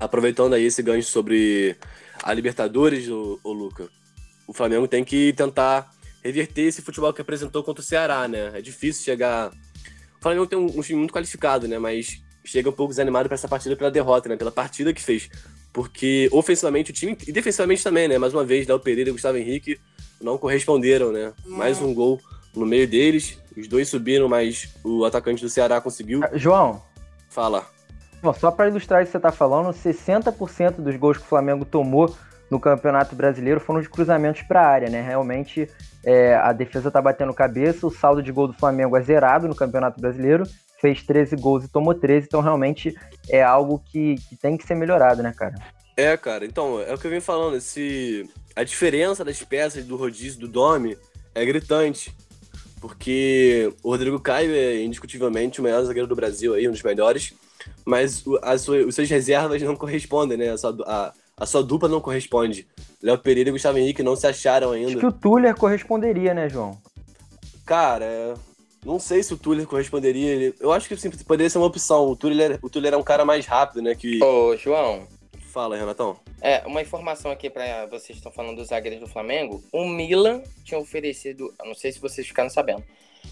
aproveitando 0.00 0.54
aí 0.54 0.64
esse 0.64 0.82
gancho 0.82 1.08
sobre 1.08 1.76
a 2.20 2.34
Libertadores, 2.34 3.06
o, 3.08 3.38
o 3.44 3.52
Luca, 3.52 3.88
o 4.48 4.52
Flamengo 4.52 4.88
tem 4.88 5.04
que 5.04 5.32
tentar 5.34 5.88
reverter 6.24 6.62
esse 6.62 6.82
futebol 6.82 7.12
que 7.12 7.22
apresentou 7.22 7.62
contra 7.62 7.80
o 7.80 7.84
Ceará, 7.84 8.26
né? 8.26 8.50
É 8.54 8.60
difícil 8.60 9.04
chegar. 9.04 9.52
O 10.18 10.22
Flamengo 10.22 10.44
tem 10.44 10.58
um, 10.58 10.66
um 10.66 10.82
time 10.82 10.98
muito 10.98 11.14
qualificado, 11.14 11.68
né? 11.68 11.78
Mas 11.78 12.20
chega 12.44 12.68
um 12.68 12.72
pouco 12.72 12.92
desanimado 12.92 13.28
para 13.28 13.36
essa 13.36 13.46
partida 13.46 13.76
pela 13.76 13.90
derrota, 13.90 14.28
né? 14.28 14.36
Pela 14.36 14.50
partida 14.50 14.92
que 14.92 15.00
fez. 15.00 15.30
Porque 15.72 16.28
ofensivamente 16.32 16.90
o 16.90 16.94
time, 16.94 17.16
e 17.28 17.30
defensivamente 17.30 17.84
também, 17.84 18.08
né? 18.08 18.18
Mais 18.18 18.34
uma 18.34 18.44
vez, 18.44 18.66
Léo 18.66 18.80
Pereira 18.80 19.10
e 19.10 19.12
Gustavo 19.12 19.38
Henrique 19.38 19.78
não 20.20 20.36
corresponderam, 20.36 21.12
né? 21.12 21.32
Mais 21.46 21.80
um 21.80 21.94
gol 21.94 22.20
no 22.54 22.66
meio 22.66 22.88
deles. 22.88 23.38
Os 23.56 23.68
dois 23.68 23.88
subiram, 23.88 24.28
mas 24.28 24.74
o 24.84 25.04
atacante 25.04 25.42
do 25.42 25.48
Ceará 25.48 25.80
conseguiu. 25.80 26.20
Ah, 26.24 26.30
João. 26.34 26.82
Fala. 27.28 27.66
Bom, 28.22 28.34
só 28.34 28.50
para 28.50 28.68
ilustrar 28.68 29.02
isso 29.02 29.08
que 29.08 29.12
você 29.12 29.18
está 29.18 29.32
falando, 29.32 29.70
60% 29.70 30.76
dos 30.82 30.96
gols 30.96 31.16
que 31.16 31.24
o 31.24 31.26
Flamengo 31.26 31.64
tomou 31.64 32.14
no 32.50 32.58
Campeonato 32.58 33.14
Brasileiro 33.14 33.60
foram 33.60 33.80
de 33.80 33.88
cruzamentos 33.88 34.42
para 34.42 34.60
a 34.60 34.66
área, 34.66 34.90
né? 34.90 35.00
Realmente 35.00 35.68
é, 36.04 36.34
a 36.34 36.52
defesa 36.52 36.88
está 36.88 37.00
batendo 37.00 37.32
cabeça, 37.32 37.86
o 37.86 37.90
saldo 37.90 38.22
de 38.22 38.32
gol 38.32 38.48
do 38.48 38.54
Flamengo 38.54 38.96
é 38.96 39.02
zerado 39.02 39.46
no 39.46 39.54
Campeonato 39.54 40.00
Brasileiro, 40.00 40.44
fez 40.80 41.02
13 41.02 41.36
gols 41.36 41.64
e 41.64 41.68
tomou 41.68 41.94
13, 41.94 42.26
então 42.26 42.40
realmente 42.40 42.94
é 43.28 43.42
algo 43.42 43.78
que, 43.78 44.16
que 44.28 44.36
tem 44.36 44.56
que 44.56 44.66
ser 44.66 44.74
melhorado, 44.74 45.22
né, 45.22 45.32
cara? 45.36 45.54
É, 45.96 46.16
cara, 46.16 46.44
então, 46.44 46.80
é 46.80 46.92
o 46.92 46.98
que 46.98 47.06
eu 47.06 47.10
venho 47.10 47.22
falando, 47.22 47.56
esse... 47.56 48.28
a 48.56 48.64
diferença 48.64 49.24
das 49.24 49.42
peças 49.42 49.84
do 49.84 49.96
rodízio 49.96 50.40
do 50.40 50.48
Domi 50.48 50.96
é 51.34 51.44
gritante, 51.44 52.14
porque 52.80 53.72
o 53.82 53.90
Rodrigo 53.90 54.18
Caio 54.18 54.52
é 54.52 54.82
indiscutivelmente 54.82 55.60
o 55.60 55.62
melhor 55.62 55.84
zagueiro 55.84 56.08
do 56.08 56.16
Brasil 56.16 56.54
aí, 56.54 56.66
um 56.66 56.72
dos 56.72 56.82
melhores, 56.82 57.34
mas 57.84 58.24
as 58.42 58.62
suas, 58.62 58.86
os 58.86 58.94
seus 58.94 59.08
reservas 59.08 59.60
não 59.62 59.76
correspondem, 59.76 60.38
né, 60.38 60.50
a 60.50 60.58
sua, 60.58 60.76
a, 60.86 61.12
a 61.36 61.46
sua 61.46 61.62
dupla 61.62 61.88
não 61.88 62.00
corresponde. 62.00 62.66
Léo 63.02 63.18
Pereira 63.18 63.50
e 63.50 63.52
Gustavo 63.52 63.78
Henrique 63.78 64.02
não 64.02 64.16
se 64.16 64.26
acharam 64.26 64.72
ainda. 64.72 64.88
Acho 64.88 64.98
que 64.98 65.06
o 65.06 65.12
Tuller 65.12 65.54
corresponderia, 65.54 66.34
né, 66.34 66.48
João? 66.48 66.76
Cara, 67.64 68.34
não 68.84 68.98
sei 68.98 69.22
se 69.22 69.32
o 69.32 69.38
Tuller 69.38 69.66
corresponderia. 69.66 70.54
Eu 70.60 70.72
acho 70.72 70.88
que 70.88 70.96
sim, 70.96 71.10
poderia 71.10 71.48
ser 71.48 71.58
uma 71.58 71.66
opção. 71.66 72.08
O 72.08 72.16
Tuller, 72.16 72.58
o 72.60 72.68
Tuller 72.68 72.92
é 72.92 72.96
um 72.96 73.02
cara 73.02 73.24
mais 73.24 73.46
rápido, 73.46 73.82
né? 73.82 73.94
Que... 73.94 74.22
Ô, 74.22 74.56
João. 74.56 75.06
Fala, 75.50 75.76
Renatão. 75.76 76.16
É, 76.40 76.64
uma 76.64 76.80
informação 76.80 77.30
aqui 77.32 77.50
para 77.50 77.84
vocês 77.86 78.16
estão 78.16 78.30
falando 78.30 78.56
dos 78.56 78.68
zagueiros 78.68 79.00
do 79.00 79.08
Flamengo. 79.08 79.62
O 79.72 79.84
Milan 79.84 80.42
tinha 80.64 80.78
oferecido, 80.78 81.52
não 81.64 81.74
sei 81.74 81.90
se 81.90 82.00
vocês 82.00 82.24
ficaram 82.24 82.48
sabendo. 82.48 82.84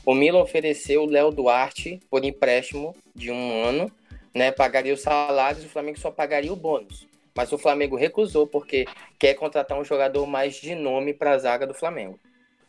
O 0.04 0.14
Milan 0.14 0.40
ofereceu 0.40 1.04
o 1.04 1.06
Léo 1.06 1.30
Duarte 1.30 2.00
por 2.10 2.24
empréstimo 2.24 2.94
de 3.14 3.30
um 3.30 3.64
ano, 3.64 3.90
né? 4.34 4.50
Pagaria 4.50 4.92
os 4.92 5.00
salários, 5.00 5.64
o 5.64 5.68
Flamengo 5.68 6.00
só 6.00 6.10
pagaria 6.10 6.52
o 6.52 6.56
bônus. 6.56 7.06
Mas 7.36 7.52
o 7.52 7.58
Flamengo 7.58 7.94
recusou 7.94 8.48
porque 8.48 8.84
quer 9.16 9.34
contratar 9.34 9.78
um 9.78 9.84
jogador 9.84 10.26
mais 10.26 10.56
de 10.56 10.74
nome 10.74 11.14
para 11.14 11.32
a 11.32 11.38
zaga 11.38 11.68
do 11.68 11.74
Flamengo. 11.74 12.18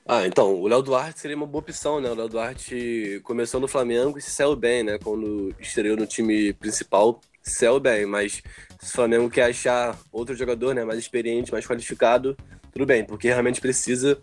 Ah, 0.05 0.27
então, 0.27 0.53
o 0.53 0.67
Léo 0.67 0.83
Duarte 0.83 1.19
seria 1.19 1.35
uma 1.35 1.47
boa 1.47 1.61
opção, 1.61 1.99
né? 1.99 2.09
O 2.09 2.15
Léo 2.15 2.29
Duarte 2.29 3.19
começou 3.23 3.59
no 3.59 3.67
Flamengo 3.67 4.17
e 4.19 4.21
se 4.21 4.29
saiu 4.29 4.55
bem, 4.55 4.83
né? 4.83 4.99
Quando 5.03 5.55
estreou 5.59 5.97
no 5.97 6.05
time 6.05 6.53
principal, 6.53 7.19
saiu 7.49 7.79
bem, 7.79 8.05
mas 8.05 8.41
se 8.79 8.91
o 8.91 8.95
Flamengo 8.95 9.29
quer 9.29 9.45
achar 9.45 9.97
outro 10.11 10.35
jogador, 10.35 10.73
né, 10.73 10.83
mais 10.83 10.99
experiente, 10.99 11.51
mais 11.51 11.65
qualificado, 11.65 12.37
tudo 12.71 12.85
bem, 12.85 13.03
porque 13.03 13.27
realmente 13.27 13.59
precisa. 13.59 14.19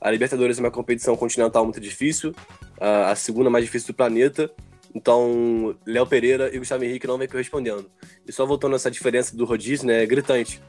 A 0.00 0.10
Libertadores 0.10 0.58
é 0.58 0.60
uma 0.60 0.70
competição 0.70 1.16
continental 1.16 1.64
muito 1.64 1.80
difícil, 1.80 2.34
a 2.80 3.14
segunda 3.14 3.50
mais 3.50 3.64
difícil 3.64 3.88
do 3.88 3.96
planeta, 3.96 4.50
então 4.94 5.76
Léo 5.86 6.06
Pereira 6.06 6.54
e 6.54 6.58
Gustavo 6.58 6.84
Henrique 6.84 7.06
não 7.06 7.18
vem 7.18 7.28
correspondendo. 7.28 7.90
E 8.26 8.32
só 8.32 8.44
voltando 8.44 8.72
a 8.72 8.76
essa 8.76 8.90
diferença 8.90 9.36
do 9.36 9.44
rodízio, 9.44 9.86
né, 9.86 10.02
é 10.02 10.06
gritante. 10.06 10.60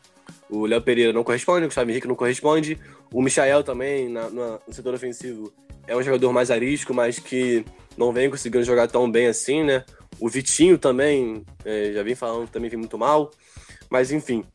O 0.50 0.66
Léo 0.66 0.82
Pereira 0.82 1.14
não 1.14 1.24
corresponde, 1.24 1.64
o 1.64 1.68
Gustavo 1.68 1.90
Henrique 1.90 2.08
não 2.08 2.16
corresponde. 2.16 2.78
O 3.14 3.22
Michael 3.22 3.64
também, 3.64 4.10
na, 4.10 4.30
na, 4.30 4.60
no 4.68 4.74
setor 4.74 4.94
ofensivo, 4.94 5.52
é 5.88 5.96
um 5.96 6.04
jogador 6.04 6.32
mais 6.34 6.52
arisco, 6.52 6.94
mas 6.94 7.18
que 7.20 7.66
não 7.98 8.12
vem 8.12 8.30
conseguindo 8.30 8.64
jogar 8.64 8.88
tão 8.88 9.10
bem 9.10 9.28
assim, 9.28 9.64
né? 9.64 9.84
O 10.22 10.30
Vitinho 10.30 10.78
também, 10.78 11.44
é, 11.66 11.94
já 11.94 12.04
vim 12.04 12.14
falando, 12.14 12.48
também 12.48 12.70
vem 12.70 12.78
muito 12.78 12.96
mal. 12.96 13.32
Mas 13.90 14.12
enfim, 14.12 14.46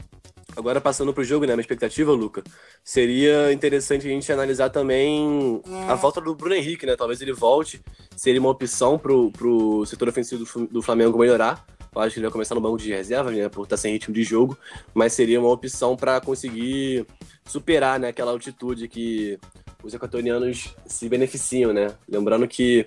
agora 0.56 0.80
passando 0.80 1.12
pro 1.12 1.24
jogo, 1.24 1.44
né? 1.44 1.54
Minha 1.54 1.60
expectativa, 1.60 2.12
Luca, 2.12 2.44
seria 2.84 3.52
interessante 3.52 4.06
a 4.06 4.10
gente 4.10 4.32
analisar 4.32 4.70
também 4.70 5.60
a 5.88 5.94
volta 5.96 6.20
do 6.20 6.36
Bruno 6.36 6.54
Henrique, 6.54 6.86
né? 6.86 6.94
Talvez 6.94 7.20
ele 7.20 7.32
volte, 7.32 7.82
seria 8.16 8.40
uma 8.40 8.48
opção 8.48 8.96
pro, 8.96 9.32
pro 9.32 9.84
setor 9.86 10.08
ofensivo 10.08 10.44
do, 10.70 10.80
Flamengo 10.80 11.18
melhorar. 11.18 11.66
Eu 11.92 12.00
acho 12.00 12.14
que 12.14 12.20
ele 12.20 12.26
vai 12.26 12.32
começar 12.32 12.54
no 12.54 12.60
banco 12.60 12.78
de 12.78 12.92
reserva, 12.92 13.30
né, 13.30 13.48
por 13.48 13.64
estar 13.64 13.76
sem 13.78 13.92
ritmo 13.92 14.14
de 14.14 14.22
jogo, 14.22 14.56
mas 14.94 15.14
seria 15.14 15.40
uma 15.40 15.48
opção 15.48 15.96
para 15.96 16.20
conseguir 16.20 17.06
superar 17.46 17.98
né, 17.98 18.08
aquela 18.08 18.32
altitude 18.32 18.86
que 18.86 19.38
os 19.82 19.94
equatorianos 19.94 20.74
se 20.84 21.08
beneficiam, 21.08 21.72
né? 21.72 21.92
Lembrando 22.08 22.46
que 22.46 22.84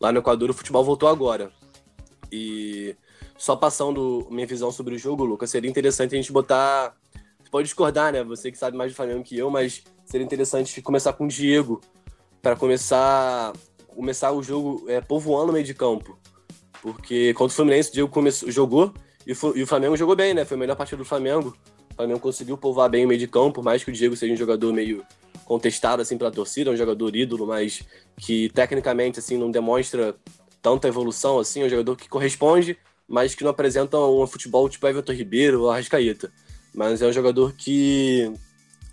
lá 0.00 0.12
no 0.12 0.20
Equador 0.20 0.50
o 0.50 0.54
futebol 0.54 0.84
voltou 0.84 1.08
agora. 1.08 1.50
E 2.32 2.96
só 3.36 3.54
passando 3.54 4.26
minha 4.30 4.46
visão 4.46 4.72
sobre 4.72 4.94
o 4.94 4.98
jogo, 4.98 5.24
Lucas, 5.24 5.50
seria 5.50 5.70
interessante 5.70 6.14
a 6.14 6.16
gente 6.16 6.32
botar. 6.32 6.96
Você 7.42 7.50
pode 7.50 7.66
discordar, 7.66 8.12
né? 8.12 8.24
Você 8.24 8.50
que 8.50 8.56
sabe 8.56 8.76
mais 8.76 8.90
do 8.90 8.96
Flamengo 8.96 9.22
que 9.22 9.36
eu, 9.36 9.50
mas 9.50 9.84
seria 10.06 10.24
interessante 10.24 10.80
começar 10.80 11.12
com 11.12 11.24
o 11.24 11.28
Diego 11.28 11.80
para 12.40 12.56
começar 12.56 13.52
começar 13.94 14.32
o 14.32 14.42
jogo 14.42 14.84
é, 14.88 15.00
povoando 15.00 15.50
o 15.50 15.52
meio 15.52 15.64
de 15.64 15.74
campo. 15.74 16.18
Porque 16.80 17.34
contra 17.34 17.52
o 17.52 17.56
Fluminense, 17.56 17.90
o 17.90 17.92
Diego 17.92 18.08
começou, 18.08 18.50
jogou 18.50 18.92
e 19.26 19.32
e 19.54 19.62
o 19.62 19.66
Flamengo 19.66 19.96
jogou 19.96 20.16
bem, 20.16 20.34
né? 20.34 20.44
Foi 20.44 20.56
a 20.56 20.60
melhor 20.60 20.76
partida 20.76 20.96
do 20.96 21.04
Flamengo. 21.04 21.56
O 21.92 21.94
Flamengo 21.94 22.20
conseguiu 22.20 22.56
povoar 22.56 22.88
bem 22.88 23.04
o 23.04 23.08
meio 23.08 23.20
de 23.20 23.28
campo, 23.28 23.52
por 23.56 23.64
mais 23.64 23.84
que 23.84 23.90
o 23.90 23.92
Diego 23.92 24.16
seja 24.16 24.32
um 24.32 24.36
jogador 24.36 24.72
meio 24.72 25.04
contestado 25.44 26.00
assim 26.00 26.16
pela 26.16 26.30
torcida, 26.30 26.70
um 26.70 26.76
jogador 26.76 27.14
ídolo, 27.14 27.46
mas 27.46 27.82
que 28.16 28.48
tecnicamente 28.50 29.18
assim 29.18 29.36
não 29.36 29.50
demonstra 29.50 30.16
tanta 30.62 30.88
evolução 30.88 31.38
assim, 31.38 31.62
é 31.62 31.66
um 31.66 31.68
jogador 31.68 31.96
que 31.96 32.08
corresponde, 32.08 32.78
mas 33.08 33.34
que 33.34 33.42
não 33.42 33.50
apresenta 33.50 33.98
um 33.98 34.26
futebol 34.26 34.68
tipo 34.68 34.86
Everton 34.86 35.12
Ribeiro 35.12 35.62
ou 35.62 35.70
Arrascaeta. 35.70 36.32
Mas 36.72 37.02
é 37.02 37.06
um 37.06 37.12
jogador 37.12 37.52
que 37.52 38.32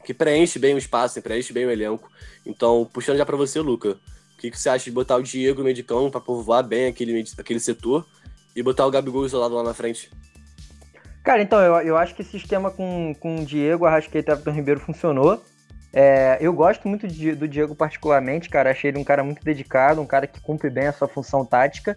que 0.04 0.14
preenche 0.14 0.58
bem 0.58 0.74
o 0.74 0.78
espaço, 0.78 1.22
preenche 1.22 1.54
bem 1.54 1.66
o 1.66 1.72
elenco. 1.72 2.10
Então, 2.46 2.90
puxando 2.92 3.18
já 3.18 3.26
para 3.26 3.38
você, 3.38 3.60
Luca, 3.60 4.00
o 4.34 4.38
que, 4.38 4.50
que 4.50 4.60
você 4.60 4.70
acha 4.70 4.86
de 4.86 4.92
botar 4.92 5.18
o 5.18 5.24
Diego 5.24 5.60
no 5.60 5.66
meio 5.66 5.76
de 5.76 5.84
campo 5.84 6.10
para 6.10 6.22
povoar 6.22 6.64
bem 6.64 6.88
aquele, 6.88 7.24
aquele 7.38 7.60
setor 7.60 8.06
e 8.56 8.64
botar 8.64 8.88
o 8.88 8.92
Gabigol 8.92 9.26
isolado 9.26 9.54
lá 9.54 9.62
na 9.62 9.74
frente? 9.74 10.10
Cara, 11.24 11.42
então, 11.44 11.60
eu, 11.62 11.76
eu 11.82 11.98
acho 11.98 12.16
que 12.16 12.22
esse 12.22 12.38
esquema 12.38 12.72
com, 12.72 13.14
com 13.20 13.42
o 13.42 13.46
Diego, 13.46 13.86
Arrascaeta 13.86 14.32
e 14.32 14.34
Everton 14.34 14.52
Ribeiro 14.52 14.80
funcionou. 14.80 15.44
É, 15.92 16.38
eu 16.40 16.54
gosto 16.54 16.88
muito 16.88 17.08
de, 17.08 17.34
do 17.34 17.48
Diego 17.48 17.76
particularmente, 17.76 18.50
cara. 18.50 18.72
Achei 18.72 18.90
ele 18.90 19.00
um 19.00 19.04
cara 19.04 19.24
muito 19.24 19.44
dedicado, 19.44 20.02
um 20.02 20.06
cara 20.06 20.28
que 20.28 20.40
cumpre 20.40 20.70
bem 20.70 20.88
a 20.88 20.94
sua 20.94 21.08
função 21.08 21.46
tática. 21.46 21.96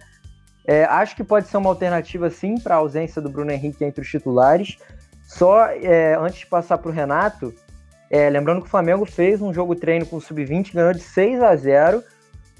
É, 0.66 0.84
acho 0.84 1.16
que 1.16 1.24
pode 1.24 1.48
ser 1.48 1.56
uma 1.56 1.70
alternativa, 1.70 2.30
sim, 2.30 2.58
para 2.58 2.76
a 2.76 2.78
ausência 2.78 3.20
do 3.20 3.28
Bruno 3.28 3.50
Henrique 3.50 3.84
entre 3.84 4.00
os 4.00 4.08
titulares. 4.08 4.78
Só 5.26 5.66
é, 5.66 6.16
antes 6.18 6.40
de 6.40 6.46
passar 6.46 6.78
para 6.78 6.90
o 6.90 6.92
Renato, 6.92 7.54
é, 8.10 8.28
lembrando 8.28 8.60
que 8.60 8.66
o 8.66 8.70
Flamengo 8.70 9.04
fez 9.04 9.40
um 9.42 9.52
jogo 9.52 9.74
treino 9.74 10.06
com 10.06 10.16
o 10.16 10.20
Sub-20, 10.20 10.72
ganhou 10.72 10.92
de 10.92 11.00
6 11.00 11.42
a 11.42 11.56
0 11.56 12.04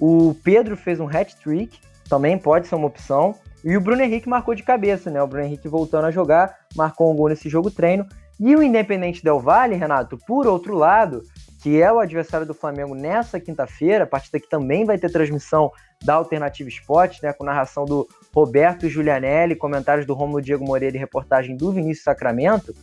o 0.05 0.35
Pedro 0.43 0.77
fez 0.77 0.99
um 0.99 1.07
hat-trick, 1.07 1.79
também 2.09 2.37
pode 2.37 2.67
ser 2.67 2.75
uma 2.75 2.89
opção. 2.89 3.37
E 3.65 3.77
o 3.77 3.81
Bruno 3.81 4.03
Henrique 4.03 4.29
marcou 4.29 4.53
de 4.53 4.65
cabeça, 4.65 5.11
né? 5.11 5.23
O 5.23 5.29
Bruno 5.29 5.45
Henrique 5.45 5.69
voltando 5.69 6.07
a 6.07 6.11
jogar, 6.11 6.59
marcou 6.75 7.13
um 7.13 7.15
gol 7.15 7.29
nesse 7.29 7.49
jogo 7.49 7.71
treino. 7.71 8.05
E 8.45 8.57
o 8.57 8.63
Independente 8.63 9.23
Del 9.23 9.39
Vale, 9.39 9.77
Renato, 9.77 10.19
por 10.27 10.49
outro 10.49 10.75
lado, 10.75 11.23
que 11.63 11.81
é 11.81 11.93
o 11.93 12.01
adversário 12.01 12.45
do 12.45 12.53
Flamengo 12.53 12.93
nessa 12.93 13.39
quinta-feira, 13.39 14.05
partida 14.05 14.41
que 14.41 14.49
também 14.49 14.85
vai 14.85 14.99
ter 14.99 15.13
transmissão 15.13 15.71
da 16.05 16.15
Alternativa 16.15 16.69
Esporte, 16.69 17.23
né, 17.23 17.33
com 17.33 17.45
narração 17.45 17.85
do 17.85 18.05
Roberto 18.35 18.89
Giulianelli, 18.89 19.55
comentários 19.55 20.05
do 20.05 20.13
Romulo 20.13 20.43
Diego 20.43 20.65
Moreira 20.65 20.97
e 20.97 20.99
reportagem 20.99 21.57
do 21.57 21.71
Vinícius 21.71 22.03
Sacramento, 22.03 22.75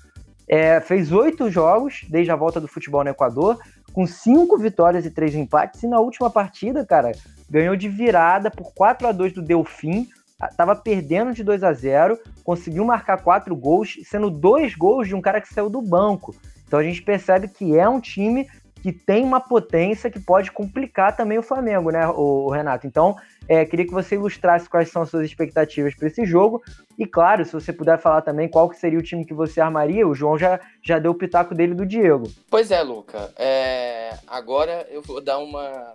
é, 0.48 0.80
fez 0.80 1.12
oito 1.12 1.52
jogos 1.52 2.06
desde 2.08 2.32
a 2.32 2.38
volta 2.38 2.62
do 2.62 2.68
futebol 2.70 3.04
no 3.04 3.10
Equador, 3.10 3.60
com 3.92 4.08
cinco 4.08 4.58
vitórias 4.58 5.06
e 5.06 5.12
três 5.12 5.36
empates. 5.36 5.84
E 5.84 5.88
na 5.88 6.00
última 6.00 6.30
partida, 6.30 6.86
cara, 6.86 7.12
ganhou 7.50 7.76
de 7.76 7.90
virada 7.90 8.50
por 8.50 8.74
4 8.74 9.10
a 9.10 9.12
2 9.12 9.34
do 9.34 9.42
Delfim, 9.42 10.08
estava 10.44 10.76
perdendo 10.76 11.34
de 11.34 11.44
2 11.44 11.64
a 11.64 11.74
0 11.74 12.18
conseguiu 12.44 12.86
marcar 12.86 13.22
quatro 13.22 13.56
gols, 13.56 13.98
sendo 14.06 14.30
dois 14.30 14.76
gols 14.76 15.08
de 15.08 15.16
um 15.16 15.22
cara 15.22 15.42
que 15.42 15.54
saiu 15.54 15.70
do 15.70 15.82
banco. 15.82 16.36
Então 16.66 16.80
a 16.80 16.84
gente 16.84 17.02
percebe 17.02 17.48
que 17.48 17.78
é 17.78 17.88
um 17.88 18.00
time 18.00 18.48
que 18.82 18.92
tem 18.92 19.24
uma 19.24 19.42
potência 19.42 20.10
que 20.10 20.20
pode 20.20 20.52
complicar 20.52 21.16
também 21.16 21.38
o 21.38 21.44
Flamengo, 21.44 21.92
né, 21.92 22.08
o 22.08 22.50
Renato? 22.50 22.88
Então, 22.88 23.16
é, 23.48 23.66
queria 23.66 23.86
que 23.86 23.92
você 23.92 24.16
ilustrasse 24.16 24.70
quais 24.70 24.90
são 24.90 25.02
as 25.02 25.10
suas 25.10 25.26
expectativas 25.26 25.96
para 25.96 26.08
esse 26.08 26.26
jogo. 26.26 26.62
E 26.98 27.06
claro, 27.06 27.44
se 27.44 27.52
você 27.52 27.74
puder 27.74 28.00
falar 28.00 28.22
também 28.22 28.48
qual 28.48 28.70
que 28.70 28.78
seria 28.78 29.00
o 29.00 29.04
time 29.04 29.26
que 29.26 29.34
você 29.34 29.60
armaria, 29.60 30.08
o 30.08 30.16
João 30.16 30.38
já, 30.38 30.60
já 30.82 31.00
deu 31.00 31.12
o 31.12 31.16
pitaco 31.16 31.54
dele 31.54 31.74
do 31.74 31.86
Diego. 31.86 32.32
Pois 32.50 32.72
é, 32.72 32.82
Luca. 32.82 33.34
É... 33.38 34.18
Agora 34.28 34.88
eu 34.90 35.02
vou 35.02 35.20
dar 35.20 35.40
uma. 35.40 35.94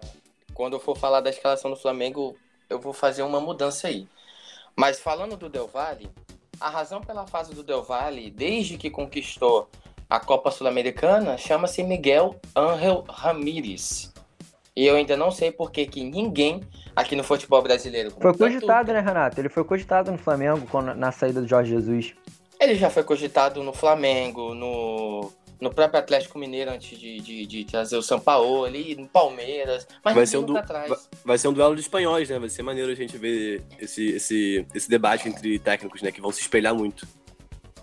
Quando 0.53 0.75
eu 0.75 0.81
for 0.81 0.97
falar 0.97 1.21
da 1.21 1.31
escalação 1.31 1.71
do 1.71 1.77
Flamengo, 1.77 2.37
eu 2.69 2.79
vou 2.79 2.93
fazer 2.93 3.23
uma 3.23 3.41
mudança 3.41 3.89
aí. 3.89 4.07
Mas 4.77 5.01
falando 5.01 5.37
do 5.37 5.49
Del 5.49 5.69
Valle, 5.69 6.11
a 6.61 6.69
razão 6.69 7.01
pela 7.01 7.27
fase 7.27 7.55
do 7.55 7.63
Del 7.63 7.83
Valle, 7.83 8.31
desde 8.31 8.77
que 8.77 8.91
conquistou 8.91 9.69
a 10.09 10.21
Copa 10.21 10.51
Sul-Americana, 10.51 11.37
chama-se 11.39 11.83
Miguel 11.83 12.37
Ángel 12.55 13.05
Ramírez. 13.09 14.13
E 14.77 14.87
eu 14.87 14.97
ainda 14.97 15.17
não 15.17 15.31
sei 15.31 15.53
por 15.53 15.71
que, 15.71 15.87
que 15.87 16.03
ninguém 16.03 16.61
aqui 16.97 17.15
no 17.15 17.23
futebol 17.23 17.63
brasileiro. 17.63 18.11
Foi 18.11 18.37
cogitado, 18.37 18.87
tanto... 18.87 18.97
né, 18.97 19.01
Renato? 19.01 19.41
Ele 19.41 19.49
foi 19.49 19.65
cogitado 19.65 20.11
no 20.11 20.19
Flamengo 20.19 20.67
na 20.97 21.13
saída 21.13 21.41
do 21.41 21.47
Jorge 21.47 21.71
Jesus. 21.71 22.15
Ele 22.61 22.75
já 22.75 22.91
foi 22.91 23.05
cogitado 23.05 23.63
no 23.63 23.73
Flamengo, 23.73 24.55
no 24.55 25.31
no 25.65 25.75
próprio 25.75 25.99
Atlético 25.99 26.39
Mineiro 26.39 26.71
antes 26.71 26.99
de, 26.99 27.19
de, 27.21 27.47
de 27.47 27.65
trazer 27.65 27.97
o 27.97 28.03
São 28.03 28.21
Paulo 28.21 28.65
ali, 28.65 28.95
no 28.95 29.09
Palmeiras, 29.09 29.89
mas 30.05 30.15
vai 30.15 30.27
ser, 30.27 30.37
um 30.37 30.43
du... 30.43 30.53
vai, 30.53 30.89
vai 31.25 31.39
ser 31.39 31.49
um 31.49 31.53
duelo 31.55 31.75
de 31.75 31.81
espanhóis, 31.81 32.29
né? 32.29 32.39
Vai 32.39 32.51
ser 32.51 32.63
maneiro 32.63 32.93
a 32.93 32.95
gente 32.95 33.17
ver 33.17 33.65
esse, 33.81 34.11
esse, 34.11 34.67
esse 34.75 34.89
debate 34.89 35.27
entre 35.27 35.59
técnicos, 35.59 36.03
né? 36.03 36.13
Que 36.13 36.21
vão 36.21 36.31
se 36.31 36.43
espelhar 36.43 36.75
muito. 36.75 37.09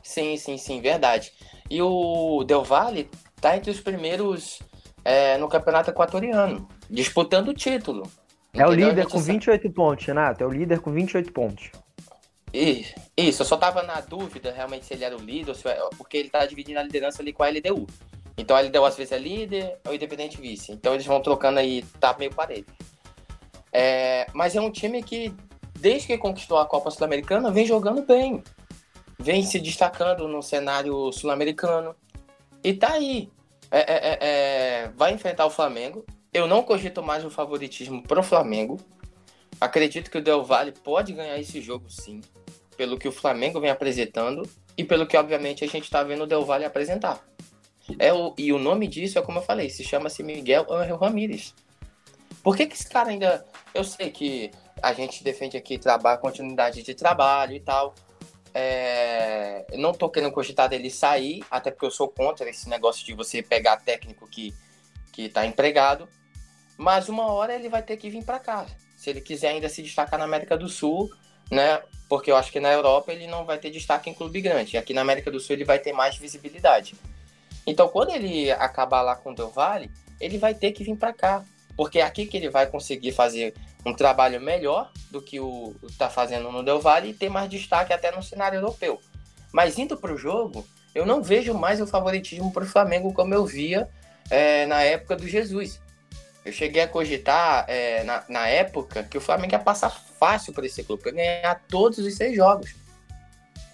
Sim, 0.04 0.38
sim, 0.38 0.58
sim, 0.58 0.80
verdade. 0.80 1.34
E 1.70 1.82
o 1.82 2.44
Del 2.44 2.64
Valle 2.64 3.10
tá 3.42 3.58
entre 3.58 3.72
os 3.72 3.80
primeiros 3.80 4.60
é, 5.04 5.38
no 5.40 5.48
campeonato 5.48 5.90
equatoriano, 5.90 6.68
disputando 6.88 7.48
o 7.48 7.54
título. 7.54 8.04
É 8.54 8.68
o 8.68 8.72
líder 8.72 9.08
com 9.08 9.18
28 9.18 9.72
pontos, 9.72 10.06
Renato. 10.06 10.44
É 10.44 10.46
o 10.48 10.52
líder 10.52 10.80
com 10.82 10.92
28 10.92 11.32
pontos. 11.32 11.72
Isso, 12.54 13.42
eu 13.42 13.46
só 13.46 13.56
tava 13.56 13.82
na 13.84 14.02
dúvida 14.02 14.52
realmente 14.52 14.86
se 14.86 14.94
ele 14.94 15.06
era 15.06 15.16
o 15.16 15.22
líder, 15.22 15.56
porque 15.98 16.18
ele 16.18 16.30
tá 16.30 16.46
dividindo 16.46 16.80
a 16.80 16.84
liderança 16.84 17.22
ali 17.22 17.32
com 17.32 17.44
a 17.44 17.50
LDU. 17.50 17.88
Então 18.38 18.58
a 18.58 18.62
LDU 18.62 18.84
às 18.84 18.96
vezes 18.96 19.14
é 19.14 19.18
líder, 19.18 19.78
ou 19.88 19.94
independente 19.94 20.40
vice. 20.40 20.72
Então 20.72 20.94
eles 20.94 21.06
vão 21.06 21.22
trocando 21.22 21.60
aí, 21.60 21.84
tá 22.00 22.16
meio 22.18 22.34
parede. 22.34 22.68
É, 23.72 24.28
mas 24.34 24.56
é 24.56 24.62
um 24.62 24.72
time 24.72 25.02
que, 25.02 25.34
desde 25.80 26.08
que 26.08 26.18
conquistou 26.18 26.58
a 26.58 26.66
Copa 26.66 26.92
Sul-Americana, 26.92 27.52
vem 27.52 27.66
jogando 27.66 28.02
bem. 28.02 28.44
Vem 29.18 29.44
se 29.44 29.60
destacando 29.60 30.28
no 30.28 30.42
cenário 30.42 31.12
sul-americano. 31.12 31.96
E 32.64 32.74
tá 32.74 32.94
aí. 32.94 33.30
É, 33.70 33.80
é, 33.80 33.96
é, 33.96 34.18
é 34.22 34.92
vai 34.96 35.14
enfrentar 35.14 35.46
o 35.46 35.50
Flamengo. 35.50 36.06
Eu 36.34 36.48
não 36.48 36.64
cogito 36.64 37.02
mais 37.02 37.24
o 37.24 37.30
favoritismo 37.30 38.02
pro 38.04 38.24
Flamengo. 38.24 38.78
Acredito 39.60 40.10
que 40.10 40.18
o 40.18 40.24
Del 40.24 40.44
Valle 40.44 40.72
pode 40.72 41.14
ganhar 41.14 41.38
esse 41.38 41.62
jogo 41.62 41.90
sim 41.90 42.20
pelo 42.82 42.98
que 42.98 43.08
o 43.08 43.12
Flamengo 43.12 43.62
vem 43.62 43.70
apresentando 43.70 44.42
e 44.76 44.84
pelo 44.84 45.06
que, 45.06 45.16
obviamente, 45.16 45.64
a 45.64 45.68
gente 45.68 45.84
está 45.84 46.02
vendo 46.02 46.24
o 46.24 46.26
Del 46.26 46.44
Valle 46.44 46.66
apresentar. 46.66 47.24
É 48.00 48.12
o, 48.12 48.34
e 48.36 48.52
o 48.52 48.58
nome 48.58 48.88
disso 48.88 49.20
é 49.20 49.22
como 49.22 49.38
eu 49.38 49.44
falei, 49.44 49.70
se 49.70 49.84
chama-se 49.84 50.24
Miguel 50.24 50.66
Angel 50.68 50.98
Ramírez. 50.98 51.54
Por 52.42 52.58
que, 52.58 52.66
que 52.66 52.74
esse 52.74 52.90
cara 52.90 53.12
ainda. 53.12 53.46
Eu 53.72 53.84
sei 53.84 54.10
que 54.10 54.50
a 54.82 54.94
gente 54.94 55.24
defende 55.24 55.56
aqui 55.56 55.78
trabalho, 55.78 56.20
continuidade 56.20 56.82
de 56.82 56.96
trabalho 56.96 57.54
e 57.54 57.60
tal. 57.60 57.94
É... 58.52 59.64
Não 59.78 59.94
tô 59.94 60.10
querendo 60.10 60.32
cogitar 60.32 60.68
dele 60.68 60.90
sair, 60.90 61.46
até 61.52 61.70
porque 61.70 61.86
eu 61.86 61.92
sou 61.92 62.08
contra 62.08 62.50
esse 62.50 62.68
negócio 62.68 63.06
de 63.06 63.14
você 63.14 63.44
pegar 63.44 63.78
técnico 63.78 64.28
que, 64.28 64.56
que 65.12 65.30
tá 65.30 65.46
empregado. 65.46 66.10
Mas 66.80 67.10
uma 67.10 67.32
hora 67.32 67.54
ele 67.54 67.70
vai 67.70 67.84
ter 67.84 67.98
que 67.98 68.10
vir 68.10 68.26
para 68.26 68.40
cá. 68.40 68.66
Se 68.98 69.12
ele 69.12 69.22
quiser 69.22 69.50
ainda 69.50 69.70
se 69.70 69.84
destacar 69.84 70.18
na 70.18 70.26
América 70.26 70.58
do 70.58 70.68
Sul, 70.68 71.12
né? 71.52 71.80
Porque 72.12 72.30
eu 72.30 72.36
acho 72.36 72.52
que 72.52 72.60
na 72.60 72.70
Europa 72.70 73.14
ele 73.14 73.26
não 73.26 73.46
vai 73.46 73.58
ter 73.58 73.70
destaque 73.70 74.10
em 74.10 74.14
clube 74.14 74.42
grande. 74.42 74.76
Aqui 74.76 74.94
na 74.94 75.00
América 75.00 75.32
do 75.32 75.40
Sul 75.40 75.56
ele 75.56 75.64
vai 75.64 75.80
ter 75.80 75.94
mais 75.94 76.18
visibilidade. 76.18 76.94
Então, 77.66 77.88
quando 77.88 78.10
ele 78.10 78.52
acabar 78.52 79.02
lá 79.02 79.16
com 79.16 79.32
o 79.32 79.34
Del 79.34 79.50
Valle, 79.50 79.90
ele 80.20 80.38
vai 80.38 80.54
ter 80.54 80.74
que 80.74 80.84
vir 80.84 80.98
para 80.98 81.14
cá. 81.14 81.42
Porque 81.74 82.00
é 82.00 82.02
aqui 82.02 82.26
que 82.26 82.36
ele 82.36 82.50
vai 82.50 82.68
conseguir 82.68 83.14
fazer 83.14 83.54
um 83.86 83.94
trabalho 83.94 84.42
melhor 84.42 84.92
do 85.10 85.22
que 85.22 85.40
o 85.40 85.74
está 85.88 86.10
fazendo 86.10 86.52
no 86.52 86.62
Del 86.62 86.82
Valle 86.82 87.12
e 87.12 87.14
ter 87.14 87.30
mais 87.30 87.50
destaque 87.50 87.94
até 87.94 88.14
no 88.14 88.22
cenário 88.22 88.58
europeu. 88.58 89.00
Mas 89.54 89.80
indo 89.80 89.96
para 89.96 90.14
o 90.14 90.18
jogo, 90.18 90.68
eu 90.94 91.06
não 91.06 91.24
vejo 91.24 91.54
mais 91.54 91.80
o 91.80 91.88
favoritismo 91.88 92.52
para 92.52 92.66
o 92.66 92.68
Flamengo 92.68 93.14
como 93.14 93.34
eu 93.34 93.46
via 93.46 93.88
é, 94.30 94.66
na 94.66 94.84
época 94.84 95.16
do 95.16 95.26
Jesus. 95.26 95.80
Eu 96.44 96.52
cheguei 96.52 96.82
a 96.82 96.88
cogitar 96.88 97.66
é, 97.68 98.04
na, 98.04 98.24
na, 98.28 98.48
época 98.48 99.04
que 99.04 99.18
o 99.18 99.22
Flamengo 99.22 99.54
ia 99.54 99.60
passar 99.60 99.92
fácil 99.92 100.54
para 100.54 100.66
esse 100.66 100.84
clube, 100.84 101.04
para 101.04 101.12
ganhar 101.12 101.64
todos 101.68 102.00
os 102.00 102.16
seis 102.16 102.36
jogos. 102.36 102.74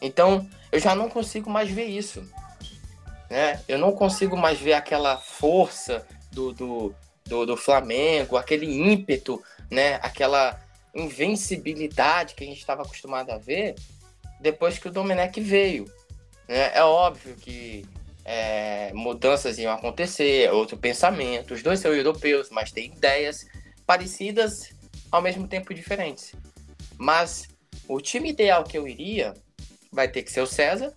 Então, 0.02 0.48
eu 0.72 0.80
já 0.80 0.94
não 0.94 1.10
consigo 1.10 1.50
mais 1.50 1.70
ver 1.70 1.86
isso. 1.86 2.30
Né? 3.30 3.62
Eu 3.68 3.78
não 3.78 3.94
consigo 3.94 4.36
mais 4.36 4.60
ver 4.60 4.74
aquela 4.74 5.18
força 5.18 6.06
do, 6.32 6.52
do, 6.52 6.96
do, 7.26 7.46
do 7.46 7.58
Flamengo, 7.58 8.36
aquele 8.36 8.66
ímpeto, 8.66 9.42
né? 9.72 9.96
aquela 9.96 10.60
invencibilidade 10.94 12.36
que 12.36 12.44
a 12.44 12.48
gente 12.48 12.60
estava 12.60 12.82
acostumado 12.82 13.32
a 13.32 13.38
ver 13.38 13.76
depois 14.40 14.78
que 14.78 14.88
o 14.88 14.92
Domenech 14.92 15.40
veio. 15.40 15.86
Né? 16.48 16.72
É 16.74 16.84
óbvio 16.84 17.36
que 17.36 17.86
é, 18.30 18.92
mudanças 18.94 19.58
iam 19.58 19.74
acontecer, 19.74 20.52
outro 20.52 20.78
pensamento. 20.78 21.54
Os 21.54 21.64
dois 21.64 21.80
são 21.80 21.94
europeus, 21.94 22.50
mas 22.50 22.74
têm 22.74 22.92
ideias 22.92 23.48
parecidas, 23.86 24.74
ao 25.10 25.22
mesmo 25.22 25.48
tempo 25.48 25.74
diferentes. 25.74 26.36
Mas 26.98 27.48
o 27.88 28.02
time 28.02 28.32
ideal 28.32 28.66
que 28.66 28.78
eu 28.78 28.86
iria 28.86 29.34
vai 29.94 30.10
ter 30.10 30.24
que 30.24 30.32
ser 30.32 30.42
o 30.42 30.46
César. 30.46 30.94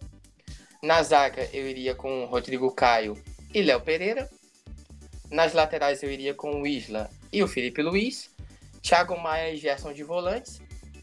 Na 0.83 1.05
zaga 1.05 1.49
eu 1.53 1.69
iria 1.69 1.95
com 1.95 2.25
o 2.25 2.27
Rodrigo 2.27 2.69
Caio 2.73 3.17
e 3.55 3.63
Léo 3.63 3.81
Pereira. 3.81 4.29
Nas 5.31 5.53
laterais 5.53 6.03
eu 6.03 6.11
iria 6.11 6.35
com 6.35 6.61
o 6.61 6.67
Isla 6.67 7.09
e 7.33 7.45
o 7.45 7.49
Felipe 7.49 7.81
Luiz. 7.81 8.29
Thiago 8.83 9.17
Maia 9.17 9.55
e 9.55 9.57
Gerson 9.57 9.93
de 9.93 10.03
volantes 10.03 10.61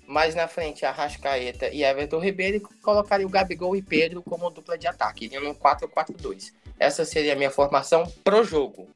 mais 0.08 0.34
na 0.34 0.48
frente 0.48 0.86
Arrascaeta 0.86 1.68
e 1.68 1.84
Everton 1.84 2.20
Ribeiro 2.20 2.58
e 2.58 2.60
colocaria 2.82 3.28
o 3.28 3.30
Gabigol 3.30 3.76
e 3.76 3.82
Pedro 3.82 4.24
como 4.24 4.50
dupla 4.50 4.78
de 4.78 4.88
ataque, 4.88 5.26
iria 5.26 5.42
no 5.42 5.54
4-4-2. 5.54 6.54
Essa 6.80 7.04
seria 7.04 7.34
a 7.34 7.36
minha 7.36 7.52
formação 7.52 8.10
pro 8.24 8.44
jogo. 8.44 8.88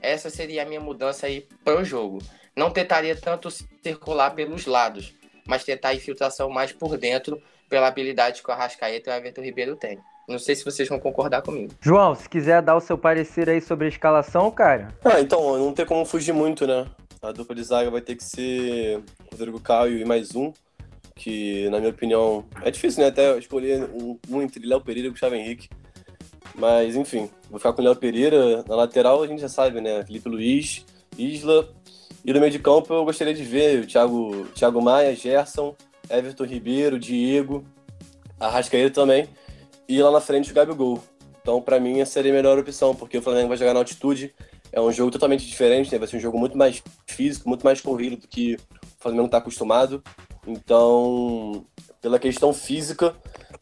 Essa 0.00 0.28
seria 0.28 0.62
a 0.62 0.66
minha 0.66 0.80
mudança 0.80 1.26
aí 1.26 1.46
pro 1.64 1.84
jogo. 1.84 2.18
Não 2.56 2.70
tentaria 2.70 3.14
tanto 3.14 3.48
circular 3.50 4.30
pelos 4.30 4.66
lados, 4.66 5.14
mas 5.46 5.64
tentar 5.64 5.90
a 5.90 5.94
infiltração 5.94 6.50
mais 6.50 6.72
por 6.72 6.98
dentro 6.98 7.40
pela 7.68 7.86
habilidade 7.86 8.42
que 8.42 8.50
o 8.50 8.52
Arrascaeta 8.52 9.10
e 9.10 9.12
o 9.12 9.16
Everton 9.16 9.42
Ribeiro 9.42 9.76
têm. 9.76 9.98
Não 10.28 10.38
sei 10.38 10.54
se 10.54 10.64
vocês 10.64 10.88
vão 10.88 10.98
concordar 10.98 11.42
comigo. 11.42 11.72
João, 11.80 12.14
se 12.14 12.28
quiser 12.28 12.62
dar 12.62 12.76
o 12.76 12.80
seu 12.80 12.96
parecer 12.96 13.48
aí 13.48 13.60
sobre 13.60 13.86
a 13.86 13.88
escalação, 13.88 14.50
cara. 14.50 14.88
Ah, 15.04 15.20
então, 15.20 15.58
não 15.58 15.72
tem 15.72 15.84
como 15.84 16.04
fugir 16.04 16.32
muito, 16.32 16.66
né? 16.66 16.86
A 17.22 17.32
dupla 17.32 17.54
de 17.54 17.62
zaga 17.62 17.90
vai 17.90 18.00
ter 18.00 18.16
que 18.16 18.24
ser 18.24 19.02
Rodrigo 19.30 19.60
Caio 19.60 19.98
e 19.98 20.04
mais 20.06 20.34
um, 20.34 20.54
que 21.14 21.68
na 21.68 21.78
minha 21.78 21.90
opinião 21.90 22.46
é 22.62 22.70
difícil, 22.70 23.02
né? 23.02 23.08
Até 23.08 23.36
escolher 23.36 23.84
um, 23.92 24.18
um 24.30 24.40
entre 24.40 24.66
Léo 24.66 24.80
Pereira 24.80 25.08
e 25.08 25.10
Gustavo 25.10 25.34
Henrique. 25.34 25.68
Mas 26.54 26.96
enfim, 26.96 27.28
vou 27.50 27.58
ficar 27.58 27.74
com 27.74 27.82
o 27.82 27.84
Léo 27.84 27.94
Pereira. 27.94 28.64
Na 28.66 28.74
lateral 28.74 29.22
a 29.22 29.26
gente 29.26 29.42
já 29.42 29.50
sabe, 29.50 29.82
né? 29.82 30.02
Felipe 30.02 30.30
Luiz, 30.30 30.86
Isla. 31.18 31.68
E 32.24 32.32
no 32.32 32.40
meio 32.40 32.50
de 32.52 32.58
campo 32.58 32.92
eu 32.94 33.04
gostaria 33.04 33.34
de 33.34 33.44
ver 33.44 33.84
o 33.84 33.86
Thiago, 33.86 34.46
Thiago 34.54 34.80
Maia, 34.80 35.14
Gerson, 35.14 35.76
Everton 36.08 36.44
Ribeiro, 36.44 36.98
Diego, 36.98 37.66
Arrascaeta 38.38 38.94
também. 38.94 39.28
E 39.86 40.02
lá 40.02 40.10
na 40.10 40.22
frente 40.22 40.52
o 40.52 40.54
Gabigol. 40.54 41.02
Então, 41.42 41.60
para 41.60 41.78
mim, 41.78 42.00
essa 42.00 42.12
seria 42.12 42.32
a 42.32 42.34
melhor 42.34 42.58
opção, 42.58 42.94
porque 42.94 43.18
o 43.18 43.22
Flamengo 43.22 43.48
vai 43.48 43.56
jogar 43.56 43.74
na 43.74 43.80
altitude, 43.80 44.34
é 44.72 44.80
um 44.80 44.92
jogo 44.92 45.10
totalmente 45.10 45.46
diferente, 45.46 45.90
né? 45.90 45.98
vai 45.98 46.08
ser 46.08 46.16
um 46.16 46.20
jogo 46.20 46.38
muito 46.38 46.56
mais 46.56 46.82
físico, 47.06 47.48
muito 47.48 47.64
mais 47.64 47.80
corrido 47.80 48.16
do 48.16 48.28
que 48.28 48.54
o 48.54 49.02
Flamengo 49.02 49.26
está 49.26 49.38
acostumado. 49.38 50.02
Então, 50.46 51.64
pela 52.00 52.18
questão 52.18 52.52
física, 52.52 53.14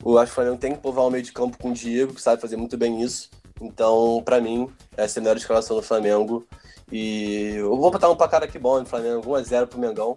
eu 0.05 0.19
acho 0.19 0.27
que 0.27 0.33
o 0.33 0.35
Flamengo 0.35 0.59
tem 0.59 0.73
que 0.73 0.81
povoar 0.81 1.07
o 1.07 1.11
meio 1.11 1.25
de 1.25 1.33
campo 1.33 1.59
com 1.59 1.71
o 1.71 1.75
Diego, 1.75 2.15
que 2.15 2.23
sabe 2.23 2.41
fazer 2.41 2.57
muito 2.57 2.77
bem 2.77 3.03
isso. 3.03 3.31
Então, 3.61 4.23
para 4.25 4.41
mim, 4.41 4.69
essa 4.97 5.19
é 5.19 5.21
a 5.21 5.23
melhor 5.23 5.37
escalação 5.37 5.77
do 5.77 5.83
Flamengo. 5.83 6.47
E 6.91 7.55
eu 7.57 7.77
vou 7.77 7.91
botar 7.91 8.09
um 8.09 8.17
placar 8.17 8.43
aqui 8.43 8.59
bom 8.59 8.79
no 8.79 8.87
Flamengo, 8.87 9.23
1x0 9.23 9.67
pro 9.67 9.79
Mengão. 9.79 10.17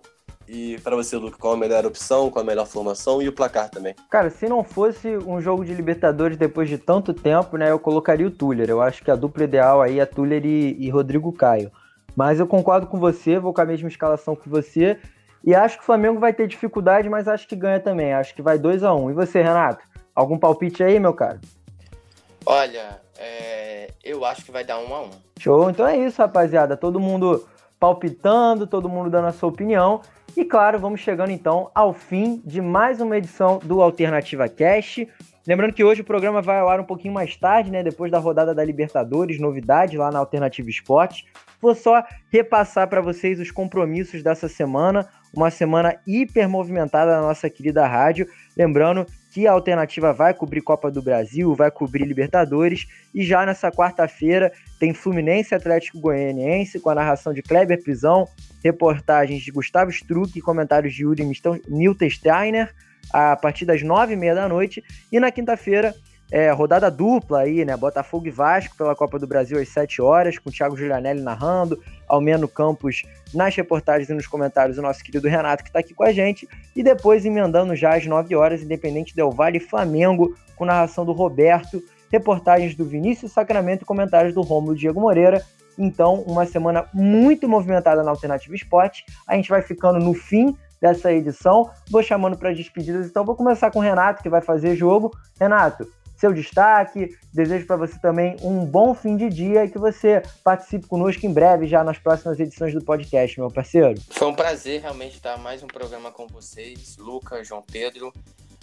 E 0.53 0.77
para 0.81 0.97
você, 0.97 1.15
Luke, 1.15 1.37
qual 1.37 1.53
a 1.53 1.57
melhor 1.57 1.85
opção, 1.85 2.29
qual 2.29 2.43
a 2.43 2.45
melhor 2.45 2.67
formação 2.67 3.21
e 3.21 3.27
o 3.29 3.31
placar 3.31 3.69
também? 3.69 3.95
Cara, 4.09 4.29
se 4.29 4.49
não 4.49 4.65
fosse 4.65 5.07
um 5.19 5.39
jogo 5.39 5.63
de 5.63 5.73
Libertadores 5.73 6.35
depois 6.35 6.67
de 6.67 6.77
tanto 6.77 7.13
tempo, 7.13 7.55
né, 7.55 7.71
eu 7.71 7.79
colocaria 7.79 8.27
o 8.27 8.31
Tuller. 8.31 8.69
Eu 8.69 8.81
acho 8.81 9.01
que 9.01 9.09
a 9.09 9.15
dupla 9.15 9.45
ideal 9.45 9.81
aí 9.81 10.01
é 10.01 10.05
Tuller 10.05 10.45
e, 10.45 10.75
e 10.77 10.89
Rodrigo 10.89 11.31
Caio. 11.31 11.71
Mas 12.17 12.37
eu 12.37 12.45
concordo 12.45 12.85
com 12.85 12.99
você, 12.99 13.39
vou 13.39 13.53
com 13.53 13.61
a 13.61 13.65
mesma 13.65 13.87
escalação 13.87 14.35
que 14.35 14.49
você. 14.49 14.99
E 15.41 15.55
acho 15.55 15.77
que 15.77 15.83
o 15.83 15.85
Flamengo 15.85 16.19
vai 16.19 16.33
ter 16.33 16.49
dificuldade, 16.49 17.07
mas 17.07 17.29
acho 17.29 17.47
que 17.47 17.55
ganha 17.55 17.79
também. 17.79 18.11
Acho 18.11 18.35
que 18.35 18.41
vai 18.41 18.59
2 18.59 18.83
a 18.83 18.93
1 18.93 19.05
um. 19.05 19.09
E 19.09 19.13
você, 19.13 19.41
Renato? 19.41 19.85
Algum 20.13 20.37
palpite 20.37 20.83
aí, 20.83 20.99
meu 20.99 21.13
cara? 21.13 21.39
Olha, 22.45 22.99
é... 23.17 23.87
eu 24.03 24.25
acho 24.25 24.43
que 24.43 24.51
vai 24.51 24.65
dar 24.65 24.79
1 24.79 24.81
um 24.81 24.95
a 24.95 25.01
1 25.01 25.05
um. 25.05 25.09
Show, 25.39 25.69
então 25.69 25.87
é 25.87 25.97
isso, 25.97 26.21
rapaziada. 26.21 26.75
Todo 26.75 26.99
mundo 26.99 27.47
palpitando, 27.81 28.67
todo 28.67 28.87
mundo 28.87 29.09
dando 29.09 29.27
a 29.27 29.31
sua 29.31 29.49
opinião. 29.49 30.01
E 30.37 30.45
claro, 30.45 30.77
vamos 30.77 30.99
chegando 30.99 31.31
então 31.31 31.71
ao 31.73 31.91
fim 31.93 32.39
de 32.45 32.61
mais 32.61 33.01
uma 33.01 33.17
edição 33.17 33.57
do 33.57 33.81
Alternativa 33.81 34.47
Cast. 34.47 35.09
Lembrando 35.47 35.73
que 35.73 35.83
hoje 35.83 36.01
o 36.01 36.05
programa 36.05 36.43
vai 36.43 36.59
ao 36.59 36.69
ar 36.69 36.79
um 36.79 36.85
pouquinho 36.85 37.11
mais 37.11 37.35
tarde, 37.35 37.71
né? 37.71 37.81
Depois 37.81 38.11
da 38.11 38.19
rodada 38.19 38.53
da 38.53 38.63
Libertadores, 38.63 39.39
novidade 39.39 39.97
lá 39.97 40.11
na 40.11 40.19
Alternativa 40.19 40.69
Esporte. 40.69 41.25
Vou 41.59 41.73
só 41.73 42.03
repassar 42.31 42.87
para 42.87 43.01
vocês 43.01 43.39
os 43.39 43.49
compromissos 43.49 44.21
dessa 44.21 44.47
semana, 44.47 45.09
uma 45.35 45.49
semana 45.49 45.99
hiper 46.05 46.47
movimentada 46.47 47.15
na 47.15 47.21
nossa 47.23 47.49
querida 47.49 47.87
rádio. 47.87 48.27
Lembrando 48.55 49.07
que 49.31 49.47
a 49.47 49.53
alternativa 49.53 50.11
vai 50.13 50.33
cobrir 50.33 50.61
Copa 50.61 50.91
do 50.91 51.01
Brasil, 51.01 51.55
vai 51.55 51.71
cobrir 51.71 52.05
Libertadores, 52.05 52.85
e 53.15 53.23
já 53.23 53.45
nessa 53.45 53.71
quarta-feira 53.71 54.51
tem 54.77 54.93
Fluminense 54.93 55.55
Atlético 55.55 55.99
Goianiense, 55.99 56.81
com 56.81 56.89
a 56.89 56.95
narração 56.95 57.33
de 57.33 57.41
Kleber 57.41 57.81
Prisão, 57.81 58.27
reportagens 58.61 59.41
de 59.41 59.49
Gustavo 59.49 59.89
Struck 59.89 60.37
e 60.37 60.41
comentários 60.41 60.93
de 60.93 61.03
Yuri 61.03 61.23
Milton 61.67 62.09
Steiner, 62.09 62.73
a 63.13 63.35
partir 63.37 63.65
das 63.65 63.81
nove 63.81 64.13
e 64.13 64.17
meia 64.17 64.35
da 64.35 64.49
noite, 64.49 64.83
e 65.09 65.19
na 65.19 65.31
quinta-feira 65.31 65.95
é, 66.31 66.49
rodada 66.49 66.89
dupla 66.89 67.41
aí, 67.41 67.65
né? 67.65 67.75
Botafogo 67.75 68.25
e 68.25 68.31
Vasco 68.31 68.77
pela 68.77 68.95
Copa 68.95 69.19
do 69.19 69.27
Brasil 69.27 69.59
às 69.59 69.67
7 69.67 70.01
horas, 70.01 70.39
com 70.39 70.49
o 70.49 70.51
Thiago 70.51 70.77
Giulianelli 70.77 71.21
narrando, 71.21 71.77
Almeno 72.07 72.47
Campos 72.47 73.03
nas 73.33 73.53
reportagens 73.55 74.09
e 74.09 74.13
nos 74.13 74.27
comentários, 74.27 74.77
o 74.77 74.81
nosso 74.81 75.03
querido 75.03 75.27
Renato 75.27 75.63
que 75.63 75.69
está 75.69 75.79
aqui 75.79 75.93
com 75.93 76.03
a 76.03 76.11
gente, 76.11 76.47
e 76.75 76.81
depois 76.81 77.25
emendando 77.25 77.75
já 77.75 77.95
às 77.95 78.05
9 78.05 78.33
horas, 78.35 78.61
Independente 78.61 79.15
Del 79.15 79.31
Vale 79.31 79.59
Flamengo, 79.59 80.33
com 80.55 80.65
narração 80.65 81.05
do 81.05 81.11
Roberto, 81.11 81.83
reportagens 82.09 82.75
do 82.75 82.85
Vinícius 82.85 83.31
Sacramento 83.31 83.83
e 83.83 83.85
comentários 83.85 84.33
do 84.33 84.41
Rômulo 84.41 84.75
Diego 84.75 84.99
Moreira. 84.99 85.43
Então, 85.77 86.21
uma 86.27 86.45
semana 86.45 86.85
muito 86.93 87.47
movimentada 87.47 88.03
na 88.03 88.11
Alternativa 88.11 88.53
Esporte. 88.53 89.05
A 89.25 89.35
gente 89.35 89.49
vai 89.49 89.61
ficando 89.61 89.99
no 89.99 90.13
fim 90.13 90.55
dessa 90.81 91.11
edição. 91.11 91.69
Vou 91.89 92.03
chamando 92.03 92.37
para 92.37 92.53
despedidas, 92.53 93.07
então 93.07 93.23
vou 93.23 93.35
começar 93.35 93.71
com 93.71 93.79
o 93.79 93.81
Renato, 93.81 94.21
que 94.21 94.29
vai 94.29 94.41
fazer 94.41 94.75
jogo. 94.75 95.11
Renato, 95.39 95.87
seu 96.21 96.31
destaque. 96.31 97.17
Desejo 97.33 97.65
para 97.65 97.75
você 97.75 97.99
também 97.99 98.37
um 98.43 98.63
bom 98.63 98.93
fim 98.93 99.17
de 99.17 99.27
dia 99.27 99.65
e 99.65 99.69
que 99.69 99.79
você 99.79 100.21
participe 100.43 100.85
conosco 100.85 101.25
em 101.25 101.33
breve, 101.33 101.67
já 101.67 101.83
nas 101.83 101.97
próximas 101.97 102.39
edições 102.39 102.73
do 102.73 102.81
podcast, 102.81 103.39
meu 103.39 103.49
parceiro. 103.49 103.99
Foi 104.11 104.27
um 104.27 104.35
prazer 104.35 104.81
realmente 104.81 105.15
estar 105.15 105.37
mais 105.37 105.63
um 105.63 105.67
programa 105.67 106.11
com 106.11 106.27
vocês, 106.27 106.95
Lucas, 106.97 107.47
João 107.47 107.63
Pedro. 107.63 108.13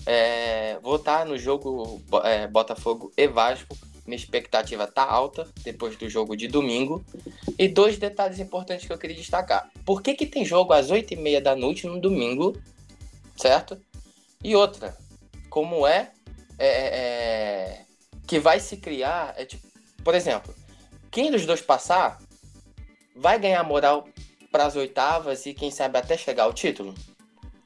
É, 0.07 0.79
vou 0.81 0.97
estar 0.97 1.27
no 1.27 1.37
jogo 1.37 2.01
é, 2.25 2.47
Botafogo 2.47 3.13
e 3.17 3.27
Vasco. 3.27 3.77
Minha 4.07 4.17
expectativa 4.17 4.87
tá 4.87 5.05
alta 5.05 5.47
depois 5.63 5.97
do 5.97 6.09
jogo 6.09 6.37
de 6.37 6.47
domingo. 6.47 7.05
E 7.59 7.69
dois 7.69 7.99
detalhes 7.99 8.39
importantes 8.39 8.87
que 8.87 8.93
eu 8.93 8.97
queria 8.97 9.17
destacar. 9.17 9.69
Por 9.85 10.01
que, 10.01 10.15
que 10.15 10.25
tem 10.25 10.45
jogo 10.45 10.73
às 10.73 10.91
8h30 10.91 11.41
da 11.41 11.57
noite 11.57 11.87
no 11.87 12.01
domingo? 12.01 12.57
Certo? 13.37 13.79
E 14.43 14.55
outra, 14.55 14.97
como 15.51 15.87
é 15.87 16.13
é, 16.59 16.67
é, 16.67 16.97
é, 16.97 17.85
que 18.27 18.39
vai 18.39 18.59
se 18.59 18.77
criar, 18.77 19.35
é 19.37 19.45
tipo, 19.45 19.67
por 20.03 20.15
exemplo, 20.15 20.55
quem 21.11 21.31
dos 21.31 21.47
dois 21.47 21.61
passar 21.61 22.21
vai 23.15 23.39
ganhar 23.39 23.63
moral 23.63 24.09
para 24.51 24.67
as 24.67 24.77
oitavas 24.77 25.47
e 25.47 25.55
quem 25.55 25.71
sabe 25.71 25.99
até 25.99 26.17
chegar 26.17 26.45
ao 26.45 26.53
título? 26.53 26.95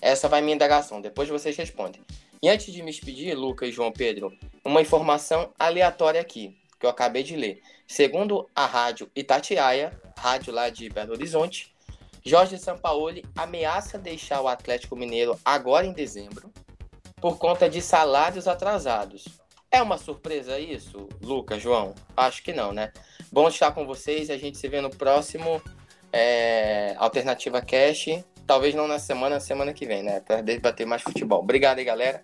Essa 0.01 0.28
vai 0.28 0.43
minha 0.43 0.55
indagação, 0.55 1.01
depois 1.01 1.28
vocês 1.28 1.57
respondem. 1.57 2.03
E 2.43 2.49
antes 2.49 2.72
de 2.72 2.82
me 2.82 2.90
despedir, 2.90 3.34
Lucas 3.34 3.68
e 3.68 3.72
João 3.72 3.93
Pedro, 3.93 4.36
uma 4.64 4.82
informação 4.82 5.53
aleatória 5.59 6.20
aqui, 6.20 6.59
que 6.78 6.84
eu 6.84 6.90
acabei 6.90 7.22
de 7.22 7.36
ler. 7.36 7.62
Segundo 7.86 8.49
a 8.55 8.66
rádio 8.66 9.11
Itatiaia, 9.14 9.99
rádio 10.18 10.53
lá 10.53 10.68
de 10.68 10.88
Belo 10.88 11.12
Horizonte, 11.12 11.72
Jorge 12.24 12.59
Sampaoli 12.59 13.24
ameaça 13.36 13.99
deixar 13.99 14.40
o 14.40 14.49
Atlético 14.49 14.97
Mineiro 14.97 15.38
agora 15.45 15.86
em 15.86 15.93
dezembro 15.93 16.53
por 17.23 17.39
conta 17.39 17.70
de 17.70 17.81
salários 17.81 18.49
atrasados. 18.49 19.25
É 19.70 19.81
uma 19.81 19.97
surpresa 19.97 20.59
isso, 20.59 21.09
Lucas, 21.23 21.62
João? 21.62 21.95
Acho 22.16 22.43
que 22.43 22.53
não, 22.53 22.73
né? 22.73 22.91
Bom 23.31 23.47
estar 23.47 23.70
com 23.70 23.87
vocês. 23.87 24.29
A 24.29 24.37
gente 24.37 24.59
se 24.59 24.66
vê 24.68 24.81
no 24.81 24.91
próximo 24.91 25.62
é, 26.12 26.95
Alternativa 26.99 27.62
Cash. 27.62 28.23
Talvez 28.45 28.75
não 28.75 28.89
na 28.89 28.99
semana, 28.99 29.37
na 29.37 29.41
semana 29.41 29.73
que 29.73 29.87
vem, 29.87 30.03
né? 30.03 30.20
Para 30.20 30.43
debater 30.43 30.85
mais 30.85 31.01
futebol. 31.01 31.39
Obrigado 31.39 31.79
aí, 31.79 31.85
galera. 31.85 32.23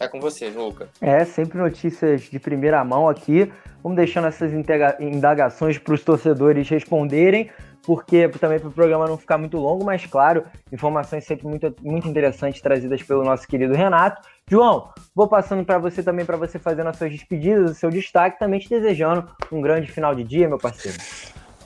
É 0.00 0.08
com 0.08 0.18
vocês, 0.18 0.54
Lucas. 0.54 0.88
É, 1.02 1.22
sempre 1.24 1.58
notícias 1.58 2.22
de 2.22 2.38
primeira 2.40 2.82
mão 2.82 3.08
aqui. 3.08 3.52
Vamos 3.82 3.96
deixando 3.96 4.26
essas 4.26 4.52
indagações 4.98 5.78
para 5.78 5.94
os 5.94 6.02
torcedores 6.02 6.68
responderem 6.68 7.50
porque 7.82 8.28
também 8.28 8.58
para 8.58 8.68
o 8.68 8.72
programa 8.72 9.06
não 9.06 9.16
ficar 9.16 9.38
muito 9.38 9.56
longo, 9.56 9.84
mas 9.84 10.06
claro, 10.06 10.44
informações 10.72 11.24
sempre 11.24 11.46
muito, 11.46 11.74
muito 11.80 12.08
interessantes 12.08 12.60
trazidas 12.60 13.02
pelo 13.02 13.24
nosso 13.24 13.46
querido 13.46 13.74
Renato. 13.74 14.26
João, 14.48 14.92
vou 15.14 15.28
passando 15.28 15.64
para 15.64 15.78
você 15.78 16.02
também, 16.02 16.24
para 16.24 16.36
você 16.36 16.58
fazer 16.58 16.86
as 16.86 16.96
suas 16.96 17.12
despedidas, 17.12 17.70
o 17.70 17.74
seu 17.74 17.90
destaque, 17.90 18.38
também 18.38 18.60
te 18.60 18.68
desejando 18.68 19.28
um 19.50 19.60
grande 19.60 19.90
final 19.90 20.14
de 20.14 20.24
dia, 20.24 20.48
meu 20.48 20.58
parceiro. 20.58 20.98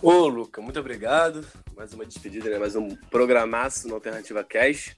Ô, 0.02 0.26
Luca, 0.26 0.60
muito 0.60 0.78
obrigado. 0.78 1.46
Mais 1.76 1.94
uma 1.94 2.04
despedida, 2.04 2.50
né? 2.50 2.58
Mais 2.58 2.76
um 2.76 2.88
programaço 3.10 3.88
no 3.88 3.94
Alternativa 3.94 4.44
Cash. 4.44 4.94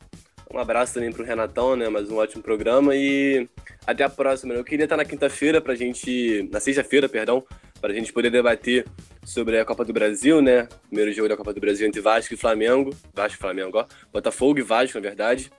Um 0.52 0.58
abraço 0.58 0.94
também 0.94 1.12
pro 1.12 1.24
Renatão, 1.24 1.74
né? 1.74 1.88
Mais 1.88 2.08
um 2.08 2.16
ótimo 2.16 2.42
programa 2.42 2.94
e 2.94 3.48
até 3.86 4.04
a 4.04 4.08
próxima. 4.08 4.54
Eu 4.54 4.64
queria 4.64 4.84
estar 4.84 4.96
na 4.96 5.04
quinta-feira 5.04 5.60
pra 5.60 5.74
gente. 5.74 6.48
Na 6.52 6.60
sexta-feira, 6.60 7.08
perdão, 7.08 7.44
pra 7.80 7.92
gente 7.92 8.12
poder 8.12 8.30
debater 8.30 8.86
sobre 9.24 9.58
a 9.58 9.64
Copa 9.64 9.84
do 9.84 9.92
Brasil, 9.92 10.40
né? 10.40 10.68
Primeiro 10.86 11.12
jogo 11.12 11.28
da 11.28 11.36
Copa 11.36 11.52
do 11.52 11.60
Brasil 11.60 11.86
entre 11.86 12.00
Vasco 12.00 12.32
e 12.32 12.36
Flamengo. 12.36 12.94
Vasco 13.12 13.36
e 13.36 13.40
Flamengo, 13.40 13.78
ó. 13.78 13.86
Botafogo 14.12 14.58
e 14.60 14.62
Vasco, 14.62 14.98
na 14.98 15.02
verdade. 15.02 15.50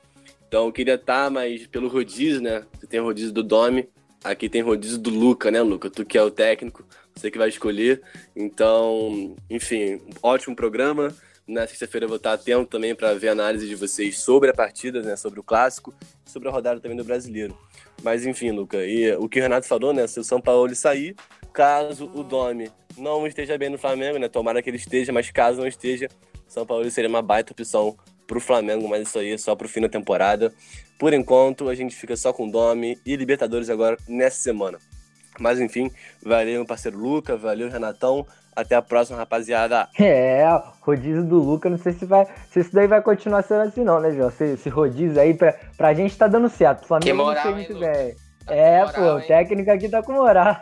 Então 0.48 0.66
eu 0.66 0.72
queria 0.72 0.96
estar, 0.96 1.30
mas 1.30 1.68
pelo 1.68 1.90
rodízio, 1.90 2.42
né? 2.42 2.64
Você 2.74 2.88
tem 2.88 3.02
rodízio 3.02 3.34
do 3.34 3.44
Domi, 3.44 3.90
aqui 4.24 4.48
tem 4.48 4.62
rodízio 4.62 4.98
do 4.98 5.10
Luca, 5.10 5.52
né, 5.52 5.62
Luca? 5.62 5.90
Tu 5.90 6.06
que 6.06 6.18
é 6.18 6.24
o 6.24 6.32
técnico, 6.32 6.86
você 7.14 7.30
que 7.30 7.38
vai 7.38 7.50
escolher. 7.50 8.02
Então, 8.34 9.36
enfim, 9.50 10.02
ótimo 10.24 10.56
programa. 10.56 11.14
Na 11.48 11.66
sexta-feira 11.66 12.04
eu 12.04 12.10
vou 12.10 12.18
estar 12.18 12.34
atento 12.34 12.66
também 12.66 12.94
para 12.94 13.14
ver 13.14 13.30
a 13.30 13.32
análise 13.32 13.66
de 13.66 13.74
vocês 13.74 14.20
sobre 14.20 14.50
a 14.50 14.54
partida, 14.54 15.02
né, 15.02 15.16
sobre 15.16 15.40
o 15.40 15.44
clássico, 15.44 15.94
sobre 16.26 16.50
a 16.50 16.52
rodada 16.52 16.82
também 16.82 16.98
do 16.98 17.06
brasileiro. 17.06 17.58
Mas 18.04 18.26
enfim, 18.26 18.52
Luca, 18.52 18.86
e 18.86 19.14
o 19.14 19.30
que 19.30 19.40
o 19.40 19.42
Renato 19.42 19.66
falou, 19.66 19.94
né, 19.94 20.06
se 20.08 20.20
o 20.20 20.24
São 20.26 20.42
Paulo 20.42 20.76
sair, 20.76 21.16
caso 21.54 22.12
o 22.14 22.22
Domi 22.22 22.70
não 22.98 23.26
esteja 23.26 23.58
bem 23.58 23.70
no 23.70 23.78
Flamengo, 23.78 24.20
né, 24.20 24.28
tomara 24.28 24.62
que 24.62 24.70
ele 24.70 24.76
esteja, 24.76 25.14
mas 25.14 25.32
caso 25.32 25.60
não 25.60 25.68
esteja, 25.68 26.10
São 26.50 26.66
Paulo 26.66 26.90
seria 26.92 27.10
uma 27.10 27.22
baita 27.22 27.54
opção 27.54 27.98
para 28.28 28.38
o 28.38 28.42
Flamengo, 28.42 28.86
mas 28.90 29.08
isso 29.08 29.18
aí 29.18 29.32
é 29.32 29.38
só 29.38 29.56
para 29.56 29.66
o 29.66 29.70
fim 29.70 29.80
da 29.80 29.88
temporada. 29.88 30.54
Por 31.00 31.14
enquanto, 31.14 31.70
a 31.70 31.76
gente 31.76 31.96
fica 31.96 32.18
só 32.18 32.34
com 32.34 32.50
Domi 32.50 33.00
e 33.06 33.16
Libertadores 33.16 33.70
agora 33.70 33.98
nessa 34.06 34.42
semana. 34.42 34.80
Mas 35.40 35.60
enfim, 35.60 35.90
valeu 36.22 36.56
meu 36.56 36.66
parceiro 36.66 36.98
Luca, 36.98 37.38
valeu 37.38 37.70
Renatão. 37.70 38.26
Até 38.58 38.76
a 38.76 38.82
próxima, 38.82 39.20
rapaziada. 39.20 39.88
É, 40.00 40.44
rodízio 40.82 41.24
do 41.24 41.38
Luca, 41.38 41.70
não 41.70 41.78
sei 41.78 41.94
se 41.94 42.08
vai. 42.08 42.26
Se 42.50 42.62
isso 42.62 42.74
daí 42.74 42.88
vai 42.88 43.04
continuar 43.04 43.44
sendo 43.44 43.62
assim, 43.62 43.84
não, 43.84 44.00
né, 44.00 44.12
João? 44.12 44.30
Esse, 44.30 44.46
esse 44.46 44.68
rodízio 44.68 45.22
aí 45.22 45.36
pra, 45.36 45.54
pra 45.78 45.94
gente 45.94 46.18
tá 46.18 46.28
dando 46.28 46.50
certo. 46.50 46.82
O 46.82 46.88
Flamengo 46.88 47.18
moral, 47.18 47.46
não 47.46 47.54
muito 47.54 47.78
bem. 47.78 48.16
Tá 48.48 48.56
é, 48.56 48.80
moral, 48.80 48.94
pô, 48.96 49.02
o 49.02 49.20
hein? 49.20 49.28
técnico 49.28 49.70
aqui 49.70 49.88
tá 49.88 50.02
com 50.02 50.14
moral. 50.14 50.56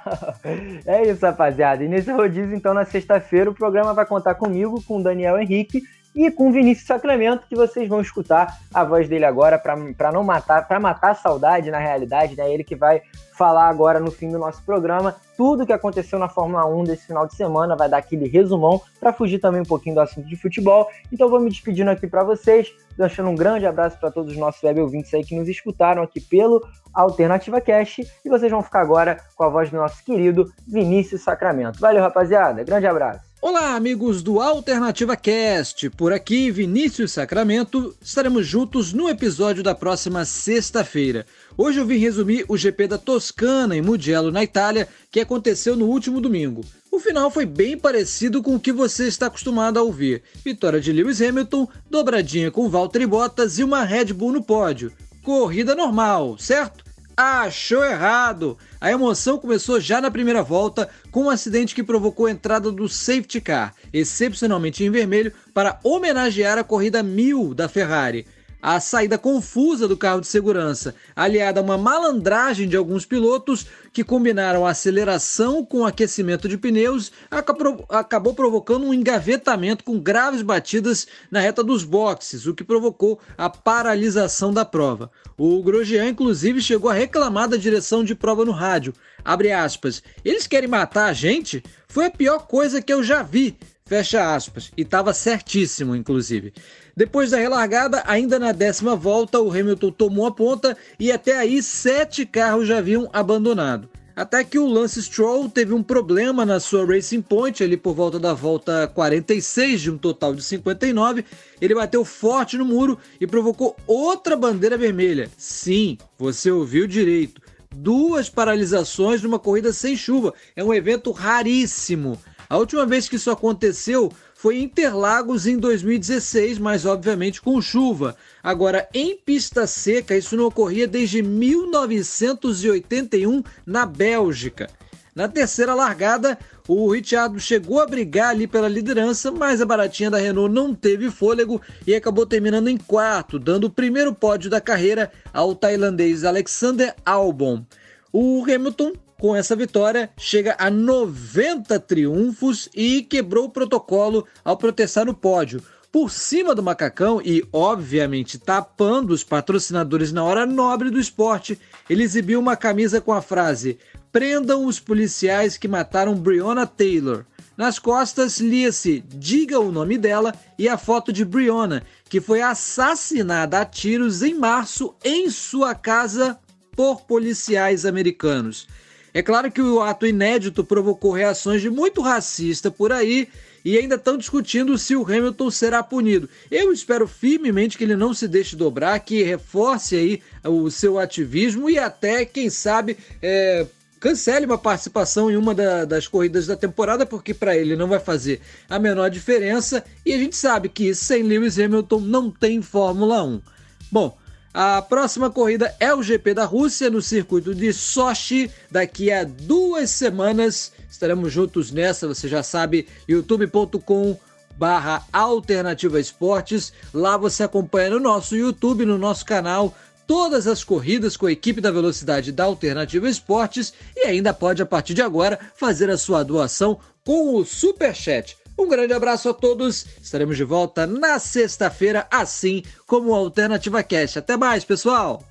é 0.85 1.07
isso, 1.07 1.25
rapaziada. 1.25 1.85
E 1.85 1.87
nesse 1.87 2.11
rodízio, 2.11 2.53
então, 2.53 2.73
na 2.73 2.83
sexta-feira, 2.83 3.49
o 3.49 3.55
programa 3.55 3.93
vai 3.93 4.05
contar 4.05 4.35
comigo, 4.35 4.83
com 4.85 4.97
o 4.97 5.03
Daniel 5.03 5.39
Henrique 5.39 5.81
e 6.15 6.31
com 6.31 6.49
o 6.49 6.51
Vinícius 6.51 6.87
Sacramento, 6.87 7.47
que 7.47 7.55
vocês 7.55 7.87
vão 7.89 8.01
escutar 8.01 8.57
a 8.73 8.83
voz 8.83 9.09
dele 9.09 9.25
agora 9.25 9.59
para 9.59 10.11
não 10.11 10.23
matar, 10.23 10.67
para 10.67 10.79
matar 10.79 11.11
a 11.11 11.15
saudade 11.15 11.69
na 11.69 11.79
realidade, 11.79 12.37
né? 12.37 12.51
Ele 12.51 12.63
que 12.63 12.75
vai 12.75 13.01
falar 13.37 13.67
agora 13.67 13.99
no 13.99 14.09
fim 14.09 14.31
do 14.31 14.39
nosso 14.39 14.63
programa 14.63 15.15
tudo 15.35 15.65
que 15.65 15.73
aconteceu 15.73 16.17
na 16.17 16.29
Fórmula 16.29 16.65
1 16.65 16.83
desse 16.85 17.07
final 17.07 17.27
de 17.27 17.35
semana, 17.35 17.75
vai 17.75 17.89
dar 17.89 17.97
aquele 17.97 18.27
resumão 18.27 18.81
para 18.99 19.13
fugir 19.13 19.39
também 19.39 19.61
um 19.61 19.65
pouquinho 19.65 19.95
do 19.95 20.01
assunto 20.01 20.27
de 20.27 20.35
futebol. 20.35 20.89
Então 21.11 21.29
vou 21.29 21.39
me 21.39 21.49
despedindo 21.49 21.89
aqui 21.89 22.07
para 22.07 22.23
vocês, 22.23 22.71
deixando 22.97 23.29
um 23.29 23.35
grande 23.35 23.65
abraço 23.65 23.99
para 23.99 24.11
todos 24.11 24.31
os 24.31 24.37
nossos 24.37 24.61
web 24.63 24.79
ouvintes 24.81 25.13
aí 25.13 25.23
que 25.23 25.35
nos 25.35 25.47
escutaram 25.47 26.01
aqui 26.01 26.19
pelo 26.19 26.65
Alternativa 26.93 27.59
Cash 27.59 27.99
e 28.23 28.29
vocês 28.29 28.51
vão 28.51 28.63
ficar 28.63 28.81
agora 28.81 29.17
com 29.35 29.43
a 29.43 29.49
voz 29.49 29.69
do 29.69 29.77
nosso 29.77 30.03
querido 30.03 30.51
Vinícius 30.67 31.21
Sacramento. 31.21 31.79
Valeu, 31.79 32.01
rapaziada. 32.01 32.63
Grande 32.63 32.87
abraço. 32.87 33.24
Olá, 33.47 33.75
amigos 33.75 34.23
do 34.23 34.41
Alternativa 34.41 35.15
Cast. 35.15 35.91
Por 35.91 36.11
aqui, 36.11 36.49
Vinícius 36.49 37.11
Sacramento. 37.11 37.95
Estaremos 38.01 38.47
juntos 38.47 38.91
no 38.91 39.07
episódio 39.07 39.61
da 39.61 39.75
próxima 39.75 40.25
sexta-feira. 40.25 41.27
Hoje 41.55 41.77
eu 41.77 41.85
vim 41.85 41.99
resumir 41.99 42.43
o 42.47 42.57
GP 42.57 42.87
da 42.87 42.97
Toscana 42.97 43.77
em 43.77 43.83
Mugello, 43.83 44.31
na 44.31 44.43
Itália, 44.43 44.87
que 45.11 45.19
aconteceu 45.19 45.75
no 45.75 45.85
último 45.85 46.19
domingo. 46.19 46.65
O 46.91 46.99
final 46.99 47.29
foi 47.29 47.45
bem 47.45 47.77
parecido 47.77 48.41
com 48.41 48.55
o 48.55 48.59
que 48.59 48.71
você 48.71 49.07
está 49.07 49.27
acostumado 49.27 49.77
a 49.77 49.83
ouvir. 49.83 50.23
Vitória 50.43 50.81
de 50.81 50.91
Lewis 50.91 51.21
Hamilton, 51.21 51.67
dobradinha 51.87 52.49
com 52.49 52.67
Valtteri 52.67 53.05
Bottas 53.05 53.59
e 53.59 53.63
uma 53.63 53.83
Red 53.83 54.05
Bull 54.05 54.31
no 54.31 54.43
pódio. 54.43 54.91
Corrida 55.21 55.75
normal, 55.75 56.35
certo? 56.39 56.84
Achou 57.17 57.81
errado! 57.85 58.57
A 58.81 58.91
emoção 58.91 59.37
começou 59.37 59.79
já 59.79 60.01
na 60.01 60.11
primeira 60.11 60.43
volta, 60.43 60.89
com 61.11 61.23
um 61.23 61.29
acidente 61.29 61.73
que 61.73 61.81
provocou 61.81 62.25
a 62.25 62.31
entrada 62.31 62.69
do 62.69 62.89
safety 62.89 63.39
car, 63.39 63.73
excepcionalmente 63.93 64.83
em 64.83 64.89
vermelho, 64.89 65.31
para 65.53 65.79
homenagear 65.81 66.57
a 66.57 66.63
corrida 66.63 67.01
1000 67.01 67.53
da 67.53 67.69
Ferrari. 67.69 68.27
A 68.67 68.79
saída 68.79 69.15
confusa 69.15 69.87
do 69.87 69.95
carro 69.95 70.19
de 70.19 70.25
segurança, 70.25 70.95
aliada 71.15 71.59
a 71.59 71.63
uma 71.63 71.77
malandragem 71.77 72.67
de 72.67 72.75
alguns 72.75 73.05
pilotos 73.05 73.67
que 73.93 74.03
combinaram 74.03 74.65
a 74.65 74.71
aceleração 74.71 75.63
com 75.63 75.85
aquecimento 75.85 76.49
de 76.49 76.57
pneus, 76.57 77.11
acabou 77.29 78.33
provocando 78.33 78.87
um 78.87 78.93
engavetamento 78.93 79.83
com 79.83 79.99
graves 79.99 80.41
batidas 80.41 81.05
na 81.29 81.39
reta 81.39 81.63
dos 81.63 81.83
boxes, 81.83 82.47
o 82.47 82.55
que 82.55 82.63
provocou 82.63 83.19
a 83.37 83.51
paralisação 83.51 84.51
da 84.51 84.65
prova. 84.65 85.11
O 85.37 85.61
Grosjean, 85.61 86.09
inclusive, 86.09 86.59
chegou 86.59 86.89
a 86.89 86.93
reclamar 86.95 87.47
da 87.47 87.57
direção 87.57 88.03
de 88.03 88.15
prova 88.15 88.43
no 88.43 88.51
rádio. 88.51 88.95
Abre 89.23 89.51
aspas. 89.51 90.01
Eles 90.23 90.47
querem 90.47 90.67
matar 90.67 91.05
a 91.05 91.13
gente? 91.13 91.63
Foi 91.87 92.05
a 92.05 92.11
pior 92.11 92.47
coisa 92.47 92.81
que 92.81 92.91
eu 92.91 93.03
já 93.03 93.21
vi. 93.21 93.55
Fecha 93.87 94.33
aspas. 94.33 94.71
E 94.75 94.81
estava 94.81 95.13
certíssimo, 95.13 95.95
inclusive. 95.95 96.51
Depois 96.95 97.31
da 97.31 97.37
relargada, 97.37 98.01
ainda 98.05 98.39
na 98.39 98.53
décima 98.53 98.95
volta, 98.95 99.41
o 99.41 99.51
Hamilton 99.51 99.91
tomou 99.91 100.25
a 100.25 100.31
ponta 100.31 100.77
e 100.97 101.11
até 101.11 101.37
aí 101.37 101.61
sete 101.61 102.25
carros 102.25 102.67
já 102.67 102.77
haviam 102.77 103.09
abandonado. 103.11 103.89
Até 104.15 104.45
que 104.45 104.57
o 104.57 104.65
Lance 104.65 105.03
Stroll 105.03 105.49
teve 105.49 105.73
um 105.73 105.83
problema 105.83 106.45
na 106.45 106.57
sua 106.57 106.85
Racing 106.85 107.21
Point, 107.21 107.61
ali 107.61 107.75
por 107.75 107.93
volta 107.93 108.17
da 108.17 108.33
volta 108.33 108.89
46 108.95 109.81
de 109.81 109.91
um 109.91 109.97
total 109.97 110.33
de 110.33 110.41
59. 110.41 111.25
Ele 111.59 111.75
bateu 111.75 112.05
forte 112.05 112.57
no 112.57 112.63
muro 112.63 112.97
e 113.19 113.27
provocou 113.27 113.75
outra 113.85 114.37
bandeira 114.37 114.77
vermelha. 114.77 115.29
Sim, 115.37 115.97
você 116.17 116.49
ouviu 116.49 116.87
direito. 116.87 117.41
Duas 117.75 118.29
paralisações 118.29 119.21
numa 119.21 119.37
corrida 119.37 119.73
sem 119.73 119.97
chuva. 119.97 120.33
É 120.55 120.63
um 120.63 120.73
evento 120.73 121.11
raríssimo. 121.11 122.17
A 122.49 122.57
última 122.57 122.85
vez 122.85 123.09
que 123.09 123.17
isso 123.17 123.29
aconteceu 123.29 124.09
foi 124.45 124.59
Interlagos 124.59 125.47
em 125.47 125.57
2016, 125.57 126.59
mas 126.59 126.85
obviamente 126.85 127.41
com 127.41 127.59
chuva. 127.59 128.15
Agora, 128.43 128.87
em 128.93 129.17
pista 129.17 129.65
seca, 129.65 130.15
isso 130.15 130.37
não 130.37 130.45
ocorria 130.45 130.87
desde 130.87 131.23
1981 131.23 133.41
na 133.65 133.87
Bélgica. 133.87 134.69
Na 135.15 135.27
terceira 135.27 135.73
largada, 135.73 136.37
o 136.67 136.93
Ricciardo 136.93 137.39
chegou 137.39 137.79
a 137.79 137.87
brigar 137.87 138.29
ali 138.29 138.45
pela 138.45 138.67
liderança, 138.67 139.31
mas 139.31 139.61
a 139.61 139.65
baratinha 139.65 140.11
da 140.11 140.19
Renault 140.19 140.53
não 140.53 140.75
teve 140.75 141.09
fôlego 141.09 141.59
e 141.87 141.95
acabou 141.95 142.27
terminando 142.27 142.67
em 142.67 142.77
quarto, 142.77 143.39
dando 143.39 143.63
o 143.63 143.71
primeiro 143.71 144.13
pódio 144.13 144.47
da 144.47 144.61
carreira 144.61 145.11
ao 145.33 145.55
tailandês 145.55 146.23
Alexander 146.23 146.93
Albon. 147.03 147.65
O 148.13 148.43
Hamilton 148.43 148.93
com 149.25 149.35
essa 149.35 149.55
vitória, 149.55 150.11
chega 150.15 150.55
a 150.59 150.69
90 150.69 151.79
triunfos 151.79 152.69
e 152.75 153.01
quebrou 153.01 153.45
o 153.45 153.49
protocolo 153.49 154.27
ao 154.43 154.55
protestar 154.55 155.03
no 155.03 155.15
pódio. 155.15 155.63
Por 155.91 156.11
cima 156.11 156.53
do 156.53 156.61
macacão 156.61 157.19
e, 157.25 157.43
obviamente, 157.51 158.37
tapando 158.37 159.11
os 159.15 159.23
patrocinadores 159.23 160.11
na 160.11 160.23
hora 160.23 160.45
nobre 160.45 160.91
do 160.91 160.99
esporte, 160.99 161.59
ele 161.89 162.03
exibiu 162.03 162.39
uma 162.39 162.55
camisa 162.55 163.01
com 163.01 163.11
a 163.11 163.19
frase: 163.19 163.79
Prendam 164.11 164.63
os 164.63 164.79
policiais 164.79 165.57
que 165.57 165.67
mataram 165.67 166.13
Breonna 166.13 166.67
Taylor. 166.67 167.25
Nas 167.57 167.79
costas 167.79 168.39
lia-se 168.39 169.03
Diga 169.07 169.59
o 169.59 169.71
nome 169.71 169.97
dela 169.97 170.35
e 170.55 170.69
a 170.69 170.77
foto 170.77 171.11
de 171.11 171.25
Breonna, 171.25 171.81
que 172.07 172.21
foi 172.21 172.43
assassinada 172.43 173.59
a 173.59 173.65
tiros 173.65 174.21
em 174.21 174.35
março 174.35 174.93
em 175.03 175.31
sua 175.31 175.73
casa 175.73 176.37
por 176.75 177.01
policiais 177.07 177.87
americanos. 177.87 178.67
É 179.15 179.23
claro 179.23 179.49
que 179.49 179.61
o 179.61 179.81
ato 179.81 180.05
inédito 180.05 180.61
provocou 180.61 181.13
reações 181.13 181.61
de 181.61 181.69
muito 181.69 182.01
racista 182.01 182.69
por 182.69 182.91
aí 182.91 183.29
e 183.63 183.77
ainda 183.77 183.95
estão 183.95 184.17
discutindo 184.17 184.77
se 184.77 184.93
o 184.93 185.05
Hamilton 185.05 185.49
será 185.49 185.81
punido. 185.81 186.29
Eu 186.51 186.73
espero 186.73 187.07
firmemente 187.07 187.77
que 187.77 187.85
ele 187.85 187.95
não 187.95 188.13
se 188.13 188.27
deixe 188.27 188.57
dobrar, 188.57 188.99
que 188.99 189.23
reforce 189.23 189.95
aí 189.95 190.21
o 190.43 190.69
seu 190.69 190.99
ativismo 190.99 191.69
e 191.69 191.79
até, 191.79 192.25
quem 192.25 192.49
sabe, 192.49 192.97
é, 193.21 193.65
cancele 194.01 194.45
uma 194.45 194.57
participação 194.57 195.31
em 195.31 195.37
uma 195.37 195.55
da, 195.55 195.85
das 195.85 196.09
corridas 196.09 196.45
da 196.45 196.57
temporada, 196.57 197.05
porque 197.05 197.33
para 197.33 197.55
ele 197.55 197.77
não 197.77 197.87
vai 197.87 198.01
fazer 198.01 198.41
a 198.69 198.77
menor 198.77 199.09
diferença 199.09 199.81
e 200.05 200.11
a 200.11 200.17
gente 200.17 200.35
sabe 200.35 200.67
que 200.67 200.93
sem 200.93 201.23
Lewis 201.23 201.57
Hamilton 201.57 202.01
não 202.01 202.29
tem 202.29 202.61
Fórmula 202.61 203.23
1. 203.23 203.41
Bom, 203.89 204.17
a 204.57 204.81
próxima 204.81 205.29
corrida 205.29 205.75
é 205.81 205.93
o 205.93 206.01
GP 206.01 206.33
da 206.33 206.45
Rússia 206.45 206.89
no 206.89 207.01
circuito 207.01 207.53
de 207.53 207.73
Sochi. 207.73 208.49
Daqui 208.71 209.11
a 209.11 209.25
duas 209.25 209.89
semanas 209.89 210.71
estaremos 210.89 211.33
juntos 211.33 211.71
nessa. 211.71 212.07
Você 212.07 212.29
já 212.29 212.41
sabe, 212.41 212.87
youtube.com 213.05 214.17
barra 214.57 215.05
Alternativa 215.11 215.99
Esportes. 215.99 216.71
Lá 216.93 217.17
você 217.17 217.43
acompanha 217.43 217.89
no 217.89 217.99
nosso 217.99 218.33
YouTube, 218.33 218.85
no 218.85 218.97
nosso 218.97 219.25
canal, 219.25 219.75
todas 220.07 220.47
as 220.47 220.63
corridas 220.63 221.17
com 221.17 221.25
a 221.25 221.33
equipe 221.33 221.59
da 221.59 221.69
Velocidade 221.69 222.31
da 222.31 222.45
Alternativa 222.45 223.09
Esportes 223.09 223.73
e 223.93 224.07
ainda 224.07 224.33
pode, 224.33 224.61
a 224.61 224.65
partir 224.65 224.93
de 224.93 225.01
agora, 225.01 225.37
fazer 225.57 225.89
a 225.89 225.97
sua 225.97 226.23
doação 226.23 226.79
com 227.03 227.35
o 227.35 227.43
Super 227.43 227.93
Chat. 227.93 228.37
Um 228.57 228.69
grande 228.69 228.93
abraço 228.93 229.29
a 229.29 229.33
todos. 229.33 229.85
Estaremos 230.01 230.37
de 230.37 230.43
volta 230.43 230.87
na 230.87 231.19
sexta-feira, 231.19 232.07
assim 232.09 232.63
como 232.87 233.09
o 233.09 233.15
Alternativa 233.15 233.83
Cast. 233.83 234.19
Até 234.19 234.37
mais, 234.37 234.63
pessoal. 234.63 235.21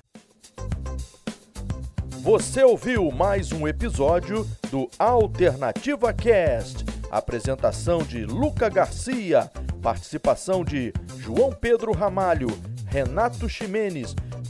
Você 2.21 2.63
ouviu 2.63 3.11
mais 3.11 3.51
um 3.51 3.67
episódio 3.67 4.47
do 4.69 4.89
Alternativa 4.97 6.13
Cast. 6.13 6.85
Apresentação 7.09 7.99
de 7.99 8.25
Luca 8.25 8.69
Garcia, 8.69 9.51
participação 9.81 10.63
de 10.63 10.93
João 11.17 11.51
Pedro 11.51 11.93
Ramalho, 11.93 12.47
Renato 12.87 13.47
Ximenes, 13.47 14.15